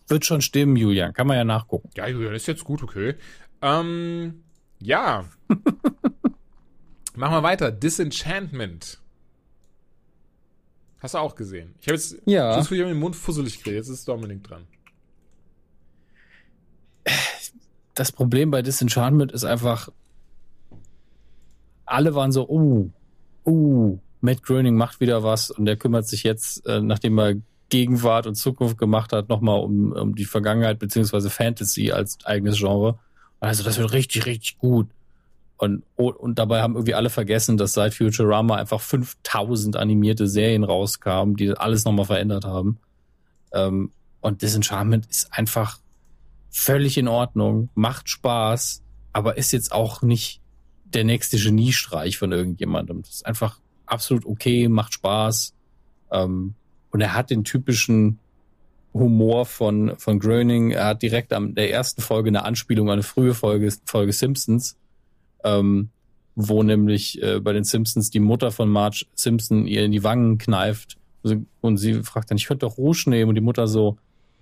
Wird 0.07 0.25
schon 0.25 0.41
stimmen, 0.41 0.75
Julian. 0.75 1.13
Kann 1.13 1.27
man 1.27 1.37
ja 1.37 1.43
nachgucken. 1.43 1.91
Ja, 1.95 2.07
Julian, 2.07 2.33
ist 2.33 2.47
jetzt 2.47 2.63
gut, 2.63 2.81
okay. 2.81 3.13
Ähm, 3.61 4.43
ja. 4.79 5.25
Machen 7.15 7.33
wir 7.35 7.43
weiter. 7.43 7.71
Disenchantment. 7.71 8.99
Hast 10.97 11.13
du 11.13 11.19
auch 11.19 11.35
gesehen? 11.35 11.75
Ich 11.79 11.87
habe 11.87 11.95
jetzt 11.95 12.17
ja. 12.25 12.55
schon 12.55 12.63
für 12.63 12.75
den 12.75 12.97
Mund 12.97 13.15
fusselig 13.15 13.59
geredet. 13.59 13.85
Jetzt 13.85 13.89
ist 13.89 14.07
Dominik 14.07 14.43
dran 14.43 14.65
das 17.97 18.11
Problem 18.11 18.51
bei 18.51 18.61
Disenchantment 18.61 19.31
ist 19.31 19.43
einfach, 19.43 19.89
alle 21.85 22.13
waren 22.13 22.31
so, 22.31 22.47
oh, 22.47 22.89
oh, 23.43 23.97
Matt 24.21 24.43
Groening 24.43 24.75
macht 24.75 24.99
wieder 24.99 25.23
was 25.23 25.49
und 25.49 25.65
der 25.65 25.77
kümmert 25.77 26.07
sich 26.07 26.23
jetzt, 26.23 26.65
äh, 26.67 26.79
nachdem 26.79 27.17
er 27.17 27.35
Gegenwart 27.69 28.27
und 28.27 28.35
Zukunft 28.35 28.77
gemacht 28.77 29.13
hat, 29.13 29.29
nochmal 29.29 29.59
um, 29.59 29.91
um 29.91 30.15
die 30.15 30.25
Vergangenheit 30.25 30.77
beziehungsweise 30.79 31.29
Fantasy 31.29 31.91
als 31.91 32.17
eigenes 32.23 32.57
Genre. 32.57 32.99
Also 33.39 33.63
das 33.63 33.79
wird 33.79 33.91
richtig, 33.93 34.25
richtig 34.25 34.59
gut. 34.59 34.89
Und, 35.57 35.83
und 35.95 36.37
dabei 36.37 36.61
haben 36.61 36.75
irgendwie 36.75 36.93
alle 36.93 37.09
vergessen, 37.09 37.57
dass 37.57 37.73
seit 37.73 37.95
Futurama 37.95 38.55
einfach 38.55 38.79
5000 38.79 39.75
animierte 39.75 40.27
Serien 40.27 40.63
rauskamen, 40.63 41.35
die 41.35 41.57
alles 41.57 41.83
nochmal 41.83 42.05
verändert 42.05 42.45
haben. 42.45 42.77
Ähm, 43.51 43.91
und 44.21 44.43
Disenchantment 44.43 45.07
ist 45.07 45.33
einfach 45.33 45.79
völlig 46.57 46.97
in 46.97 47.07
Ordnung, 47.07 47.69
macht 47.75 48.09
Spaß, 48.09 48.81
aber 49.13 49.37
ist 49.37 49.51
jetzt 49.53 49.71
auch 49.71 50.01
nicht 50.01 50.41
der 50.85 51.03
nächste 51.03 51.37
Geniestreich 51.37 52.17
von 52.17 52.31
irgendjemandem. 52.31 53.01
Das 53.01 53.15
ist 53.15 53.25
einfach 53.25 53.59
absolut 53.85 54.25
okay, 54.25 54.67
macht 54.67 54.93
Spaß. 54.93 55.53
Ähm, 56.11 56.55
und 56.91 57.01
er 57.01 57.13
hat 57.13 57.29
den 57.29 57.43
typischen 57.43 58.19
Humor 58.93 59.45
von, 59.45 59.93
von 59.97 60.19
Groening. 60.19 60.71
Er 60.71 60.85
hat 60.85 61.03
direkt 61.03 61.31
am 61.31 61.53
der 61.53 61.71
ersten 61.71 62.01
Folge 62.01 62.29
eine 62.29 62.43
Anspielung 62.43 62.87
an 62.87 62.93
eine 62.93 63.03
frühe 63.03 63.33
Folge, 63.33 63.71
Folge 63.85 64.13
Simpsons, 64.13 64.77
ähm, 65.43 65.89
wo 66.35 66.63
nämlich 66.63 67.21
äh, 67.21 67.39
bei 67.39 67.53
den 67.53 67.65
Simpsons 67.65 68.09
die 68.09 68.19
Mutter 68.19 68.51
von 68.51 68.69
Marge 68.69 69.05
Simpson 69.13 69.67
ihr 69.67 69.85
in 69.85 69.91
die 69.91 70.03
Wangen 70.03 70.37
kneift 70.37 70.97
und 71.61 71.77
sie 71.77 72.03
fragt 72.03 72.31
dann, 72.31 72.37
ich 72.37 72.47
könnte 72.47 72.65
doch 72.65 72.77
Rouge 72.77 73.09
nehmen 73.09 73.29
und 73.29 73.35
die 73.35 73.41
Mutter 73.41 73.67
so, 73.67 73.97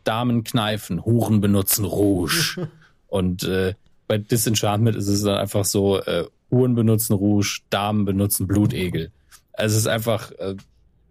Damen 0.05 0.43
kneifen, 0.43 1.03
Huren 1.03 1.41
benutzen 1.41 1.85
Rouge. 1.85 2.69
und 3.07 3.43
äh, 3.43 3.75
bei 4.07 4.17
Disenchantment 4.17 4.95
ist 4.95 5.07
es 5.07 5.23
dann 5.23 5.37
einfach 5.37 5.65
so, 5.65 5.99
äh, 6.01 6.25
Huren 6.51 6.75
benutzen 6.75 7.13
Rouge, 7.13 7.61
Damen 7.69 8.05
benutzen 8.05 8.47
Blutegel. 8.47 9.11
Also 9.53 9.73
es 9.75 9.81
ist 9.81 9.87
einfach 9.87 10.31
äh, 10.31 10.55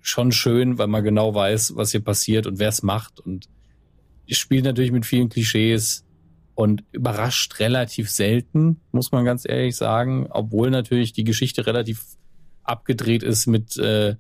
schon 0.01 0.33
schön, 0.33 0.79
weil 0.79 0.87
man 0.87 1.03
genau 1.03 1.35
weiß, 1.35 1.77
was 1.77 1.91
hier 1.91 2.03
passiert 2.03 2.47
und 2.47 2.59
wer 2.59 2.69
es 2.69 2.83
macht. 2.83 3.21
Und 3.21 3.49
spielt 4.29 4.65
natürlich 4.65 4.93
mit 4.93 5.07
vielen 5.07 5.29
Klischees 5.29 6.05
und 6.55 6.85
überrascht 6.93 7.59
relativ 7.59 8.11
selten, 8.11 8.81
muss 8.93 9.13
man 9.13 9.25
ganz 9.25 9.45
ehrlich 9.47 9.77
sagen, 9.77 10.29
obwohl 10.31 10.71
natürlich 10.71 11.13
die 11.13 11.25
Geschichte 11.25 11.67
relativ 11.67 12.05
abgedreht 12.63 13.23
ist 13.23 13.47
mit 13.47 13.77
äh, 13.77 14.17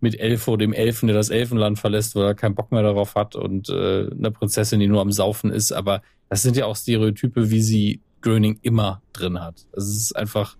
mit 0.00 0.18
Elfo, 0.18 0.56
dem 0.56 0.72
Elfen, 0.72 1.06
der 1.06 1.16
das 1.16 1.30
Elfenland 1.30 1.78
verlässt, 1.78 2.14
weil 2.14 2.24
er 2.24 2.34
keinen 2.34 2.54
Bock 2.54 2.72
mehr 2.72 2.82
darauf 2.82 3.14
hat 3.14 3.34
und 3.34 3.68
äh, 3.68 4.08
eine 4.10 4.30
Prinzessin, 4.30 4.80
die 4.80 4.88
nur 4.88 5.00
am 5.00 5.12
Saufen 5.12 5.50
ist. 5.50 5.72
Aber 5.72 6.02
das 6.28 6.42
sind 6.42 6.56
ja 6.56 6.66
auch 6.66 6.76
Stereotype, 6.76 7.50
wie 7.50 7.62
sie 7.62 8.00
Gröning 8.20 8.58
immer 8.62 9.02
drin 9.12 9.40
hat. 9.40 9.66
Also 9.72 9.90
es 9.90 9.96
ist 9.96 10.16
einfach 10.16 10.56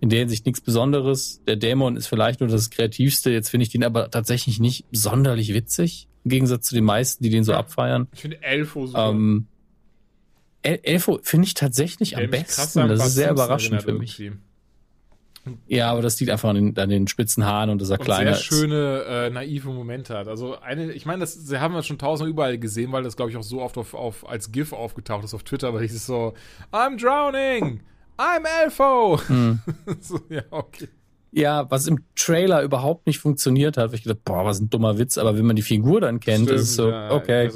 in 0.00 0.08
der 0.08 0.20
Hinsicht 0.20 0.46
nichts 0.46 0.60
Besonderes. 0.60 1.42
Der 1.46 1.56
Dämon 1.56 1.96
ist 1.96 2.06
vielleicht 2.06 2.40
nur 2.40 2.48
das 2.48 2.70
Kreativste. 2.70 3.30
Jetzt 3.30 3.50
finde 3.50 3.64
ich 3.64 3.70
den 3.70 3.84
aber 3.84 4.10
tatsächlich 4.10 4.60
nicht 4.60 4.84
sonderlich 4.92 5.52
witzig. 5.52 6.08
Im 6.24 6.30
Gegensatz 6.30 6.68
zu 6.68 6.74
den 6.74 6.84
meisten, 6.84 7.24
die 7.24 7.30
den 7.30 7.44
so 7.44 7.52
abfeiern. 7.52 8.08
Ich 8.12 8.20
finde 8.20 8.42
Elfo 8.42 8.86
so. 8.86 8.96
Ähm, 8.96 9.48
Elfo 10.62 11.20
finde 11.22 11.46
ich 11.46 11.54
tatsächlich 11.54 12.16
am 12.16 12.30
besten. 12.30 12.88
Das 12.88 13.06
ist 13.06 13.14
sehr 13.14 13.30
überraschend 13.30 13.82
für 13.82 13.94
mich. 13.94 14.18
Irgendwie. 14.18 14.40
Ja, 15.66 15.90
aber 15.90 16.02
das 16.02 16.18
liegt 16.20 16.30
einfach 16.30 16.50
an 16.50 16.56
den, 16.56 16.78
an 16.78 16.88
den 16.88 17.08
spitzen 17.08 17.44
Haaren 17.44 17.70
und 17.70 17.80
dass 17.80 17.90
er 17.90 17.98
und 17.98 18.04
kleiner 18.04 18.34
sehr 18.34 18.42
schöne, 18.42 19.04
äh, 19.08 19.30
naive 19.30 19.70
Momente 19.70 20.16
hat. 20.16 20.28
Also 20.28 20.58
eine, 20.60 20.92
ich 20.92 21.06
meine, 21.06 21.20
das 21.20 21.34
sie 21.34 21.60
haben 21.60 21.74
wir 21.74 21.82
schon 21.82 21.98
tausendmal 21.98 22.30
überall 22.30 22.58
gesehen, 22.58 22.92
weil 22.92 23.02
das, 23.02 23.16
glaube 23.16 23.30
ich, 23.30 23.36
auch 23.36 23.42
so 23.42 23.60
oft 23.60 23.78
auf, 23.78 23.94
auf, 23.94 24.28
als 24.28 24.52
GIF 24.52 24.72
aufgetaucht 24.72 25.24
ist 25.24 25.34
auf 25.34 25.42
Twitter, 25.42 25.72
weil 25.74 25.84
ich 25.84 25.92
es 25.92 26.06
so, 26.06 26.34
I'm 26.72 27.00
drowning! 27.00 27.80
I'm 28.18 28.44
Elfo! 28.62 29.20
Hm. 29.28 29.60
so, 30.00 30.20
ja, 30.28 30.42
okay. 30.50 30.88
Ja, 31.30 31.70
was 31.70 31.86
im 31.86 32.04
Trailer 32.16 32.62
überhaupt 32.62 33.06
nicht 33.06 33.18
funktioniert 33.18 33.76
hat, 33.76 33.92
ich 33.92 34.02
gedacht, 34.02 34.24
boah, 34.24 34.44
was 34.44 34.60
ein 34.60 34.70
dummer 34.70 34.98
Witz, 34.98 35.18
aber 35.18 35.36
wenn 35.36 35.44
man 35.44 35.56
die 35.56 35.62
Figur 35.62 36.00
dann 36.00 36.20
kennt, 36.20 36.44
Stimmt, 36.44 36.60
ist 36.60 36.70
es 36.70 36.76
so, 36.76 36.90
ja, 36.90 37.10
okay, 37.10 37.50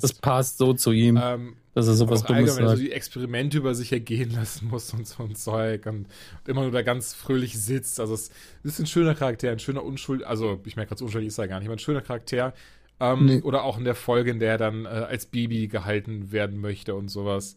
das 0.00 0.12
passt 0.14 0.58
so 0.58 0.74
zu 0.74 0.92
ihm. 0.92 1.18
Ähm, 1.22 1.56
dass 1.76 1.88
er 1.88 1.94
sowas 1.94 2.24
Dummes 2.24 2.54
sagt. 2.54 2.70
so 2.70 2.76
die 2.76 2.90
Experimente 2.90 3.58
über 3.58 3.74
sich 3.74 3.92
ergehen 3.92 4.30
lassen 4.34 4.68
muss 4.68 4.94
und 4.94 5.06
so 5.06 5.22
ein 5.22 5.34
Zeug 5.34 5.84
und, 5.84 6.06
immer 6.46 6.62
nur 6.62 6.70
da 6.70 6.80
ganz 6.80 7.12
fröhlich 7.12 7.60
sitzt. 7.60 8.00
Also 8.00 8.14
es 8.14 8.30
ist 8.62 8.78
ein 8.78 8.86
schöner 8.86 9.14
Charakter, 9.14 9.50
ein 9.50 9.58
schöner 9.58 9.84
Unschuld, 9.84 10.24
also 10.24 10.58
ich 10.64 10.76
merke 10.76 10.90
gerade, 10.90 11.04
unschuldig 11.04 11.28
ist 11.28 11.36
er 11.36 11.48
gar 11.48 11.58
nicht, 11.58 11.68
aber 11.68 11.76
ein 11.76 11.78
schöner 11.78 12.00
Charakter. 12.00 12.54
Ähm, 12.98 13.26
nee. 13.26 13.42
Oder 13.42 13.64
auch 13.64 13.76
in 13.76 13.84
der 13.84 13.94
Folge, 13.94 14.30
in 14.30 14.38
der 14.38 14.52
er 14.52 14.58
dann 14.58 14.86
äh, 14.86 14.88
als 14.88 15.26
Baby 15.26 15.68
gehalten 15.68 16.32
werden 16.32 16.58
möchte 16.58 16.94
und 16.94 17.08
sowas. 17.08 17.56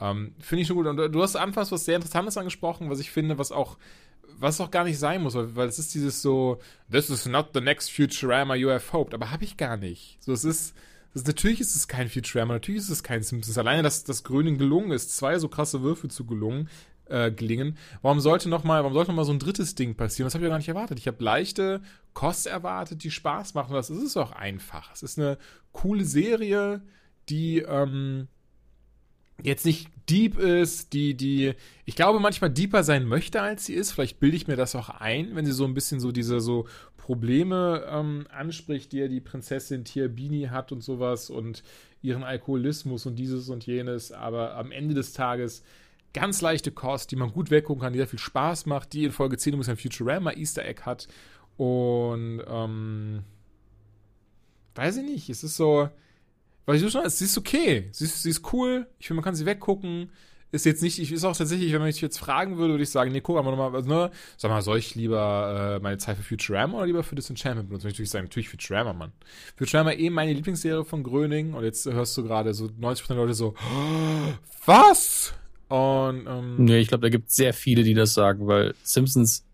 Ähm, 0.00 0.34
finde 0.38 0.62
ich 0.62 0.68
schon 0.68 0.76
gut. 0.76 0.86
Und 0.86 0.96
du 0.96 1.22
hast 1.22 1.36
anfangs 1.36 1.70
was 1.70 1.84
sehr 1.84 1.96
Interessantes 1.96 2.38
angesprochen, 2.38 2.88
was 2.88 3.00
ich 3.00 3.10
finde, 3.10 3.36
was 3.36 3.52
auch 3.52 3.76
was 4.38 4.60
auch 4.60 4.70
gar 4.70 4.84
nicht 4.84 4.98
sein 4.98 5.22
muss, 5.22 5.34
weil, 5.34 5.68
es 5.68 5.78
ist 5.78 5.94
dieses 5.94 6.22
so, 6.22 6.60
this 6.90 7.10
is 7.10 7.26
not 7.26 7.50
the 7.54 7.60
next 7.60 7.90
Futurama 7.90 8.54
you 8.54 8.70
have 8.70 8.92
hoped, 8.92 9.14
aber 9.14 9.30
habe 9.30 9.44
ich 9.44 9.56
gar 9.56 9.76
nicht. 9.76 10.18
So, 10.22 10.32
es 10.32 10.44
ist, 10.44 10.74
das, 11.14 11.24
natürlich 11.24 11.60
ist 11.60 11.76
es 11.76 11.88
kein 11.88 12.08
Futurama, 12.08 12.54
natürlich 12.54 12.82
ist 12.82 12.90
es 12.90 13.02
kein 13.02 13.22
Simpsons. 13.22 13.58
Alleine, 13.58 13.82
dass 13.82 14.04
das 14.04 14.24
Gröning 14.24 14.58
gelungen 14.58 14.92
ist, 14.92 15.16
zwei 15.16 15.38
so 15.38 15.48
krasse 15.48 15.82
Würfe 15.82 16.08
zu 16.08 16.26
gelungen, 16.26 16.68
äh, 17.06 17.30
gelingen. 17.30 17.76
Warum 18.00 18.20
sollte 18.20 18.48
noch 18.48 18.64
mal, 18.64 18.82
warum 18.82 18.94
sollte 18.94 19.10
noch 19.10 19.16
mal 19.16 19.24
so 19.24 19.32
ein 19.32 19.38
drittes 19.38 19.74
Ding 19.74 19.94
passieren? 19.94 20.26
Das 20.26 20.34
habe 20.34 20.44
ich 20.44 20.48
ja 20.48 20.52
gar 20.52 20.58
nicht 20.58 20.68
erwartet. 20.68 20.98
Ich 20.98 21.06
habe 21.06 21.22
leichte 21.22 21.82
Kost 22.14 22.46
erwartet, 22.46 23.04
die 23.04 23.10
Spaß 23.10 23.54
machen. 23.54 23.74
Das 23.74 23.90
ist 23.90 24.02
es 24.02 24.16
auch 24.16 24.32
einfach. 24.32 24.92
Es 24.92 25.02
ist 25.02 25.18
eine 25.18 25.38
coole 25.72 26.04
Serie, 26.04 26.82
die 27.28 27.58
ähm, 27.58 28.28
jetzt 29.42 29.66
nicht 29.66 29.88
deep 30.12 30.38
ist, 30.38 30.92
die, 30.92 31.14
die, 31.14 31.54
ich 31.86 31.96
glaube, 31.96 32.20
manchmal 32.20 32.50
deeper 32.50 32.82
sein 32.84 33.06
möchte, 33.06 33.40
als 33.40 33.64
sie 33.64 33.72
ist. 33.72 33.92
Vielleicht 33.92 34.20
bilde 34.20 34.36
ich 34.36 34.46
mir 34.46 34.56
das 34.56 34.76
auch 34.76 34.90
ein, 34.90 35.34
wenn 35.34 35.46
sie 35.46 35.52
so 35.52 35.64
ein 35.64 35.72
bisschen 35.72 36.00
so 36.00 36.12
diese 36.12 36.40
so 36.40 36.66
Probleme 36.98 37.86
ähm, 37.88 38.26
anspricht, 38.30 38.92
die 38.92 38.98
ja 38.98 39.08
die 39.08 39.20
Prinzessin 39.20 39.84
Tiabini 39.84 40.48
hat 40.50 40.70
und 40.70 40.82
sowas 40.82 41.30
und 41.30 41.62
ihren 42.02 42.24
Alkoholismus 42.24 43.06
und 43.06 43.16
dieses 43.16 43.48
und 43.48 43.64
jenes. 43.64 44.12
Aber 44.12 44.54
am 44.56 44.70
Ende 44.70 44.94
des 44.94 45.14
Tages 45.14 45.64
ganz 46.12 46.42
leichte 46.42 46.72
Kost, 46.72 47.10
die 47.10 47.16
man 47.16 47.32
gut 47.32 47.50
weggucken 47.50 47.82
kann, 47.82 47.94
die 47.94 47.98
sehr 47.98 48.06
viel 48.06 48.18
Spaß 48.18 48.66
macht, 48.66 48.92
die 48.92 49.04
in 49.04 49.12
Folge 49.12 49.38
10 49.38 49.54
übrigens 49.54 49.70
ein 49.70 49.78
Futurama 49.78 50.32
Easter 50.32 50.64
Egg 50.64 50.82
hat. 50.82 51.08
Und, 51.56 52.42
ähm, 52.46 53.22
weiß 54.74 54.98
ich 54.98 55.04
nicht, 55.04 55.30
es 55.30 55.42
ist 55.42 55.56
so, 55.56 55.88
weil 56.66 56.76
ich 56.76 56.82
so 56.82 56.90
schon, 56.90 57.08
sie 57.08 57.24
ist 57.24 57.38
okay. 57.38 57.88
Sie 57.92 58.04
ist, 58.04 58.22
sie 58.22 58.30
ist 58.30 58.52
cool. 58.52 58.86
Ich 58.98 59.06
finde, 59.06 59.16
man 59.16 59.24
kann 59.24 59.34
sie 59.34 59.46
weggucken. 59.46 60.10
Ist 60.52 60.66
jetzt 60.66 60.82
nicht, 60.82 60.98
ich 60.98 61.10
ist 61.10 61.24
auch 61.24 61.34
tatsächlich, 61.34 61.72
wenn 61.72 61.78
man 61.78 61.88
mich 61.88 62.02
jetzt 62.02 62.18
fragen 62.18 62.58
würde, 62.58 62.74
würde 62.74 62.82
ich 62.82 62.90
sagen, 62.90 63.10
nee, 63.10 63.22
guck 63.22 63.38
aber 63.38 63.50
nochmal, 63.50 63.74
also, 63.74 63.88
ne, 63.88 64.10
sag 64.36 64.50
mal, 64.50 64.60
soll 64.60 64.76
ich 64.76 64.94
lieber 64.94 65.76
äh, 65.78 65.82
meine 65.82 65.96
Zeit 65.96 66.18
für 66.18 66.22
Futurama 66.22 66.76
oder 66.76 66.86
lieber 66.86 67.02
für 67.02 67.14
Disenchantment 67.14 67.70
benutzen? 67.70 67.84
Würde 67.84 67.92
ich 67.92 67.98
natürlich 67.98 68.10
sagen, 68.10 68.24
natürlich 68.26 68.50
Futurama, 68.50 68.92
Mann. 68.92 69.12
Futurama 69.56 69.92
eh 69.92 70.10
meine 70.10 70.34
Lieblingsserie 70.34 70.84
von 70.84 71.04
Gröning 71.04 71.54
und 71.54 71.64
jetzt 71.64 71.86
hörst 71.86 72.14
du 72.18 72.22
gerade 72.22 72.52
so 72.52 72.66
90% 72.66 73.06
der 73.08 73.16
Leute 73.16 73.32
so, 73.32 73.54
was? 74.66 75.32
Und, 75.68 76.26
ähm, 76.26 76.56
Nee, 76.58 76.80
ich 76.80 76.88
glaube, 76.88 77.00
da 77.00 77.08
gibt 77.08 77.30
es 77.30 77.36
sehr 77.36 77.54
viele, 77.54 77.82
die 77.82 77.94
das 77.94 78.12
sagen, 78.12 78.46
weil 78.46 78.74
Simpsons, 78.82 79.46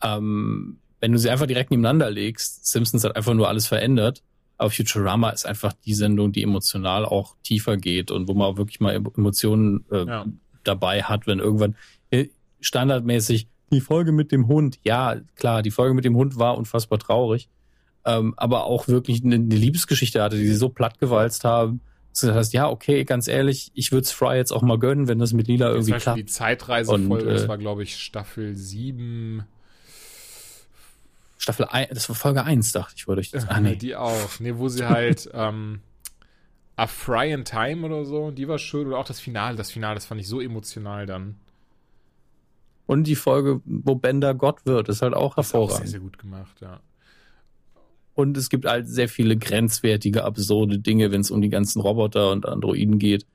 ähm, 0.00 0.78
wenn 1.00 1.10
du 1.10 1.18
sie 1.18 1.28
einfach 1.28 1.46
direkt 1.46 1.72
nebeneinander 1.72 2.08
legst, 2.08 2.66
Simpsons 2.66 3.02
hat 3.02 3.16
einfach 3.16 3.34
nur 3.34 3.48
alles 3.48 3.66
verändert 3.66 4.22
aber 4.58 4.70
Futurama 4.70 5.30
ist 5.30 5.46
einfach 5.46 5.72
die 5.84 5.94
Sendung, 5.94 6.32
die 6.32 6.42
emotional 6.42 7.04
auch 7.04 7.36
tiefer 7.42 7.76
geht 7.76 8.10
und 8.10 8.28
wo 8.28 8.34
man 8.34 8.46
auch 8.46 8.56
wirklich 8.56 8.80
mal 8.80 8.94
Emotionen 8.94 9.84
äh, 9.90 10.06
ja. 10.06 10.26
dabei 10.64 11.02
hat, 11.02 11.26
wenn 11.26 11.38
irgendwann 11.38 11.76
äh, 12.10 12.28
standardmäßig 12.60 13.48
die 13.72 13.80
Folge 13.80 14.12
mit 14.12 14.32
dem 14.32 14.46
Hund, 14.46 14.78
ja, 14.84 15.16
klar, 15.34 15.62
die 15.62 15.70
Folge 15.70 15.94
mit 15.94 16.04
dem 16.04 16.16
Hund 16.16 16.38
war 16.38 16.56
unfassbar 16.56 16.98
traurig, 16.98 17.48
ähm, 18.04 18.34
aber 18.36 18.64
auch 18.64 18.88
wirklich 18.88 19.24
eine, 19.24 19.34
eine 19.34 19.54
Liebesgeschichte 19.54 20.22
hatte, 20.22 20.36
die 20.36 20.46
sie 20.46 20.54
so 20.54 20.68
plattgewalzt 20.68 21.44
haben. 21.44 21.80
Das 22.12 22.34
heißt, 22.34 22.52
ja, 22.54 22.70
okay, 22.70 23.04
ganz 23.04 23.28
ehrlich, 23.28 23.72
ich 23.74 23.92
würde 23.92 24.04
es 24.04 24.12
Fry 24.12 24.36
jetzt 24.36 24.52
auch 24.52 24.62
mal 24.62 24.78
gönnen, 24.78 25.06
wenn 25.06 25.18
das 25.18 25.34
mit 25.34 25.48
Lila 25.48 25.68
irgendwie 25.68 25.92
klappt. 25.92 26.18
Die 26.18 26.24
Zeitreisefolge, 26.24 27.28
äh, 27.28 27.34
das 27.34 27.48
war, 27.48 27.58
glaube 27.58 27.82
ich, 27.82 27.96
Staffel 27.96 28.56
7 28.56 29.44
Staffel 31.38 31.66
1, 31.66 31.90
das 31.92 32.08
war 32.08 32.16
Folge 32.16 32.44
1, 32.44 32.72
dachte 32.72 32.94
ich, 32.96 33.06
wurde 33.06 33.20
ich 33.20 33.30
das. 33.30 33.48
Ah, 33.48 33.60
nee. 33.60 33.76
Die 33.76 33.94
auch. 33.94 34.40
Nee, 34.40 34.56
wo 34.56 34.68
sie 34.68 34.88
halt 34.88 35.28
ähm, 35.34 35.80
A 36.76 36.86
Fry 36.86 37.32
in 37.32 37.44
Time 37.44 37.86
oder 37.86 38.04
so, 38.04 38.30
die 38.30 38.48
war 38.48 38.58
schön. 38.58 38.86
Oder 38.86 38.98
auch 38.98 39.06
das 39.06 39.20
Finale, 39.20 39.56
das 39.56 39.70
Finale, 39.70 39.94
das 39.94 40.06
fand 40.06 40.20
ich 40.20 40.28
so 40.28 40.40
emotional 40.40 41.06
dann. 41.06 41.36
Und 42.86 43.04
die 43.04 43.16
Folge, 43.16 43.60
wo 43.64 43.96
Bender 43.96 44.34
Gott 44.34 44.64
wird, 44.64 44.88
ist 44.88 45.02
halt 45.02 45.14
auch 45.14 45.36
hervorragend. 45.36 45.70
Ist 45.70 45.76
auch 45.76 45.80
sehr, 45.80 45.90
sehr 45.90 46.00
gut 46.00 46.18
gemacht, 46.18 46.60
ja. 46.60 46.80
Und 48.14 48.36
es 48.38 48.48
gibt 48.48 48.64
halt 48.64 48.88
sehr 48.88 49.08
viele 49.08 49.36
grenzwertige, 49.36 50.24
absurde 50.24 50.78
Dinge, 50.78 51.10
wenn 51.10 51.20
es 51.20 51.30
um 51.30 51.42
die 51.42 51.50
ganzen 51.50 51.80
Roboter 51.80 52.30
und 52.30 52.46
Androiden 52.46 52.98
geht. 52.98 53.26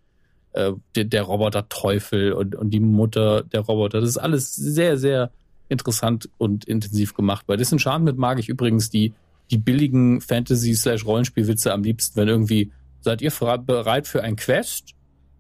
Äh, 0.54 0.74
der, 0.96 1.06
der 1.06 1.24
Roboter 1.24 1.70
Teufel 1.70 2.34
und, 2.34 2.56
und 2.56 2.72
die 2.72 2.80
Mutter 2.80 3.44
der 3.44 3.62
Roboter. 3.62 4.02
Das 4.02 4.10
ist 4.10 4.18
alles 4.18 4.56
sehr, 4.56 4.98
sehr 4.98 5.32
interessant 5.72 6.30
und 6.38 6.66
intensiv 6.66 7.14
gemacht. 7.14 7.48
Bei 7.48 7.56
Disenchantment 7.56 8.18
mag 8.18 8.40
ich 8.40 8.50
übrigens 8.50 8.90
die, 8.90 9.14
die 9.50 9.58
billigen 9.58 10.22
Fantasy-Rollenspielwitze 10.22 11.74
am 11.74 11.84
liebsten, 11.84 12.18
wenn 12.18 12.28
irgendwie, 12.28 12.72
seid 13.00 13.22
ihr 13.22 13.32
bereit 13.32 14.08
für 14.08 14.22
ein 14.22 14.36
Quest? 14.36 14.94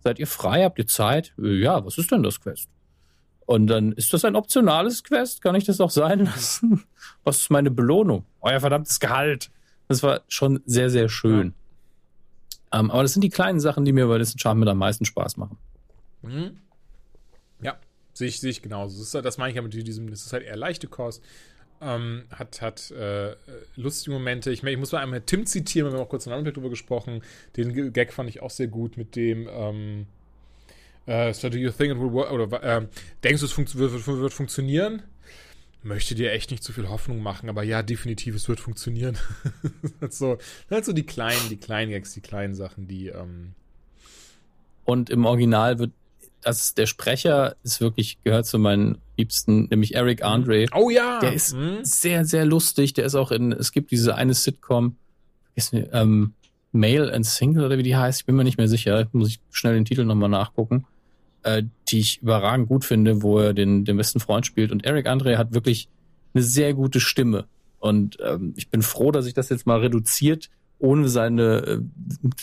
Seid 0.04 0.20
ihr 0.20 0.28
frei? 0.28 0.64
Habt 0.64 0.80
ihr 0.80 0.88
Zeit? 0.88 1.34
Ja, 1.38 1.86
was 1.86 1.98
ist 1.98 2.12
denn 2.12 2.24
das 2.24 2.40
Quest? 2.40 2.70
Und 3.46 3.68
dann 3.68 3.92
ist 3.92 4.14
das 4.14 4.26
ein 4.26 4.36
optionales 4.36 5.04
Quest? 5.04 5.42
Kann 5.42 5.56
ich 5.56 5.66
das 5.66 5.82
auch 5.82 5.92
sein 5.92 6.20
lassen? 6.26 6.86
Was 7.24 7.42
ist 7.42 7.52
meine 7.52 7.70
Belohnung? 7.70 8.26
Euer 8.40 8.60
verdammtes 8.60 9.00
Gehalt. 9.00 9.52
Das 9.88 10.02
war 10.02 10.22
schon 10.30 10.62
sehr, 10.66 10.90
sehr 10.90 11.10
schön. 11.10 11.54
Ja. 12.74 12.80
Um, 12.80 12.86
ähm, 12.86 12.92
aber 12.92 13.02
das 13.02 13.12
sind 13.12 13.22
die 13.22 13.30
kleinen 13.30 13.60
Sachen, 13.60 13.84
die 13.84 13.92
mir 13.92 14.08
bei 14.08 14.18
Disenchantment 14.18 14.70
am 14.70 14.78
meisten 14.78 15.04
Spaß 15.04 15.36
machen. 15.36 15.58
Mhm. 16.22 16.62
Sehe 18.14 18.28
ich, 18.28 18.40
sehe 18.40 18.50
ich 18.50 18.62
genauso. 18.62 18.98
Das, 18.98 19.14
ist, 19.14 19.26
das 19.26 19.38
meine 19.38 19.52
ich 19.52 19.56
ja 19.56 19.62
mit 19.62 19.74
diesem, 19.74 20.10
das 20.10 20.26
ist 20.26 20.34
halt 20.34 20.44
eher 20.44 20.58
leichte 20.58 20.88
Kost. 20.88 21.24
Ähm, 21.82 22.26
hat 22.30 22.62
hat 22.62 22.92
äh, 22.92 23.36
lustige 23.76 24.12
Momente. 24.12 24.52
Ich, 24.52 24.64
ich 24.64 24.78
muss 24.78 24.92
mal 24.92 25.00
einmal 25.00 25.22
Tim 25.22 25.46
zitieren, 25.46 25.92
wir 25.92 25.98
haben 25.98 26.06
auch 26.06 26.10
kurz 26.10 26.28
in 26.28 26.32
Anblick 26.32 26.54
drüber 26.54 26.70
gesprochen. 26.70 27.24
Den 27.58 27.94
Gag 27.94 28.14
fand 28.14 28.30
ich 28.30 28.42
auch 28.42 28.52
sehr 28.52 28.68
gut 28.68 28.98
mit 28.98 29.16
dem 29.16 29.50
ähm, 29.52 30.06
uh, 31.08 31.34
So 31.34 31.50
do 31.50 31.58
you 31.58 31.72
think 31.72 31.92
it 31.94 32.00
will 32.00 32.12
work? 32.12 32.32
Oder 32.32 32.64
äh, 32.64 32.88
denkst 33.24 33.40
du, 33.40 33.46
es 33.48 33.52
funkt, 33.52 33.76
wird, 33.76 33.94
wird, 33.94 34.06
wird, 34.06 34.34
funktionieren? 34.34 35.02
Möchte 35.82 36.14
dir 36.14 36.32
echt 36.32 36.52
nicht 36.52 36.64
zu 36.64 36.72
viel 36.74 36.88
Hoffnung 36.88 37.24
machen, 37.24 37.50
aber 37.50 37.64
ja, 37.64 37.82
definitiv, 37.82 38.36
es 38.36 38.48
wird 38.48 38.60
funktionieren. 38.60 39.18
so, 40.10 40.38
halt 40.70 40.86
so 40.86 40.94
die 40.94 41.06
kleinen, 41.08 41.50
die 41.50 41.58
kleinen 41.58 41.90
Gags, 41.90 42.14
die 42.14 42.22
kleinen 42.22 42.54
Sachen, 42.54 42.88
die 42.88 43.08
ähm, 43.08 43.56
und 44.84 45.10
im 45.10 45.26
Original 45.26 45.80
wird 45.80 45.92
das, 46.42 46.74
der 46.74 46.86
Sprecher 46.86 47.56
ist 47.64 47.82
wirklich, 47.82 48.18
gehört 48.24 48.46
zu 48.46 48.60
meinen 48.60 48.98
Liebsten, 49.18 49.68
nämlich 49.70 49.96
Eric 49.96 50.24
Andre. 50.24 50.66
Oh 50.76 50.90
ja! 50.90 51.20
Der 51.20 51.34
ist 51.34 51.54
hm? 51.54 51.80
sehr, 51.84 52.26
sehr 52.26 52.46
lustig. 52.46 52.94
Der 52.94 53.06
ist 53.06 53.16
auch 53.16 53.32
in, 53.32 53.52
es 53.52 53.72
gibt 53.72 53.92
diese 53.92 54.16
eine 54.16 54.34
Sitcom, 54.34 54.96
ist, 55.56 55.74
ähm, 55.74 56.34
Male 56.72 57.14
and 57.14 57.26
Single 57.26 57.66
oder 57.66 57.78
wie 57.78 57.84
die 57.84 57.96
heißt, 57.96 58.22
ich 58.22 58.26
bin 58.26 58.36
mir 58.36 58.44
nicht 58.44 58.58
mehr 58.58 58.68
sicher, 58.68 59.08
muss 59.12 59.30
ich 59.30 59.40
schnell 59.52 59.74
den 59.74 59.86
Titel 59.86 60.06
nochmal 60.06 60.30
nachgucken, 60.30 60.86
äh, 61.44 61.64
die 61.90 62.00
ich 62.00 62.22
überragend 62.22 62.70
gut 62.70 62.86
finde, 62.86 63.22
wo 63.22 63.40
er 63.40 63.54
den, 63.54 63.86
den 63.86 63.98
besten 63.98 64.20
Freund 64.20 64.46
spielt. 64.46 64.72
Und 64.72 64.86
Eric 64.86 65.08
Andre 65.08 65.38
hat 65.38 65.54
wirklich 65.54 65.90
eine 66.34 66.44
sehr 66.44 66.74
gute 66.74 67.00
Stimme. 67.00 67.46
Und 67.80 68.18
ähm, 68.24 68.54
ich 68.56 68.70
bin 68.70 68.82
froh, 68.82 69.12
dass 69.12 69.26
sich 69.26 69.34
das 69.34 69.50
jetzt 69.50 69.66
mal 69.66 69.80
reduziert, 69.80 70.50
ohne 70.80 71.10
seine, 71.10 71.58
äh, 71.58 71.80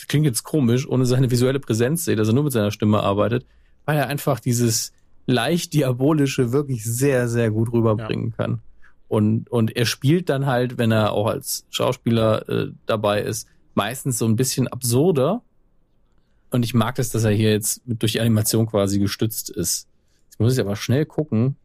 klingt 0.07 0.25
jetzt 0.25 0.43
komisch, 0.43 0.87
ohne 0.87 1.05
seine 1.05 1.31
visuelle 1.31 1.59
Präsenz 1.59 2.05
sehe, 2.05 2.15
dass 2.15 2.27
er 2.27 2.33
nur 2.33 2.43
mit 2.43 2.53
seiner 2.53 2.71
Stimme 2.71 3.01
arbeitet, 3.01 3.45
weil 3.89 3.97
er 3.97 4.07
einfach 4.07 4.39
dieses 4.39 4.93
leicht 5.25 5.73
diabolische 5.73 6.51
wirklich 6.51 6.83
sehr, 6.83 7.27
sehr 7.27 7.49
gut 7.49 7.73
rüberbringen 7.73 8.35
ja. 8.37 8.45
kann. 8.45 8.59
Und, 9.07 9.49
und 9.49 9.75
er 9.75 9.87
spielt 9.87 10.29
dann 10.29 10.45
halt, 10.45 10.77
wenn 10.77 10.91
er 10.91 11.13
auch 11.13 11.25
als 11.25 11.65
Schauspieler 11.71 12.47
äh, 12.47 12.67
dabei 12.85 13.23
ist, 13.23 13.47
meistens 13.73 14.19
so 14.19 14.27
ein 14.27 14.35
bisschen 14.35 14.67
absurder. 14.67 15.41
Und 16.51 16.63
ich 16.63 16.75
mag 16.75 16.99
es, 16.99 17.09
dass 17.09 17.23
er 17.23 17.31
hier 17.31 17.49
jetzt 17.49 17.81
durch 17.87 18.11
die 18.11 18.21
Animation 18.21 18.67
quasi 18.67 18.99
gestützt 18.99 19.49
ist. 19.49 19.87
Jetzt 20.25 20.39
muss 20.39 20.53
ich 20.53 20.59
aber 20.59 20.75
schnell 20.75 21.07
gucken, 21.07 21.55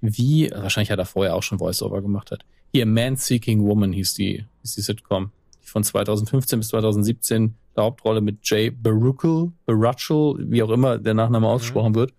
wie, 0.00 0.50
wahrscheinlich 0.50 0.90
hat 0.90 1.00
er 1.00 1.04
vorher 1.04 1.34
auch 1.34 1.42
schon 1.42 1.60
Voiceover 1.60 2.00
gemacht 2.00 2.30
hat. 2.30 2.46
Hier, 2.72 2.86
Man 2.86 3.16
Seeking 3.16 3.62
Woman 3.62 3.92
hieß 3.92 4.14
die, 4.14 4.46
hieß 4.62 4.74
die 4.74 4.80
Sitcom. 4.80 5.32
Von 5.60 5.84
2015 5.84 6.60
bis 6.60 6.68
2017 6.68 7.56
der 7.76 7.84
Hauptrolle 7.84 8.20
mit 8.20 8.38
Jay 8.42 8.70
Baruchel, 8.70 9.52
Baruchel, 9.66 10.50
wie 10.50 10.62
auch 10.62 10.70
immer 10.70 10.98
der 10.98 11.14
Nachname 11.14 11.46
ausgesprochen 11.46 11.92
mhm. 11.92 11.96
wird. 11.96 12.14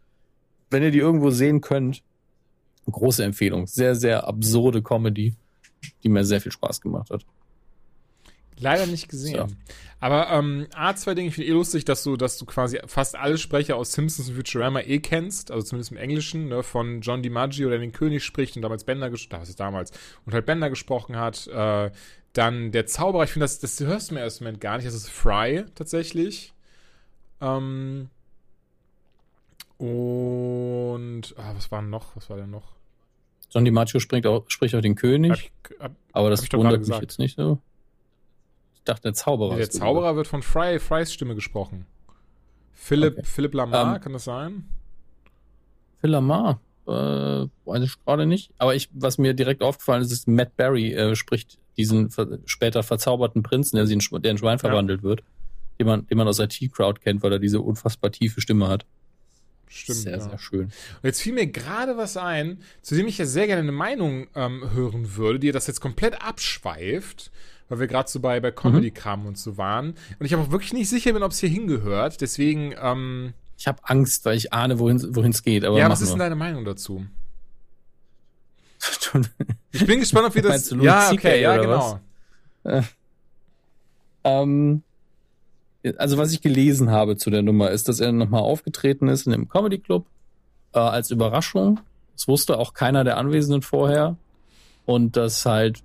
Wenn 0.69 0.83
ihr 0.83 0.91
die 0.91 0.99
irgendwo 0.99 1.29
sehen 1.29 1.61
könnt, 1.61 2.03
große 2.91 3.23
Empfehlung. 3.23 3.67
Sehr, 3.67 3.95
sehr 3.95 4.27
absurde 4.27 4.81
Comedy, 4.81 5.35
die 6.03 6.09
mir 6.09 6.23
sehr 6.23 6.41
viel 6.41 6.51
Spaß 6.51 6.81
gemacht 6.81 7.09
hat. 7.09 7.25
Leider 8.59 8.87
nicht 8.87 9.07
gesehen. 9.07 9.49
So. 9.49 9.55
Aber 9.99 10.29
ähm, 10.31 10.67
A, 10.73 10.95
zwei 10.95 11.13
Dinge, 11.15 11.29
ich 11.29 11.35
finde 11.35 11.49
eh 11.49 11.53
lustig, 11.53 11.85
dass 11.85 12.03
du, 12.03 12.17
dass 12.17 12.37
du 12.37 12.45
quasi 12.45 12.79
fast 12.85 13.15
alle 13.15 13.37
Sprecher 13.37 13.75
aus 13.75 13.93
Simpsons 13.93 14.29
und 14.29 14.35
Futurama 14.35 14.81
eh 14.81 14.99
kennst, 14.99 15.51
also 15.51 15.65
zumindest 15.65 15.91
im 15.91 15.97
Englischen, 15.97 16.47
ne, 16.47 16.63
von 16.63 17.01
John 17.01 17.23
DiMaggio, 17.23 17.69
der 17.69 17.79
den 17.79 17.91
König 17.91 18.23
spricht 18.23 18.55
und 18.55 18.61
damals 18.61 18.83
Bender 18.83 19.09
gesprochen, 19.09 19.41
das 19.41 19.49
ist 19.49 19.59
damals, 19.59 19.91
und 20.25 20.33
halt 20.33 20.45
Bender 20.45 20.69
gesprochen 20.69 21.17
hat. 21.17 21.47
Äh, 21.47 21.91
dann 22.33 22.71
der 22.71 22.85
Zauberer, 22.85 23.23
ich 23.23 23.31
finde, 23.31 23.45
das, 23.45 23.59
das 23.59 23.79
hörst 23.79 24.11
du 24.11 24.15
mir 24.15 24.21
erst 24.21 24.41
im 24.41 24.45
Moment 24.45 24.61
gar 24.61 24.77
nicht, 24.77 24.87
das 24.87 24.93
ist 24.93 25.09
Fry 25.09 25.65
tatsächlich. 25.75 26.53
Ähm, 27.41 28.09
und 29.77 31.35
ah, 31.37 31.53
was 31.55 31.71
war 31.71 31.81
noch? 31.81 32.15
Was 32.15 32.29
war 32.29 32.37
denn 32.37 32.49
noch? 32.49 32.77
John 33.51 33.63
DiMaggio 33.63 33.99
spricht 33.99 34.25
auch, 34.25 34.43
spricht 34.47 34.75
auch 34.75 34.81
den 34.81 34.95
König. 34.95 35.51
Hab 35.79 35.79
hab, 35.79 35.91
aber 36.11 36.29
das 36.29 36.51
wundert 36.51 36.87
mich 36.87 36.99
jetzt 36.99 37.19
nicht 37.19 37.37
so. 37.37 37.59
Ich 38.75 38.83
dachte, 38.83 39.03
der 39.03 39.13
Zauberer. 39.13 39.53
Nee, 39.53 39.59
der 39.59 39.69
Zauberer 39.69 40.15
wird 40.15 40.27
von 40.27 40.41
Fry, 40.41 40.79
Frys 40.79 41.13
Stimme 41.13 41.35
gesprochen. 41.35 41.85
Philipp, 42.73 43.17
okay. 43.17 43.25
Philipp 43.25 43.53
Lamar, 43.53 43.83
um, 43.83 43.95
ähm, 43.95 44.01
kann 44.01 44.13
das 44.13 44.23
sein? 44.25 44.67
Philipp 45.99 46.13
Lamar, 46.13 46.59
äh, 46.87 46.91
weiß 46.91 47.83
ich 47.83 48.03
gerade 48.03 48.25
nicht. 48.25 48.51
Aber 48.57 48.75
ich, 48.75 48.89
was 48.93 49.17
mir 49.17 49.33
direkt 49.33 49.61
aufgefallen 49.61 50.01
ist, 50.01 50.11
ist, 50.11 50.27
Matt 50.27 50.55
Berry 50.55 50.93
äh, 50.93 51.15
spricht 51.15 51.59
diesen 51.77 52.09
ver 52.09 52.39
später 52.45 52.83
verzauberten 52.83 53.43
Prinzen, 53.43 53.77
der, 53.77 53.85
in, 53.85 53.99
der 53.99 54.31
in 54.31 54.37
Schwein 54.37 54.57
ja. 54.57 54.57
verwandelt 54.57 55.03
wird, 55.03 55.23
den 55.79 55.87
man, 55.87 56.07
den 56.07 56.17
man 56.17 56.27
aus 56.27 56.37
der 56.37 56.49
T-Crowd 56.49 57.01
kennt, 57.01 57.23
weil 57.23 57.31
er 57.31 57.39
diese 57.39 57.61
unfassbar 57.61 58.11
tiefe 58.11 58.41
Stimme 58.41 58.67
hat. 58.67 58.85
Stimmt. 59.69 59.97
Sehr, 59.99 60.17
ja. 60.17 60.19
sehr 60.19 60.39
schön. 60.39 60.61
Und 60.61 61.03
jetzt 61.03 61.21
fiel 61.21 61.33
mir 61.33 61.47
gerade 61.47 61.97
was 61.97 62.17
ein, 62.17 62.59
zu 62.81 62.95
dem 62.95 63.07
ich 63.07 63.17
ja 63.17 63.25
sehr 63.25 63.47
gerne 63.47 63.61
eine 63.61 63.71
Meinung 63.71 64.27
ähm, 64.35 64.71
hören 64.73 65.15
würde, 65.15 65.39
die 65.39 65.51
das 65.51 65.67
jetzt 65.67 65.81
komplett 65.81 66.21
abschweift, 66.21 67.31
weil 67.69 67.79
wir 67.79 67.87
gerade 67.87 68.09
so 68.09 68.19
bei, 68.19 68.39
bei 68.39 68.51
Comedy-Kram 68.51 69.21
mhm. 69.21 69.27
und 69.27 69.37
so 69.37 69.57
waren. 69.57 69.95
Und 70.19 70.25
ich 70.25 70.33
aber 70.33 70.43
auch 70.43 70.51
wirklich 70.51 70.73
nicht 70.73 70.89
sicher 70.89 71.13
bin, 71.13 71.23
ob 71.23 71.31
es 71.31 71.39
hier 71.39 71.49
hingehört. 71.49 72.21
Deswegen. 72.21 72.73
Ähm, 72.81 73.33
ich 73.57 73.67
habe 73.67 73.79
Angst, 73.83 74.23
weil 74.25 74.37
ich 74.37 74.53
ahne, 74.53 74.79
wohin 74.79 75.31
es 75.31 75.43
geht. 75.43 75.65
Aber 75.65 75.77
ja, 75.77 75.89
was 75.89 76.01
ist 76.01 76.11
denn 76.11 76.19
deine 76.19 76.35
Meinung 76.35 76.63
dazu? 76.63 77.05
Ich 79.71 79.85
bin 79.85 79.99
gespannt, 79.99 80.27
ob 80.27 80.35
wir 80.35 80.41
das. 80.43 80.69
Ja, 80.71 81.11
okay, 81.11 81.41
ja, 81.41 81.57
genau. 81.57 81.99
Äh, 82.63 82.81
ähm, 84.23 84.83
also 85.97 86.17
was 86.17 86.33
ich 86.33 86.41
gelesen 86.41 86.91
habe 86.91 87.17
zu 87.17 87.29
der 87.29 87.41
Nummer, 87.41 87.71
ist, 87.71 87.87
dass 87.87 87.99
er 87.99 88.11
nochmal 88.11 88.41
aufgetreten 88.41 89.07
ist 89.07 89.25
in 89.25 89.31
dem 89.31 89.47
Comedy 89.47 89.77
Club 89.77 90.05
äh, 90.73 90.79
als 90.79 91.11
Überraschung. 91.11 91.79
Das 92.15 92.27
wusste 92.27 92.57
auch 92.57 92.73
keiner 92.73 93.03
der 93.03 93.17
Anwesenden 93.17 93.61
vorher. 93.61 94.17
Und 94.85 95.17
dass 95.17 95.45
halt, 95.45 95.83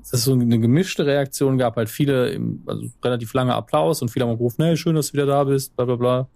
dass 0.00 0.12
es 0.12 0.24
so 0.24 0.32
eine 0.32 0.58
gemischte 0.58 1.06
Reaktion 1.06 1.58
gab, 1.58 1.76
halt 1.76 1.88
viele, 1.88 2.38
also 2.66 2.88
relativ 3.02 3.32
lange 3.34 3.54
Applaus 3.54 4.02
und 4.02 4.10
viele 4.10 4.26
haben 4.26 4.36
gerufen, 4.36 4.62
hey, 4.62 4.76
schön, 4.76 4.94
dass 4.94 5.08
du 5.08 5.12
wieder 5.14 5.26
da 5.26 5.44
bist, 5.44 5.74
bla 5.76 5.86
bla 5.86 5.96
bla. 5.96 6.28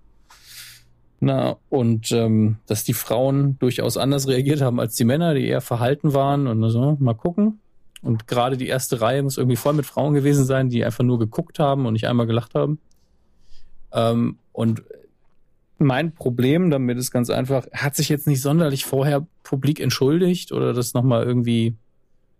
Na, 1.23 1.57
und 1.69 2.13
ähm, 2.13 2.57
dass 2.67 2.83
die 2.83 2.95
Frauen 2.95 3.59
durchaus 3.59 3.99
anders 3.99 4.27
reagiert 4.27 4.63
haben 4.63 4.81
als 4.81 4.95
die 4.95 5.05
Männer, 5.05 5.35
die 5.35 5.47
eher 5.47 5.61
verhalten 5.61 6.15
waren 6.15 6.47
und 6.47 6.69
so, 6.71 6.97
mal 6.99 7.15
gucken. 7.15 7.61
Und 8.03 8.27
gerade 8.27 8.57
die 8.57 8.69
erste 8.69 9.03
Reihe 9.03 9.23
muss 9.23 9.37
irgendwie 9.37 9.57
voll 9.57 9.75
mit 9.75 9.85
Frauen 9.85 10.15
gewesen 10.15 10.47
sein, 10.47 10.71
die 10.71 10.83
einfach 10.83 11.05
nur 11.05 11.19
geguckt 11.19 11.59
haben 11.59 11.85
und 11.85 11.93
nicht 11.93 12.09
einmal 12.09 12.27
gelacht 12.27 12.55
haben. 12.55 12.79
Ähm, 13.93 14.39
und 14.53 14.83
mein 15.77 16.13
Problem 16.13 16.71
damit 16.71 16.97
ist 16.97 17.11
ganz 17.11 17.29
einfach, 17.29 17.67
hat 17.73 17.97
sich 17.97 18.09
jetzt 18.09 18.27
nicht 18.27 18.41
sonderlich 18.41 18.87
vorher 18.87 19.27
publik 19.43 19.81
entschuldigt 19.81 20.53
oder 20.53 20.73
das 20.73 20.95
nochmal 20.95 21.25
irgendwie, 21.25 21.75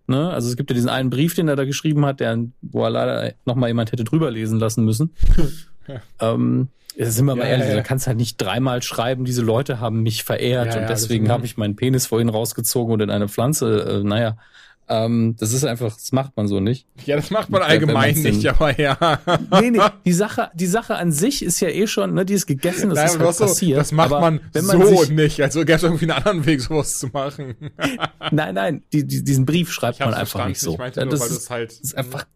ne? 0.07 0.31
Also 0.31 0.49
es 0.49 0.57
gibt 0.57 0.71
ja 0.71 0.75
diesen 0.75 0.91
einen 0.91 1.11
Brief, 1.11 1.35
den 1.35 1.49
er 1.49 1.57
da 1.57 1.65
geschrieben 1.65 2.07
hat, 2.07 2.21
der, 2.21 2.39
wo 2.63 2.85
er 2.85 2.91
leider 2.91 3.35
nochmal 3.45 3.69
jemand 3.69 3.93
hätte 3.93 4.05
drüber 4.05 4.31
lesen 4.31 4.59
lassen 4.59 4.85
müssen. 4.87 5.11
ja. 5.87 6.01
ähm, 6.21 6.69
sind 6.97 7.27
wir 7.27 7.37
mal 7.37 7.45
ja, 7.45 7.51
ehrlich, 7.51 7.67
ja, 7.67 7.71
ja. 7.71 7.77
da 7.77 7.83
kannst 7.83 8.07
halt 8.07 8.17
nicht 8.17 8.37
dreimal 8.37 8.83
schreiben, 8.83 9.25
diese 9.25 9.43
Leute 9.43 9.81
haben 9.81 10.03
mich 10.03 10.25
verehrt 10.25 10.77
und 10.77 10.89
deswegen 10.89 11.31
habe 11.31 11.47
ich 11.47 11.57
meinen 11.57 11.77
Penis 11.77 12.07
vorhin 12.07 12.29
rausgezogen 12.29 12.93
und 12.93 13.01
in 13.01 13.11
eine 13.11 13.29
Pflanze, 13.29 14.01
äh, 14.03 14.07
naja. 14.07 14.37
Ähm, 14.91 15.37
das 15.39 15.53
ist 15.53 15.65
einfach, 15.65 15.95
das 15.95 16.11
macht 16.11 16.37
man 16.37 16.49
so 16.49 16.59
nicht. 16.59 16.85
Ja, 17.07 17.15
das 17.15 17.31
macht 17.31 17.49
man 17.49 17.63
allgemein 17.63 18.17
nicht, 18.17 18.45
aber 18.49 18.77
ja. 18.81 19.21
nee, 19.61 19.71
nee, 19.71 19.79
die 20.05 20.13
Sache, 20.13 20.51
die 20.53 20.67
Sache 20.67 20.97
an 20.97 21.13
sich 21.13 21.45
ist 21.45 21.61
ja 21.61 21.69
eh 21.69 21.87
schon, 21.87 22.13
ne, 22.13 22.27
die 22.27 22.35
ist 22.35 22.47
gegessen, 22.47 22.91
das 22.91 22.97
Nein, 22.97 23.07
ist 23.07 23.19
halt 23.21 23.35
so, 23.37 23.45
passiert. 23.45 23.79
Das 23.79 23.93
macht 23.93 24.11
man, 24.11 24.41
man 24.53 24.65
so 24.65 25.05
nicht. 25.05 25.41
Also 25.43 25.61
gäbe 25.61 25.75
es 25.75 25.85
irgendwie 25.85 26.11
einen 26.11 26.19
anderen 26.19 26.45
Weg, 26.45 26.61
sowas 26.61 26.99
zu 26.99 27.07
machen. 27.07 27.55
nein, 28.33 28.57
nein, 28.57 28.83
die, 28.93 29.07
die, 29.07 29.23
diesen 29.23 29.47
Brief 29.47 29.71
schreibt 29.71 30.01
man 30.01 30.13
einfach 30.13 30.49
nicht 30.49 30.61
so. 30.61 30.73
Ich 30.73 30.79
meinte 30.79 31.03
nur, 31.03 31.11
das, 31.11 31.21
weil 31.21 31.31
ist, 31.31 31.51
halt, 31.51 31.73
ist 31.73 31.97
einfach, 31.97 32.27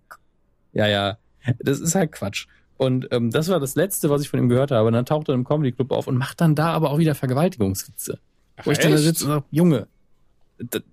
ja, 0.72 0.86
ja, 0.86 1.18
das 1.58 1.80
ist 1.80 1.96
halt 1.96 2.12
Quatsch. 2.12 2.46
Und 2.76 3.08
ähm, 3.12 3.30
das 3.30 3.48
war 3.48 3.60
das 3.60 3.76
Letzte, 3.76 4.10
was 4.10 4.22
ich 4.22 4.28
von 4.28 4.40
ihm 4.40 4.48
gehört 4.48 4.70
habe. 4.70 4.86
Und 4.86 4.94
dann 4.94 5.06
taucht 5.06 5.28
er 5.28 5.34
im 5.34 5.44
Comedy 5.44 5.72
Club 5.72 5.92
auf 5.92 6.06
und 6.06 6.16
macht 6.16 6.40
dann 6.40 6.54
da 6.54 6.72
aber 6.72 6.90
auch 6.90 6.98
wieder 6.98 7.14
Vergewaltigungswitze. 7.14 8.18
Ach, 8.56 8.66
wo 8.66 8.70
ich 8.70 8.78
echt? 8.78 8.84
dann 8.84 8.92
da 8.92 8.98
sitze 8.98 9.24
und 9.24 9.30
sage, 9.30 9.44
Junge, 9.50 9.86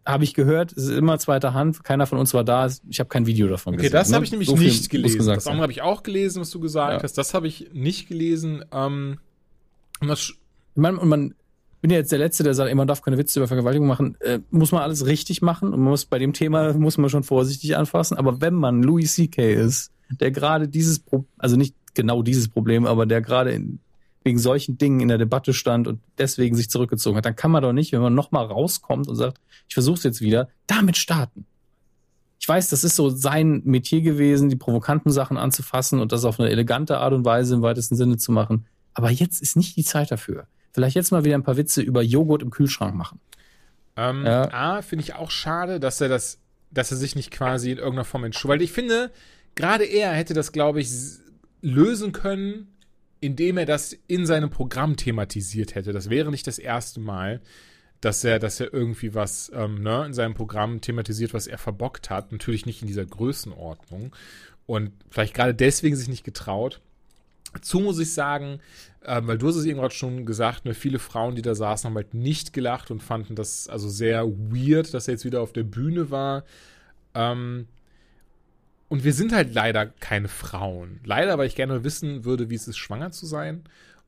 habe 0.05 0.23
ich 0.23 0.33
gehört, 0.33 0.71
es 0.71 0.85
ist 0.85 0.97
immer 0.97 1.19
zweiter 1.19 1.53
Hand, 1.53 1.83
keiner 1.83 2.07
von 2.07 2.17
uns 2.17 2.33
war 2.33 2.43
da, 2.43 2.67
ich 2.89 2.99
habe 2.99 3.09
kein 3.09 3.27
Video 3.27 3.47
davon 3.47 3.73
okay, 3.73 3.83
gesehen. 3.83 3.95
Okay, 3.95 3.99
das 3.99 4.09
ne? 4.09 4.15
habe 4.15 4.25
ich 4.25 4.31
nämlich 4.31 4.49
so 4.49 4.55
nicht 4.55 4.89
gelesen. 4.89 5.25
Das 5.27 5.47
andere 5.47 5.63
habe 5.63 5.71
ich 5.71 5.81
auch 5.81 6.03
gelesen, 6.03 6.41
was 6.41 6.49
du 6.49 6.59
gesagt 6.59 6.93
ja. 6.93 7.03
hast. 7.03 7.17
Das 7.17 7.33
habe 7.33 7.47
ich 7.47 7.69
nicht 7.73 8.07
gelesen. 8.07 8.65
Ähm, 8.71 9.19
und, 9.99 10.07
das 10.07 10.33
man, 10.75 10.97
und 10.97 11.09
man 11.09 11.35
bin 11.81 11.91
ja 11.91 11.97
jetzt 11.97 12.11
der 12.11 12.19
Letzte, 12.19 12.43
der 12.43 12.53
sagt, 12.53 12.69
ey, 12.69 12.75
man 12.75 12.87
darf 12.87 13.01
keine 13.01 13.17
Witze 13.17 13.39
über 13.39 13.47
Vergewaltigung 13.47 13.87
machen. 13.87 14.15
Äh, 14.21 14.39
muss 14.51 14.71
man 14.71 14.83
alles 14.83 15.05
richtig 15.05 15.41
machen 15.41 15.73
und 15.73 15.79
man 15.79 15.89
muss 15.89 16.05
bei 16.05 16.19
dem 16.19 16.33
Thema 16.33 16.73
muss 16.73 16.97
man 16.97 17.09
schon 17.09 17.23
vorsichtig 17.23 17.75
anfassen. 17.75 18.17
Aber 18.17 18.39
wenn 18.39 18.53
man 18.53 18.83
Louis 18.83 19.15
C.K. 19.15 19.53
ist, 19.53 19.91
der 20.09 20.31
gerade 20.31 20.67
dieses, 20.67 20.99
Pro 20.99 21.25
also 21.37 21.55
nicht 21.55 21.75
genau 21.93 22.21
dieses 22.21 22.49
Problem, 22.49 22.85
aber 22.85 23.05
der 23.05 23.21
gerade 23.21 23.59
wegen 24.23 24.37
solchen 24.37 24.77
Dingen 24.77 24.99
in 24.99 25.07
der 25.07 25.17
Debatte 25.17 25.53
stand 25.53 25.87
und 25.87 25.99
deswegen 26.17 26.55
sich 26.55 26.69
zurückgezogen 26.69 27.17
hat, 27.17 27.25
dann 27.25 27.35
kann 27.35 27.49
man 27.49 27.63
doch 27.63 27.73
nicht, 27.73 27.91
wenn 27.91 28.01
man 28.01 28.13
nochmal 28.13 28.45
rauskommt 28.45 29.07
und 29.07 29.15
sagt, 29.15 29.39
ich 29.67 29.73
versuche 29.73 29.97
es 29.97 30.03
jetzt 30.03 30.21
wieder, 30.21 30.49
damit 30.67 30.97
starten. 30.97 31.45
Ich 32.39 32.47
weiß, 32.47 32.69
das 32.69 32.83
ist 32.83 32.95
so 32.95 33.09
sein 33.09 33.61
Metier 33.65 34.01
gewesen, 34.01 34.49
die 34.49 34.55
provokanten 34.55 35.11
Sachen 35.11 35.37
anzufassen 35.37 35.99
und 35.99 36.11
das 36.11 36.25
auf 36.25 36.39
eine 36.39 36.49
elegante 36.49 36.97
Art 36.99 37.13
und 37.13 37.25
Weise 37.25 37.55
im 37.55 37.61
weitesten 37.61 37.95
Sinne 37.95 38.17
zu 38.17 38.31
machen. 38.31 38.65
Aber 38.93 39.09
jetzt 39.09 39.41
ist 39.41 39.55
nicht 39.55 39.77
die 39.77 39.83
Zeit 39.83 40.11
dafür. 40.11 40.47
Vielleicht 40.73 40.95
jetzt 40.95 41.11
mal 41.11 41.23
wieder 41.23 41.35
ein 41.35 41.43
paar 41.43 41.57
Witze 41.57 41.81
über 41.81 42.01
Joghurt 42.01 42.41
im 42.41 42.49
Kühlschrank 42.51 42.95
machen. 42.95 43.19
Ähm, 43.97 44.25
ja. 44.25 44.51
A, 44.51 44.81
finde 44.81 45.03
ich 45.03 45.15
auch 45.15 45.31
schade, 45.31 45.79
dass 45.79 45.99
er 46.01 46.09
das, 46.09 46.39
dass 46.71 46.91
er 46.91 46.97
sich 46.97 47.15
nicht 47.15 47.31
quasi 47.31 47.71
in 47.71 47.77
irgendeiner 47.77 48.05
Form 48.05 48.23
entschuldigt. 48.23 48.59
Weil 48.59 48.63
ich 48.63 48.71
finde, 48.71 49.11
gerade 49.55 49.83
er 49.83 50.11
hätte 50.11 50.33
das, 50.33 50.51
glaube 50.51 50.79
ich, 50.79 50.89
lösen 51.61 52.11
können, 52.11 52.67
indem 53.19 53.57
er 53.57 53.65
das 53.65 53.95
in 54.07 54.25
seinem 54.25 54.49
Programm 54.49 54.95
thematisiert 54.95 55.75
hätte. 55.75 55.93
Das 55.93 56.09
wäre 56.09 56.31
nicht 56.31 56.47
das 56.47 56.57
erste 56.57 56.99
Mal, 56.99 57.41
dass 57.99 58.23
er, 58.23 58.39
dass 58.39 58.59
er 58.59 58.73
irgendwie 58.73 59.13
was 59.13 59.51
ähm, 59.53 59.83
ne, 59.83 60.05
in 60.07 60.13
seinem 60.13 60.33
Programm 60.33 60.81
thematisiert, 60.81 61.33
was 61.33 61.45
er 61.45 61.59
verbockt 61.59 62.09
hat. 62.09 62.31
Natürlich 62.31 62.65
nicht 62.65 62.81
in 62.81 62.87
dieser 62.87 63.05
Größenordnung. 63.05 64.15
Und 64.65 64.91
vielleicht 65.09 65.35
gerade 65.35 65.53
deswegen 65.53 65.95
sich 65.95 66.07
nicht 66.07 66.23
getraut. 66.23 66.81
Dazu 67.53 67.79
muss 67.79 67.99
ich 67.99 68.13
sagen, 68.13 68.59
äh, 69.03 69.21
weil 69.23 69.37
du 69.37 69.47
hast 69.47 69.55
es 69.55 69.65
eben 69.65 69.79
gerade 69.79 69.93
schon 69.93 70.25
gesagt, 70.25 70.65
ne, 70.65 70.73
viele 70.73 70.99
Frauen, 70.99 71.35
die 71.35 71.41
da 71.41 71.55
saßen, 71.55 71.89
haben 71.89 71.95
halt 71.95 72.13
nicht 72.13 72.53
gelacht 72.53 72.91
und 72.91 73.01
fanden 73.01 73.35
das 73.35 73.67
also 73.67 73.89
sehr 73.89 74.27
weird, 74.27 74.93
dass 74.93 75.07
er 75.07 75.13
jetzt 75.15 75.25
wieder 75.25 75.41
auf 75.41 75.53
der 75.53 75.63
Bühne 75.63 76.11
war. 76.11 76.43
Ähm, 77.13 77.67
und 78.89 79.03
wir 79.03 79.13
sind 79.13 79.33
halt 79.33 79.53
leider 79.53 79.85
keine 79.85 80.27
Frauen. 80.27 80.99
Leider, 81.05 81.37
weil 81.37 81.47
ich 81.47 81.55
gerne 81.55 81.83
wissen 81.83 82.25
würde, 82.25 82.49
wie 82.49 82.55
es 82.55 82.67
ist, 82.67 82.77
schwanger 82.77 83.11
zu 83.11 83.25
sein. 83.25 83.63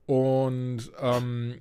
Und 0.06 0.91
ähm, 0.99 1.56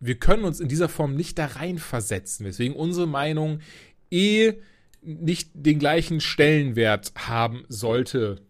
wir 0.00 0.16
können 0.16 0.44
uns 0.44 0.60
in 0.60 0.68
dieser 0.68 0.88
Form 0.88 1.14
nicht 1.14 1.38
da 1.38 1.46
reinversetzen. 1.46 2.44
Deswegen 2.44 2.74
unsere 2.74 3.06
Meinung 3.06 3.60
eh 4.10 4.54
nicht 5.02 5.50
den 5.54 5.78
gleichen 5.78 6.20
Stellenwert 6.20 7.12
haben 7.16 7.64
sollte. 7.68 8.40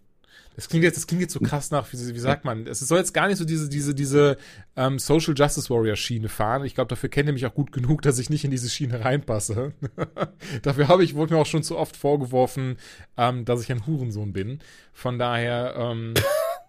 Das 0.57 0.69
klingt 0.69 0.85
jetzt, 0.85 0.97
das 0.97 1.07
klingt 1.07 1.21
jetzt 1.21 1.33
so 1.33 1.41
krass 1.41 1.71
nach, 1.71 1.93
wie, 1.93 2.15
wie 2.15 2.19
sagt 2.19 2.45
man? 2.45 2.67
Es 2.67 2.79
soll 2.81 2.99
jetzt 2.99 3.13
gar 3.13 3.27
nicht 3.27 3.39
so 3.39 3.45
diese, 3.45 3.69
diese, 3.69 3.95
diese 3.95 4.37
ähm, 4.77 4.99
Social 4.99 5.35
Justice 5.37 5.69
Warrior 5.69 5.97
Schiene 5.97 6.29
fahren. 6.29 6.65
Ich 6.65 6.75
glaube, 6.75 6.89
dafür 6.89 7.09
kennt 7.09 7.29
ihr 7.29 7.33
mich 7.33 7.47
auch 7.47 7.55
gut 7.55 7.73
genug, 7.73 8.03
dass 8.03 8.19
ich 8.19 8.31
nicht 8.31 8.45
in 8.45 8.53
diese 8.53 8.71
Schiene 8.71 9.05
reinpasse. 9.05 9.73
dafür 10.63 10.89
habe 10.89 11.03
ich, 11.03 11.15
wurde 11.15 11.35
mir 11.35 11.41
auch 11.41 11.47
schon 11.47 11.65
zu 11.65 11.77
oft 11.77 11.97
vorgeworfen, 11.97 12.77
ähm, 13.17 13.45
dass 13.45 13.63
ich 13.63 13.73
ein 13.73 13.87
Hurensohn 13.87 14.33
bin. 14.33 14.61
Von 14.93 15.19
daher, 15.19 15.75
ähm, 15.77 16.15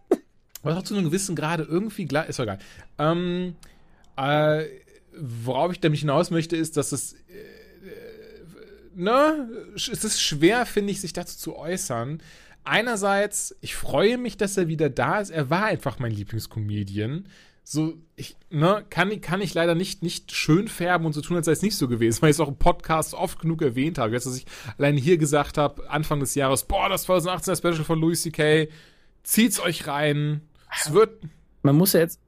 was 0.63 0.77
auch 0.77 0.83
zu 0.83 0.95
einem 0.95 1.05
gewissen 1.05 1.35
Grade 1.35 1.63
irgendwie 1.63 2.07
klar, 2.07 2.25
ist 2.25 2.39
egal. 2.39 2.57
Ähm, 2.97 3.55
äh, 4.17 4.65
worauf 5.15 5.71
ich 5.71 5.81
nämlich 5.81 6.01
hinaus 6.01 6.31
möchte, 6.31 6.57
ist, 6.57 6.75
dass 6.77 6.91
es, 6.91 7.13
äh, 7.13 7.17
ne, 8.95 9.47
es 9.75 9.87
ist 9.87 10.21
schwer, 10.21 10.65
finde 10.65 10.91
ich, 10.91 11.01
sich 11.01 11.13
dazu 11.13 11.37
zu 11.37 11.55
äußern. 11.55 12.19
Einerseits, 12.65 13.55
ich 13.61 13.75
freue 13.75 14.17
mich, 14.17 14.37
dass 14.37 14.57
er 14.57 14.67
wieder 14.67 14.89
da 14.89 15.19
ist. 15.19 15.29
Er 15.29 15.49
war 15.49 15.65
einfach 15.65 15.99
mein 15.99 16.11
Lieblingscomedian. 16.11 17.27
So, 17.63 17.95
ich, 18.15 18.35
ne, 18.49 18.85
kann, 18.89 19.21
kann 19.21 19.41
ich 19.41 19.53
leider 19.53 19.73
nicht, 19.73 20.03
nicht 20.03 20.31
schön 20.31 20.67
färben 20.67 21.05
und 21.05 21.13
so 21.13 21.21
tun, 21.21 21.37
als 21.37 21.45
sei 21.45 21.53
es 21.53 21.61
nicht 21.61 21.77
so 21.77 21.87
gewesen, 21.87 22.21
weil 22.21 22.29
ich 22.29 22.35
es 22.35 22.39
auch 22.39 22.47
im 22.47 22.57
Podcast 22.57 23.13
oft 23.13 23.39
genug 23.39 23.61
erwähnt 23.61 23.97
habe. 23.97 24.13
Jetzt, 24.13 24.27
dass 24.27 24.37
ich 24.37 24.45
allein 24.77 24.97
hier 24.97 25.17
gesagt 25.17 25.57
habe, 25.57 25.89
Anfang 25.89 26.19
des 26.19 26.35
Jahres, 26.35 26.63
boah, 26.65 26.89
das 26.89 27.07
2018er 27.07 27.57
Special 27.57 27.85
von 27.85 27.99
Louis 27.99 28.21
C.K., 28.21 28.67
zieht's 29.23 29.59
euch 29.59 29.87
rein. 29.87 30.41
Es 30.79 30.93
wird. 30.93 31.23
Man 31.63 31.75
muss 31.75 31.93
ja 31.93 32.01
jetzt 32.01 32.19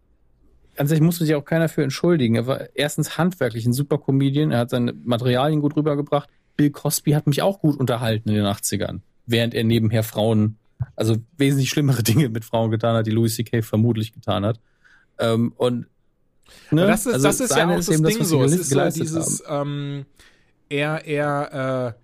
an 0.78 0.88
sich 0.88 1.02
musste 1.02 1.26
sich 1.26 1.36
auch 1.36 1.46
keiner 1.46 1.70
für 1.70 1.84
entschuldigen. 1.84 2.36
Er 2.36 2.48
war 2.48 2.70
erstens 2.76 3.18
handwerklich 3.18 3.66
ein 3.66 3.74
super 3.74 3.98
Comedian, 3.98 4.52
er 4.52 4.60
hat 4.60 4.70
seine 4.70 4.94
Materialien 4.94 5.62
gut 5.62 5.76
rübergebracht. 5.76 6.30
Bill 6.56 6.72
Cosby 6.72 7.12
hat 7.12 7.28
mich 7.28 7.42
auch 7.42 7.60
gut 7.60 7.80
unterhalten 7.80 8.30
in 8.30 8.36
den 8.36 8.46
80ern, 8.46 9.02
während 9.28 9.54
er 9.54 9.64
nebenher 9.64 10.04
Frauen, 10.04 10.58
also 10.96 11.18
wesentlich 11.38 11.70
schlimmere 11.70 12.02
Dinge 12.04 12.30
mit 12.30 12.46
Frauen 12.46 12.72
getan 12.72 12.96
hat, 12.96 13.06
die 13.06 13.12
Louis 13.12 13.36
C.K. 13.36 13.62
vermutlich 13.62 14.14
getan 14.14 14.46
hat. 14.46 14.60
Ähm, 15.20 15.54
und 15.58 15.88
ne? 16.72 16.88
das 16.88 17.06
ist, 17.06 17.14
also 17.14 17.28
das 17.28 17.40
ist 17.40 17.56
ja 17.56 17.70
auch 17.70 17.78
ist 17.78 17.90
das 17.90 18.02
Ding 18.02 18.20
das, 18.20 18.30
so. 18.30 18.44
Es 18.44 18.54
ist 18.54 18.70
so 18.70 18.90
dieses, 18.90 19.44
ähm, 19.48 20.06
er, 20.70 21.06
er, 21.06 21.96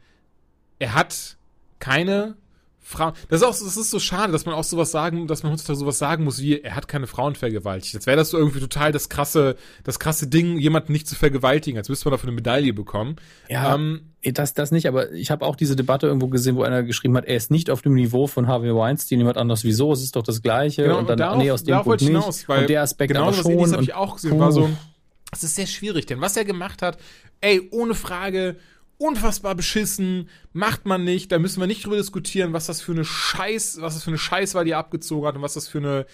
äh, 0.80 0.84
er 0.84 0.94
hat 0.94 1.38
keine 1.80 2.36
Frauen. 2.84 3.14
Das 3.30 3.42
ist 3.42 3.48
auch 3.48 3.52
das 3.52 3.78
ist 3.78 3.90
so 3.90 4.00
schade, 4.00 4.32
dass 4.32 4.46
man 4.46 4.54
auch 4.54 4.64
sowas 4.64 4.92
sagen, 4.92 5.28
dass 5.28 5.42
man 5.42 5.54
heutzutage 5.54 5.80
sowas 5.80 5.98
sagen 5.98 6.26
muss 6.26 6.42
wie, 6.42 6.62
er 6.62 6.76
hat 6.76 6.88
keine 6.88 7.08
Frauen 7.08 7.36
vergewaltigt. 7.36 7.94
Jetzt 7.94 8.06
wäre 8.06 8.18
das 8.18 8.30
so 8.30 8.38
irgendwie 8.38 8.60
total 8.60 8.92
das 8.92 9.10
krasse, 9.10 9.56
das 9.84 10.00
krasse 10.00 10.28
Ding, 10.28 10.60
jemanden 10.60 10.92
nicht 10.92 11.08
zu 11.08 11.16
vergewaltigen, 11.16 11.78
als 11.78 11.90
müsste 11.90 12.06
man 12.06 12.12
dafür 12.12 12.28
eine 12.28 12.36
Medaille 12.36 12.74
bekommen. 12.74 13.16
Ja, 13.50 13.74
ähm, 13.74 14.14
das, 14.22 14.54
das 14.54 14.72
nicht, 14.72 14.88
aber 14.88 15.12
ich 15.12 15.32
habe 15.32 15.46
auch 15.46 15.56
diese 15.56 15.76
Debatte 15.76 16.08
irgendwo 16.08 16.28
gesehen, 16.28 16.56
wo 16.56 16.64
einer 16.64 16.84
geschrieben 16.84 17.16
hat, 17.18 17.26
er 17.26 17.36
ist 17.36 17.52
nicht 17.52 17.70
auf 17.70 17.82
dem 17.82 17.94
Niveau 17.94 18.28
von 18.28 18.48
Harvey 18.48 18.74
Weinstein, 18.74 19.20
jemand 19.20 19.38
anders, 19.38 19.64
wieso, 19.64 19.92
es 19.92 20.02
ist 20.02 20.16
doch 20.16 20.24
das 20.24 20.42
Gleiche. 20.42 20.84
Genau, 20.84 21.00
und 21.00 21.10
dann, 21.10 21.18
darauf, 21.18 21.38
nee, 21.38 21.52
aus 21.52 21.64
dem 21.64 21.80
Grund 21.80 22.02
nicht. 22.02 22.50
weil 22.50 22.62
und 22.62 22.70
der 22.70 22.82
Aspekt 22.82 23.14
genau 23.14 23.28
aber 23.28 23.34
schon. 23.34 23.58
Das 23.58 23.74
habe 23.74 23.84
ich 23.84 23.94
auch 23.94 24.16
gesehen, 24.16 24.40
war 24.40 24.52
so, 24.52 24.70
es 25.32 25.44
ist 25.44 25.56
sehr 25.56 25.68
schwierig, 25.68 26.06
denn 26.06 26.22
was 26.22 26.38
er 26.38 26.46
gemacht 26.46 26.82
hat, 26.82 26.98
ey, 27.42 27.68
ohne 27.72 27.96
Frage, 27.96 28.56
unfassbar 28.98 29.56
beschissen, 29.56 30.30
macht 30.54 30.86
man 30.86 31.04
nicht, 31.04 31.32
da 31.32 31.40
müssen 31.40 31.60
wir 31.60 31.68
nicht 31.68 31.86
drüber 31.86 31.98
diskutieren, 31.98 32.54
was 32.54 32.68
das 32.68 32.82
für 32.82 32.94
eine 32.94 33.06
Scheiß, 33.06 33.78
was 33.82 33.96
das 33.96 34.04
für 34.04 34.12
eine 34.12 34.18
Scheiß 34.18 34.56
war, 34.56 34.64
die 34.64 34.72
er 34.72 34.78
abgezogen 34.78 35.28
hat 35.28 35.36
und 35.36 35.42
was 35.42 35.54
das 35.54 35.68
für 35.68 35.80
eine 35.80 36.06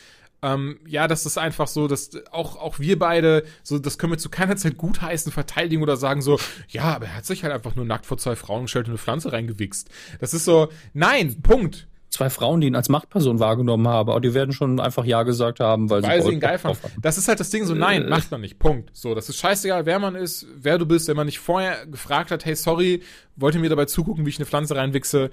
ähm, 0.42 0.80
ja, 0.88 1.08
das 1.08 1.26
ist 1.26 1.38
einfach 1.38 1.68
so, 1.68 1.88
dass 1.88 2.12
auch, 2.32 2.56
auch 2.56 2.80
wir 2.80 2.98
beide, 2.98 3.44
so, 3.62 3.78
das 3.78 3.98
können 3.98 4.14
wir 4.14 4.18
zu 4.18 4.30
keiner 4.30 4.56
Zeit 4.56 4.78
gutheißen, 4.78 5.32
verteidigen 5.32 5.84
oder 5.84 5.98
sagen 5.98 6.22
so, 6.22 6.40
ja, 6.70 6.84
aber 6.84 7.08
er 7.08 7.18
hat 7.18 7.26
sich 7.26 7.44
halt 7.44 7.54
einfach 7.54 7.76
nur 7.76 7.84
nackt 7.84 8.06
vor 8.06 8.18
zwei 8.18 8.38
Frauen 8.38 8.64
gestellt 8.64 8.86
und 8.86 8.92
eine 8.92 9.00
Pflanze 9.00 9.34
reingewichst. 9.34 9.90
Das 10.20 10.34
ist 10.34 10.46
so, 10.46 10.70
nein, 10.94 11.42
Punkt 11.42 11.89
zwei 12.10 12.30
Frauen, 12.30 12.62
die 12.62 12.68
ihn 12.68 12.76
als 12.76 12.90
Machtperson 12.90 13.40
wahrgenommen 13.40 13.88
haben, 13.88 14.10
aber 14.10 14.20
die 14.20 14.34
werden 14.34 14.52
schon 14.52 14.80
einfach 14.80 15.06
Ja 15.06 15.24
gesagt 15.24 15.60
haben, 15.60 15.90
weil, 15.90 16.04
weil 16.04 16.22
sie, 16.22 16.30
sie 16.30 16.34
ihn 16.34 16.40
geil 16.40 16.58
fanden. 16.58 16.80
Das 17.02 17.18
ist 17.18 17.28
halt 17.28 17.40
das 17.40 17.50
Ding 17.50 17.66
so, 17.66 17.76
nein, 17.76 18.04
äh. 18.06 18.10
macht 18.10 18.32
man 18.32 18.42
nicht. 18.42 18.60
Punkt. 18.60 18.90
So, 18.94 19.16
das 19.16 19.30
ist 19.30 19.38
scheißegal, 19.38 19.86
wer 19.86 20.00
man 20.00 20.16
ist, 20.16 20.48
wer 20.56 20.78
du 20.78 20.86
bist, 20.86 21.08
wenn 21.08 21.16
man 21.16 21.28
nicht 21.28 21.40
vorher 21.40 21.86
gefragt 21.86 22.32
hat, 22.32 22.46
hey, 22.46 22.56
sorry, 22.56 23.04
wollt 23.36 23.56
ihr 23.56 23.62
mir 23.62 23.70
dabei 23.70 23.86
zugucken, 23.86 24.26
wie 24.26 24.30
ich 24.30 24.38
eine 24.38 24.46
Pflanze 24.46 24.76
reinwichse, 24.76 25.30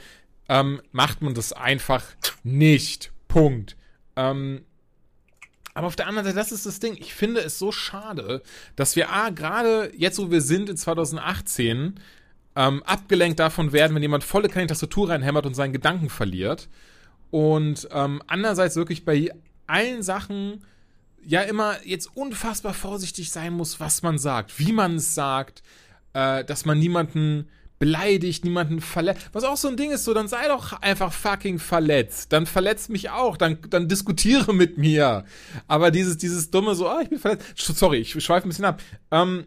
ähm, 0.49 0.81
macht 0.93 1.23
man 1.23 1.35
das 1.35 1.53
einfach 1.53 2.05
nicht. 2.45 3.13
Punkt. 3.29 3.77
Ähm, 4.15 4.63
aber 5.77 5.89
auf 5.89 5.97
der 5.97 6.07
anderen 6.07 6.25
Seite, 6.25 6.39
das 6.39 6.53
ist 6.53 6.65
das 6.65 6.81
Ding. 6.81 6.97
Ich 6.99 7.13
finde 7.13 7.41
es 7.41 7.59
so 7.59 7.71
schade, 7.71 8.43
dass 8.77 8.97
wir 8.97 9.13
A, 9.13 9.29
gerade 9.29 9.93
jetzt, 9.97 10.19
wo 10.19 10.31
wir 10.31 10.41
sind 10.41 10.71
in 10.71 10.77
2018, 10.77 12.01
ähm, 12.57 12.83
abgelenkt 12.85 13.39
davon 13.39 13.73
werden, 13.73 13.95
wenn 13.95 14.03
jemand 14.03 14.25
volle 14.25 14.49
keine 14.49 14.67
Tastatur 14.67 15.11
reinhämmert 15.11 15.47
und 15.47 15.55
seinen 15.55 15.73
Gedanken 15.73 16.09
verliert. 16.09 16.69
Und 17.31 17.89
ähm, 17.93 18.23
andererseits 18.27 18.77
wirklich 18.77 19.05
bei 19.05 19.31
allen 19.67 20.03
Sachen 20.03 20.65
ja 21.25 21.43
immer 21.43 21.77
jetzt 21.85 22.17
unfassbar 22.17 22.73
vorsichtig 22.73 23.31
sein 23.31 23.53
muss, 23.53 23.79
was 23.79 24.03
man 24.03 24.19
sagt, 24.19 24.59
wie 24.59 24.73
man 24.73 24.97
es 24.97 25.15
sagt, 25.15 25.63
äh, 26.15 26.45
dass 26.45 26.65
man 26.65 26.79
niemanden 26.79 27.49
beleidigt, 27.79 28.45
niemanden 28.45 28.81
verletzt. 28.81 29.29
Was 29.33 29.45
auch 29.45 29.59
so 29.59 29.69
ein 29.69 29.77
Ding 29.77 29.91
ist, 29.91 30.05
so, 30.05 30.15
dann 30.15 30.29
sei 30.29 30.49
doch 30.49 30.73
einfach 30.81 31.13
fucking 31.13 31.59
verletzt. 31.59 32.33
Dann 32.33 32.47
verletzt 32.47 32.89
mich 32.89 33.11
auch, 33.11 33.37
dann, 33.37 33.59
dann 33.69 33.87
diskutiere 33.87 34.55
mit 34.55 34.79
mir. 34.79 35.25
Aber 35.69 35.91
dieses, 35.91 36.17
dieses 36.17 36.51
dumme 36.51 36.75
so, 36.75 36.89
ah, 36.89 37.01
ich 37.03 37.11
bin 37.11 37.19
verletzt. 37.19 37.45
Sorry, 37.59 37.99
ich 37.99 38.13
schweife 38.25 38.47
ein 38.47 38.49
bisschen 38.49 38.65
ab. 38.65 38.81
Ähm, 39.11 39.45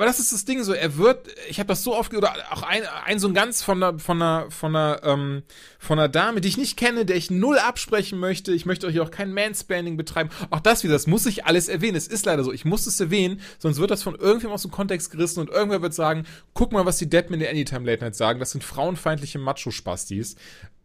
aber 0.00 0.06
das 0.06 0.18
ist 0.18 0.32
das 0.32 0.46
Ding 0.46 0.62
so, 0.64 0.72
er 0.72 0.96
wird, 0.96 1.28
ich 1.50 1.58
habe 1.58 1.66
das 1.66 1.84
so 1.84 1.94
oft, 1.94 2.14
oder 2.14 2.32
auch 2.52 2.62
ein, 2.62 2.84
ein 3.04 3.18
so 3.18 3.28
ein 3.28 3.34
ganz 3.34 3.62
von 3.62 3.82
einer, 3.82 3.98
von 3.98 4.22
einer, 4.22 4.50
von 4.50 4.74
einer, 4.74 5.02
ähm, 5.04 5.42
von 5.78 5.98
einer 5.98 6.08
Dame, 6.08 6.40
die 6.40 6.48
ich 6.48 6.56
nicht 6.56 6.78
kenne, 6.78 7.04
der 7.04 7.16
ich 7.16 7.30
null 7.30 7.58
absprechen 7.58 8.18
möchte. 8.18 8.54
Ich 8.54 8.64
möchte 8.64 8.86
euch 8.86 8.98
auch 9.00 9.10
kein 9.10 9.34
Manspanning 9.34 9.98
betreiben. 9.98 10.30
Auch 10.48 10.60
das 10.60 10.84
wieder, 10.84 10.94
das 10.94 11.06
muss 11.06 11.26
ich 11.26 11.44
alles 11.44 11.68
erwähnen. 11.68 11.96
Es 11.96 12.06
ist 12.06 12.24
leider 12.24 12.44
so, 12.44 12.50
ich 12.50 12.64
muss 12.64 12.86
es 12.86 12.98
erwähnen, 12.98 13.42
sonst 13.58 13.78
wird 13.78 13.90
das 13.90 14.02
von 14.02 14.14
irgendwem 14.14 14.52
aus 14.52 14.62
dem 14.62 14.70
Kontext 14.70 15.10
gerissen 15.10 15.40
und 15.40 15.50
irgendwer 15.50 15.82
wird 15.82 15.92
sagen, 15.92 16.24
guck 16.54 16.72
mal, 16.72 16.86
was 16.86 16.96
die 16.96 17.10
Deadmen 17.10 17.38
der 17.38 17.50
Anytime 17.50 17.84
Late 17.84 18.02
Night 18.02 18.16
sagen. 18.16 18.40
Das 18.40 18.52
sind 18.52 18.64
frauenfeindliche 18.64 19.38
Macho-Spastis. 19.38 20.34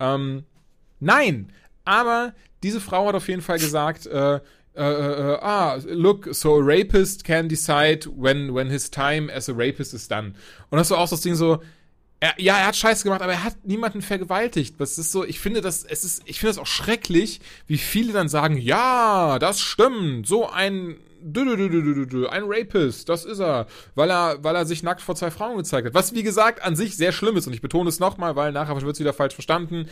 Ähm, 0.01 0.43
nein, 0.99 1.53
aber 1.85 2.33
diese 2.63 2.81
Frau 2.81 3.07
hat 3.07 3.15
auf 3.15 3.29
jeden 3.29 3.41
Fall 3.41 3.59
gesagt, 3.59 4.07
äh, 4.07 4.41
uh, 4.77 4.81
uh, 4.81 5.39
ah, 5.41 5.79
look, 5.85 6.33
so 6.33 6.55
a 6.55 6.63
rapist 6.63 7.23
can 7.23 7.47
decide 7.47 8.05
when, 8.05 8.53
when 8.53 8.69
his 8.69 8.89
time 8.89 9.29
as 9.29 9.49
a 9.49 9.53
rapist 9.53 9.93
is 9.93 10.07
done. 10.07 10.35
Und 10.69 10.77
das 10.77 10.91
war 10.91 10.99
auch 10.99 11.09
das 11.09 11.21
Ding 11.21 11.35
so, 11.35 11.61
er, 12.19 12.33
ja, 12.37 12.57
er 12.57 12.67
hat 12.67 12.75
Scheiße 12.75 13.03
gemacht, 13.03 13.21
aber 13.21 13.33
er 13.33 13.43
hat 13.43 13.65
niemanden 13.65 14.01
vergewaltigt. 14.01 14.75
Das 14.79 14.97
ist 14.97 15.11
so, 15.11 15.23
ich 15.23 15.39
finde 15.39 15.61
das, 15.61 15.83
es 15.83 16.03
ist, 16.03 16.23
ich 16.25 16.39
finde 16.39 16.55
das 16.55 16.61
auch 16.61 16.67
schrecklich, 16.67 17.41
wie 17.67 17.77
viele 17.77 18.13
dann 18.13 18.29
sagen, 18.29 18.57
ja, 18.57 19.37
das 19.39 19.59
stimmt, 19.59 20.25
so 20.27 20.49
ein, 20.49 20.97
ein 21.23 22.43
Rapist, 22.47 23.09
das 23.09 23.25
ist 23.25 23.39
er, 23.39 23.67
weil 23.95 24.09
er, 24.11 24.43
weil 24.43 24.55
er 24.55 24.65
sich 24.65 24.83
nackt 24.83 25.01
vor 25.01 25.15
zwei 25.15 25.31
Frauen 25.31 25.57
gezeigt 25.57 25.87
hat. 25.87 25.93
Was, 25.93 26.13
wie 26.13 26.23
gesagt, 26.23 26.63
an 26.63 26.75
sich 26.75 26.95
sehr 26.95 27.11
schlimm 27.11 27.35
ist 27.37 27.47
und 27.47 27.53
ich 27.53 27.61
betone 27.61 27.89
es 27.89 27.99
nochmal, 27.99 28.35
weil 28.35 28.51
nachher 28.51 28.75
wird 28.75 28.93
es 28.93 28.99
wieder 28.99 29.13
falsch 29.13 29.33
verstanden. 29.33 29.87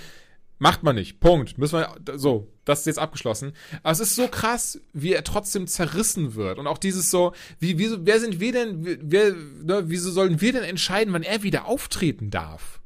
Macht 0.59 0.83
man 0.83 0.95
nicht. 0.95 1.19
Punkt. 1.19 1.57
Müssen 1.57 1.79
wir, 1.79 1.95
so, 2.17 2.47
das 2.63 2.81
ist 2.81 2.85
jetzt 2.85 2.99
abgeschlossen. 2.99 3.53
Aber 3.81 3.91
es 3.91 3.99
ist 3.99 4.15
so 4.15 4.27
krass, 4.27 4.79
wie 4.93 5.13
er 5.13 5.23
trotzdem 5.23 5.67
zerrissen 5.67 6.35
wird. 6.35 6.59
Und 6.59 6.67
auch 6.67 6.77
dieses 6.77 7.11
so, 7.11 7.33
wie, 7.59 7.77
wie, 7.79 7.89
wer 8.05 8.19
sind 8.19 8.39
wir 8.39 8.51
denn, 8.51 8.99
wer, 9.01 9.33
ne, 9.33 9.83
wieso 9.85 10.11
sollen 10.11 10.41
wir 10.41 10.53
denn 10.53 10.63
entscheiden, 10.63 11.13
wann 11.13 11.23
er 11.23 11.43
wieder 11.43 11.65
auftreten 11.65 12.29
darf? 12.29 12.79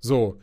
So. 0.00 0.38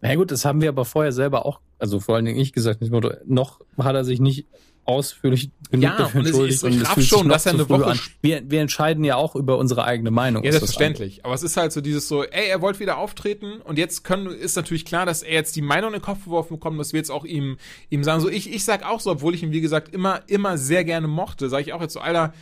Na 0.00 0.14
gut, 0.14 0.30
das 0.30 0.44
haben 0.44 0.60
wir 0.60 0.68
aber 0.68 0.84
vorher 0.84 1.12
selber 1.12 1.46
auch, 1.46 1.60
also 1.78 1.98
vor 1.98 2.16
allen 2.16 2.24
Dingen 2.24 2.38
ich 2.38 2.52
gesagt, 2.52 2.82
noch 3.26 3.60
hat 3.78 3.94
er 3.94 4.04
sich 4.04 4.20
nicht 4.20 4.46
ausführlich 4.88 5.50
genug 5.70 5.84
ja, 5.84 5.96
dafür 5.96 6.20
entschuldigt. 6.20 6.64
Und 6.64 6.72
ich 6.72 6.88
raff 6.88 7.02
schon, 7.02 7.28
dass 7.28 7.46
er 7.46 7.52
eine 7.52 7.68
Woche. 7.68 7.98
Wir, 8.22 8.42
wir 8.50 8.60
entscheiden 8.60 9.04
ja 9.04 9.16
auch 9.16 9.36
über 9.36 9.58
unsere 9.58 9.84
eigene 9.84 10.10
Meinung. 10.10 10.42
Ja, 10.42 10.52
selbstverständlich. 10.52 11.24
Aber 11.24 11.34
es 11.34 11.42
ist 11.42 11.56
halt 11.56 11.72
so 11.72 11.80
dieses 11.80 12.08
so, 12.08 12.24
ey, 12.24 12.48
er 12.48 12.62
wollte 12.62 12.80
wieder 12.80 12.96
auftreten 12.96 13.60
und 13.62 13.78
jetzt 13.78 14.02
können, 14.02 14.28
ist 14.28 14.56
natürlich 14.56 14.86
klar, 14.86 15.04
dass 15.04 15.22
er 15.22 15.34
jetzt 15.34 15.56
die 15.56 15.62
Meinung 15.62 15.90
in 15.90 16.00
den 16.00 16.02
Kopf 16.02 16.24
geworfen 16.24 16.54
bekommt, 16.54 16.80
dass 16.80 16.92
wir 16.92 16.98
jetzt 16.98 17.10
auch 17.10 17.24
ihm, 17.24 17.58
ihm 17.90 18.02
sagen, 18.02 18.20
so, 18.20 18.30
ich, 18.30 18.52
ich 18.52 18.64
sag 18.64 18.84
auch 18.84 19.00
so, 19.00 19.10
obwohl 19.10 19.34
ich 19.34 19.42
ihn, 19.42 19.52
wie 19.52 19.60
gesagt, 19.60 19.92
immer, 19.94 20.22
immer 20.26 20.56
sehr 20.56 20.84
gerne 20.84 21.06
mochte, 21.06 21.50
sage 21.50 21.62
ich 21.62 21.72
auch 21.74 21.82
jetzt 21.82 21.92
so, 21.92 22.00
Alter, 22.00 22.32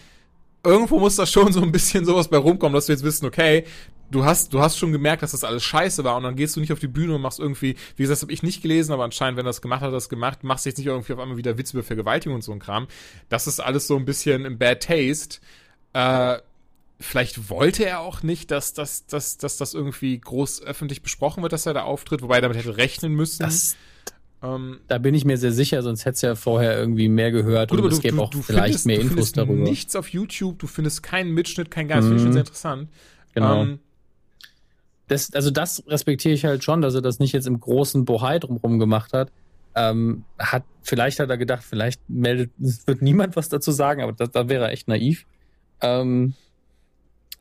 irgendwo 0.66 0.98
muss 0.98 1.16
da 1.16 1.26
schon 1.26 1.52
so 1.52 1.62
ein 1.62 1.72
bisschen 1.72 2.04
sowas 2.04 2.28
bei 2.28 2.36
rumkommen, 2.36 2.74
dass 2.74 2.88
wir 2.88 2.94
jetzt 2.94 3.04
wissen, 3.04 3.26
okay, 3.26 3.64
du 4.10 4.24
hast, 4.24 4.52
du 4.52 4.60
hast 4.60 4.78
schon 4.78 4.92
gemerkt, 4.92 5.22
dass 5.22 5.32
das 5.32 5.44
alles 5.44 5.64
scheiße 5.64 6.04
war 6.04 6.16
und 6.16 6.22
dann 6.22 6.36
gehst 6.36 6.56
du 6.56 6.60
nicht 6.60 6.72
auf 6.72 6.78
die 6.78 6.88
Bühne 6.88 7.14
und 7.14 7.22
machst 7.22 7.38
irgendwie, 7.38 7.76
wie 7.96 8.02
gesagt, 8.02 8.16
das 8.16 8.22
habe 8.22 8.32
ich 8.32 8.42
nicht 8.42 8.62
gelesen, 8.62 8.92
aber 8.92 9.04
anscheinend, 9.04 9.38
wenn 9.38 9.46
das 9.46 9.62
gemacht 9.62 9.80
hat, 9.80 9.92
das 9.92 10.08
gemacht, 10.08 10.44
machst 10.44 10.64
du 10.64 10.70
jetzt 10.70 10.78
nicht 10.78 10.86
irgendwie 10.86 11.12
auf 11.12 11.18
einmal 11.18 11.36
wieder 11.36 11.58
Witze 11.58 11.76
über 11.76 11.84
Vergewaltigung 11.84 12.36
und 12.36 12.42
so 12.42 12.52
ein 12.52 12.58
Kram. 12.58 12.86
Das 13.28 13.46
ist 13.46 13.60
alles 13.60 13.86
so 13.86 13.96
ein 13.96 14.04
bisschen 14.04 14.44
im 14.44 14.58
Bad 14.58 14.82
Taste. 14.82 15.38
Äh, 15.92 16.38
vielleicht 17.00 17.50
wollte 17.50 17.84
er 17.84 18.00
auch 18.00 18.22
nicht, 18.22 18.50
dass, 18.50 18.74
dass, 18.74 19.06
dass, 19.06 19.38
dass 19.38 19.56
das 19.56 19.74
irgendwie 19.74 20.18
groß 20.18 20.62
öffentlich 20.62 21.02
besprochen 21.02 21.42
wird, 21.42 21.52
dass 21.52 21.66
er 21.66 21.74
da 21.74 21.82
auftritt, 21.82 22.22
wobei 22.22 22.36
er 22.36 22.42
damit 22.42 22.58
hätte 22.58 22.76
rechnen 22.76 23.12
müssen. 23.12 23.42
Das, 23.42 23.76
ähm, 24.54 24.80
da 24.86 24.98
bin 24.98 25.14
ich 25.14 25.24
mir 25.24 25.38
sehr 25.38 25.52
sicher, 25.52 25.82
sonst 25.82 26.04
hätte 26.04 26.14
es 26.14 26.22
ja 26.22 26.34
vorher 26.34 26.78
irgendwie 26.78 27.08
mehr 27.08 27.32
gehört 27.32 27.70
gut, 27.70 27.80
und 27.80 27.92
es 27.92 28.00
gäbe 28.00 28.20
auch 28.20 28.30
du 28.30 28.42
vielleicht 28.42 28.80
findest, 28.80 28.86
mehr 28.86 29.00
Infos 29.00 29.32
darüber. 29.32 29.52
Du 29.52 29.56
findest 29.58 29.70
nichts 29.70 29.96
auf 29.96 30.08
YouTube, 30.08 30.58
du 30.58 30.66
findest 30.66 31.02
keinen 31.02 31.32
Mitschnitt, 31.32 31.70
kein 31.70 31.88
Gas, 31.88 32.04
mhm. 32.04 32.08
finde 32.08 32.16
ich 32.16 32.22
schon 32.22 32.32
sehr 32.32 32.42
interessant. 32.42 32.88
Genau. 33.34 33.62
Ähm, 33.62 33.78
das, 35.08 35.32
also 35.32 35.50
das 35.50 35.84
respektiere 35.86 36.34
ich 36.34 36.44
halt 36.44 36.64
schon, 36.64 36.82
dass 36.82 36.94
er 36.94 37.02
das 37.02 37.18
nicht 37.18 37.32
jetzt 37.32 37.46
im 37.46 37.60
großen 37.60 38.04
Bohai 38.04 38.38
drumherum 38.38 38.78
gemacht 38.78 39.12
hat. 39.12 39.30
Ähm, 39.74 40.24
hat 40.38 40.64
vielleicht 40.82 41.20
hat 41.20 41.28
er 41.28 41.36
gedacht, 41.36 41.62
vielleicht 41.62 42.00
meldet, 42.08 42.50
wird 42.58 43.02
niemand 43.02 43.36
was 43.36 43.48
dazu 43.48 43.72
sagen, 43.72 44.02
aber 44.02 44.12
da, 44.12 44.26
da 44.26 44.48
wäre 44.48 44.64
er 44.64 44.72
echt 44.72 44.88
naiv. 44.88 45.26
Ähm, 45.80 46.34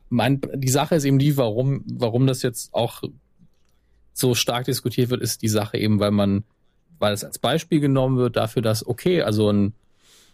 mein, 0.08 0.40
die 0.54 0.68
Sache 0.68 0.94
ist 0.94 1.04
eben 1.04 1.18
die, 1.18 1.36
warum, 1.36 1.82
warum 1.86 2.26
das 2.26 2.42
jetzt 2.42 2.72
auch 2.74 3.02
so 4.12 4.34
stark 4.34 4.66
diskutiert 4.66 5.10
wird, 5.10 5.22
ist 5.22 5.42
die 5.42 5.48
Sache 5.48 5.78
eben, 5.78 5.98
weil 5.98 6.10
man, 6.10 6.44
weil 6.98 7.12
es 7.12 7.24
als 7.24 7.38
Beispiel 7.38 7.80
genommen 7.80 8.16
wird 8.18 8.36
dafür, 8.36 8.62
dass, 8.62 8.86
okay, 8.86 9.22
also 9.22 9.50
ein, 9.50 9.74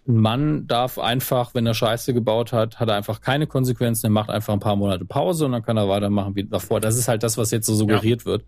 ein 0.06 0.16
Mann 0.16 0.66
darf 0.66 0.98
einfach, 0.98 1.54
wenn 1.54 1.66
er 1.66 1.74
Scheiße 1.74 2.12
gebaut 2.14 2.52
hat, 2.52 2.80
hat 2.80 2.88
er 2.88 2.96
einfach 2.96 3.20
keine 3.20 3.46
Konsequenzen, 3.46 4.06
er 4.06 4.10
macht 4.10 4.30
einfach 4.30 4.52
ein 4.52 4.60
paar 4.60 4.76
Monate 4.76 5.04
Pause 5.04 5.46
und 5.46 5.52
dann 5.52 5.62
kann 5.62 5.76
er 5.76 5.88
weitermachen 5.88 6.34
wie 6.34 6.44
davor. 6.44 6.80
Das 6.80 6.96
ist 6.96 7.08
halt 7.08 7.22
das, 7.22 7.38
was 7.38 7.50
jetzt 7.50 7.66
so 7.66 7.74
suggeriert 7.74 8.22
ja. 8.22 8.26
wird. 8.26 8.44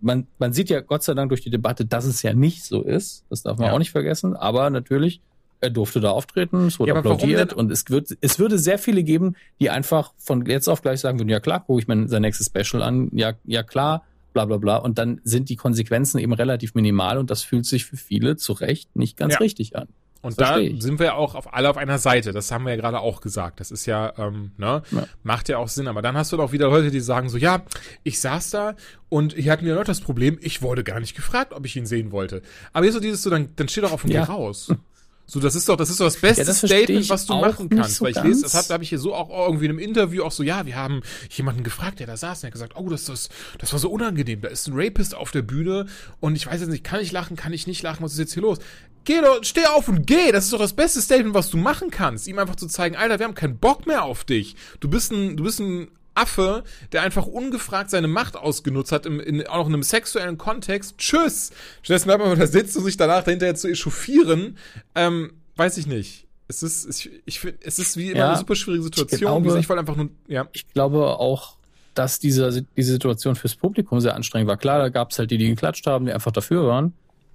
Man, 0.00 0.26
man 0.38 0.52
sieht 0.52 0.70
ja 0.70 0.80
Gott 0.80 1.02
sei 1.02 1.14
Dank 1.14 1.28
durch 1.28 1.42
die 1.42 1.50
Debatte, 1.50 1.84
dass 1.84 2.04
es 2.06 2.22
ja 2.22 2.32
nicht 2.32 2.64
so 2.64 2.82
ist. 2.82 3.24
Das 3.28 3.42
darf 3.42 3.58
man 3.58 3.68
ja. 3.68 3.72
auch 3.74 3.78
nicht 3.78 3.90
vergessen. 3.90 4.34
Aber 4.34 4.70
natürlich 4.70 5.20
er 5.60 5.70
durfte 5.70 6.00
da 6.00 6.10
auftreten, 6.10 6.66
es 6.66 6.78
wurde 6.78 6.92
ja, 6.92 6.96
applaudiert 6.96 7.52
und 7.52 7.70
es 7.70 7.88
wird, 7.90 8.16
es 8.20 8.38
würde 8.38 8.58
sehr 8.58 8.78
viele 8.78 9.02
geben, 9.02 9.36
die 9.60 9.70
einfach 9.70 10.12
von 10.16 10.44
jetzt 10.46 10.68
auf 10.68 10.82
gleich 10.82 11.00
sagen 11.00 11.18
würden, 11.18 11.28
ja 11.28 11.40
klar, 11.40 11.60
gucke 11.60 11.80
ich 11.80 11.88
mir 11.88 12.08
sein 12.08 12.22
nächstes 12.22 12.46
Special 12.46 12.82
an, 12.82 13.10
ja, 13.12 13.32
ja 13.44 13.62
klar, 13.62 14.04
bla 14.32 14.44
bla 14.44 14.56
bla. 14.56 14.76
Und 14.76 14.98
dann 14.98 15.20
sind 15.24 15.48
die 15.48 15.56
Konsequenzen 15.56 16.18
eben 16.18 16.32
relativ 16.32 16.74
minimal 16.74 17.18
und 17.18 17.30
das 17.30 17.42
fühlt 17.42 17.66
sich 17.66 17.84
für 17.84 17.96
viele 17.96 18.36
zu 18.36 18.52
Recht 18.52 18.94
nicht 18.96 19.16
ganz 19.16 19.34
ja. 19.34 19.38
richtig 19.38 19.76
an. 19.76 19.88
Und 20.22 20.38
da 20.38 20.58
sind 20.78 20.98
wir 20.98 21.14
auch 21.14 21.34
auf 21.34 21.54
alle 21.54 21.70
auf 21.70 21.78
einer 21.78 21.98
Seite. 21.98 22.32
Das 22.32 22.52
haben 22.52 22.64
wir 22.64 22.74
ja 22.74 22.80
gerade 22.80 23.00
auch 23.00 23.22
gesagt. 23.22 23.58
Das 23.58 23.70
ist 23.70 23.86
ja, 23.86 24.12
ähm, 24.18 24.52
ne, 24.58 24.82
ja. 24.90 25.06
macht 25.22 25.48
ja 25.48 25.56
auch 25.56 25.68
Sinn. 25.68 25.88
Aber 25.88 26.02
dann 26.02 26.14
hast 26.16 26.30
du 26.32 26.36
doch 26.36 26.52
wieder 26.52 26.68
Leute, 26.68 26.90
die 26.90 27.00
sagen 27.00 27.30
so, 27.30 27.38
ja, 27.38 27.62
ich 28.02 28.20
saß 28.20 28.50
da 28.50 28.74
und 29.08 29.32
hier 29.32 29.50
hatten 29.50 29.64
wir 29.64 29.74
Leute 29.74 29.86
das 29.86 30.02
Problem, 30.02 30.38
ich 30.42 30.60
wurde 30.60 30.84
gar 30.84 31.00
nicht 31.00 31.16
gefragt, 31.16 31.54
ob 31.54 31.64
ich 31.64 31.74
ihn 31.74 31.86
sehen 31.86 32.12
wollte. 32.12 32.42
Aber 32.74 32.84
jetzt 32.84 32.94
so 32.94 33.00
dieses 33.00 33.22
so, 33.22 33.30
dann, 33.30 33.48
dann 33.56 33.68
steht 33.68 33.84
doch 33.84 33.92
auf 33.92 34.02
dem 34.02 34.10
ja. 34.10 34.24
raus. 34.24 34.72
So, 35.30 35.38
das 35.38 35.54
ist 35.54 35.68
doch, 35.68 35.76
das 35.76 35.90
ist 35.90 36.00
doch 36.00 36.06
das 36.06 36.16
beste 36.16 36.42
ja, 36.42 36.52
Statement, 36.52 37.08
was 37.08 37.24
du 37.24 37.34
machen 37.34 37.68
kannst. 37.68 37.94
So 37.94 38.04
weil 38.04 38.10
ich 38.10 38.20
lese, 38.20 38.42
das 38.42 38.68
habe 38.68 38.82
ich 38.82 38.88
hier 38.88 38.98
so 38.98 39.14
auch 39.14 39.46
irgendwie 39.46 39.66
in 39.66 39.70
einem 39.70 39.78
Interview 39.78 40.24
auch 40.24 40.32
so, 40.32 40.42
ja, 40.42 40.66
wir 40.66 40.74
haben 40.74 41.02
jemanden 41.30 41.62
gefragt, 41.62 42.00
der 42.00 42.08
da 42.08 42.16
saß, 42.16 42.38
und 42.38 42.42
der 42.42 42.48
hat 42.48 42.52
gesagt, 42.54 42.72
oh, 42.74 42.88
das, 42.88 43.04
das, 43.04 43.28
das 43.58 43.72
war 43.72 43.78
so 43.78 43.90
unangenehm. 43.92 44.40
Da 44.40 44.48
ist 44.48 44.66
ein 44.66 44.72
Rapist 44.74 45.14
auf 45.14 45.30
der 45.30 45.42
Bühne 45.42 45.86
und 46.18 46.34
ich 46.34 46.48
weiß 46.48 46.60
jetzt 46.60 46.70
nicht, 46.70 46.82
kann 46.82 46.98
ich 46.98 47.12
lachen, 47.12 47.36
kann 47.36 47.52
ich 47.52 47.68
nicht 47.68 47.80
lachen, 47.80 48.02
was 48.02 48.14
ist 48.14 48.18
jetzt 48.18 48.34
hier 48.34 48.42
los? 48.42 48.58
Geh 49.04 49.20
doch, 49.20 49.44
steh 49.44 49.66
auf 49.66 49.86
und 49.86 50.04
geh. 50.04 50.32
Das 50.32 50.46
ist 50.46 50.52
doch 50.52 50.58
das 50.58 50.72
beste 50.72 51.00
Statement, 51.00 51.32
was 51.32 51.48
du 51.48 51.58
machen 51.58 51.92
kannst. 51.92 52.26
Ihm 52.26 52.40
einfach 52.40 52.56
zu 52.56 52.66
zeigen, 52.66 52.96
Alter, 52.96 53.20
wir 53.20 53.26
haben 53.26 53.36
keinen 53.36 53.56
Bock 53.56 53.86
mehr 53.86 54.02
auf 54.02 54.24
dich. 54.24 54.56
Du 54.80 54.90
bist 54.90 55.12
ein, 55.12 55.36
du 55.36 55.44
bist 55.44 55.60
ein 55.60 55.92
Affe, 56.14 56.64
der 56.92 57.02
einfach 57.02 57.26
ungefragt 57.26 57.90
seine 57.90 58.08
Macht 58.08 58.36
ausgenutzt 58.36 58.92
hat, 58.92 59.06
im, 59.06 59.20
in, 59.20 59.46
auch 59.46 59.58
noch 59.58 59.66
in 59.68 59.74
einem 59.74 59.82
sexuellen 59.82 60.38
Kontext. 60.38 60.98
Tschüss! 60.98 61.52
Stattdessen 61.82 62.06
bleibt 62.06 62.24
man 62.24 62.38
da 62.38 62.46
sitzen 62.46 62.78
und 62.78 62.84
sich 62.84 62.96
danach 62.96 63.24
dahinterher 63.24 63.54
zu 63.54 63.68
echauffieren. 63.68 64.56
Ähm, 64.94 65.32
weiß 65.56 65.76
ich 65.78 65.86
nicht. 65.86 66.26
Es 66.48 66.62
ist, 66.62 66.86
ich, 66.88 67.10
ich 67.26 67.40
finde, 67.40 67.58
es 67.62 67.78
ist 67.78 67.96
wie 67.96 68.10
immer 68.10 68.18
ja, 68.18 68.28
eine 68.30 68.38
super 68.38 68.56
schwierige 68.56 68.82
Situation. 68.82 69.16
Ich, 69.16 69.20
glaube, 69.20 69.58
ich 69.58 69.68
wollte 69.68 69.80
einfach 69.80 69.96
nur, 69.96 70.08
ja. 70.26 70.48
Ich 70.52 70.66
glaube 70.72 71.18
auch, 71.18 71.56
dass 71.94 72.18
diese, 72.18 72.64
diese 72.76 72.92
Situation 72.92 73.36
fürs 73.36 73.54
Publikum 73.54 74.00
sehr 74.00 74.14
anstrengend 74.14 74.48
war. 74.48 74.56
Klar, 74.56 74.78
da 74.78 74.88
gab 74.88 75.12
es 75.12 75.18
halt 75.18 75.30
die, 75.30 75.38
die 75.38 75.48
geklatscht 75.48 75.86
haben, 75.86 76.06
die 76.06 76.12
einfach 76.12 76.32
dafür 76.32 76.66
waren. 76.66 76.92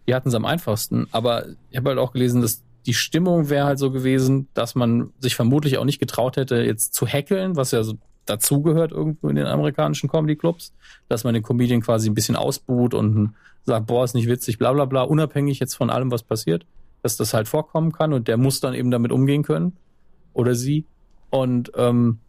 Die 0.08 0.14
hatten 0.14 0.30
es 0.30 0.36
am 0.36 0.46
einfachsten. 0.46 1.08
Aber 1.12 1.46
ich 1.70 1.78
habe 1.78 1.90
halt 1.90 2.00
auch 2.00 2.12
gelesen, 2.12 2.42
dass 2.42 2.62
die 2.86 2.94
Stimmung 2.94 3.50
wäre 3.50 3.66
halt 3.66 3.80
so 3.80 3.92
gewesen, 3.92 4.48
dass 4.54 4.76
man 4.76 5.12
sich 5.20 5.36
vermutlich 5.36 5.78
auch 5.78 5.86
nicht 5.86 6.00
getraut 6.00 6.38
hätte, 6.38 6.58
jetzt 6.58 6.94
zu 6.94 7.08
hackeln, 7.08 7.56
was 7.56 7.72
ja 7.72 7.84
so 7.84 7.96
dazugehört 8.26 8.92
irgendwo 8.92 9.30
in 9.30 9.36
den 9.36 9.48
amerikanischen 9.48 10.10
Comedy-Clubs, 10.10 10.74
dass 11.10 11.24
man 11.24 11.34
den 11.34 11.44
Comedian 11.44 11.82
quasi 11.82 12.10
ein 12.10 12.16
bisschen 12.16 12.36
ausbuht 12.36 12.94
und 12.94 13.36
sagt, 13.66 13.88
boah, 13.88 14.04
ist 14.04 14.16
nicht 14.16 14.28
witzig, 14.28 14.58
bla 14.58 14.74
bla 14.74 14.86
bla, 14.86 15.04
unabhängig 15.04 15.60
jetzt 15.60 15.76
von 15.76 15.90
allem, 15.90 16.12
was 16.12 16.24
passiert, 16.24 16.66
dass 17.02 17.18
das 17.18 17.34
halt 17.34 17.48
vorkommen 17.48 17.92
kann 17.92 18.14
und 18.14 18.28
der 18.28 18.38
muss 18.38 18.60
dann 18.60 18.74
eben 18.74 18.92
damit 18.92 19.12
umgehen 19.12 19.44
können 19.44 19.74
oder 20.34 20.56
sie. 20.56 20.86
Und 21.30 21.72
ähm, 21.76 22.20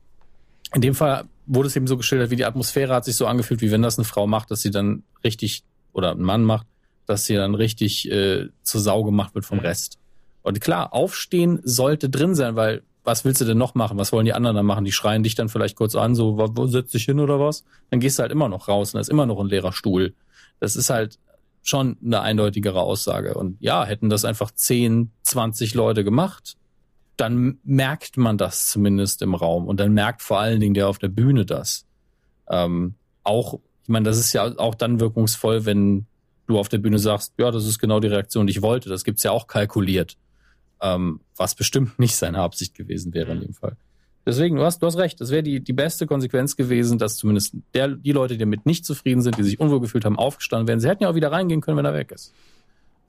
in 0.75 0.81
dem 0.81 0.95
Fall 0.95 1.25
wurde 1.47 1.69
es 1.69 1.77
eben 1.77 1.87
so 1.87 1.97
geschildert, 1.97 2.31
wie 2.31 2.37
die 2.37 2.45
Atmosphäre 2.45 2.95
hat 2.95 3.05
sich 3.05 3.17
so 3.17 3.27
angefühlt, 3.27 3.61
wie 3.61 3.71
wenn 3.71 3.83
das 3.83 3.99
eine 3.99 4.05
Frau 4.05 4.27
macht, 4.27 4.51
dass 4.51 4.63
sie 4.63 4.71
dann 4.71 5.03
richtig, 5.23 5.63
oder 5.93 6.13
ein 6.13 6.23
Mann 6.23 6.45
macht, 6.45 6.67
dass 7.07 7.25
sie 7.25 7.35
dann 7.35 7.55
richtig 7.55 8.11
äh, 8.11 8.49
zur 8.63 8.81
Sau 8.81 9.05
gemacht 9.05 9.35
wird 9.35 9.45
vom 9.45 9.61
Rest. 9.61 9.99
Und 10.43 10.61
klar, 10.61 10.93
aufstehen 10.93 11.61
sollte 11.65 12.09
drin 12.09 12.35
sein, 12.35 12.57
weil 12.57 12.83
was 13.07 13.25
willst 13.25 13.41
du 13.41 13.45
denn 13.45 13.57
noch 13.57 13.77
machen? 13.77 13.99
Was 13.99 14.13
wollen 14.13 14.27
die 14.27 14.33
anderen 14.33 14.57
dann 14.57 14.67
machen? 14.67 14.85
Die 14.85 14.91
schreien 14.91 15.23
dich 15.23 15.37
dann 15.37 15.49
vielleicht 15.49 15.77
kurz 15.77 15.95
an, 15.95 16.17
so, 16.17 16.37
wo, 16.37 16.67
setzt 16.67 16.93
dich 16.93 17.05
hin 17.05 17.21
oder 17.21 17.39
was? 17.39 17.65
Dann 17.91 18.01
gehst 18.01 18.19
du 18.19 18.23
halt 18.23 18.33
immer 18.33 18.49
noch 18.49 18.67
raus 18.67 18.93
und 18.93 18.99
da 18.99 19.01
ist 19.01 19.09
immer 19.09 19.27
noch 19.27 19.39
ein 19.39 19.47
leerer 19.47 19.73
Stuhl. 19.73 20.13
Das 20.59 20.75
ist 20.75 20.91
halt 20.91 21.21
schon 21.63 21.97
eine 22.05 22.21
eindeutigere 22.21 22.81
Aussage. 22.81 23.35
Und 23.35 23.59
ja, 23.61 23.85
hätten 23.85 24.11
das 24.11 24.25
einfach 24.25 24.51
10, 24.51 25.13
20 25.23 25.75
Leute 25.75 26.03
gemacht, 26.03 26.57
dann 27.17 27.59
merkt 27.63 28.17
man 28.17 28.39
das 28.39 28.67
zumindest 28.67 29.23
im 29.23 29.37
Raum. 29.37 29.69
Und 29.69 29.79
dann 29.79 29.93
merkt 29.93 30.21
vor 30.21 30.41
allen 30.41 30.59
Dingen 30.59 30.75
der 30.75 30.89
auf 30.89 30.99
der 30.99 31.09
Bühne 31.09 31.47
das. 31.47 31.87
Ähm, 32.51 32.95
auch, 33.23 33.61
ich 33.85 33.89
meine, 33.89 34.05
das 34.05 34.19
ist 34.19 34.33
ja 34.33 34.59
auch 34.59 34.75
dann 34.75 34.99
wirkungsvoll, 34.99 35.65
wenn 35.65 36.07
du 36.49 36.59
auf 36.59 36.69
der 36.69 36.79
Bühne 36.79 36.99
sagst, 36.99 37.35
ja, 37.39 37.53
das 37.53 37.67
ist 37.67 37.79
genau 37.79 38.01
die 38.01 38.09
Reaktion, 38.09 38.49
die 38.49 38.53
ich 38.53 38.63
wollte. 38.63 38.89
Das 38.89 39.05
gibt's 39.05 39.23
ja 39.23 39.31
auch 39.31 39.47
kalkuliert 39.47 40.17
ähm, 40.81 41.21
was 41.37 41.55
bestimmt 41.55 41.99
nicht 41.99 42.17
seine 42.17 42.39
Absicht 42.39 42.75
gewesen 42.75 43.15
wäre 43.15 43.33
in 43.33 43.41
dem 43.41 43.55
Fall. 43.55 43.77
Deswegen, 44.27 44.57
du 44.57 44.65
hast, 44.65 44.83
du 44.83 44.87
hast 44.87 44.97
recht, 44.97 45.21
das 45.21 45.31
wäre 45.31 45.45
die, 45.45 45.61
die 45.61 45.73
beste 45.73 46.07
Konsequenz 46.07 46.57
gewesen, 46.57 46.99
dass 46.99 47.17
zumindest 47.17 47.55
der, 47.75 47.89
die 47.89 48.11
Leute, 48.11 48.35
die 48.35 48.41
damit 48.41 48.67
nicht 48.67 48.85
zufrieden 48.85 49.23
sind, 49.23 49.39
die 49.39 49.45
sich 49.45 49.61
unwohl 49.61 49.81
gefühlt 49.81 50.05
haben, 50.05 50.19
aufgestanden 50.19 50.67
wären. 50.67 50.81
Sie 50.81 50.89
hätten 50.89 51.05
ja 51.05 51.11
auch 51.11 51.15
wieder 51.15 51.31
reingehen 51.31 51.61
können, 51.61 51.77
wenn 51.77 51.85
er 51.85 51.95
weg 51.95 52.11
ist. 52.11 52.35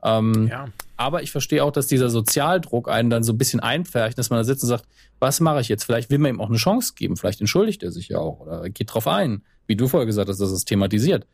Ähm, 0.03 0.47
ja. 0.47 0.67
Aber 0.95 1.23
ich 1.23 1.31
verstehe 1.31 1.63
auch, 1.63 1.71
dass 1.71 1.87
dieser 1.87 2.11
Sozialdruck 2.11 2.87
einen 2.87 3.09
dann 3.09 3.23
so 3.23 3.33
ein 3.33 3.37
bisschen 3.37 3.59
einpfercht, 3.59 4.17
dass 4.17 4.29
man 4.29 4.37
da 4.37 4.43
sitzt 4.43 4.61
und 4.63 4.69
sagt, 4.69 4.85
was 5.19 5.39
mache 5.39 5.61
ich 5.61 5.69
jetzt? 5.69 5.83
Vielleicht 5.83 6.11
will 6.11 6.19
man 6.19 6.35
ihm 6.35 6.41
auch 6.41 6.49
eine 6.49 6.57
Chance 6.57 6.93
geben, 6.95 7.17
vielleicht 7.17 7.41
entschuldigt 7.41 7.81
er 7.81 7.91
sich 7.91 8.09
ja 8.09 8.19
auch 8.19 8.39
oder 8.41 8.69
geht 8.69 8.93
drauf 8.93 9.07
ein, 9.07 9.41
wie 9.65 9.75
du 9.75 9.87
vorher 9.87 10.05
gesagt 10.05 10.29
hast, 10.29 10.39
dass 10.39 10.51
es 10.51 10.65
thematisiert. 10.65 11.25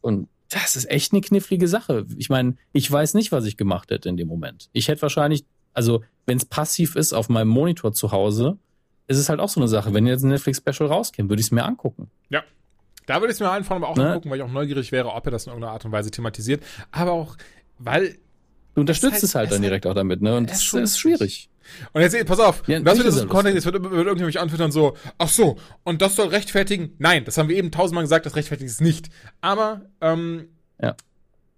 Und 0.00 0.28
das 0.48 0.74
ist 0.74 0.90
echt 0.90 1.12
eine 1.12 1.20
knifflige 1.20 1.68
Sache. 1.68 2.06
Ich 2.18 2.28
meine, 2.28 2.56
ich 2.72 2.90
weiß 2.90 3.14
nicht, 3.14 3.30
was 3.30 3.44
ich 3.44 3.56
gemacht 3.56 3.90
hätte 3.90 4.08
in 4.08 4.16
dem 4.16 4.26
Moment. 4.26 4.68
Ich 4.72 4.88
hätte 4.88 5.02
wahrscheinlich 5.02 5.44
also 5.72 6.02
wenn 6.26 6.36
es 6.36 6.44
passiv 6.44 6.96
ist 6.96 7.12
auf 7.12 7.28
meinem 7.28 7.48
Monitor 7.48 7.92
zu 7.92 8.12
Hause, 8.12 8.58
ist 9.06 9.18
es 9.18 9.28
halt 9.28 9.40
auch 9.40 9.48
so 9.48 9.60
eine 9.60 9.68
Sache. 9.68 9.92
Wenn 9.92 10.06
jetzt 10.06 10.22
ein 10.22 10.28
Netflix-Special 10.28 10.88
rauskäme, 10.88 11.28
würde 11.28 11.40
ich 11.40 11.46
es 11.46 11.50
mir 11.50 11.64
angucken. 11.64 12.10
Ja. 12.28 12.44
Da 13.06 13.16
würde 13.16 13.32
ich 13.32 13.36
es 13.36 13.40
mir 13.40 13.50
einfach 13.50 13.74
aber 13.74 13.88
auch 13.88 13.96
ne? 13.96 14.08
angucken, 14.08 14.30
weil 14.30 14.38
ich 14.38 14.44
auch 14.44 14.52
neugierig 14.52 14.92
wäre, 14.92 15.08
ob 15.08 15.26
er 15.26 15.32
das 15.32 15.46
in 15.46 15.50
irgendeiner 15.50 15.72
Art 15.72 15.84
und 15.84 15.90
Weise 15.90 16.12
thematisiert. 16.12 16.62
Aber 16.92 17.12
auch, 17.12 17.36
weil. 17.78 18.16
Du 18.74 18.82
unterstützt 18.82 19.24
es 19.24 19.34
halt, 19.34 19.46
es 19.46 19.50
halt 19.50 19.52
dann 19.52 19.62
direkt 19.62 19.86
auch 19.86 19.94
damit, 19.94 20.22
ne? 20.22 20.36
Und 20.36 20.48
das 20.48 20.62
ist, 20.62 20.74
ist 20.74 20.98
schwierig. 21.00 21.50
Und 21.92 22.02
jetzt, 22.02 22.24
pass 22.26 22.38
auf, 22.38 22.62
ja, 22.68 22.78
das 22.78 22.98
wird 22.98 23.20
ein 23.20 23.28
Content, 23.28 23.54
jetzt 23.54 23.64
wird, 23.64 23.82
wird 23.82 23.92
irgendjemand 23.92 24.26
mich 24.26 24.40
antwittern 24.40 24.70
so, 24.70 24.96
ach 25.18 25.28
so, 25.28 25.58
und 25.82 26.02
das 26.02 26.14
soll 26.14 26.28
rechtfertigen? 26.28 26.94
Nein, 26.98 27.24
das 27.24 27.36
haben 27.36 27.48
wir 27.48 27.56
eben 27.56 27.72
tausendmal 27.72 28.04
gesagt, 28.04 28.26
das 28.26 28.36
rechtfertigt 28.36 28.70
es 28.70 28.80
nicht. 28.80 29.10
Aber, 29.40 29.82
ähm, 30.00 30.48
ja. 30.80 30.94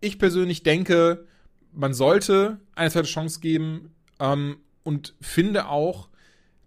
ich 0.01 0.18
persönlich 0.18 0.62
denke, 0.62 1.26
man 1.72 1.94
sollte 1.94 2.60
eine 2.74 2.90
zweite 2.90 3.09
Chance 3.09 3.40
geben, 3.40 3.91
ähm, 4.23 4.59
und 4.85 5.15
finde 5.20 5.69
auch, 5.69 6.09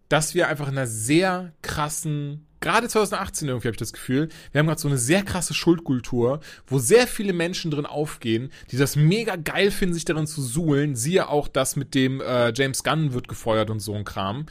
dass 0.09 0.35
wir 0.35 0.47
einfach 0.47 0.67
in 0.67 0.77
einer 0.77 0.87
sehr 0.87 1.53
krassen, 1.61 2.45
gerade 2.59 2.87
2018 2.87 3.47
irgendwie 3.47 3.67
habe 3.67 3.75
ich 3.75 3.79
das 3.79 3.93
Gefühl, 3.93 4.29
wir 4.51 4.59
haben 4.59 4.67
gerade 4.67 4.79
so 4.79 4.87
eine 4.87 4.97
sehr 4.97 5.23
krasse 5.23 5.53
Schuldkultur, 5.53 6.41
wo 6.67 6.77
sehr 6.77 7.07
viele 7.07 7.33
Menschen 7.33 7.71
drin 7.71 7.85
aufgehen, 7.85 8.51
die 8.71 8.77
das 8.77 8.95
mega 8.95 9.35
geil 9.35 9.71
finden, 9.71 9.95
sich 9.95 10.05
darin 10.05 10.27
zu 10.27 10.41
suhlen. 10.41 10.95
Siehe 10.95 11.27
auch 11.29 11.47
das 11.47 11.75
mit 11.75 11.95
dem 11.95 12.21
äh, 12.21 12.53
James 12.53 12.83
Gunn 12.83 13.13
wird 13.13 13.27
gefeuert 13.27 13.71
und 13.71 13.79
so 13.79 13.95
ein 13.95 14.05
Kram. 14.05 14.45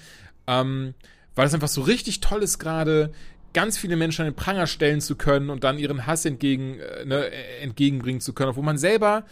Ähm, 0.46 0.94
weil 1.36 1.46
es 1.46 1.54
einfach 1.54 1.68
so 1.68 1.82
richtig 1.82 2.20
toll 2.20 2.42
ist 2.42 2.58
gerade, 2.58 3.12
ganz 3.52 3.78
viele 3.78 3.96
Menschen 3.96 4.22
an 4.22 4.32
den 4.32 4.36
Pranger 4.36 4.66
stellen 4.66 5.00
zu 5.00 5.14
können 5.16 5.50
und 5.50 5.62
dann 5.62 5.78
ihren 5.78 6.06
Hass 6.06 6.24
entgegen, 6.24 6.80
äh, 6.80 7.04
ne, 7.04 7.30
entgegenbringen 7.60 8.20
zu 8.20 8.32
können, 8.32 8.50
obwohl 8.50 8.64
man 8.64 8.78
selber 8.78 9.24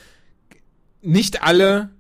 nicht 1.02 1.42
alle 1.42 1.90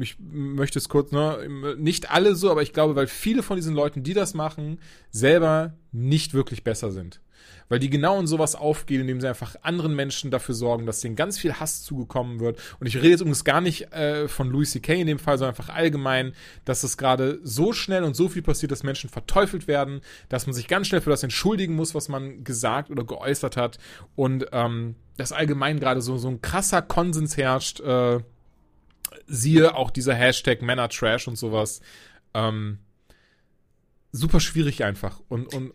ich 0.00 0.16
möchte 0.20 0.78
es 0.78 0.88
kurz, 0.88 1.12
ne, 1.12 1.76
nicht 1.78 2.10
alle 2.10 2.34
so, 2.34 2.50
aber 2.50 2.62
ich 2.62 2.72
glaube, 2.72 2.96
weil 2.96 3.06
viele 3.06 3.42
von 3.42 3.56
diesen 3.56 3.74
Leuten, 3.74 4.02
die 4.02 4.14
das 4.14 4.34
machen, 4.34 4.78
selber 5.10 5.74
nicht 5.92 6.34
wirklich 6.34 6.64
besser 6.64 6.90
sind. 6.90 7.20
weil 7.68 7.78
die 7.78 7.90
genau 7.90 8.20
in 8.20 8.26
sowas 8.26 8.54
aufgehen, 8.54 9.00
indem 9.00 9.20
sie 9.20 9.28
einfach 9.28 9.56
anderen 9.62 9.94
Menschen 9.94 10.30
dafür 10.30 10.54
sorgen, 10.54 10.84
dass 10.84 11.00
denen 11.00 11.16
ganz 11.16 11.38
viel 11.38 11.54
Hass 11.54 11.82
zugekommen 11.82 12.38
wird. 12.38 12.58
Und 12.80 12.86
ich 12.86 12.96
rede 12.96 13.08
jetzt 13.08 13.20
übrigens 13.20 13.44
gar 13.44 13.60
nicht 13.60 13.92
äh, 13.92 14.28
von 14.28 14.50
Louis 14.50 14.70
C.K. 14.72 15.00
in 15.00 15.06
dem 15.06 15.18
Fall, 15.18 15.38
sondern 15.38 15.56
einfach 15.56 15.74
allgemein, 15.74 16.34
dass 16.64 16.82
es 16.82 16.98
gerade 16.98 17.40
so 17.42 17.72
schnell 17.72 18.04
und 18.04 18.14
so 18.14 18.28
viel 18.28 18.42
passiert, 18.42 18.72
dass 18.72 18.82
Menschen 18.82 19.08
verteufelt 19.08 19.68
werden, 19.68 20.02
dass 20.28 20.46
man 20.46 20.54
sich 20.54 20.68
ganz 20.68 20.86
schnell 20.88 21.00
für 21.00 21.10
das 21.10 21.22
entschuldigen 21.22 21.74
muss, 21.74 21.94
was 21.94 22.08
man 22.08 22.44
gesagt 22.44 22.90
oder 22.90 23.04
geäußert 23.04 23.56
hat 23.56 23.78
und 24.16 24.46
ähm, 24.52 24.96
dass 25.16 25.32
allgemein 25.32 25.80
gerade 25.80 26.02
so, 26.02 26.18
so 26.18 26.28
ein 26.28 26.42
krasser 26.42 26.82
Konsens 26.82 27.36
herrscht, 27.36 27.80
äh, 27.80 28.20
siehe 29.26 29.74
auch 29.74 29.90
dieser 29.90 30.14
Hashtag 30.14 30.62
Männer 30.62 30.88
Trash 30.88 31.28
und 31.28 31.36
sowas. 31.36 31.80
Ähm, 32.34 32.78
super 34.12 34.40
schwierig 34.40 34.84
einfach. 34.84 35.20
Und, 35.28 35.52
und 35.54 35.72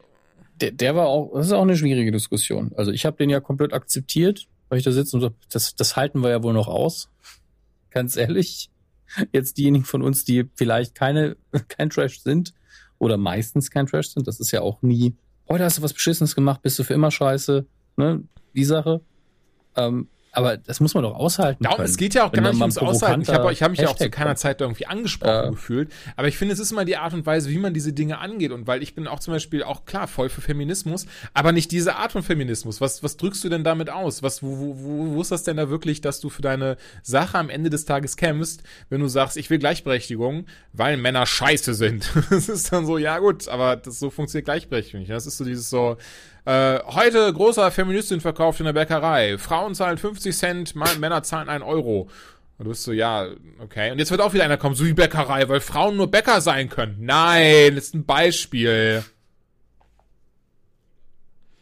der, 0.61 0.71
der 0.71 0.95
war 0.95 1.07
auch, 1.07 1.33
das 1.35 1.47
ist 1.47 1.51
auch 1.53 1.61
eine 1.61 1.77
schwierige 1.77 2.11
Diskussion. 2.11 2.71
Also 2.75 2.91
ich 2.91 3.05
habe 3.05 3.17
den 3.17 3.29
ja 3.29 3.39
komplett 3.39 3.73
akzeptiert, 3.73 4.47
weil 4.69 4.79
ich 4.79 4.83
da 4.83 4.91
sitze 4.91 5.17
und 5.17 5.21
so, 5.21 5.31
das, 5.49 5.75
das 5.75 5.95
halten 5.95 6.21
wir 6.23 6.29
ja 6.29 6.43
wohl 6.43 6.53
noch 6.53 6.67
aus. 6.67 7.09
Ganz 7.89 8.15
ehrlich. 8.15 8.69
Jetzt 9.31 9.57
diejenigen 9.57 9.85
von 9.85 10.01
uns, 10.01 10.25
die 10.25 10.49
vielleicht 10.55 10.95
keine, 10.95 11.37
kein 11.67 11.89
Trash 11.89 12.21
sind 12.21 12.53
oder 12.99 13.17
meistens 13.17 13.71
kein 13.71 13.85
Trash 13.85 14.09
sind, 14.09 14.27
das 14.27 14.39
ist 14.39 14.51
ja 14.51 14.61
auch 14.61 14.81
nie, 14.81 15.15
heute 15.47 15.63
hast 15.63 15.77
du 15.77 15.81
was 15.81 15.93
Beschissenes 15.93 16.35
gemacht, 16.35 16.61
bist 16.61 16.77
du 16.77 16.83
für 16.83 16.93
immer 16.93 17.11
scheiße, 17.11 17.65
ne, 17.95 18.23
die 18.53 18.65
Sache. 18.65 19.01
Ähm, 19.75 20.09
aber 20.37 20.55
das 20.55 20.79
muss 20.79 20.93
man 20.93 21.01
doch 21.01 21.15
aushalten. 21.15 21.63
Darum, 21.63 21.77
können. 21.77 21.89
Es 21.89 21.97
geht 21.97 22.13
ja 22.13 22.23
auch 22.23 22.31
gar 22.31 22.43
nicht 22.43 22.61
ums 22.61 22.77
Aushalten. 22.77 23.21
Ich 23.21 23.29
habe 23.29 23.49
hab 23.49 23.71
mich 23.71 23.79
ja 23.79 23.87
auch 23.87 23.95
zu 23.95 24.07
keiner 24.11 24.35
Zeit 24.35 24.61
irgendwie 24.61 24.85
angesprochen 24.85 25.31
ja. 25.31 25.49
gefühlt. 25.49 25.91
Aber 26.15 26.27
ich 26.27 26.37
finde, 26.37 26.53
es 26.53 26.59
ist 26.59 26.71
immer 26.71 26.85
die 26.85 26.95
Art 26.95 27.15
und 27.15 27.25
Weise, 27.25 27.49
wie 27.49 27.57
man 27.57 27.73
diese 27.73 27.91
Dinge 27.91 28.19
angeht. 28.19 28.51
Und 28.51 28.67
weil 28.67 28.83
ich 28.83 28.93
bin 28.93 29.07
auch 29.07 29.19
zum 29.19 29.33
Beispiel 29.33 29.63
auch 29.63 29.85
klar 29.85 30.07
voll 30.07 30.29
für 30.29 30.41
Feminismus, 30.41 31.07
aber 31.33 31.53
nicht 31.53 31.71
diese 31.71 31.95
Art 31.95 32.11
von 32.11 32.21
Feminismus. 32.21 32.79
Was, 32.81 33.01
was 33.01 33.17
drückst 33.17 33.43
du 33.45 33.49
denn 33.49 33.63
damit 33.63 33.89
aus? 33.89 34.21
Was, 34.21 34.43
wo, 34.43 34.59
wo, 34.59 34.75
wo, 34.77 35.15
wo 35.15 35.21
ist 35.21 35.31
das 35.31 35.41
denn 35.41 35.57
da 35.57 35.71
wirklich, 35.71 36.01
dass 36.01 36.19
du 36.19 36.29
für 36.29 36.43
deine 36.43 36.77
Sache 37.01 37.39
am 37.39 37.49
Ende 37.49 37.71
des 37.71 37.85
Tages 37.85 38.15
kämpfst, 38.15 38.61
wenn 38.89 39.01
du 39.01 39.07
sagst, 39.07 39.37
ich 39.37 39.49
will 39.49 39.57
Gleichberechtigung, 39.57 40.45
weil 40.71 40.97
Männer 40.97 41.25
scheiße 41.25 41.73
sind? 41.73 42.11
das 42.29 42.47
ist 42.47 42.71
dann 42.71 42.85
so, 42.85 42.99
ja 42.99 43.17
gut, 43.17 43.47
aber 43.47 43.75
das 43.75 43.97
so 43.97 44.11
funktioniert 44.11 44.45
Gleichberechtigung 44.45 44.99
nicht. 44.99 45.09
Das 45.09 45.25
ist 45.25 45.37
so 45.37 45.45
dieses 45.45 45.71
so, 45.71 45.97
äh, 46.47 46.79
heute 46.85 47.33
großer 47.33 47.71
Feministin 47.71 48.21
verkauft 48.21 48.61
in 48.61 48.65
der 48.65 48.73
Bäckerei. 48.73 49.37
Frauen 49.37 49.75
zahlen 49.75 49.97
50 49.97 50.33
Cent, 50.33 50.75
Männer 50.75 51.21
zahlen 51.21 51.49
1 51.49 51.61
Euro. 51.61 52.09
Und 52.57 52.63
du 52.63 52.69
bist 52.69 52.83
so, 52.83 52.93
ja, 52.93 53.27
okay. 53.59 53.91
Und 53.91 53.99
jetzt 53.99 54.11
wird 54.11 54.21
auch 54.21 54.33
wieder 54.33 54.45
einer 54.45 54.55
kommen, 54.55 54.73
so 54.73 54.85
wie 54.85 54.93
Bäckerei, 54.93 55.49
weil 55.49 55.59
Frauen 55.59 55.97
nur 55.97 56.09
Bäcker 56.09 56.39
sein 56.39 56.69
können. 56.69 56.95
Nein, 57.01 57.75
das 57.75 57.87
ist 57.87 57.95
ein 57.95 58.05
Beispiel. 58.05 59.03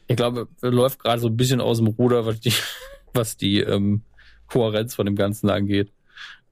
Ich 0.06 0.16
glaube, 0.18 0.48
läuft 0.62 1.00
gerade 1.00 1.20
so 1.20 1.30
ein 1.30 1.38
bisschen 1.38 1.62
aus 1.62 1.80
dem 1.80 1.88
Ruder, 1.88 2.28
was 2.28 2.40
die, 2.40 2.54
was 3.14 3.38
die 3.38 3.62
ähm, 3.62 4.04
Kohärenz 4.50 4.94
von 4.94 5.08
dem 5.08 5.16
Ganzen 5.16 5.50
angeht. 5.50 5.92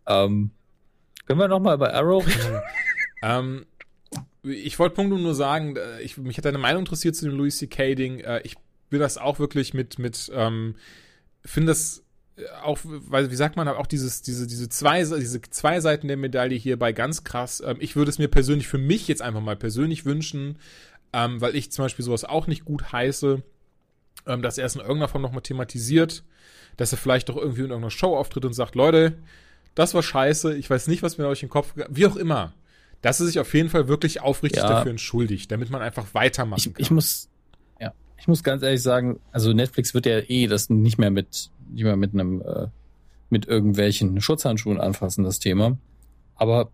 Ähm, 0.07 0.49
können 1.27 1.39
wir 1.39 1.47
nochmal 1.47 1.77
bei 1.77 1.93
Arrow 1.93 2.25
reden? 2.25 2.61
ähm, 3.21 3.65
ich 4.43 4.77
wollte 4.77 4.95
Punktum 4.95 5.23
nur 5.23 5.35
sagen, 5.35 5.75
äh, 5.75 6.01
ich, 6.01 6.17
mich 6.17 6.37
hat 6.37 6.45
deine 6.45 6.57
Meinung 6.57 6.81
interessiert 6.81 7.15
zu 7.15 7.25
dem 7.25 7.37
Louis 7.37 7.57
C.K. 7.57 7.95
Ding. 7.95 8.19
Äh, 8.19 8.41
ich 8.43 8.55
will 8.89 8.99
das 8.99 9.17
auch 9.17 9.39
wirklich 9.39 9.73
mit, 9.73 9.99
mit, 9.99 10.31
ähm, 10.33 10.75
finde 11.43 11.71
das 11.71 12.03
äh, 12.37 12.43
auch, 12.63 12.79
weil, 12.83 13.31
wie 13.31 13.35
sagt 13.35 13.55
man, 13.55 13.67
auch 13.69 13.87
dieses, 13.87 14.21
diese, 14.21 14.45
diese 14.45 14.69
zwei, 14.69 15.03
diese 15.03 15.41
zwei 15.41 15.79
Seiten 15.79 16.07
der 16.07 16.17
Medaille 16.17 16.57
hierbei 16.57 16.91
ganz 16.91 17.23
krass. 17.23 17.63
Ähm, 17.65 17.77
ich 17.79 17.95
würde 17.95 18.11
es 18.11 18.19
mir 18.19 18.27
persönlich 18.27 18.67
für 18.67 18.77
mich 18.77 19.07
jetzt 19.07 19.21
einfach 19.21 19.41
mal 19.41 19.55
persönlich 19.55 20.05
wünschen, 20.05 20.57
ähm, 21.13 21.39
weil 21.39 21.55
ich 21.55 21.71
zum 21.71 21.85
Beispiel 21.85 22.03
sowas 22.03 22.25
auch 22.25 22.47
nicht 22.47 22.65
gut 22.65 22.91
heiße, 22.91 23.41
ähm, 24.27 24.41
dass 24.41 24.57
er 24.57 24.65
es 24.65 24.75
in 24.75 24.81
irgendeiner 24.81 25.07
Form 25.07 25.21
nochmal 25.21 25.41
thematisiert, 25.41 26.23
dass 26.75 26.91
er 26.91 26.97
vielleicht 26.97 27.29
doch 27.29 27.37
irgendwie 27.37 27.61
in 27.61 27.69
irgendeiner 27.69 27.91
Show 27.91 28.17
auftritt 28.17 28.45
und 28.45 28.53
sagt, 28.53 28.75
Leute, 28.75 29.13
das 29.73 29.93
war 29.93 30.03
scheiße, 30.03 30.55
ich 30.55 30.69
weiß 30.69 30.87
nicht, 30.87 31.01
was 31.01 31.17
mir 31.17 31.27
euch 31.27 31.43
in 31.43 31.47
den 31.47 31.53
Kopf, 31.53 31.73
wie 31.89 32.05
auch 32.05 32.17
immer 32.17 32.53
dass 33.03 33.19
er 33.19 33.25
sich 33.25 33.37
auf 33.37 33.53
jeden 33.53 33.69
Fall 33.69 33.89
wirklich 33.89 34.21
aufrichtig 34.21 34.63
ja. 34.63 34.69
dafür 34.69 34.89
entschuldigt, 34.89 35.51
damit 35.51 35.69
man 35.69 35.81
einfach 35.81 36.13
weitermachen 36.13 36.59
ich, 36.59 36.73
kann. 36.73 36.81
Ich 36.81 36.89
muss, 36.89 37.29
ja, 37.79 37.93
ich 38.17 38.27
muss 38.27 38.43
ganz 38.43 38.63
ehrlich 38.63 38.81
sagen, 38.81 39.19
also 39.33 39.51
Netflix 39.51 39.93
wird 39.93 40.05
ja 40.05 40.19
eh 40.19 40.47
das 40.47 40.69
nicht 40.69 40.97
mehr 40.97 41.11
mit, 41.11 41.51
nicht 41.69 41.83
mehr 41.83 41.97
mit 41.97 42.13
einem, 42.13 42.41
äh, 42.41 42.67
mit 43.29 43.45
irgendwelchen 43.45 44.21
Schutzhandschuhen 44.21 44.79
anfassen, 44.79 45.25
das 45.25 45.39
Thema. 45.39 45.77
Aber 46.35 46.71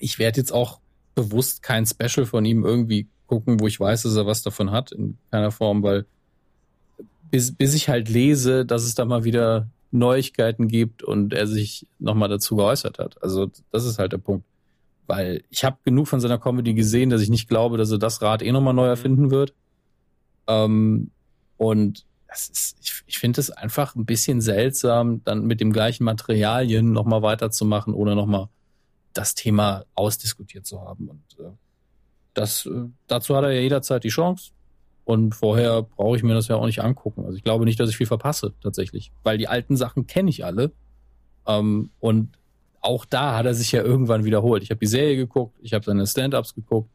ich 0.00 0.18
werde 0.18 0.40
jetzt 0.40 0.52
auch 0.52 0.80
bewusst 1.14 1.62
kein 1.62 1.86
Special 1.86 2.26
von 2.26 2.44
ihm 2.44 2.64
irgendwie 2.64 3.06
gucken, 3.28 3.60
wo 3.60 3.68
ich 3.68 3.78
weiß, 3.78 4.02
dass 4.02 4.16
er 4.16 4.26
was 4.26 4.42
davon 4.42 4.72
hat, 4.72 4.90
in 4.90 5.18
keiner 5.30 5.52
Form, 5.52 5.84
weil 5.84 6.04
bis, 7.30 7.54
bis 7.54 7.74
ich 7.74 7.88
halt 7.88 8.08
lese, 8.08 8.66
dass 8.66 8.82
es 8.82 8.96
da 8.96 9.04
mal 9.04 9.22
wieder 9.22 9.68
Neuigkeiten 9.92 10.66
gibt 10.66 11.04
und 11.04 11.32
er 11.32 11.46
sich 11.46 11.86
nochmal 12.00 12.28
dazu 12.28 12.56
geäußert 12.56 12.98
hat. 12.98 13.22
Also 13.22 13.52
das 13.70 13.84
ist 13.84 14.00
halt 14.00 14.12
der 14.12 14.18
Punkt 14.18 14.44
weil 15.08 15.42
ich 15.50 15.64
habe 15.64 15.78
genug 15.84 16.06
von 16.06 16.20
seiner 16.20 16.38
Comedy 16.38 16.74
gesehen, 16.74 17.10
dass 17.10 17.22
ich 17.22 17.30
nicht 17.30 17.48
glaube, 17.48 17.78
dass 17.78 17.90
er 17.90 17.98
das 17.98 18.22
Rad 18.22 18.42
eh 18.42 18.52
nochmal 18.52 18.74
neu 18.74 18.84
mhm. 18.84 18.90
erfinden 18.90 19.30
wird. 19.30 19.54
Ähm, 20.46 21.10
und 21.56 22.06
das 22.28 22.48
ist, 22.48 22.78
ich, 22.82 23.02
ich 23.06 23.18
finde 23.18 23.40
es 23.40 23.50
einfach 23.50 23.96
ein 23.96 24.04
bisschen 24.04 24.42
seltsam, 24.42 25.24
dann 25.24 25.46
mit 25.46 25.60
dem 25.60 25.72
gleichen 25.72 26.04
Materialien 26.04 26.92
nochmal 26.92 27.22
weiterzumachen, 27.22 27.94
ohne 27.94 28.14
nochmal 28.14 28.48
das 29.14 29.34
Thema 29.34 29.86
ausdiskutiert 29.94 30.66
zu 30.66 30.82
haben. 30.82 31.08
Und 31.08 31.38
äh, 31.40 31.50
das, 32.34 32.66
äh, 32.66 32.84
dazu 33.06 33.34
hat 33.34 33.44
er 33.44 33.52
ja 33.52 33.62
jederzeit 33.62 34.04
die 34.04 34.10
Chance. 34.10 34.52
Und 35.04 35.34
vorher 35.34 35.82
brauche 35.82 36.18
ich 36.18 36.22
mir 36.22 36.34
das 36.34 36.48
ja 36.48 36.56
auch 36.56 36.66
nicht 36.66 36.82
angucken. 36.82 37.24
Also 37.24 37.38
ich 37.38 37.42
glaube 37.42 37.64
nicht, 37.64 37.80
dass 37.80 37.88
ich 37.88 37.96
viel 37.96 38.06
verpasse, 38.06 38.52
tatsächlich. 38.62 39.10
Weil 39.22 39.38
die 39.38 39.48
alten 39.48 39.74
Sachen 39.74 40.06
kenne 40.06 40.28
ich 40.28 40.44
alle. 40.44 40.70
Ähm, 41.46 41.90
und 41.98 42.38
auch 42.80 43.04
da 43.04 43.36
hat 43.36 43.46
er 43.46 43.54
sich 43.54 43.72
ja 43.72 43.82
irgendwann 43.82 44.24
wiederholt. 44.24 44.62
Ich 44.62 44.70
habe 44.70 44.80
die 44.80 44.86
Serie 44.86 45.16
geguckt, 45.16 45.56
ich 45.62 45.74
habe 45.74 45.84
seine 45.84 46.06
Stand-ups 46.06 46.54
geguckt, 46.54 46.90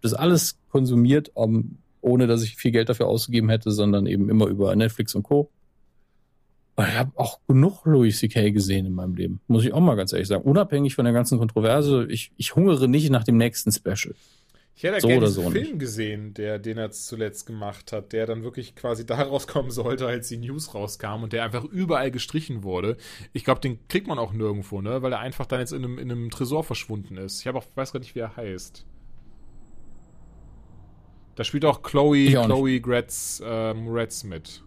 das 0.00 0.14
alles 0.14 0.58
konsumiert, 0.70 1.30
um, 1.34 1.78
ohne 2.00 2.26
dass 2.26 2.42
ich 2.42 2.56
viel 2.56 2.70
Geld 2.70 2.88
dafür 2.88 3.06
ausgegeben 3.06 3.48
hätte, 3.48 3.70
sondern 3.70 4.06
eben 4.06 4.28
immer 4.28 4.46
über 4.46 4.74
Netflix 4.76 5.14
und 5.14 5.22
Co. 5.22 5.50
Und 6.76 6.86
ich 6.86 6.96
habe 6.96 7.10
auch 7.16 7.40
genug 7.48 7.84
Louis 7.86 8.18
C.K. 8.18 8.52
gesehen 8.52 8.86
in 8.86 8.92
meinem 8.92 9.16
Leben, 9.16 9.40
muss 9.48 9.64
ich 9.64 9.72
auch 9.72 9.80
mal 9.80 9.96
ganz 9.96 10.12
ehrlich 10.12 10.28
sagen. 10.28 10.44
Unabhängig 10.44 10.94
von 10.94 11.04
der 11.04 11.14
ganzen 11.14 11.38
Kontroverse, 11.38 12.06
ich, 12.08 12.30
ich 12.36 12.54
hungere 12.54 12.86
nicht 12.86 13.10
nach 13.10 13.24
dem 13.24 13.36
nächsten 13.36 13.72
Special. 13.72 14.14
Ich 14.78 14.84
hätte 14.84 15.00
so 15.00 15.08
gerne 15.08 15.26
diesen 15.26 15.42
so 15.42 15.50
Film 15.50 15.64
nicht. 15.70 15.78
gesehen, 15.80 16.34
der, 16.34 16.60
den 16.60 16.78
er 16.78 16.92
zuletzt 16.92 17.46
gemacht 17.46 17.90
hat, 17.90 18.12
der 18.12 18.26
dann 18.26 18.44
wirklich 18.44 18.76
quasi 18.76 19.04
da 19.06 19.20
rauskommen 19.20 19.72
sollte, 19.72 20.06
als 20.06 20.28
die 20.28 20.36
News 20.36 20.72
rauskam 20.72 21.24
und 21.24 21.32
der 21.32 21.42
einfach 21.42 21.64
überall 21.64 22.12
gestrichen 22.12 22.62
wurde. 22.62 22.96
Ich 23.32 23.42
glaube, 23.42 23.60
den 23.60 23.88
kriegt 23.88 24.06
man 24.06 24.20
auch 24.20 24.32
nirgendwo, 24.32 24.80
ne? 24.80 25.02
Weil 25.02 25.12
er 25.12 25.18
einfach 25.18 25.46
dann 25.46 25.58
jetzt 25.58 25.72
in 25.72 25.84
einem, 25.84 25.98
in 25.98 26.12
einem 26.12 26.30
Tresor 26.30 26.62
verschwunden 26.62 27.16
ist. 27.16 27.40
Ich 27.40 27.48
habe 27.48 27.58
auch, 27.58 27.64
weiß 27.74 27.92
gar 27.92 27.98
nicht, 27.98 28.14
wie 28.14 28.20
er 28.20 28.36
heißt. 28.36 28.86
Da 31.34 31.42
spielt 31.42 31.64
auch 31.64 31.82
Chloe, 31.82 32.38
auch 32.38 32.46
Chloe 32.46 32.80
Gretz, 32.80 33.42
äh, 33.44 33.74
Moretz 33.74 34.22
mit. 34.22 34.62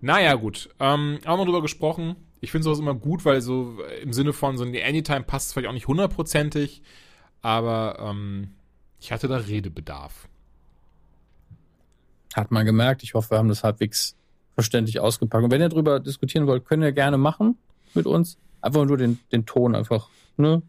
Naja, 0.00 0.34
gut. 0.34 0.70
Ähm, 0.80 1.20
auch 1.24 1.36
noch 1.36 1.44
drüber 1.44 1.62
gesprochen. 1.62 2.16
Ich 2.40 2.50
finde 2.50 2.64
sowas 2.64 2.80
immer 2.80 2.94
gut, 2.94 3.24
weil 3.24 3.40
so 3.40 3.78
im 4.02 4.12
Sinne 4.12 4.32
von 4.32 4.58
so 4.58 4.64
eine 4.64 4.84
Anytime 4.84 5.22
passt 5.22 5.46
es 5.46 5.52
vielleicht 5.52 5.68
auch 5.68 5.72
nicht 5.72 5.86
hundertprozentig, 5.86 6.82
aber 7.42 7.98
ähm, 8.00 8.54
ich 9.02 9.10
hatte 9.10 9.26
da 9.26 9.36
Redebedarf. 9.36 10.28
Hat 12.34 12.52
man 12.52 12.64
gemerkt. 12.64 13.02
Ich 13.02 13.14
hoffe, 13.14 13.32
wir 13.32 13.38
haben 13.38 13.48
das 13.48 13.64
halbwegs 13.64 14.14
verständlich 14.54 15.00
ausgepackt. 15.00 15.42
Und 15.42 15.50
wenn 15.50 15.60
ihr 15.60 15.68
darüber 15.68 15.98
diskutieren 15.98 16.46
wollt, 16.46 16.64
könnt 16.64 16.84
ihr 16.84 16.92
gerne 16.92 17.18
machen 17.18 17.58
mit 17.94 18.06
uns. 18.06 18.38
Einfach 18.60 18.84
nur 18.84 18.96
den, 18.96 19.18
den 19.32 19.44
Ton 19.44 19.74
einfach, 19.74 20.08
ne? 20.36 20.62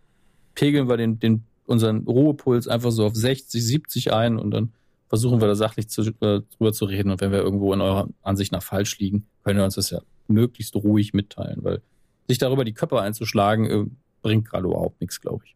Pegeln 0.56 0.90
wir 0.90 0.98
den, 0.98 1.20
den, 1.20 1.44
unseren 1.68 2.08
Ruhepuls 2.08 2.68
einfach 2.68 2.90
so 2.92 3.06
auf 3.06 3.16
60, 3.16 3.64
70 3.64 4.14
ein 4.14 4.40
und 4.40 4.50
dann 4.50 4.74
versuchen 5.10 5.40
wir 5.40 5.48
da 5.48 5.54
sachlich 5.54 5.90
zu, 5.90 6.02
äh, 6.02 6.42
drüber 6.58 6.74
zu 6.74 6.86
reden. 6.86 7.12
Und 7.12 7.22
wenn 7.22 7.32
wir 7.32 7.40
irgendwo 7.40 7.72
in 7.72 7.82
eurer 7.82 8.10
Ansicht 8.24 8.52
nach 8.52 8.64
falsch 8.64 8.98
liegen, 8.98 9.28
können 9.44 9.60
wir 9.60 9.66
uns 9.66 9.76
das 9.76 9.92
ja 9.92 10.02
möglichst 10.28 10.76
ruhig 10.76 11.14
mitteilen, 11.14 11.64
weil 11.64 11.84
sich 12.28 12.40
darüber 12.40 12.66
die 12.66 12.74
Köpfe 12.74 13.00
einzuschlagen, 13.00 13.70
äh, 13.70 13.86
bringt 14.24 14.50
gerade 14.50 14.66
überhaupt 14.66 15.02
nichts, 15.02 15.22
glaube 15.22 15.46
ich. 15.46 15.56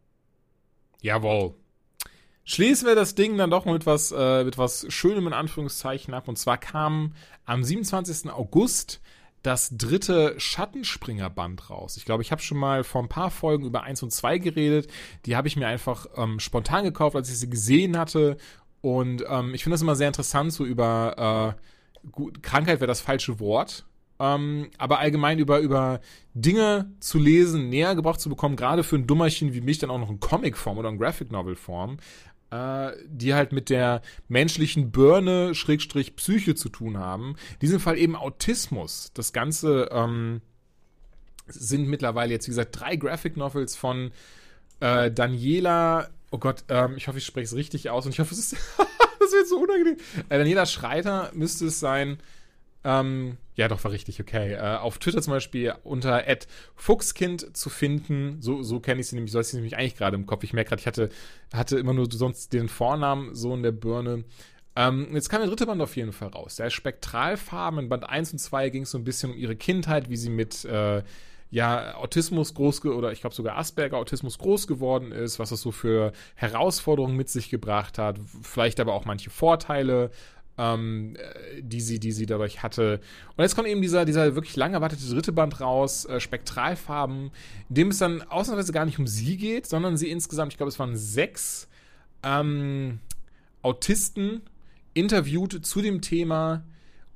Jawohl. 1.02 1.56
Schließen 2.50 2.88
wir 2.88 2.96
das 2.96 3.14
Ding 3.14 3.38
dann 3.38 3.50
doch 3.50 3.66
mit 3.66 3.86
was, 3.86 4.14
äh, 4.14 4.46
mit 4.46 4.58
was 4.58 4.86
Schönem 4.88 5.28
in 5.28 5.34
Anführungszeichen 5.34 6.14
ab. 6.14 6.30
Und 6.30 6.38
zwar 6.38 6.58
kam 6.58 7.12
am 7.46 7.62
27. 7.62 8.32
August 8.32 9.02
das 9.44 9.76
dritte 9.78 10.34
Schattenspringer-Band 10.40 11.70
raus. 11.70 11.98
Ich 11.98 12.06
glaube, 12.06 12.24
ich 12.24 12.32
habe 12.32 12.42
schon 12.42 12.58
mal 12.58 12.86
vor 12.86 13.04
ein 13.04 13.10
paar 13.10 13.32
Folgen 13.32 13.66
über 13.66 13.84
1 13.84 14.02
und 14.02 14.14
2 14.14 14.38
geredet. 14.38 14.90
Die 15.26 15.36
habe 15.36 15.50
ich 15.50 15.58
mir 15.58 15.68
einfach 15.68 16.08
ähm, 16.16 16.40
spontan 16.40 16.86
gekauft, 16.86 17.18
als 17.18 17.30
ich 17.30 17.38
sie 17.38 17.50
gesehen 17.50 17.98
hatte. 17.98 18.38
Und 18.80 19.26
ähm, 19.28 19.54
ich 19.54 19.64
finde 19.64 19.74
das 19.74 19.82
immer 19.82 19.98
sehr 19.98 20.08
interessant, 20.08 20.54
so 20.54 20.64
über 20.64 21.58
äh, 21.58 22.10
gut, 22.12 22.42
Krankheit 22.44 22.80
wäre 22.80 22.88
das 22.88 23.02
falsche 23.02 23.42
Wort. 23.42 23.86
Ähm, 24.20 24.70
aber 24.78 25.00
allgemein 25.00 25.38
über, 25.38 25.60
über 25.60 26.00
Dinge 26.34 26.92
zu 27.02 27.20
lesen, 27.20 27.68
näher 27.70 27.94
gebracht 27.94 28.22
zu 28.22 28.30
bekommen, 28.30 28.56
gerade 28.56 28.84
für 28.84 28.96
ein 28.96 29.06
Dummerchen 29.06 29.54
wie 29.54 29.62
mich, 29.62 29.80
dann 29.80 29.92
auch 29.92 30.00
noch 30.00 30.10
in 30.10 30.22
Comicform 30.22 30.78
oder 30.78 30.90
in 30.90 30.98
Graphic 30.98 31.30
Novel 31.32 31.56
Form. 31.56 31.98
Äh, 32.52 32.92
die 33.08 33.34
halt 33.34 33.52
mit 33.52 33.70
der 33.70 34.02
menschlichen 34.28 34.92
Birne 34.92 35.54
Schrägstrich 35.56 36.16
Psyche 36.16 36.56
zu 36.56 36.70
tun 36.70 36.98
haben. 36.98 37.36
In 37.54 37.60
diesem 37.60 37.80
Fall 37.80 37.98
eben 37.98 38.16
Autismus. 38.16 39.12
Das 39.14 39.34
Ganze 39.34 39.90
ähm, 39.92 40.42
sind 41.48 41.88
mittlerweile 41.88 42.32
jetzt, 42.32 42.48
wie 42.48 42.52
gesagt, 42.52 42.80
drei 42.80 42.96
Graphic 42.96 43.38
Novels 43.38 43.76
von 43.76 44.12
äh, 44.80 45.12
Daniela, 45.12 46.10
oh 46.32 46.38
Gott, 46.38 46.64
ähm, 46.70 46.96
ich 46.98 47.08
hoffe, 47.08 47.18
ich 47.18 47.26
spreche 47.26 47.46
es 47.46 47.56
richtig 47.56 47.90
aus 47.90 48.06
und 48.06 48.12
ich 48.12 48.20
hoffe, 48.20 48.34
es 48.34 48.40
ist, 48.40 48.54
das 49.20 49.32
wird 49.32 49.48
so 49.48 49.60
unangenehm. 49.60 49.98
Äh, 50.30 50.38
Daniela 50.38 50.66
Schreiter 50.66 51.32
müsste 51.34 51.66
es 51.66 51.80
sein. 51.80 52.18
Ähm, 52.84 53.38
ja, 53.56 53.68
doch, 53.68 53.84
war 53.84 53.92
richtig, 53.92 54.22
okay. 54.22 54.54
Äh, 54.54 54.78
auf 54.78 54.98
Twitter 55.00 55.22
zum 55.22 55.34
Beispiel 55.34 55.74
unter 55.84 56.24
Fuchskind 56.76 57.58
zu 57.58 57.70
finden. 57.70 58.42
So, 58.42 58.64
so 58.64 58.80
kenne 58.80 59.02
ich 59.02 59.08
sie 59.08 59.16
nämlich, 59.16 59.32
so 59.32 59.40
ist 59.40 59.50
sie 59.50 59.58
nämlich 59.58 59.76
eigentlich 59.76 59.96
gerade 59.96 60.16
im 60.16 60.26
Kopf. 60.26 60.44
Ich 60.44 60.54
merke 60.54 60.70
gerade, 60.70 60.80
ich 60.80 60.88
hatte, 60.88 61.10
hatte 61.54 61.80
immer 61.80 61.94
nur 61.94 62.08
sonst 62.10 62.54
den 62.54 62.70
Vornamen 62.70 63.36
so 63.36 63.54
in 63.54 63.64
der 63.64 63.72
Birne. 63.72 64.24
Ähm, 64.76 65.08
jetzt 65.14 65.30
kam 65.30 65.42
der 65.42 65.50
dritte 65.50 65.66
Band 65.66 65.82
auf 65.82 65.96
jeden 65.96 66.14
Fall 66.14 66.30
raus. 66.30 66.58
Der 66.58 66.70
Spektralfarben 66.70 67.80
in 67.80 67.90
Band 67.90 68.08
1 68.08 68.34
und 68.34 68.38
2 68.38 68.70
ging 68.70 68.84
es 68.84 68.92
so 68.92 69.00
ein 69.00 69.04
bisschen 69.04 69.32
um 69.32 69.38
ihre 69.38 69.56
Kindheit, 69.56 70.10
wie 70.10 70.18
sie 70.18 70.30
mit 70.30 70.66
äh, 70.66 71.02
ja, 71.50 71.96
Autismus 71.96 72.54
groß 72.54 72.86
oder 72.86 73.12
ich 73.12 73.22
glaube 73.22 73.36
sogar 73.36 73.58
Asperger 73.58 73.98
Autismus 73.98 74.38
groß 74.38 74.68
geworden 74.68 75.12
ist, 75.12 75.40
was 75.40 75.50
das 75.50 75.62
so 75.62 75.72
für 75.72 76.12
Herausforderungen 76.36 77.16
mit 77.16 77.30
sich 77.30 77.50
gebracht 77.50 77.98
hat, 77.98 78.20
vielleicht 78.42 78.80
aber 78.80 78.94
auch 78.94 79.06
manche 79.06 79.30
Vorteile, 79.30 80.12
ähm, 80.58 81.16
äh, 81.16 81.62
die 81.62 81.82
sie, 81.82 82.00
die 82.00 82.12
sie 82.12 82.26
dadurch 82.26 82.64
hatte. 82.64 83.00
Und 83.36 83.44
jetzt 83.44 83.56
kommt 83.56 83.68
eben 83.68 83.82
dieser, 83.82 84.06
dieser 84.06 84.36
wirklich 84.36 84.56
lang 84.56 84.74
erwartete 84.74 85.08
dritte 85.08 85.32
Band 85.32 85.60
raus, 85.62 86.06
äh, 86.06 86.20
Spektralfarben, 86.20 87.32
in 87.70 87.76
dem 87.76 87.88
es 87.90 88.00
dann 88.00 88.22
ausnahmsweise 88.24 88.74
gar 88.74 88.86
nicht 88.86 89.00
um 89.00 89.08
sie 89.08 89.38
geht, 89.38 89.68
sondern 89.68 89.98
sie 89.98 90.10
insgesamt, 90.10 90.54
ich 90.54 90.58
glaube, 90.58 90.70
es 90.70 90.80
waren 90.80 90.96
sechs 90.96 91.68
ähm, 92.24 93.00
Autisten 93.62 94.42
interviewt 94.94 95.66
zu 95.66 95.82
dem 95.82 96.02
Thema, 96.02 96.64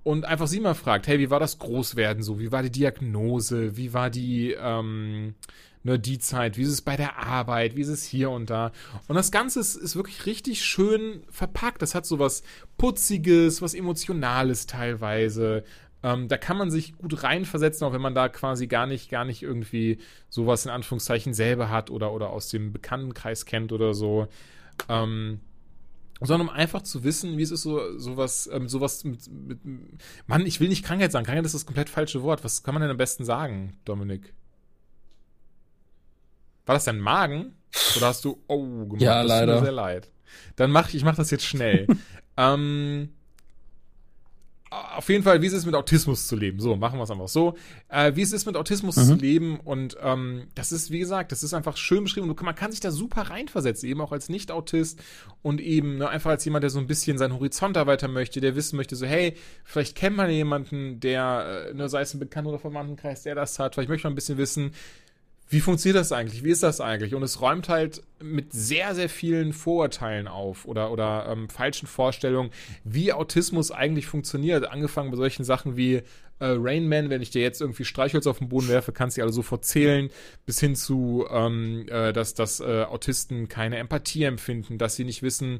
und 0.04 0.26
einfach 0.26 0.48
sie 0.48 0.60
mal 0.60 0.74
fragt, 0.74 1.08
hey, 1.08 1.20
wie 1.20 1.30
war 1.30 1.40
das 1.40 1.60
Großwerden 1.60 2.24
so? 2.24 2.40
Wie 2.40 2.52
war 2.52 2.64
die 2.64 2.72
Diagnose? 2.72 3.78
Wie 3.78 3.94
war 3.94 4.10
die, 4.10 4.56
ähm, 4.60 5.36
ne, 5.84 6.00
die 6.00 6.20
Zeit? 6.20 6.58
Wie 6.58 6.64
ist 6.64 6.70
es 6.70 6.82
bei 6.82 6.96
der 6.96 7.18
Arbeit? 7.18 7.76
Wie 7.76 7.82
ist 7.82 7.88
es 7.88 8.04
hier 8.04 8.30
und 8.30 8.50
da? 8.50 8.72
Und 9.08 9.16
das 9.16 9.32
Ganze 9.32 9.60
ist, 9.60 9.76
ist 9.76 9.96
wirklich 9.96 10.26
richtig 10.26 10.64
schön 10.64 11.24
verpackt. 11.30 11.82
Das 11.82 11.96
hat 11.96 12.06
so 12.06 12.20
was 12.20 12.44
Putziges, 12.78 13.62
was 13.62 13.74
Emotionales 13.74 14.66
teilweise. 14.66 15.64
Ähm, 16.04 16.28
da 16.28 16.38
kann 16.38 16.58
man 16.58 16.72
sich 16.72 16.98
gut 16.98 17.24
reinversetzen, 17.24 17.86
auch 17.86 17.94
wenn 17.94 18.02
man 18.02 18.16
da 18.16 18.28
quasi 18.30 18.68
gar 18.68 18.88
nicht, 18.88 19.10
gar 19.10 19.26
nicht 19.26 19.44
irgendwie 19.44 20.00
sowas 20.30 20.66
in 20.66 20.72
Anführungszeichen 20.72 21.34
selber 21.34 21.70
hat 21.70 21.92
oder, 21.92 22.12
oder 22.12 22.32
aus 22.32 22.50
dem 22.50 22.74
Bekanntenkreis 22.74 23.46
kennt 23.46 23.72
oder 23.72 23.94
so. 23.94 24.28
Ähm, 24.90 25.42
sondern 26.24 26.50
um 26.50 26.54
einfach 26.54 26.84
zu 26.84 27.04
wissen, 27.04 27.38
wie 27.38 27.42
es 27.42 27.52
ist, 27.52 27.64
so 27.64 27.98
sowas, 27.98 28.50
ähm, 28.52 28.68
sowas 28.68 29.04
mit, 29.04 29.28
mit, 29.28 29.60
Mann, 30.28 30.46
ich 30.46 30.60
will 30.60 30.70
nicht 30.70 30.86
Krankheit 30.86 31.12
sagen. 31.12 31.26
Krankheit 31.26 31.46
ist 31.46 31.56
das 31.56 31.66
komplett 31.66 31.90
falsche 31.90 32.22
Wort. 32.22 32.44
Was 32.44 32.64
kann 32.64 32.76
man 32.76 32.82
denn 32.82 32.92
am 32.92 32.98
besten 32.98 33.26
sagen, 33.26 33.78
Dominik? 33.86 34.34
War 36.66 36.76
das 36.76 36.86
dein 36.86 37.00
Magen? 37.00 37.56
Oder 37.98 38.08
hast 38.08 38.26
du, 38.26 38.42
oh, 38.48 38.86
gemacht? 38.86 39.02
Ja, 39.02 39.22
das 39.22 39.30
leider. 39.30 39.54
Tut 39.54 39.62
mir 39.62 39.66
sehr 39.66 39.76
leid. 39.76 40.12
Dann 40.56 40.72
mach 40.72 40.90
ich, 40.90 40.96
ich 40.96 41.04
mach 41.04 41.16
das 41.16 41.32
jetzt 41.32 41.46
schnell. 41.46 41.88
ähm, 42.38 43.10
auf 44.72 45.10
jeden 45.10 45.24
Fall, 45.24 45.42
wie 45.42 45.48
es 45.48 45.54
ist, 45.54 45.66
mit 45.66 45.76
Autismus 45.76 46.28
zu 46.28 46.38
leben. 46.38 46.62
So, 46.62 46.78
machen 46.78 46.98
wir 46.98 47.04
es 47.04 47.12
einfach 47.12 47.28
so. 47.28 47.58
Äh, 47.90 48.16
wie 48.16 48.22
es 48.22 48.32
ist, 48.32 48.46
mit 48.46 48.56
Autismus 48.56 48.96
mhm. 48.96 49.04
zu 49.04 49.16
leben. 49.16 49.60
Und 49.60 49.98
ähm, 50.02 50.48
das 50.56 50.72
ist, 50.72 50.92
wie 50.92 51.00
gesagt, 51.00 51.34
das 51.34 51.44
ist 51.44 51.54
einfach 51.54 51.76
schön 51.76 52.04
beschrieben. 52.04 52.30
Und 52.30 52.42
man 52.42 52.56
kann 52.56 52.72
sich 52.72 52.80
da 52.80 52.90
super 52.90 53.24
reinversetzen, 53.24 53.90
eben 53.90 54.00
auch 54.00 54.14
als 54.14 54.30
Nicht-Autist 54.30 55.02
und 55.42 55.60
eben 55.60 55.98
ne, 55.98 56.08
einfach 56.08 56.32
als 56.32 56.46
jemand, 56.46 56.64
der 56.64 56.70
so 56.70 56.80
ein 56.80 56.88
bisschen 56.88 57.18
seinen 57.18 57.34
Horizont 57.34 57.76
erweitern 57.76 58.14
möchte, 58.14 58.40
der 58.40 58.56
wissen 58.56 58.78
möchte, 58.78 58.96
so, 58.96 59.06
hey, 59.06 59.36
vielleicht 59.66 59.98
kennt 59.98 60.16
man 60.16 60.30
jemanden, 60.30 61.02
der, 61.02 61.68
äh, 61.70 61.74
ne, 61.74 61.90
sei 61.90 62.02
es 62.02 62.14
ein 62.14 62.20
Bekannter 62.20 62.52
oder 62.52 62.60
Verwandtenkreis, 62.60 63.24
der 63.24 63.36
das 63.36 63.60
hat. 63.60 63.76
Vielleicht 63.76 63.90
möchte 63.90 64.08
man 64.08 64.14
ein 64.14 64.16
bisschen 64.16 64.38
wissen, 64.38 64.72
wie 65.52 65.60
funktioniert 65.60 66.00
das 66.00 66.14
eigentlich? 66.14 66.46
Wie 66.46 66.50
ist 66.50 66.64
das 66.64 66.80
eigentlich? 66.80 67.14
Und 67.14 67.24
es 67.24 67.42
räumt 67.42 67.68
halt 67.68 68.02
mit 68.24 68.54
sehr, 68.54 68.96
sehr 68.96 69.10
vielen 69.10 69.52
Vorurteilen 69.52 70.30
auf 70.30 70.66
oder, 70.66 70.92
oder 70.92 71.28
ähm, 71.30 71.50
falschen 71.50 71.88
Vorstellungen, 71.88 72.52
wie 72.86 73.12
Autismus 73.12 73.70
eigentlich 73.70 74.08
funktioniert. 74.08 74.66
Angefangen 74.66 75.12
bei 75.12 75.18
solchen 75.18 75.44
Sachen 75.44 75.76
wie 75.76 75.96
äh, 75.96 76.04
Rain 76.40 76.88
Man, 76.88 77.10
wenn 77.10 77.22
ich 77.22 77.32
dir 77.32 77.42
jetzt 77.42 77.60
irgendwie 77.60 77.84
Streichholz 77.84 78.28
auf 78.28 78.38
den 78.38 78.48
Boden 78.48 78.70
werfe, 78.70 78.94
kannst 78.94 79.18
du 79.18 79.24
alle 79.24 79.34
sofort 79.34 79.66
zählen, 79.66 80.10
bis 80.46 80.62
hin 80.62 80.78
zu, 80.78 81.26
ähm, 81.30 81.86
äh, 81.90 82.14
dass, 82.14 82.34
dass 82.34 82.62
äh, 82.62 82.86
Autisten 82.90 83.50
keine 83.50 83.76
Empathie 83.76 84.24
empfinden, 84.24 84.78
dass 84.78 84.96
sie 84.96 85.04
nicht 85.04 85.22
wissen, 85.22 85.60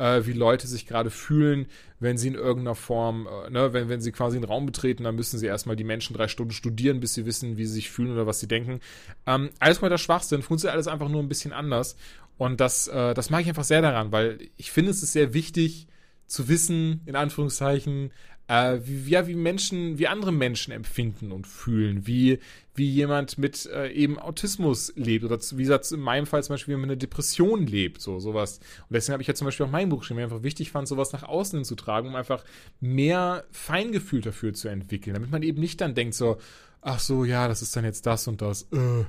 äh, 0.00 0.26
wie 0.26 0.32
Leute 0.32 0.66
sich 0.66 0.86
gerade 0.86 1.10
fühlen, 1.10 1.66
wenn 2.00 2.16
sie 2.16 2.28
in 2.28 2.34
irgendeiner 2.34 2.74
Form, 2.74 3.28
äh, 3.28 3.50
ne, 3.50 3.72
wenn, 3.74 3.88
wenn 3.90 4.00
sie 4.00 4.12
quasi 4.12 4.36
einen 4.36 4.46
Raum 4.46 4.64
betreten, 4.64 5.04
dann 5.04 5.14
müssen 5.14 5.38
sie 5.38 5.46
erstmal 5.46 5.76
die 5.76 5.84
Menschen 5.84 6.16
drei 6.16 6.26
Stunden 6.26 6.52
studieren, 6.52 7.00
bis 7.00 7.14
sie 7.14 7.26
wissen, 7.26 7.58
wie 7.58 7.66
sie 7.66 7.74
sich 7.74 7.90
fühlen 7.90 8.12
oder 8.12 8.26
was 8.26 8.40
sie 8.40 8.48
denken. 8.48 8.80
Ähm, 9.26 9.50
alles 9.60 9.82
mal 9.82 9.90
der 9.90 9.98
Schwachsinn, 9.98 10.42
funktioniert 10.42 10.74
alles 10.74 10.88
einfach 10.88 11.08
nur 11.08 11.22
ein 11.22 11.28
bisschen 11.28 11.52
anders. 11.52 11.96
Und 12.38 12.60
das, 12.60 12.88
äh, 12.88 13.12
das 13.12 13.28
mag 13.28 13.42
ich 13.42 13.48
einfach 13.48 13.64
sehr 13.64 13.82
daran, 13.82 14.10
weil 14.10 14.38
ich 14.56 14.70
finde, 14.72 14.90
es 14.90 15.02
ist 15.02 15.12
sehr 15.12 15.34
wichtig 15.34 15.86
zu 16.26 16.48
wissen, 16.48 17.02
in 17.04 17.16
Anführungszeichen, 17.16 18.12
äh, 18.48 18.78
wie, 18.82 19.10
ja, 19.10 19.26
wie 19.26 19.34
Menschen, 19.34 19.98
wie 19.98 20.08
andere 20.08 20.32
Menschen 20.32 20.72
empfinden 20.72 21.32
und 21.32 21.46
fühlen, 21.46 22.06
wie, 22.06 22.38
wie 22.80 22.88
jemand 22.88 23.36
mit 23.36 23.66
äh, 23.66 23.92
eben 23.92 24.18
Autismus 24.18 24.90
lebt 24.96 25.22
oder 25.22 25.38
wie 25.38 25.62
gesagt, 25.62 25.92
in 25.92 26.00
meinem 26.00 26.24
Fall 26.24 26.42
zum 26.42 26.54
Beispiel, 26.54 26.74
wie 26.74 26.80
man 26.80 26.88
eine 26.88 26.96
Depression 26.96 27.66
lebt, 27.66 28.00
so 28.00 28.18
sowas. 28.20 28.58
Und 28.88 28.94
deswegen 28.94 29.12
habe 29.12 29.22
ich 29.22 29.28
ja 29.28 29.34
zum 29.34 29.44
Beispiel 29.44 29.66
auch 29.66 29.70
mein 29.70 29.90
Buch 29.90 29.98
geschrieben, 29.98 30.16
mir 30.16 30.24
einfach 30.24 30.42
wichtig 30.42 30.70
fand, 30.70 30.88
sowas 30.88 31.12
nach 31.12 31.24
außen 31.24 31.62
zu 31.64 31.74
tragen, 31.74 32.08
um 32.08 32.16
einfach 32.16 32.42
mehr 32.80 33.44
Feingefühl 33.50 34.22
dafür 34.22 34.54
zu 34.54 34.68
entwickeln, 34.68 35.12
damit 35.12 35.30
man 35.30 35.42
eben 35.42 35.60
nicht 35.60 35.82
dann 35.82 35.94
denkt 35.94 36.14
so, 36.14 36.38
ach 36.80 37.00
so, 37.00 37.26
ja, 37.26 37.48
das 37.48 37.60
ist 37.60 37.76
dann 37.76 37.84
jetzt 37.84 38.06
das 38.06 38.26
und 38.26 38.40
das, 38.40 38.62
äh. 38.72 39.04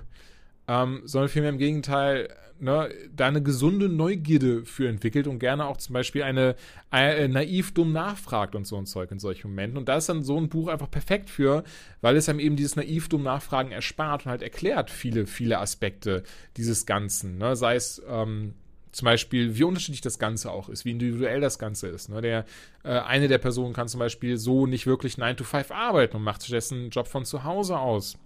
Ähm, 0.67 1.01
sondern 1.05 1.29
vielmehr 1.29 1.51
im 1.51 1.57
Gegenteil, 1.57 2.29
ne, 2.61 2.89
da 3.15 3.27
eine 3.27 3.41
gesunde 3.41 3.89
Neugierde 3.89 4.65
für 4.65 4.87
entwickelt 4.87 5.27
und 5.27 5.39
gerne 5.39 5.65
auch 5.65 5.77
zum 5.77 5.93
Beispiel 5.93 6.23
eine, 6.23 6.55
äh, 6.91 7.27
naiv 7.27 7.73
dumm 7.73 7.91
nachfragt 7.91 8.55
und 8.55 8.65
so 8.65 8.77
ein 8.77 8.85
Zeug 8.85 9.11
in 9.11 9.19
solchen 9.19 9.49
Momenten. 9.49 9.77
Und 9.77 9.89
da 9.89 9.97
ist 9.97 10.07
dann 10.09 10.23
so 10.23 10.37
ein 10.37 10.49
Buch 10.49 10.67
einfach 10.67 10.89
perfekt 10.89 11.29
für, 11.29 11.63
weil 12.01 12.15
es 12.15 12.29
einem 12.29 12.39
eben 12.39 12.55
dieses 12.55 12.75
naiv 12.75 13.09
dumm 13.09 13.23
Nachfragen 13.23 13.71
erspart 13.71 14.25
und 14.25 14.31
halt 14.31 14.43
erklärt 14.43 14.89
viele, 14.89 15.25
viele 15.25 15.59
Aspekte 15.59 16.23
dieses 16.57 16.85
Ganzen. 16.85 17.37
Ne? 17.37 17.55
Sei 17.55 17.75
es 17.75 18.01
ähm, 18.07 18.53
zum 18.91 19.05
Beispiel, 19.05 19.57
wie 19.57 19.63
unterschiedlich 19.63 20.01
das 20.01 20.19
Ganze 20.19 20.51
auch 20.51 20.69
ist, 20.69 20.85
wie 20.85 20.91
individuell 20.91 21.41
das 21.41 21.57
Ganze 21.57 21.87
ist. 21.87 22.09
Ne? 22.09 22.21
Der, 22.21 22.45
äh, 22.83 22.89
eine 22.89 23.27
der 23.27 23.37
Personen 23.37 23.73
kann 23.73 23.87
zum 23.87 23.99
Beispiel 23.99 24.37
so 24.37 24.67
nicht 24.67 24.85
wirklich 24.85 25.17
9 25.17 25.37
to 25.37 25.43
5 25.43 25.71
arbeiten 25.71 26.17
und 26.17 26.23
macht 26.23 26.43
stattdessen 26.43 26.79
einen 26.79 26.89
Job 26.91 27.07
von 27.07 27.25
zu 27.25 27.43
Hause 27.43 27.79
aus. 27.79 28.17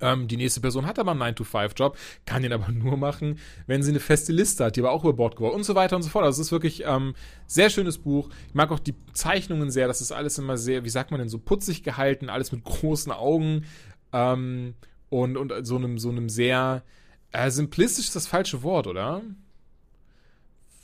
Ähm, 0.00 0.28
die 0.28 0.36
nächste 0.36 0.60
Person 0.60 0.86
hat 0.86 0.98
aber 0.98 1.12
einen 1.12 1.22
9-to-5-Job, 1.22 1.96
kann 2.26 2.42
den 2.42 2.52
aber 2.52 2.70
nur 2.72 2.96
machen, 2.96 3.38
wenn 3.66 3.82
sie 3.82 3.90
eine 3.90 4.00
feste 4.00 4.32
Liste 4.32 4.64
hat, 4.64 4.76
die 4.76 4.80
aber 4.80 4.92
auch 4.92 5.04
über 5.04 5.12
Bord 5.12 5.36
geworfen 5.36 5.56
und 5.56 5.64
so 5.64 5.74
weiter 5.74 5.96
und 5.96 6.02
so 6.02 6.08
fort. 6.08 6.24
Also 6.24 6.40
es 6.40 6.48
ist 6.48 6.52
wirklich 6.52 6.84
ähm, 6.86 7.14
sehr 7.46 7.70
schönes 7.70 7.98
Buch. 7.98 8.30
Ich 8.48 8.54
mag 8.54 8.70
auch 8.70 8.78
die 8.78 8.94
Zeichnungen 9.12 9.70
sehr. 9.70 9.88
Das 9.88 10.00
ist 10.00 10.12
alles 10.12 10.38
immer 10.38 10.56
sehr, 10.56 10.84
wie 10.84 10.90
sagt 10.90 11.10
man 11.10 11.20
denn, 11.20 11.28
so 11.28 11.38
putzig 11.38 11.82
gehalten, 11.82 12.28
alles 12.28 12.52
mit 12.52 12.64
großen 12.64 13.12
Augen 13.12 13.64
ähm, 14.12 14.74
und, 15.08 15.36
und 15.36 15.66
so 15.66 15.76
einem, 15.76 15.98
so 15.98 16.10
einem 16.10 16.28
sehr 16.28 16.82
äh, 17.32 17.50
simplistisch 17.50 18.06
ist 18.06 18.16
das 18.16 18.26
falsche 18.26 18.62
Wort, 18.62 18.86
oder? 18.86 19.22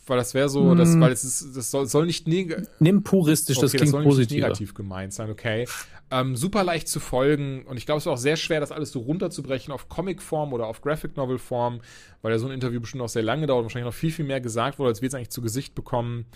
weil 0.06 0.18
das 0.18 0.34
wäre 0.34 0.48
so, 0.48 0.74
das, 0.74 0.92
hm. 0.92 1.00
weil 1.00 1.12
es 1.12 1.24
ist, 1.24 1.56
das 1.56 1.70
soll, 1.70 1.86
soll 1.86 2.06
nicht 2.06 2.28
negativ. 2.28 2.68
Nimm 2.78 3.02
puristisch, 3.02 3.56
okay, 3.56 3.64
das 3.64 3.72
klingt 3.72 3.94
das 3.94 4.02
soll. 4.02 4.18
Nicht 4.18 4.30
negativ 4.30 4.74
gemeint 4.74 5.12
sein, 5.12 5.30
okay. 5.30 5.66
Ähm, 6.08 6.36
super 6.36 6.62
leicht 6.62 6.86
zu 6.86 7.00
folgen 7.00 7.64
und 7.64 7.78
ich 7.78 7.84
glaube, 7.84 7.98
es 7.98 8.06
ist 8.06 8.12
auch 8.12 8.16
sehr 8.16 8.36
schwer, 8.36 8.60
das 8.60 8.70
alles 8.70 8.92
so 8.92 9.00
runterzubrechen 9.00 9.72
auf 9.72 9.88
Comic-Form 9.88 10.52
oder 10.52 10.68
auf 10.68 10.80
Graphic-Novel-Form, 10.80 11.80
weil 12.22 12.32
ja 12.32 12.38
so 12.38 12.46
ein 12.46 12.52
Interview 12.52 12.80
bestimmt 12.80 13.02
auch 13.02 13.08
sehr 13.08 13.24
lange 13.24 13.46
dauert 13.46 13.60
und 13.60 13.64
wahrscheinlich 13.64 13.92
noch 13.92 13.98
viel, 13.98 14.12
viel 14.12 14.24
mehr 14.24 14.40
gesagt 14.40 14.78
wurde, 14.78 14.90
als 14.90 15.02
wir 15.02 15.08
es 15.08 15.14
eigentlich 15.14 15.30
zu 15.30 15.42
Gesicht 15.42 15.74
bekommen. 15.74 16.26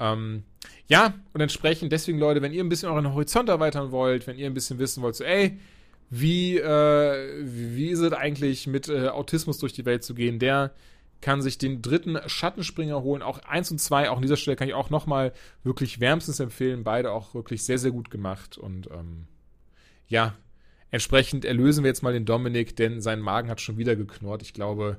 Ähm, 0.00 0.42
ja, 0.88 1.14
und 1.32 1.40
entsprechend, 1.40 1.92
deswegen, 1.92 2.18
Leute, 2.18 2.42
wenn 2.42 2.52
ihr 2.52 2.64
ein 2.64 2.68
bisschen 2.68 2.88
euren 2.88 3.12
Horizont 3.14 3.48
erweitern 3.48 3.92
wollt, 3.92 4.26
wenn 4.26 4.36
ihr 4.36 4.46
ein 4.46 4.54
bisschen 4.54 4.80
wissen 4.80 5.00
wollt, 5.02 5.14
so, 5.14 5.22
ey, 5.22 5.58
wie, 6.10 6.58
äh, 6.58 7.44
wie 7.44 7.90
ist 7.90 8.00
es 8.00 8.12
eigentlich 8.12 8.66
mit 8.66 8.88
äh, 8.88 9.08
Autismus 9.08 9.58
durch 9.58 9.72
die 9.72 9.84
Welt 9.84 10.02
zu 10.02 10.14
gehen, 10.14 10.40
der 10.40 10.72
kann 11.24 11.40
sich 11.40 11.56
den 11.56 11.80
dritten 11.80 12.18
Schattenspringer 12.26 13.02
holen. 13.02 13.22
Auch 13.22 13.38
eins 13.38 13.70
und 13.70 13.78
zwei, 13.78 14.10
auch 14.10 14.16
an 14.16 14.22
dieser 14.22 14.36
Stelle 14.36 14.58
kann 14.58 14.68
ich 14.68 14.74
auch 14.74 14.90
nochmal 14.90 15.32
wirklich 15.62 15.98
wärmstens 15.98 16.38
empfehlen. 16.38 16.84
Beide 16.84 17.12
auch 17.12 17.34
wirklich 17.34 17.64
sehr, 17.64 17.78
sehr 17.78 17.92
gut 17.92 18.10
gemacht. 18.10 18.58
Und 18.58 18.90
ähm, 18.90 19.26
ja, 20.06 20.34
entsprechend 20.90 21.46
erlösen 21.46 21.82
wir 21.82 21.88
jetzt 21.88 22.02
mal 22.02 22.12
den 22.12 22.26
Dominik, 22.26 22.76
denn 22.76 23.00
sein 23.00 23.20
Magen 23.20 23.48
hat 23.48 23.62
schon 23.62 23.78
wieder 23.78 23.96
geknurrt. 23.96 24.42
Ich 24.42 24.52
glaube, 24.52 24.98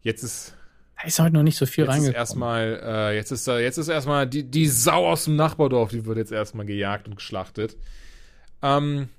jetzt 0.00 0.22
ist. 0.22 0.56
Da 0.96 1.06
ist 1.06 1.20
heute 1.20 1.34
noch 1.34 1.42
nicht 1.42 1.58
so 1.58 1.66
viel 1.66 1.84
jetzt 1.84 1.90
reingekommen. 1.90 2.14
Ist 2.14 2.18
erstmal, 2.18 2.80
äh, 2.82 3.16
jetzt 3.16 3.30
ist 3.30 3.46
da, 3.46 3.58
jetzt 3.58 3.76
ist 3.76 3.88
erstmal 3.88 4.26
die, 4.26 4.44
die 4.44 4.68
Sau 4.68 5.06
aus 5.06 5.26
dem 5.26 5.36
Nachbardorf, 5.36 5.90
die 5.90 6.06
wird 6.06 6.16
jetzt 6.16 6.32
erstmal 6.32 6.64
gejagt 6.64 7.06
und 7.08 7.16
geschlachtet. 7.16 7.76
Ähm, 8.62 9.10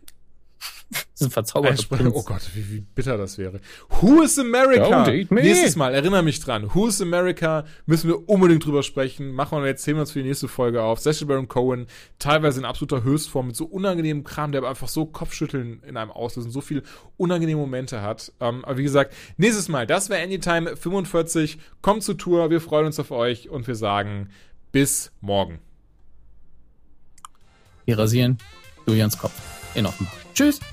Das 1.20 1.22
ist 1.22 1.28
ein 1.28 1.32
verzauberter 1.32 1.84
Prinz. 1.98 2.14
Oh 2.16 2.24
Gott, 2.24 2.42
wie, 2.54 2.72
wie 2.72 2.80
bitter 2.80 3.18
das 3.18 3.38
wäre. 3.38 3.60
Who 3.90 4.22
is 4.22 4.40
America? 4.40 5.06
Nächstes 5.30 5.76
Mal, 5.76 5.94
erinnere 5.94 6.24
mich 6.24 6.40
dran. 6.40 6.74
Who 6.74 6.88
is 6.88 7.02
America? 7.02 7.66
Müssen 7.86 8.08
wir 8.08 8.30
unbedingt 8.30 8.66
drüber 8.66 8.84
sprechen. 8.84 9.34
Machen 9.34 9.62
wir 9.62 9.68
jetzt, 9.68 9.84
zählen 9.84 9.98
wir 9.98 10.02
uns 10.02 10.12
für 10.12 10.24
die 10.24 10.30
nächste 10.30 10.48
Folge 10.48 10.82
auf. 10.82 11.00
Sacha 11.00 11.26
Baron 11.26 11.50
Cohen, 11.50 11.88
teilweise 12.20 12.62
in 12.62 12.66
absoluter 12.66 13.04
Höchstform, 13.04 13.48
mit 13.48 13.56
so 13.58 13.66
unangenehmem 13.66 14.24
Kram, 14.24 14.54
der 14.54 14.60
aber 14.60 14.70
einfach 14.70 14.88
so 14.88 15.06
Kopfschütteln 15.06 15.84
in 15.86 15.98
einem 15.98 16.10
auslösen, 16.10 16.52
so 16.52 16.62
viel 16.62 16.84
unangenehme 17.18 17.60
Momente 17.60 18.02
hat. 18.02 18.32
Ähm, 18.40 18.64
aber 18.64 18.78
wie 18.78 18.84
gesagt, 18.84 19.14
nächstes 19.36 19.68
Mal, 19.68 19.86
das 19.86 20.10
wäre 20.10 20.24
Anytime 20.24 20.78
45. 20.78 21.60
Kommt 21.82 22.04
zur 22.04 22.18
Tour, 22.18 22.50
wir 22.50 22.62
freuen 22.62 22.86
uns 22.86 22.98
auf 22.98 23.12
euch 23.12 23.50
und 23.50 23.68
wir 23.68 23.76
sagen 23.76 24.30
bis 24.72 25.12
morgen. 25.20 25.60
Wir 27.84 28.00
rasieren 28.00 28.38
Julians 28.88 29.18
Kopf 29.18 29.34
in 29.76 29.86
Offenbach. 29.86 30.29
Tschüss. 30.40 30.60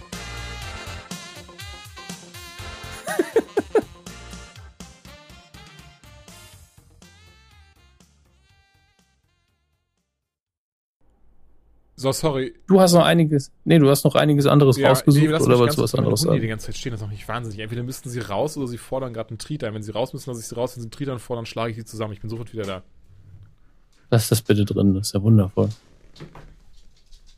So, 11.99 12.13
sorry. 12.13 12.55
Du 12.69 12.79
hast 12.79 12.93
noch 12.93 13.05
einiges. 13.05 13.51
Nee, 13.65 13.79
du 13.79 13.89
hast 13.89 14.05
noch 14.05 14.15
einiges 14.15 14.47
anderes 14.47 14.77
ja, 14.77 14.91
rausgesucht 14.91 15.21
nee, 15.21 15.29
oder 15.35 15.59
wolltest 15.59 15.79
du 15.79 15.83
was 15.83 15.95
anderes 15.95 16.21
sagen? 16.21 16.41
die 16.41 16.47
ganze 16.47 16.67
Zeit 16.67 16.77
stehen, 16.77 16.93
das 16.93 17.01
ist 17.01 17.07
noch 17.07 17.11
nicht 17.11 17.27
wahnsinnig. 17.27 17.59
Entweder 17.59 17.83
müssten 17.83 18.11
sie 18.11 18.21
raus 18.21 18.57
oder 18.59 18.69
sie 18.69 18.79
fordern 18.79 19.15
gerade 19.15 19.31
einen 19.31 19.39
Triet 19.39 19.65
ein. 19.65 19.75
Wenn 19.75 19.83
sie 19.83 19.93
raus 19.93 20.13
müssen, 20.13 20.31
lasse 20.31 20.41
ich 20.41 20.47
sie 20.47 20.55
raus. 20.55 20.77
Wenn 20.77 20.83
sie 20.83 20.87
einen 20.87 20.93
Triet 20.93 21.09
anfordern, 21.09 21.47
schlage 21.47 21.71
ich 21.71 21.77
sie 21.77 21.85
zusammen. 21.87 22.13
Ich 22.13 22.21
bin 22.21 22.31
sofort 22.31 22.53
wieder 22.53 22.65
da. 22.65 22.83
Lass 24.11 24.29
das 24.29 24.43
bitte 24.43 24.65
drin, 24.65 24.95
das 24.95 25.09
ist 25.09 25.15
ja 25.15 25.23
wundervoll. 25.23 25.71